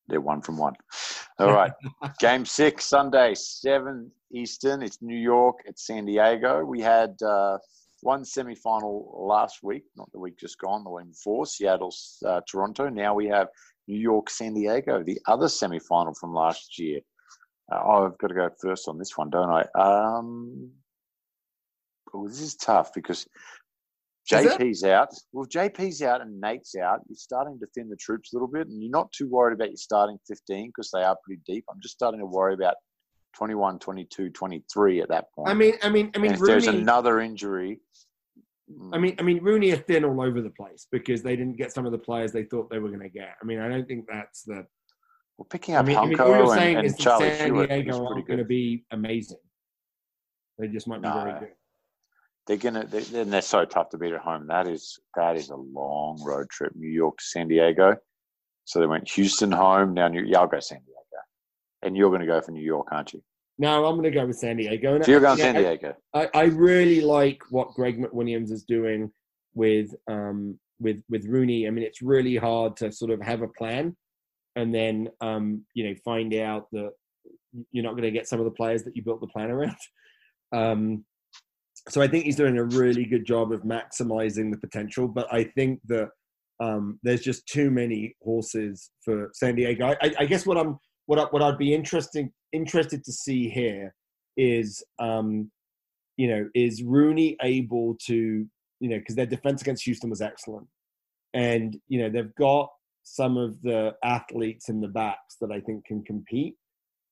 They're 0.07 0.21
one 0.21 0.43
from 0.43 0.59
one. 0.59 0.75
All 1.39 1.55
right. 1.55 1.73
Game 2.19 2.45
six, 2.45 2.85
Sunday, 2.85 3.33
7 3.35 4.11
Eastern. 4.35 4.83
It's 4.83 5.01
New 5.01 5.17
York 5.17 5.61
at 5.67 5.79
San 5.79 6.05
Diego. 6.05 6.63
We 6.63 6.83
had 6.83 7.17
uh, 7.23 7.57
one 8.03 8.27
semi-final 8.27 9.25
last 9.27 9.61
week, 9.63 9.85
not 9.97 10.13
the 10.13 10.21
week 10.21 10.39
just 10.39 10.59
gone, 10.59 10.85
the 10.85 10.91
week 10.91 11.09
before, 11.09 11.47
Seattle, 11.47 11.95
uh, 12.27 12.43
Toronto. 12.47 12.91
Now 12.91 13.15
we 13.15 13.29
have 13.29 13.49
New 13.89 13.99
York, 13.99 14.29
San 14.29 14.53
Diego, 14.53 15.03
the 15.03 15.19
other 15.27 15.49
semi-final 15.49 16.13
from 16.21 16.35
last 16.35 16.79
year. 16.79 17.01
Uh, 17.73 17.81
oh, 17.83 18.05
I've 18.05 18.19
got 18.19 18.29
to 18.29 18.35
go 18.35 18.51
first 18.61 18.89
on 18.89 18.99
this 18.99 19.17
one, 19.17 19.31
don't 19.31 19.49
I? 19.51 19.65
Um, 19.75 20.71
oh, 22.15 22.29
this 22.29 22.41
is 22.41 22.55
tough 22.57 22.93
because 22.95 23.27
JP's 24.31 24.83
out. 24.85 25.09
Well, 25.33 25.47
JP's 25.47 26.03
out 26.03 26.21
and 26.21 26.41
Nate's 26.41 26.75
out. 26.77 27.01
You're 27.09 27.17
starting 27.17 27.59
to 27.61 27.67
thin 27.75 27.89
the 27.89 27.97
troops 27.97 28.33
a 28.33 28.37
little 28.37 28.49
bit, 28.49 28.67
and 28.67 28.83
you're 28.83 28.91
not 28.91 29.11
too 29.13 29.29
worried 29.29 29.55
about 29.55 29.69
your 29.69 29.77
starting 29.77 30.19
15 30.27 30.69
because 30.69 30.91
they 30.93 31.03
are 31.03 31.17
pretty 31.25 31.41
deep. 31.47 31.65
I'm 31.71 31.81
just 31.81 31.95
starting 31.95 32.21
to 32.21 32.27
worry 32.27 32.55
about 32.55 32.75
21, 33.37 33.79
22, 33.79 34.31
23 34.31 35.01
at 35.03 35.09
that 35.09 35.33
point. 35.33 35.49
I 35.49 35.55
mean, 35.55 35.75
I 35.83 35.89
mean, 35.89 36.11
I 36.15 36.19
mean, 36.19 36.33
and 36.33 36.35
if 36.35 36.41
RUNY, 36.41 36.47
there's 36.47 36.67
another 36.67 37.21
injury. 37.21 37.81
Hmm. 38.69 38.95
I 38.95 38.99
mean, 38.99 39.15
I 39.19 39.23
mean, 39.23 39.41
RUNY 39.41 39.75
are 39.75 39.77
thin 39.77 40.05
all 40.05 40.21
over 40.21 40.41
the 40.41 40.51
place 40.51 40.89
because 40.91 41.23
they 41.23 41.37
didn't 41.37 41.57
get 41.57 41.73
some 41.73 41.87
of 41.87 41.93
the 41.93 41.99
players 41.99 42.33
they 42.33 42.45
thought 42.45 42.69
they 42.69 42.79
were 42.79 42.89
going 42.89 43.01
to 43.03 43.09
get. 43.09 43.35
I 43.41 43.45
mean, 43.45 43.61
I 43.61 43.69
don't 43.69 43.87
think 43.87 44.07
that's 44.11 44.43
the. 44.43 44.67
Well, 45.39 45.47
picking 45.51 45.75
up 45.75 45.85
I 45.85 45.89
mean, 45.89 45.97
I 45.99 46.07
mean, 46.07 46.17
Hunko 46.17 46.21
all 46.21 46.37
you're 46.37 46.57
saying 46.57 46.79
and, 46.79 46.87
is 46.87 46.93
and 46.95 46.99
that 46.99 47.05
Charlie 47.05 47.37
San 47.37 47.53
Diego 47.53 47.91
is 47.91 47.97
aren't 47.97 48.27
going 48.27 48.39
to 48.39 48.45
be 48.45 48.85
amazing. 48.91 49.39
They 50.59 50.69
just 50.69 50.89
might 50.89 51.03
be 51.03 51.09
very 51.09 51.39
good. 51.39 51.49
They're 52.47 52.57
gonna, 52.57 52.87
they, 52.87 53.05
and 53.21 53.33
they're 53.33 53.43
so 53.43 53.65
tough 53.65 53.91
to 53.91 53.99
beat 53.99 54.13
at 54.13 54.21
home. 54.21 54.47
That 54.47 54.69
is 54.69 54.99
that 55.17 55.37
is 55.37 55.51
a 55.51 55.57
long 55.57 56.23
road 56.25 56.49
trip. 56.49 56.73
New 56.77 56.89
York 56.89 57.19
to 57.19 57.25
San 57.25 57.49
Diego. 57.49 57.97
So 58.65 58.81
they 58.81 58.87
went 58.87 59.09
Houston 59.11 59.51
home. 59.51 59.95
Now 59.95 60.09
New, 60.09 60.25
yeah, 60.25 60.41
I'll 60.41 60.47
go 60.47 60.61
San 60.61 60.79
Diego. 60.79 60.93
And 61.83 61.97
you're 61.97 62.11
going 62.11 62.21
to 62.21 62.27
go 62.27 62.41
for 62.41 62.53
New 62.53 62.65
York, 62.65 62.89
aren't 62.91 63.13
you? 63.13 63.23
No, 63.59 63.87
I'm 63.87 63.95
going 63.95 64.11
to 64.11 64.11
go 64.11 64.27
with 64.27 64.39
San 64.39 64.57
Diego. 64.57 64.97
And 64.97 65.05
So 65.05 65.11
you're 65.11 65.21
going 65.21 65.39
yeah, 65.39 65.45
San 65.45 65.55
Diego. 65.55 65.95
I, 66.15 66.29
I 66.35 66.43
really 66.45 67.01
like 67.01 67.43
what 67.51 67.75
Greg 67.75 68.01
McWilliams 68.01 68.51
is 68.51 68.65
doing 68.65 69.11
with 69.55 69.95
um, 70.11 70.59
with 70.81 71.03
with 71.09 71.29
RUNY. 71.29 71.67
I 71.67 71.71
mean, 71.71 71.85
it's 71.85 72.03
really 72.03 72.37
hard 72.37 72.77
to 72.79 72.93
sort 72.93 73.11
of 73.11 73.21
have 73.23 73.43
a 73.43 73.49
plan 73.49 73.97
and 74.57 74.75
then 74.75 75.09
um, 75.21 75.63
you 75.75 75.89
know 75.89 75.95
find 76.05 76.35
out 76.35 76.67
that 76.73 76.91
you're 77.71 77.85
not 77.85 77.93
going 77.93 78.03
to 78.03 78.11
get 78.11 78.27
some 78.27 78.41
of 78.41 78.45
the 78.45 78.51
players 78.51 78.83
that 78.83 78.97
you 78.97 79.03
built 79.03 79.21
the 79.21 79.29
plan 79.29 79.51
around. 79.51 79.77
Um, 80.53 81.05
so 81.89 82.03
I 82.03 82.09
think 82.09 82.25
he's 82.25 82.37
doing 82.37 82.59
a 82.59 82.65
really 82.65 83.05
good 83.05 83.25
job 83.25 83.53
of 83.53 83.63
maximizing 83.63 84.51
the 84.51 84.59
potential. 84.59 85.07
But 85.07 85.33
I 85.33 85.45
think 85.45 85.81
that 85.87 86.11
um, 86.61 86.99
there's 87.03 87.21
just 87.21 87.47
too 87.47 87.71
many 87.71 88.17
horses 88.23 88.91
for 89.05 89.31
San 89.35 89.55
Diego. 89.55 89.95
I, 90.03 90.15
I, 90.19 90.27
guess 90.27 90.47
what 90.47 90.57
I'm 90.57 90.79
what 91.07 91.19
I, 91.19 91.25
what 91.25 91.43
I'd 91.43 91.59
be 91.59 91.75
interesting 91.75 92.33
interested 92.53 93.05
to 93.05 93.13
see 93.13 93.49
here 93.49 93.95
is 94.37 94.83
um, 94.99 95.51
you 96.17 96.29
know 96.29 96.49
is 96.55 96.83
RUNY 96.83 97.37
able 97.43 97.97
to 98.07 98.47
you 98.81 98.89
know 98.89 98.99
because 98.99 99.15
their 99.15 99.27
defense 99.27 99.61
against 99.61 99.85
Houston 99.85 100.11
was 100.11 100.23
excellent, 100.23 100.67
and 101.35 101.77
you 101.89 102.01
know 102.01 102.09
they've 102.09 102.35
got 102.37 102.71
some 103.03 103.37
of 103.37 103.61
the 103.63 103.95
athletes 104.03 104.69
in 104.69 104.81
the 104.81 104.89
backs 104.89 105.37
that 105.41 105.53
I 105.53 105.61
think 105.61 105.85
can 105.85 106.03
compete. 106.03 106.57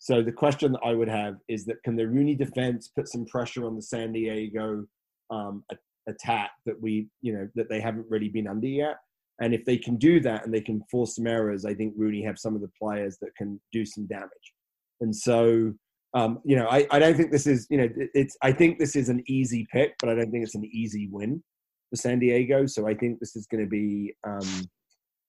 So 0.04 0.20
the 0.22 0.32
question 0.32 0.72
that 0.72 0.82
I 0.84 0.92
would 0.92 1.08
have 1.08 1.36
is 1.48 1.64
that 1.64 1.82
can 1.82 1.96
the 1.96 2.02
RUNY 2.02 2.36
defense 2.36 2.88
put 2.94 3.08
some 3.08 3.24
pressure 3.24 3.64
on 3.64 3.74
the 3.74 3.80
San 3.80 4.12
Diego 4.12 4.84
um, 5.30 5.64
attack 6.06 6.50
that 6.66 6.78
we 6.78 7.08
you 7.22 7.32
know 7.32 7.48
that 7.54 7.70
they 7.70 7.80
haven't 7.80 8.04
really 8.10 8.28
been 8.28 8.46
under 8.46 8.66
yet? 8.66 8.96
And 9.40 9.54
if 9.54 9.64
they 9.64 9.78
can 9.78 9.96
do 9.96 10.20
that 10.20 10.44
and 10.44 10.52
they 10.52 10.60
can 10.60 10.82
force 10.90 11.16
some 11.16 11.26
errors, 11.26 11.64
I 11.64 11.72
think 11.72 11.96
RUNY 11.96 12.22
have 12.26 12.38
some 12.38 12.54
of 12.54 12.60
the 12.60 12.70
players 12.78 13.16
that 13.22 13.34
can 13.34 13.58
do 13.72 13.86
some 13.86 14.06
damage. 14.06 14.52
And 15.00 15.16
so, 15.16 15.72
um, 16.12 16.40
you 16.44 16.56
know, 16.56 16.68
I, 16.68 16.86
I 16.90 16.98
don't 16.98 17.16
think 17.16 17.32
this 17.32 17.46
is, 17.46 17.66
you 17.70 17.78
know, 17.78 17.84
it- 17.84 18.10
it's, 18.12 18.36
I 18.42 18.52
think 18.52 18.78
this 18.78 18.96
is 18.96 19.08
an 19.08 19.24
easy 19.26 19.66
pick, 19.72 19.94
but 20.00 20.10
I 20.10 20.14
don't 20.16 20.30
think 20.30 20.44
it's 20.44 20.54
an 20.54 20.66
easy 20.70 21.08
win 21.10 21.42
for 21.88 21.96
San 21.96 22.18
Diego. 22.18 22.66
So 22.66 22.86
I 22.86 22.92
think 22.94 23.20
this 23.20 23.36
is 23.36 23.46
going 23.46 23.64
to 23.64 23.70
be 23.70 24.14
um, 24.24 24.68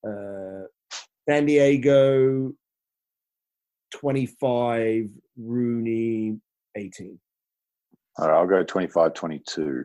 uh, 0.05 0.67
San 1.29 1.45
Diego 1.45 2.51
25, 3.91 5.05
RUNY 5.39 6.39
18. 6.75 7.19
All 8.17 8.27
right, 8.27 8.37
I'll 8.37 8.47
go 8.47 8.63
25 8.63 9.13
22 9.13 9.83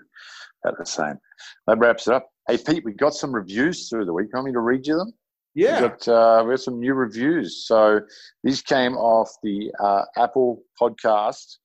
at 0.66 0.74
the 0.78 0.86
same. 0.86 1.18
That 1.66 1.78
wraps 1.78 2.06
it 2.06 2.14
up. 2.14 2.28
Hey, 2.48 2.58
Pete, 2.58 2.84
we 2.84 2.92
got 2.92 3.14
some 3.14 3.34
reviews 3.34 3.88
through 3.88 4.04
the 4.04 4.12
week. 4.12 4.28
You 4.32 4.36
want 4.36 4.46
me 4.46 4.52
to 4.52 4.60
read 4.60 4.86
you 4.86 4.96
them? 4.96 5.12
Yeah. 5.54 5.82
We 5.82 5.88
got, 5.88 6.08
uh, 6.08 6.44
we 6.44 6.52
got 6.52 6.60
some 6.60 6.78
new 6.78 6.94
reviews. 6.94 7.66
So 7.66 8.00
these 8.44 8.62
came 8.62 8.96
off 8.96 9.30
the 9.42 9.72
uh, 9.82 10.02
Apple 10.16 10.62
Podcast 10.80 11.56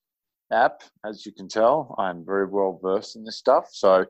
app. 0.52 0.82
As 1.04 1.24
you 1.24 1.32
can 1.32 1.48
tell, 1.48 1.94
I'm 1.98 2.24
very 2.24 2.46
well 2.46 2.80
versed 2.82 3.16
in 3.16 3.24
this 3.24 3.38
stuff. 3.38 3.68
So 3.70 4.04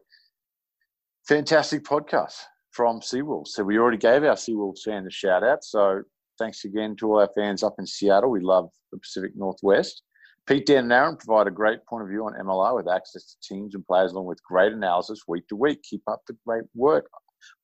fantastic 1.29 1.85
podcast 1.85 2.37
from 2.71 3.01
Seawolves. 3.01 3.49
So 3.49 3.65
we 3.65 3.79
already 3.79 3.99
gave 3.99 4.23
our 4.25 4.35
Seawolves 4.35 4.83
fan 4.85 5.07
a 5.07 5.11
shout 5.11 5.43
out. 5.43 5.65
So 5.65 6.03
thanks 6.39 6.65
again 6.65 6.97
to 6.97 7.13
all 7.13 7.21
our 7.21 7.31
fans 7.35 7.63
up 7.63 7.75
in 7.79 7.87
Seattle. 7.87 8.31
We 8.31 8.41
love 8.41 8.71
the 8.93 8.99
Pacific 8.99 9.33
Northwest. 9.37 10.03
Pete, 10.47 10.67
Dan, 10.67 10.85
and 10.85 10.93
Aaron 10.93 11.17
provide 11.17 11.49
a 11.49 11.51
great 11.51 11.85
point 11.87 12.05
of 12.05 12.09
view 12.09 12.25
on 12.25 12.35
MLR 12.35 12.77
with 12.77 12.89
access 12.89 13.25
to 13.35 13.49
teams 13.55 13.75
and 13.75 13.85
players 13.85 14.13
along 14.13 14.27
with 14.27 14.43
great 14.45 14.73
analysis 14.73 15.23
week 15.27 15.49
to 15.49 15.57
week. 15.57 15.83
Keep 15.83 16.03
up 16.07 16.23
the 16.29 16.37
great 16.47 16.65
work. 16.75 17.11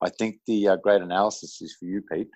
I 0.03 0.11
think 0.11 0.37
the 0.47 0.69
uh, 0.69 0.77
great 0.77 1.01
analysis 1.01 1.61
is 1.63 1.77
for 1.79 1.87
you, 1.87 2.03
Pete. 2.11 2.29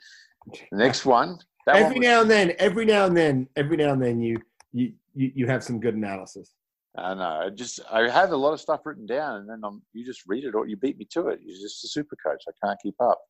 The 0.71 0.79
next 0.79 1.05
one. 1.05 1.39
Every 1.69 1.95
one 1.95 2.01
now 2.01 2.21
and 2.21 2.31
then, 2.31 2.53
every 2.61 2.85
now 2.85 3.07
and 3.07 3.17
then, 3.17 3.49
every 3.57 3.77
now 3.77 3.93
and 3.93 4.03
then, 4.03 4.21
you 4.21 4.37
you 4.73 4.93
you, 5.15 5.33
you 5.35 5.47
have 5.49 5.65
some 5.65 5.81
good 5.81 5.97
analysis. 5.97 6.53
I 6.97 7.15
know. 7.15 7.23
I 7.47 7.51
just 7.51 7.81
I 7.91 8.09
have 8.09 8.31
a 8.31 8.37
lot 8.37 8.53
of 8.53 8.61
stuff 8.61 8.87
written 8.87 9.05
down, 9.05 9.41
and 9.41 9.49
then 9.49 9.61
I'm, 9.65 9.83
you 9.93 10.05
just 10.05 10.23
read 10.29 10.45
it 10.45 10.55
or 10.55 10.69
you 10.69 10.77
beat 10.77 10.97
me 10.97 11.07
to 11.11 11.29
it. 11.29 11.41
You're 11.45 11.61
just 11.61 11.85
a 11.85 11.89
super 11.89 12.17
coach. 12.25 12.45
I 12.49 12.53
can't 12.65 12.79
keep 12.81 12.95
up. 13.01 13.21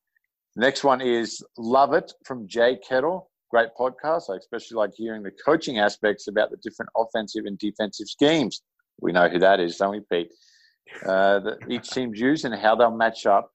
Next 0.58 0.84
one 0.84 1.02
is 1.02 1.44
Love 1.58 1.92
It 1.92 2.14
from 2.24 2.48
Jay 2.48 2.78
Kettle. 2.88 3.28
Great 3.50 3.68
podcast. 3.78 4.30
I 4.30 4.36
especially 4.36 4.76
like 4.76 4.92
hearing 4.96 5.22
the 5.22 5.30
coaching 5.30 5.78
aspects 5.78 6.28
about 6.28 6.50
the 6.50 6.56
different 6.62 6.88
offensive 6.96 7.44
and 7.44 7.58
defensive 7.58 8.08
schemes. 8.08 8.62
We 9.02 9.12
know 9.12 9.28
who 9.28 9.38
that 9.40 9.60
is, 9.60 9.76
don't 9.76 9.90
we, 9.90 10.00
Pete? 10.10 10.32
Uh, 11.04 11.40
that 11.40 11.58
each 11.68 11.90
team's 11.90 12.18
use 12.18 12.44
and 12.44 12.54
how 12.54 12.74
they'll 12.74 12.90
match 12.90 13.26
up 13.26 13.50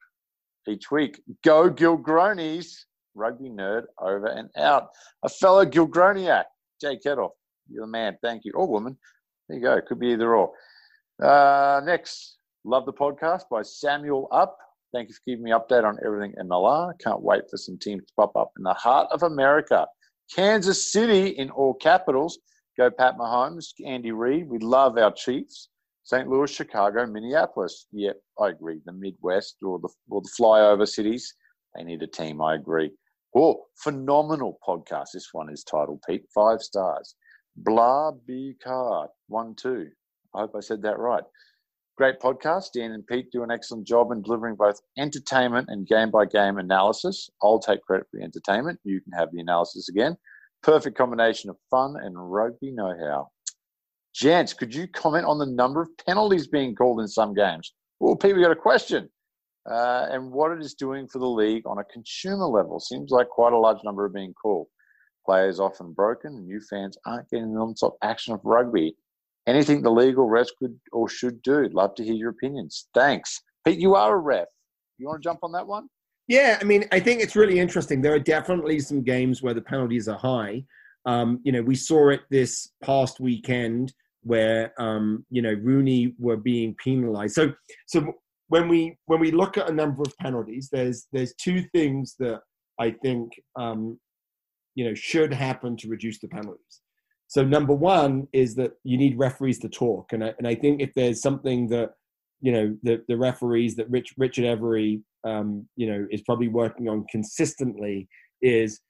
each 0.67 0.91
week. 0.91 1.19
Go 1.43 1.71
Gilgronis, 1.71 2.71
rugby 3.15 3.49
nerd 3.49 3.85
over 3.99 4.27
and 4.27 4.49
out. 4.55 4.89
A 5.23 5.29
fellow 5.29 5.65
Gilgroniac, 5.65 6.43
Jay 6.79 6.97
Kettle. 6.97 7.35
You're 7.67 7.87
the 7.87 7.91
man. 7.91 8.15
Thank 8.21 8.45
you. 8.45 8.51
Or 8.53 8.67
woman. 8.67 8.95
There 9.49 9.57
you 9.57 9.63
go. 9.63 9.81
Could 9.87 9.99
be 9.99 10.09
either 10.09 10.35
or. 10.35 10.51
Uh, 11.19 11.81
next, 11.83 12.37
love 12.63 12.85
the 12.85 12.93
podcast 12.93 13.45
by 13.49 13.63
Samuel 13.63 14.27
Up. 14.31 14.55
Thank 14.93 15.09
you 15.09 15.15
for 15.15 15.21
keeping 15.25 15.43
me 15.43 15.51
updated 15.51 15.85
on 15.85 15.97
everything 16.05 16.33
MLR. 16.41 16.93
Can't 16.99 17.21
wait 17.21 17.43
for 17.49 17.57
some 17.57 17.77
teams 17.77 18.03
to 18.05 18.13
pop 18.17 18.35
up 18.35 18.51
in 18.57 18.63
the 18.63 18.73
heart 18.73 19.07
of 19.11 19.23
America. 19.23 19.87
Kansas 20.33 20.91
City 20.91 21.27
in 21.29 21.49
all 21.49 21.73
capitals. 21.73 22.39
Go 22.77 22.89
Pat 22.89 23.17
Mahomes, 23.17 23.67
Andy 23.85 24.11
Reid. 24.11 24.49
We 24.49 24.59
love 24.59 24.97
our 24.97 25.11
Chiefs. 25.11 25.69
St. 26.03 26.27
Louis, 26.27 26.49
Chicago, 26.49 27.05
Minneapolis. 27.05 27.85
Yep, 27.91 28.17
I 28.39 28.49
agree. 28.49 28.81
The 28.85 28.91
Midwest 28.91 29.57
or 29.63 29.79
the 29.79 29.89
or 30.09 30.21
the 30.21 30.31
flyover 30.37 30.87
cities, 30.87 31.33
they 31.75 31.83
need 31.83 32.01
a 32.01 32.07
team. 32.07 32.41
I 32.41 32.55
agree. 32.55 32.91
Oh, 33.35 33.65
phenomenal 33.81 34.57
podcast. 34.67 35.09
This 35.13 35.29
one 35.31 35.49
is 35.49 35.63
titled 35.63 36.01
Pete. 36.07 36.25
Five 36.33 36.61
stars. 36.61 37.15
Blah 37.55 38.11
B 38.27 38.55
card. 38.61 39.09
One, 39.27 39.55
two. 39.55 39.87
I 40.35 40.41
hope 40.41 40.55
I 40.55 40.61
said 40.61 40.81
that 40.81 40.99
right. 40.99 41.23
Great 41.97 42.19
podcast. 42.19 42.67
Dan 42.73 42.91
and 42.91 43.05
Pete 43.05 43.31
do 43.31 43.43
an 43.43 43.51
excellent 43.51 43.85
job 43.85 44.11
in 44.11 44.21
delivering 44.21 44.55
both 44.55 44.79
entertainment 44.97 45.67
and 45.69 45.85
game 45.85 46.09
by 46.09 46.25
game 46.25 46.57
analysis. 46.57 47.29
I'll 47.43 47.59
take 47.59 47.81
credit 47.81 48.07
for 48.09 48.17
the 48.17 48.23
entertainment. 48.23 48.79
You 48.83 49.01
can 49.01 49.11
have 49.13 49.29
the 49.31 49.41
analysis 49.41 49.89
again. 49.89 50.15
Perfect 50.63 50.97
combination 50.97 51.49
of 51.49 51.57
fun 51.69 51.95
and 52.01 52.15
rugby 52.15 52.71
know 52.71 52.95
how. 52.99 53.29
Gents, 54.15 54.53
could 54.53 54.73
you 54.73 54.87
comment 54.87 55.25
on 55.25 55.37
the 55.37 55.45
number 55.45 55.81
of 55.81 55.89
penalties 56.05 56.47
being 56.47 56.75
called 56.75 57.01
in 57.01 57.07
some 57.07 57.33
games? 57.33 57.73
Well, 57.99 58.15
Pete, 58.15 58.35
we 58.35 58.41
got 58.41 58.51
a 58.51 58.55
question. 58.55 59.09
Uh, 59.69 60.07
and 60.09 60.31
what 60.31 60.51
it 60.51 60.59
is 60.59 60.73
doing 60.73 61.07
for 61.07 61.19
the 61.19 61.27
league 61.27 61.67
on 61.67 61.77
a 61.77 61.83
consumer 61.93 62.45
level. 62.45 62.79
Seems 62.79 63.11
like 63.11 63.29
quite 63.29 63.53
a 63.53 63.59
large 63.59 63.77
number 63.83 64.05
are 64.05 64.09
being 64.09 64.33
called. 64.33 64.67
Players 65.25 65.59
often 65.59 65.93
broken, 65.93 66.33
and 66.33 66.47
new 66.47 66.59
fans 66.67 66.97
aren't 67.05 67.29
getting 67.29 67.53
the 67.53 67.59
non-stop 67.59 67.95
action 68.01 68.33
of 68.33 68.41
rugby 68.43 68.95
anything 69.47 69.81
the 69.81 69.91
legal 69.91 70.27
refs 70.27 70.49
could 70.57 70.79
or 70.91 71.09
should 71.09 71.41
do. 71.41 71.67
Love 71.73 71.95
to 71.95 72.03
hear 72.03 72.13
your 72.13 72.29
opinions. 72.29 72.87
Thanks. 72.93 73.41
Pete, 73.65 73.79
you 73.79 73.95
are 73.95 74.15
a 74.15 74.19
ref. 74.19 74.47
You 74.97 75.07
want 75.07 75.21
to 75.21 75.27
jump 75.27 75.39
on 75.43 75.51
that 75.53 75.65
one? 75.65 75.87
Yeah, 76.27 76.57
I 76.61 76.63
mean, 76.63 76.85
I 76.91 76.99
think 76.99 77.21
it's 77.21 77.35
really 77.35 77.59
interesting. 77.59 78.01
There 78.01 78.13
are 78.13 78.19
definitely 78.19 78.79
some 78.79 79.03
games 79.03 79.41
where 79.41 79.53
the 79.53 79.61
penalties 79.61 80.07
are 80.07 80.17
high. 80.17 80.63
Um, 81.05 81.39
you 81.43 81.51
know, 81.51 81.61
we 81.61 81.75
saw 81.75 82.09
it 82.09 82.21
this 82.29 82.69
past 82.83 83.19
weekend 83.19 83.93
where 84.23 84.71
um, 84.79 85.25
you 85.29 85.41
know 85.41 85.55
RUNY 85.55 86.13
were 86.19 86.37
being 86.37 86.75
penalised. 86.75 87.35
So, 87.35 87.53
so 87.87 88.13
when 88.47 88.67
we 88.67 88.97
when 89.07 89.19
we 89.19 89.31
look 89.31 89.57
at 89.57 89.69
a 89.69 89.73
number 89.73 90.03
of 90.03 90.15
penalties, 90.19 90.69
there's 90.71 91.07
there's 91.11 91.33
two 91.35 91.63
things 91.73 92.15
that 92.19 92.41
I 92.79 92.91
think 92.91 93.31
um, 93.59 93.99
you 94.75 94.85
know 94.85 94.93
should 94.93 95.33
happen 95.33 95.75
to 95.77 95.89
reduce 95.89 96.19
the 96.19 96.27
penalties. 96.27 96.81
So 97.31 97.45
number 97.45 97.73
one 97.73 98.27
is 98.33 98.55
that 98.55 98.73
you 98.83 98.97
need 98.97 99.17
referees 99.17 99.57
to 99.59 99.69
talk, 99.69 100.11
and 100.11 100.21
I, 100.21 100.33
and 100.37 100.45
I 100.45 100.53
think 100.53 100.81
if 100.81 100.93
there's 100.93 101.21
something 101.21 101.69
that 101.69 101.91
you 102.41 102.51
know 102.51 102.77
the 102.83 103.05
the 103.07 103.15
referees 103.15 103.77
that 103.77 103.89
Rich, 103.89 104.15
Richard 104.17 104.43
Every 104.43 105.01
um, 105.23 105.65
you 105.77 105.87
know 105.89 106.05
is 106.11 106.23
probably 106.23 106.49
working 106.49 106.89
on 106.89 107.05
consistently 107.09 108.09
is 108.41 108.81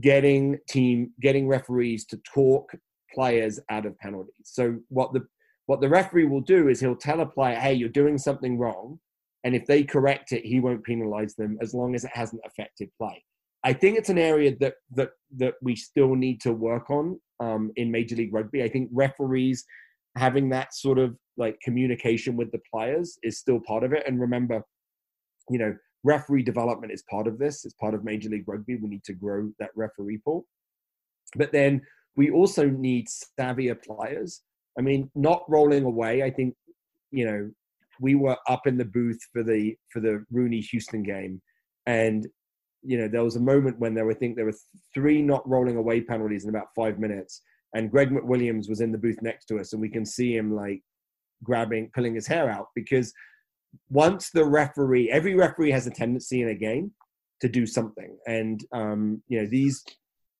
getting 0.00 0.58
team 0.66 1.10
getting 1.20 1.46
referees 1.46 2.06
to 2.06 2.16
talk 2.24 2.72
players 3.12 3.60
out 3.68 3.84
of 3.84 3.98
penalties. 3.98 4.32
So 4.44 4.78
what 4.88 5.12
the 5.12 5.26
what 5.66 5.82
the 5.82 5.90
referee 5.90 6.24
will 6.24 6.40
do 6.40 6.68
is 6.68 6.80
he'll 6.80 6.96
tell 6.96 7.20
a 7.20 7.26
player, 7.26 7.56
"Hey, 7.56 7.74
you're 7.74 7.90
doing 7.90 8.16
something 8.16 8.56
wrong," 8.56 8.98
and 9.44 9.54
if 9.54 9.66
they 9.66 9.84
correct 9.84 10.32
it, 10.32 10.42
he 10.46 10.58
won't 10.58 10.84
penalize 10.84 11.34
them 11.34 11.58
as 11.60 11.74
long 11.74 11.94
as 11.94 12.06
it 12.06 12.12
hasn't 12.14 12.40
affected 12.46 12.88
play. 12.96 13.22
I 13.62 13.74
think 13.74 13.98
it's 13.98 14.08
an 14.08 14.16
area 14.16 14.56
that 14.60 14.76
that 14.92 15.10
that 15.36 15.56
we 15.60 15.76
still 15.76 16.14
need 16.14 16.40
to 16.40 16.54
work 16.54 16.88
on 16.88 17.20
um, 17.40 17.70
in 17.76 17.90
Major 17.90 18.16
League 18.16 18.32
Rugby. 18.34 18.62
I 18.62 18.68
think 18.68 18.90
referees 18.92 19.64
having 20.16 20.48
that 20.50 20.74
sort 20.74 20.98
of 20.98 21.16
like 21.36 21.58
communication 21.60 22.36
with 22.36 22.52
the 22.52 22.60
players 22.72 23.18
is 23.22 23.38
still 23.38 23.60
part 23.66 23.82
of 23.82 23.92
it. 23.92 24.04
And 24.06 24.20
remember, 24.20 24.62
you 25.50 25.58
know, 25.58 25.74
referee 26.04 26.42
development 26.42 26.92
is 26.92 27.02
part 27.10 27.26
of 27.26 27.38
this. 27.38 27.64
It's 27.64 27.74
part 27.74 27.94
of 27.94 28.04
Major 28.04 28.28
League 28.28 28.44
Rugby. 28.46 28.76
We 28.76 28.88
need 28.88 29.04
to 29.04 29.14
grow 29.14 29.50
that 29.58 29.70
referee 29.74 30.20
pool. 30.24 30.46
But 31.36 31.52
then 31.52 31.80
we 32.16 32.30
also 32.30 32.68
need 32.68 33.06
savvier 33.40 33.76
players. 33.82 34.42
I 34.78 34.82
mean, 34.82 35.10
not 35.14 35.42
rolling 35.48 35.84
away. 35.84 36.22
I 36.22 36.30
think, 36.30 36.54
you 37.10 37.26
know, 37.26 37.50
we 38.00 38.14
were 38.14 38.36
up 38.48 38.66
in 38.66 38.76
the 38.76 38.84
booth 38.84 39.18
for 39.32 39.42
the 39.42 39.74
for 39.92 40.00
the 40.00 40.24
RUNY 40.32 40.60
Houston 40.70 41.02
game, 41.02 41.40
and 41.86 42.26
you 42.84 42.98
know, 42.98 43.08
there 43.08 43.24
was 43.24 43.36
a 43.36 43.40
moment 43.40 43.78
when 43.78 43.94
there 43.94 44.04
were, 44.04 44.12
I 44.12 44.14
think 44.14 44.36
there 44.36 44.44
were 44.44 44.54
three 44.92 45.22
not 45.22 45.48
rolling 45.48 45.76
away 45.76 46.00
penalties 46.00 46.44
in 46.44 46.50
about 46.50 46.68
five 46.76 46.98
minutes. 46.98 47.42
And 47.74 47.90
Greg 47.90 48.10
McWilliams 48.10 48.68
was 48.68 48.80
in 48.80 48.92
the 48.92 48.98
booth 48.98 49.20
next 49.20 49.46
to 49.46 49.58
us, 49.58 49.72
and 49.72 49.82
we 49.82 49.88
can 49.88 50.06
see 50.06 50.36
him 50.36 50.54
like 50.54 50.82
grabbing, 51.42 51.90
pulling 51.94 52.14
his 52.14 52.26
hair 52.26 52.50
out 52.50 52.68
because 52.74 53.12
once 53.90 54.30
the 54.30 54.44
referee, 54.44 55.10
every 55.10 55.34
referee 55.34 55.72
has 55.72 55.86
a 55.86 55.90
tendency 55.90 56.42
in 56.42 56.48
a 56.48 56.54
game 56.54 56.92
to 57.40 57.48
do 57.48 57.66
something. 57.66 58.16
And, 58.26 58.64
um, 58.72 59.22
you 59.28 59.40
know, 59.40 59.48
these, 59.48 59.82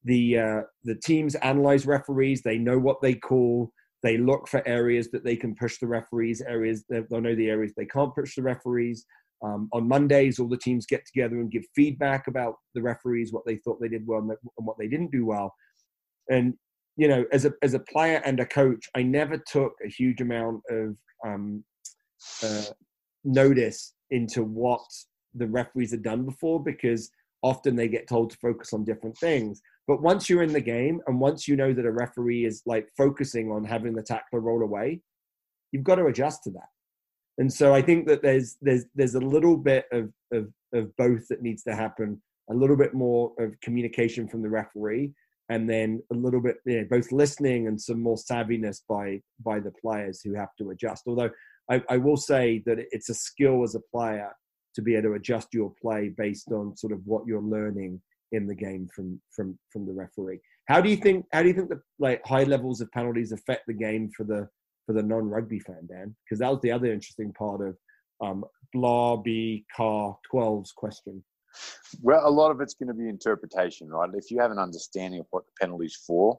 the, 0.05 0.39
uh, 0.39 0.61
the 0.85 0.95
teams 0.95 1.35
analyze 1.37 1.87
referees, 1.87 2.43
they 2.43 2.59
know 2.59 2.79
what 2.79 3.03
they 3.03 3.15
call, 3.15 3.73
they 4.05 4.19
look 4.19 4.47
for 4.47 4.67
areas 4.69 5.11
that 5.11 5.25
they 5.25 5.35
can 5.35 5.55
push 5.55 5.79
the 5.79 5.87
referees, 5.87 6.43
areas 6.43 6.85
they'll 6.89 7.21
know 7.21 7.35
the 7.35 7.49
areas 7.49 7.73
they 7.75 7.87
can't 7.87 8.15
push 8.15 8.37
the 8.37 8.43
referees. 8.43 9.07
Um, 9.45 9.69
on 9.73 9.87
Mondays, 9.87 10.39
all 10.39 10.49
the 10.49 10.57
teams 10.57 10.87
get 10.87 11.05
together 11.05 11.37
and 11.37 11.51
give 11.51 11.65
feedback 11.75 12.29
about 12.29 12.55
the 12.75 12.81
referees, 12.81 13.33
what 13.33 13.45
they 13.47 13.57
thought 13.57 13.79
they 13.81 13.89
did 13.89 14.07
well 14.07 14.21
and 14.21 14.39
what 14.57 14.79
they 14.79 14.89
didn't 14.89 15.13
do 15.13 15.27
well. 15.27 15.55
And 16.31 16.55
you 16.97 17.09
know, 17.09 17.25
as 17.33 17.45
a 17.45 17.53
as 17.63 17.75
a 17.75 17.81
player 17.81 18.23
and 18.25 18.41
a 18.41 18.47
coach, 18.47 18.89
I 18.97 19.03
never 19.03 19.37
took 19.37 19.75
a 19.85 19.89
huge 19.89 20.21
amount 20.21 20.63
of 20.71 20.97
um, 21.27 21.65
uh, 22.43 22.65
notice 23.25 23.95
into 24.11 24.45
what 24.45 24.87
the 25.35 25.49
referees 25.49 25.91
had 25.91 26.03
done 26.03 26.25
before 26.25 26.63
because 26.63 27.11
often 27.43 27.77
they 27.77 27.89
get 27.89 28.09
told 28.09 28.31
to 28.31 28.39
focus 28.39 28.73
on 28.73 28.85
different 28.85 29.19
things. 29.19 29.61
But 29.87 30.01
once 30.01 30.31
you're 30.31 30.43
in 30.43 30.53
the 30.53 30.61
game 30.61 31.01
and 31.07 31.21
once 31.21 31.47
you 31.47 31.57
know 31.57 31.75
that 31.75 31.85
a 31.85 31.91
referee 31.91 32.47
is 32.47 32.63
like 32.65 32.89
focusing 32.97 33.51
on 33.51 33.65
having 33.65 33.95
the 33.95 34.03
tackler 34.03 34.41
roll 34.41 34.63
away, 34.63 35.03
you've 35.73 35.85
got 35.85 35.97
to 35.97 36.07
adjust 36.07 36.45
to 36.45 36.51
that 36.53 36.69
and 37.39 37.53
so 37.53 37.75
I 37.75 37.83
think 37.83 38.07
that 38.07 38.23
there's 38.23 38.57
there's 38.61 38.85
there's 38.95 39.15
a 39.15 39.21
little 39.21 39.57
bit 39.57 39.87
of 39.93 40.13
of, 40.33 40.49
of 40.73 40.97
both 40.97 41.27
that 41.29 41.43
needs 41.43 41.63
to 41.65 41.75
happen. 41.75 42.21
A 42.51 42.55
little 42.55 42.77
bit 42.77 42.93
more 42.93 43.33
of 43.39 43.59
communication 43.61 44.29
from 44.29 44.43
the 44.43 44.51
referee, 44.51 45.13
and 45.49 45.69
then 45.69 46.03
a 46.13 46.15
little 46.15 46.41
bit 46.41 46.57
you 46.67 46.81
know, 46.81 46.87
both 46.91 47.11
listening 47.11 47.69
and 47.69 47.81
some 47.81 48.01
more 48.01 48.17
savviness 48.17 48.81
by 48.89 49.21
by 49.45 49.61
the 49.61 49.73
players 49.83 50.21
who 50.23 50.35
have 50.35 50.51
to 50.59 50.71
adjust. 50.71 51.05
Although 51.07 51.31
I, 51.71 51.83
I 51.89 51.97
will 51.97 52.17
say 52.17 52.63
that 52.67 52.79
it's 52.91 53.09
a 53.09 53.15
skill 53.15 53.63
as 53.63 53.75
a 53.75 53.81
player 53.93 54.31
to 54.75 54.83
be 54.83 54.95
able 54.95 55.11
to 55.11 55.15
adjust 55.15 55.49
your 55.53 55.73
play 55.81 56.11
based 56.17 56.51
on 56.53 56.77
sort 56.77 56.93
of 56.93 57.01
what 57.05 57.27
you're 57.27 57.41
learning 57.41 58.01
in 58.33 58.47
the 58.47 58.55
game 58.55 58.89
from 58.95 59.21
from 59.35 59.59
from 59.71 59.87
the 59.87 59.93
referee. 59.93 60.41
How 60.67 60.81
do 60.81 60.89
you 60.89 60.97
think 60.97 61.27
how 61.33 61.43
do 61.43 61.49
you 61.49 61.55
think 61.55 61.69
the 61.69 61.81
like 61.99 62.25
high 62.27 62.45
levels 62.45 62.81
of 62.81 62.91
penalties 62.93 63.33
affect 63.33 63.67
the 63.67 63.75
game 63.75 64.11
for 64.17 64.25
the 64.25 64.49
for 64.87 64.93
the 64.93 65.03
non-rugby 65.03 65.61
fan, 65.61 65.87
Dan, 65.89 66.15
because 66.25 66.39
that 66.41 66.51
was 66.51 66.61
the 66.63 66.73
other 66.73 66.93
interesting 66.93 67.33
part 67.33 67.61
of 67.61 67.77
um, 68.21 68.45
Blah 68.73 69.17
B 69.17 69.65
Car 69.75 70.17
12's 70.33 70.73
question. 70.73 71.23
Well, 72.03 72.27
a 72.27 72.31
lot 72.31 72.51
of 72.51 72.61
it's 72.61 72.75
going 72.75 72.89
to 72.89 72.95
be 72.95 73.09
interpretation, 73.09 73.89
right? 73.89 74.11
If 74.15 74.31
you 74.31 74.41
have 74.41 74.51
an 74.51 74.59
understanding 74.59 75.21
of 75.21 75.27
what 75.31 75.45
the 75.47 75.53
penalty's 75.61 75.97
for, 76.07 76.39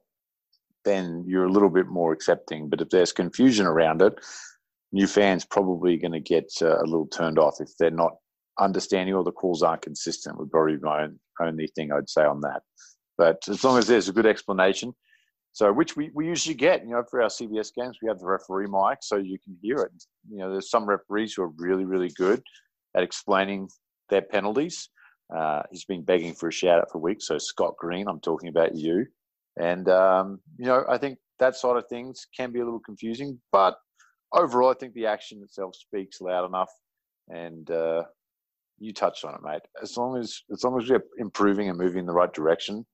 then 0.84 1.24
you're 1.28 1.46
a 1.46 1.52
little 1.52 1.70
bit 1.70 1.88
more 1.88 2.12
accepting. 2.12 2.70
But 2.70 2.82
if 2.82 2.90
there's 2.90 3.14
confusion 3.14 3.66
around 3.66 4.02
it, 4.02 4.20
new 4.92 5.08
fans 5.08 5.46
probably 5.46 5.98
going 5.98 6.12
to 6.12 6.20
get 6.20 6.52
uh, 6.62 6.80
a 6.80 6.86
little 6.86 7.08
turned 7.08 7.40
off 7.40 7.56
if 7.60 7.70
they're 7.80 7.92
not 7.92 8.16
understanding 8.60 9.16
or 9.16 9.24
the 9.24 9.32
calls 9.32 9.64
aren't 9.64 9.82
consistent. 9.82 10.38
Would 10.38 10.52
probably 10.52 10.78
be 10.78 10.84
my 10.84 11.08
only 11.42 11.68
thing 11.76 11.92
I'd 11.92 12.10
say 12.10 12.24
on 12.24 12.42
that. 12.42 12.62
But 13.18 13.48
as 13.50 13.64
long 13.64 13.78
as 13.78 13.88
there's 13.88 14.10
a 14.10 14.14
good 14.14 14.26
explanation, 14.26 14.94
so, 15.56 15.72
which 15.72 15.96
we, 15.96 16.12
we 16.14 16.28
usually 16.28 16.54
get, 16.54 16.84
you 16.84 16.90
know, 16.90 17.04
for 17.10 17.22
our 17.22 17.30
CBS 17.30 17.74
games, 17.74 17.98
we 18.02 18.10
have 18.10 18.20
the 18.20 18.26
referee 18.26 18.68
mic 18.68 18.98
so 19.02 19.16
you 19.16 19.38
can 19.42 19.56
hear 19.62 19.78
it. 19.78 20.04
You 20.30 20.40
know, 20.40 20.52
there's 20.52 20.70
some 20.70 20.86
referees 20.86 21.34
who 21.34 21.44
are 21.44 21.52
really, 21.56 21.86
really 21.86 22.10
good 22.18 22.44
at 22.94 23.04
explaining 23.04 23.70
their 24.10 24.22
penalties. 24.22 24.90
Uh, 25.34 25.62
he's 25.72 25.86
been 25.86 26.04
begging 26.04 26.34
for 26.34 26.50
a 26.50 26.52
shout 26.52 26.82
out 26.82 26.92
for 26.92 26.98
weeks. 26.98 27.28
So, 27.28 27.38
Scott 27.38 27.76
Green, 27.80 28.10
I'm 28.10 28.20
talking 28.20 28.50
about 28.50 28.76
you. 28.76 29.06
And, 29.58 29.88
um, 29.88 30.42
you 30.58 30.66
know, 30.66 30.84
I 30.90 30.98
think 30.98 31.20
that 31.40 31.56
side 31.56 31.78
of 31.78 31.88
things 31.88 32.28
can 32.36 32.52
be 32.52 32.60
a 32.60 32.66
little 32.66 32.82
confusing. 32.82 33.40
But 33.54 33.78
overall, 34.34 34.72
I 34.72 34.74
think 34.78 34.94
the 34.94 35.06
action 35.06 35.42
itself 35.42 35.78
speaks 35.78 36.20
loud 36.20 36.46
enough. 36.46 36.72
And 37.30 37.72
uh, 37.72 38.04
you 38.78 38.92
touched 38.92 39.24
on 39.24 39.36
it, 39.36 39.42
mate. 39.42 39.62
As 39.82 39.96
long 39.96 40.18
as, 40.18 40.38
as 40.52 40.66
long 40.66 40.82
as 40.82 40.90
we're 40.90 41.06
improving 41.18 41.70
and 41.70 41.78
moving 41.78 42.00
in 42.00 42.06
the 42.08 42.12
right 42.12 42.34
direction, 42.34 42.86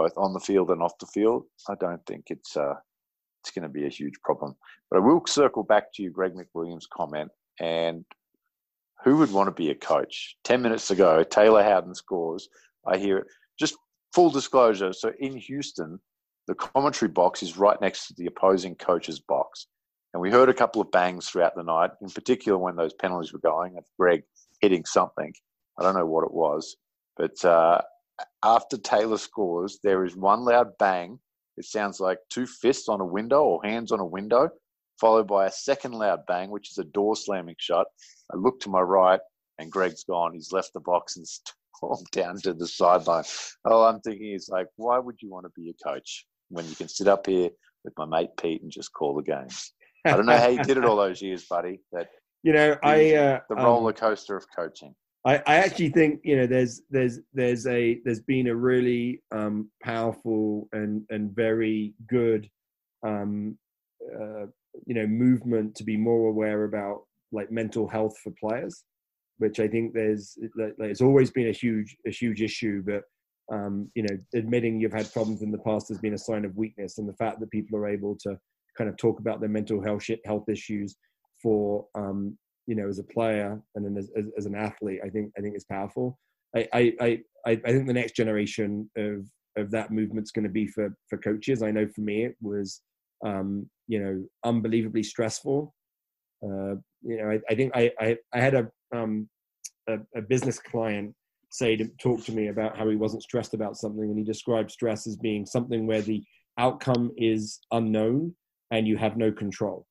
both 0.00 0.16
on 0.16 0.32
the 0.32 0.40
field 0.40 0.70
and 0.70 0.82
off 0.82 0.98
the 0.98 1.06
field, 1.06 1.44
I 1.68 1.74
don't 1.78 2.04
think 2.06 2.24
it's 2.28 2.56
uh, 2.56 2.74
it's 3.42 3.50
going 3.50 3.62
to 3.62 3.68
be 3.68 3.86
a 3.86 3.90
huge 3.90 4.20
problem. 4.22 4.54
But 4.90 4.98
I 4.98 5.00
will 5.00 5.22
circle 5.26 5.62
back 5.62 5.92
to 5.94 6.02
you, 6.02 6.10
Greg 6.10 6.34
McWilliams' 6.34 6.88
comment. 6.92 7.30
And 7.58 8.04
who 9.04 9.16
would 9.18 9.32
want 9.32 9.48
to 9.48 9.62
be 9.62 9.70
a 9.70 9.74
coach? 9.74 10.36
Ten 10.44 10.62
minutes 10.62 10.90
ago, 10.90 11.22
Taylor 11.22 11.62
Howden 11.62 11.94
scores. 11.94 12.48
I 12.86 12.98
hear 12.98 13.18
it. 13.18 13.26
Just 13.58 13.76
full 14.14 14.30
disclosure. 14.30 14.92
So 14.92 15.12
in 15.18 15.36
Houston, 15.36 16.00
the 16.46 16.54
commentary 16.54 17.10
box 17.10 17.42
is 17.42 17.58
right 17.58 17.80
next 17.80 18.08
to 18.08 18.14
the 18.14 18.26
opposing 18.26 18.74
coach's 18.74 19.20
box. 19.20 19.66
And 20.12 20.20
we 20.20 20.30
heard 20.30 20.48
a 20.48 20.54
couple 20.54 20.82
of 20.82 20.90
bangs 20.90 21.28
throughout 21.28 21.54
the 21.54 21.62
night, 21.62 21.90
in 22.02 22.10
particular 22.10 22.58
when 22.58 22.76
those 22.76 22.94
penalties 22.94 23.32
were 23.32 23.38
going, 23.38 23.76
of 23.76 23.84
Greg 23.98 24.22
hitting 24.60 24.84
something. 24.84 25.32
I 25.78 25.82
don't 25.82 25.94
know 25.94 26.06
what 26.06 26.24
it 26.24 26.34
was, 26.34 26.76
but 27.16 27.42
uh, 27.44 27.80
after 28.44 28.76
Taylor 28.76 29.18
scores, 29.18 29.78
there 29.82 30.04
is 30.04 30.16
one 30.16 30.44
loud 30.44 30.68
bang. 30.78 31.18
It 31.56 31.64
sounds 31.64 32.00
like 32.00 32.18
two 32.30 32.46
fists 32.46 32.88
on 32.88 33.00
a 33.00 33.06
window 33.06 33.42
or 33.42 33.64
hands 33.64 33.92
on 33.92 34.00
a 34.00 34.06
window, 34.06 34.48
followed 35.00 35.26
by 35.26 35.46
a 35.46 35.52
second 35.52 35.92
loud 35.92 36.20
bang, 36.26 36.50
which 36.50 36.70
is 36.70 36.78
a 36.78 36.84
door 36.84 37.16
slamming 37.16 37.56
shut. 37.58 37.86
I 38.32 38.36
look 38.36 38.60
to 38.60 38.70
my 38.70 38.80
right, 38.80 39.20
and 39.58 39.70
Greg's 39.70 40.04
gone. 40.04 40.32
He's 40.32 40.52
left 40.52 40.72
the 40.72 40.80
box 40.80 41.16
and 41.16 41.26
stormed 41.76 42.06
down 42.12 42.36
to 42.42 42.54
the 42.54 42.66
sideline. 42.66 43.24
All 43.64 43.84
I'm 43.84 44.00
thinking 44.00 44.32
is 44.32 44.48
like, 44.48 44.68
why 44.76 44.98
would 44.98 45.16
you 45.20 45.30
want 45.30 45.46
to 45.46 45.52
be 45.60 45.70
a 45.70 45.88
coach 45.88 46.26
when 46.48 46.66
you 46.68 46.74
can 46.74 46.88
sit 46.88 47.08
up 47.08 47.26
here 47.26 47.50
with 47.84 47.94
my 47.96 48.06
mate 48.06 48.30
Pete 48.40 48.62
and 48.62 48.70
just 48.70 48.92
call 48.92 49.14
the 49.14 49.22
games? 49.22 49.72
I 50.04 50.12
don't 50.12 50.26
know 50.26 50.36
how 50.36 50.48
you 50.48 50.62
did 50.62 50.78
it 50.78 50.84
all 50.84 50.96
those 50.96 51.20
years, 51.20 51.44
buddy. 51.44 51.80
That 51.92 52.08
you 52.42 52.52
know, 52.52 52.76
I 52.82 53.14
uh, 53.14 53.40
the 53.48 53.56
um, 53.56 53.64
roller 53.64 53.92
coaster 53.92 54.36
of 54.36 54.46
coaching. 54.56 54.94
I, 55.24 55.36
I 55.46 55.56
actually 55.56 55.90
think 55.90 56.20
you 56.24 56.36
know 56.36 56.46
there's 56.46 56.82
there's 56.90 57.20
there's 57.34 57.66
a 57.66 58.00
there's 58.04 58.20
been 58.20 58.46
a 58.48 58.54
really 58.54 59.22
um, 59.32 59.70
powerful 59.82 60.68
and 60.72 61.02
and 61.10 61.34
very 61.34 61.94
good 62.08 62.48
um, 63.06 63.58
uh, 64.14 64.46
you 64.86 64.94
know 64.94 65.06
movement 65.06 65.74
to 65.76 65.84
be 65.84 65.96
more 65.96 66.28
aware 66.30 66.64
about 66.64 67.02
like 67.32 67.50
mental 67.50 67.86
health 67.86 68.16
for 68.24 68.32
players, 68.40 68.84
which 69.38 69.60
I 69.60 69.68
think 69.68 69.92
there's 69.92 70.38
like, 70.56 70.74
it's 70.78 71.02
always 71.02 71.30
been 71.30 71.48
a 71.48 71.52
huge 71.52 71.96
a 72.06 72.10
huge 72.10 72.40
issue, 72.40 72.82
but 72.82 73.02
um, 73.54 73.90
you 73.94 74.04
know 74.04 74.16
admitting 74.34 74.80
you've 74.80 74.92
had 74.92 75.12
problems 75.12 75.42
in 75.42 75.50
the 75.50 75.58
past 75.58 75.88
has 75.88 75.98
been 75.98 76.14
a 76.14 76.18
sign 76.18 76.46
of 76.46 76.56
weakness, 76.56 76.96
and 76.96 77.06
the 77.06 77.14
fact 77.14 77.40
that 77.40 77.50
people 77.50 77.78
are 77.78 77.88
able 77.88 78.16
to 78.22 78.38
kind 78.78 78.88
of 78.88 78.96
talk 78.96 79.20
about 79.20 79.40
their 79.40 79.50
mental 79.50 79.82
health 79.82 80.06
health 80.24 80.48
issues 80.48 80.96
for 81.42 81.86
um, 81.94 82.38
you 82.66 82.74
know, 82.74 82.88
as 82.88 82.98
a 82.98 83.04
player 83.04 83.60
and 83.74 83.84
then 83.84 83.96
as, 83.96 84.10
as, 84.16 84.26
as 84.36 84.46
an 84.46 84.54
athlete, 84.54 85.00
I 85.04 85.08
think 85.08 85.32
I 85.36 85.40
think 85.40 85.54
it's 85.54 85.64
powerful. 85.64 86.18
I 86.56 86.68
I 86.72 86.94
I, 87.00 87.52
I 87.52 87.56
think 87.56 87.86
the 87.86 87.92
next 87.92 88.16
generation 88.16 88.90
of 88.96 89.26
of 89.56 89.70
that 89.70 89.90
movement's 89.90 90.30
going 90.30 90.44
to 90.44 90.50
be 90.50 90.66
for 90.66 90.94
for 91.08 91.18
coaches. 91.18 91.62
I 91.62 91.70
know 91.70 91.86
for 91.88 92.00
me 92.00 92.24
it 92.24 92.36
was 92.40 92.82
um, 93.24 93.68
you 93.88 94.00
know 94.00 94.24
unbelievably 94.44 95.02
stressful. 95.02 95.74
Uh, 96.42 96.76
you 97.02 97.16
know, 97.18 97.30
I, 97.30 97.40
I 97.48 97.54
think 97.54 97.72
I, 97.74 97.90
I 98.00 98.16
I 98.32 98.40
had 98.40 98.54
a 98.54 98.70
um 98.94 99.28
a, 99.88 99.98
a 100.16 100.22
business 100.22 100.58
client 100.58 101.14
say 101.52 101.76
to 101.76 101.88
talk 102.00 102.22
to 102.24 102.32
me 102.32 102.48
about 102.48 102.78
how 102.78 102.88
he 102.88 102.96
wasn't 102.96 103.22
stressed 103.22 103.54
about 103.54 103.76
something, 103.76 104.04
and 104.04 104.18
he 104.18 104.24
described 104.24 104.70
stress 104.70 105.06
as 105.06 105.16
being 105.16 105.44
something 105.44 105.86
where 105.86 106.02
the 106.02 106.22
outcome 106.58 107.10
is 107.16 107.60
unknown 107.72 108.34
and 108.70 108.86
you 108.86 108.96
have 108.96 109.16
no 109.16 109.32
control 109.32 109.86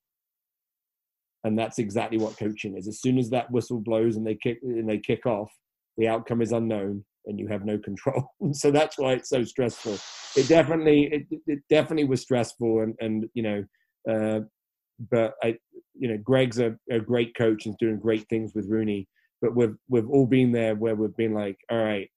and 1.43 1.57
that's 1.57 1.79
exactly 1.79 2.17
what 2.17 2.37
coaching 2.37 2.77
is. 2.77 2.87
As 2.87 3.01
soon 3.01 3.17
as 3.17 3.29
that 3.29 3.49
whistle 3.51 3.79
blows 3.79 4.15
and 4.15 4.25
they 4.25 4.35
kick 4.35 4.59
and 4.61 4.89
they 4.89 4.99
kick 4.99 5.25
off, 5.25 5.51
the 5.97 6.07
outcome 6.07 6.41
is 6.41 6.51
unknown 6.51 7.03
and 7.25 7.39
you 7.39 7.47
have 7.47 7.65
no 7.65 7.77
control. 7.77 8.31
so 8.53 8.71
that's 8.71 8.97
why 8.97 9.13
it's 9.13 9.29
so 9.29 9.43
stressful. 9.43 9.97
It 10.35 10.47
definitely, 10.47 11.09
it, 11.11 11.39
it 11.47 11.59
definitely 11.69 12.05
was 12.05 12.21
stressful, 12.21 12.81
and 12.81 12.95
and 12.99 13.25
you 13.33 13.43
know, 13.43 13.63
uh, 14.09 14.41
but 15.11 15.33
I, 15.43 15.57
you 15.95 16.09
know, 16.09 16.17
Greg's 16.17 16.59
a, 16.59 16.75
a 16.91 16.99
great 16.99 17.35
coach 17.35 17.65
and 17.65 17.77
doing 17.77 17.99
great 17.99 18.27
things 18.29 18.53
with 18.53 18.69
RUNY. 18.69 19.07
But 19.41 19.55
we've 19.55 19.75
we've 19.87 20.09
all 20.09 20.27
been 20.27 20.51
there 20.51 20.75
where 20.75 20.95
we've 20.95 21.15
been 21.15 21.33
like, 21.33 21.57
all 21.71 21.81
right, 21.81 22.09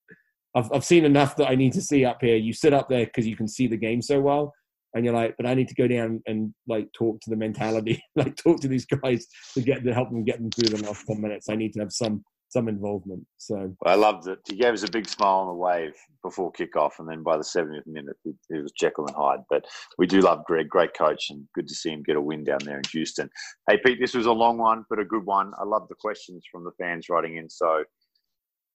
I've 0.54 0.70
I've 0.72 0.84
seen 0.84 1.04
enough 1.04 1.36
that 1.36 1.48
I 1.48 1.54
need 1.54 1.74
to 1.74 1.82
see 1.82 2.04
up 2.04 2.18
here. 2.20 2.36
You 2.36 2.52
sit 2.52 2.72
up 2.72 2.88
there 2.88 3.04
because 3.04 3.26
you 3.26 3.36
can 3.36 3.48
see 3.48 3.66
the 3.66 3.76
game 3.76 4.00
so 4.00 4.20
well 4.20 4.54
and 4.94 5.04
you're 5.04 5.14
like, 5.14 5.34
but 5.36 5.46
I 5.46 5.54
need 5.54 5.68
to 5.68 5.74
go 5.74 5.86
down 5.86 6.22
and 6.26 6.52
like 6.68 6.88
talk 6.92 7.20
to 7.22 7.30
the 7.30 7.36
mentality, 7.36 8.02
like 8.16 8.36
talk 8.36 8.60
to 8.60 8.68
these 8.68 8.86
guys 8.86 9.26
to 9.54 9.62
get 9.62 9.84
to 9.84 9.94
help 9.94 10.10
them 10.10 10.24
get 10.24 10.38
them 10.38 10.50
through 10.50 10.76
the 10.76 10.86
last 10.86 11.06
ten 11.06 11.20
minutes. 11.20 11.48
I 11.48 11.56
need 11.56 11.72
to 11.74 11.80
have 11.80 11.92
some 11.92 12.24
some 12.50 12.68
involvement. 12.68 13.24
So 13.38 13.74
I 13.86 13.94
loved 13.94 14.26
it. 14.26 14.40
He 14.48 14.56
gave 14.56 14.74
us 14.74 14.82
a 14.82 14.90
big 14.90 15.08
smile 15.08 15.36
on 15.36 15.46
the 15.46 15.54
wave 15.54 15.94
before 16.22 16.52
kickoff, 16.52 16.98
and 16.98 17.08
then 17.08 17.22
by 17.22 17.36
the 17.36 17.44
70th 17.44 17.86
minute, 17.86 18.16
it, 18.24 18.34
it 18.50 18.62
was 18.62 18.72
Jekyll 18.72 19.06
and 19.06 19.16
Hyde. 19.16 19.44
But 19.48 19.64
we 19.98 20.06
do 20.06 20.20
love 20.20 20.44
Greg, 20.46 20.68
great 20.68 20.92
coach, 20.98 21.30
and 21.30 21.46
good 21.54 21.68
to 21.68 21.74
see 21.74 21.90
him 21.90 22.02
get 22.02 22.16
a 22.16 22.20
win 22.20 22.44
down 22.44 22.58
there 22.64 22.76
in 22.76 22.82
Houston. 22.90 23.30
Hey 23.68 23.78
Pete, 23.84 23.98
this 24.00 24.14
was 24.14 24.26
a 24.26 24.32
long 24.32 24.58
one, 24.58 24.84
but 24.90 24.98
a 24.98 25.04
good 25.04 25.24
one. 25.24 25.52
I 25.60 25.64
love 25.64 25.86
the 25.88 25.94
questions 25.94 26.44
from 26.50 26.64
the 26.64 26.72
fans 26.72 27.08
writing 27.08 27.36
in. 27.36 27.48
So 27.48 27.84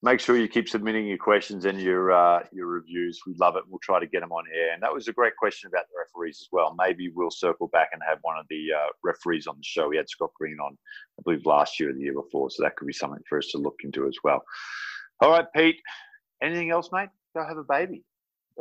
make 0.05 0.19
sure 0.19 0.37
you 0.37 0.47
keep 0.47 0.69
submitting 0.69 1.07
your 1.07 1.17
questions 1.17 1.65
and 1.65 1.81
your 1.81 2.11
uh, 2.11 2.43
your 2.53 2.67
reviews. 2.67 3.19
We 3.25 3.33
love 3.39 3.55
it. 3.55 3.63
We'll 3.67 3.79
try 3.79 3.99
to 3.99 4.05
get 4.05 4.21
them 4.21 4.31
on 4.31 4.45
air. 4.55 4.73
And 4.73 4.83
that 4.83 4.93
was 4.93 5.07
a 5.07 5.13
great 5.13 5.35
question 5.35 5.67
about 5.67 5.85
the 5.89 5.97
referees 5.97 6.37
as 6.41 6.47
well. 6.51 6.75
Maybe 6.77 7.09
we'll 7.09 7.31
circle 7.31 7.67
back 7.73 7.89
and 7.91 8.01
have 8.07 8.19
one 8.21 8.37
of 8.37 8.45
the 8.49 8.67
uh, 8.71 8.89
referees 9.03 9.47
on 9.47 9.57
the 9.57 9.63
show. 9.63 9.89
We 9.89 9.97
had 9.97 10.07
Scott 10.07 10.29
Green 10.39 10.59
on, 10.59 10.77
I 11.19 11.21
believe, 11.23 11.45
last 11.45 11.79
year 11.79 11.89
or 11.89 11.93
the 11.93 12.01
year 12.01 12.13
before. 12.13 12.51
So 12.51 12.63
that 12.63 12.75
could 12.75 12.85
be 12.87 12.93
something 12.93 13.23
for 13.27 13.39
us 13.39 13.47
to 13.47 13.57
look 13.57 13.77
into 13.83 14.07
as 14.07 14.15
well. 14.23 14.43
All 15.21 15.31
right, 15.31 15.47
Pete. 15.55 15.81
Anything 16.41 16.69
else, 16.69 16.89
mate? 16.93 17.09
Go 17.35 17.43
have 17.43 17.57
a 17.57 17.63
baby. 17.63 18.03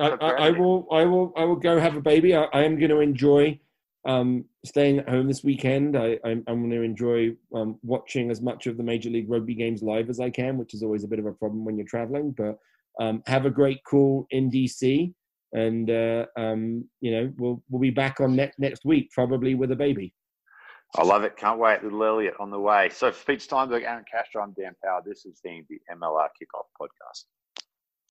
I, 0.01 0.09
I, 0.09 0.31
I 0.47 0.51
will. 0.51 0.89
I 0.91 1.05
will. 1.05 1.33
I 1.37 1.45
will 1.45 1.57
go 1.57 1.79
have 1.79 1.95
a 1.95 2.01
baby. 2.01 2.35
I, 2.35 2.45
I 2.45 2.63
am 2.63 2.79
going 2.79 2.91
to 2.91 3.01
enjoy 3.01 3.61
um, 4.07 4.45
staying 4.65 4.99
at 4.99 5.09
home 5.09 5.29
this 5.29 5.43
weekend, 5.43 5.97
I, 5.97 6.19
am 6.25 6.45
going 6.45 6.71
to 6.71 6.83
enjoy 6.83 7.35
um, 7.55 7.79
watching 7.83 8.31
as 8.31 8.41
much 8.41 8.67
of 8.67 8.77
the 8.77 8.83
Major 8.83 9.11
League 9.11 9.31
Rugby 9.31 9.55
games 9.55 9.83
live 9.83 10.11
as 10.11 10.21
I 10.21 10.31
can, 10.31 10.59
which 10.59 10.75
is 10.75 10.83
always 10.83 11.05
a 11.05 11.09
bit 11.09 11.19
of 11.19 11.27
a 11.27 11.33
problem 11.33 11.65
when 11.65 11.77
you're 11.77 11.87
traveling. 11.87 12.35
But 12.37 12.59
um, 13.01 13.23
have 13.27 13.47
a 13.47 13.51
great 13.51 13.83
call 13.85 14.27
in 14.31 14.51
DC, 14.51 15.13
and 15.53 15.91
uh, 15.91 16.27
um, 16.37 16.89
you 17.01 17.13
know 17.13 17.33
we'll 17.39 17.63
we'll 17.71 17.81
be 17.81 17.91
back 17.91 18.21
on 18.21 18.37
ne- 18.37 18.53
next 18.59 18.85
week, 18.85 19.11
probably 19.11 19.55
with 19.55 19.73
a 19.73 19.77
baby. 19.77 20.13
I 20.97 21.03
love 21.03 21.25
it. 21.25 21.37
Can't 21.37 21.59
wait. 21.59 21.83
Little 21.83 22.05
Elliot 22.05 22.35
on 22.39 22.51
the 22.51 22.61
way. 22.61 22.89
So, 22.93 23.11
for 23.11 23.33
Pete 23.33 23.43
Steinberg, 23.43 23.83
Aaron 23.83 24.05
Castro, 24.09 24.43
I'm 24.43 24.53
Dan 24.53 24.77
Power. 24.85 25.03
This 25.05 25.25
is 25.25 25.41
the 25.43 25.65
MLR 25.93 26.29
Kickoff 26.41 26.67
Podcast. 26.81 27.25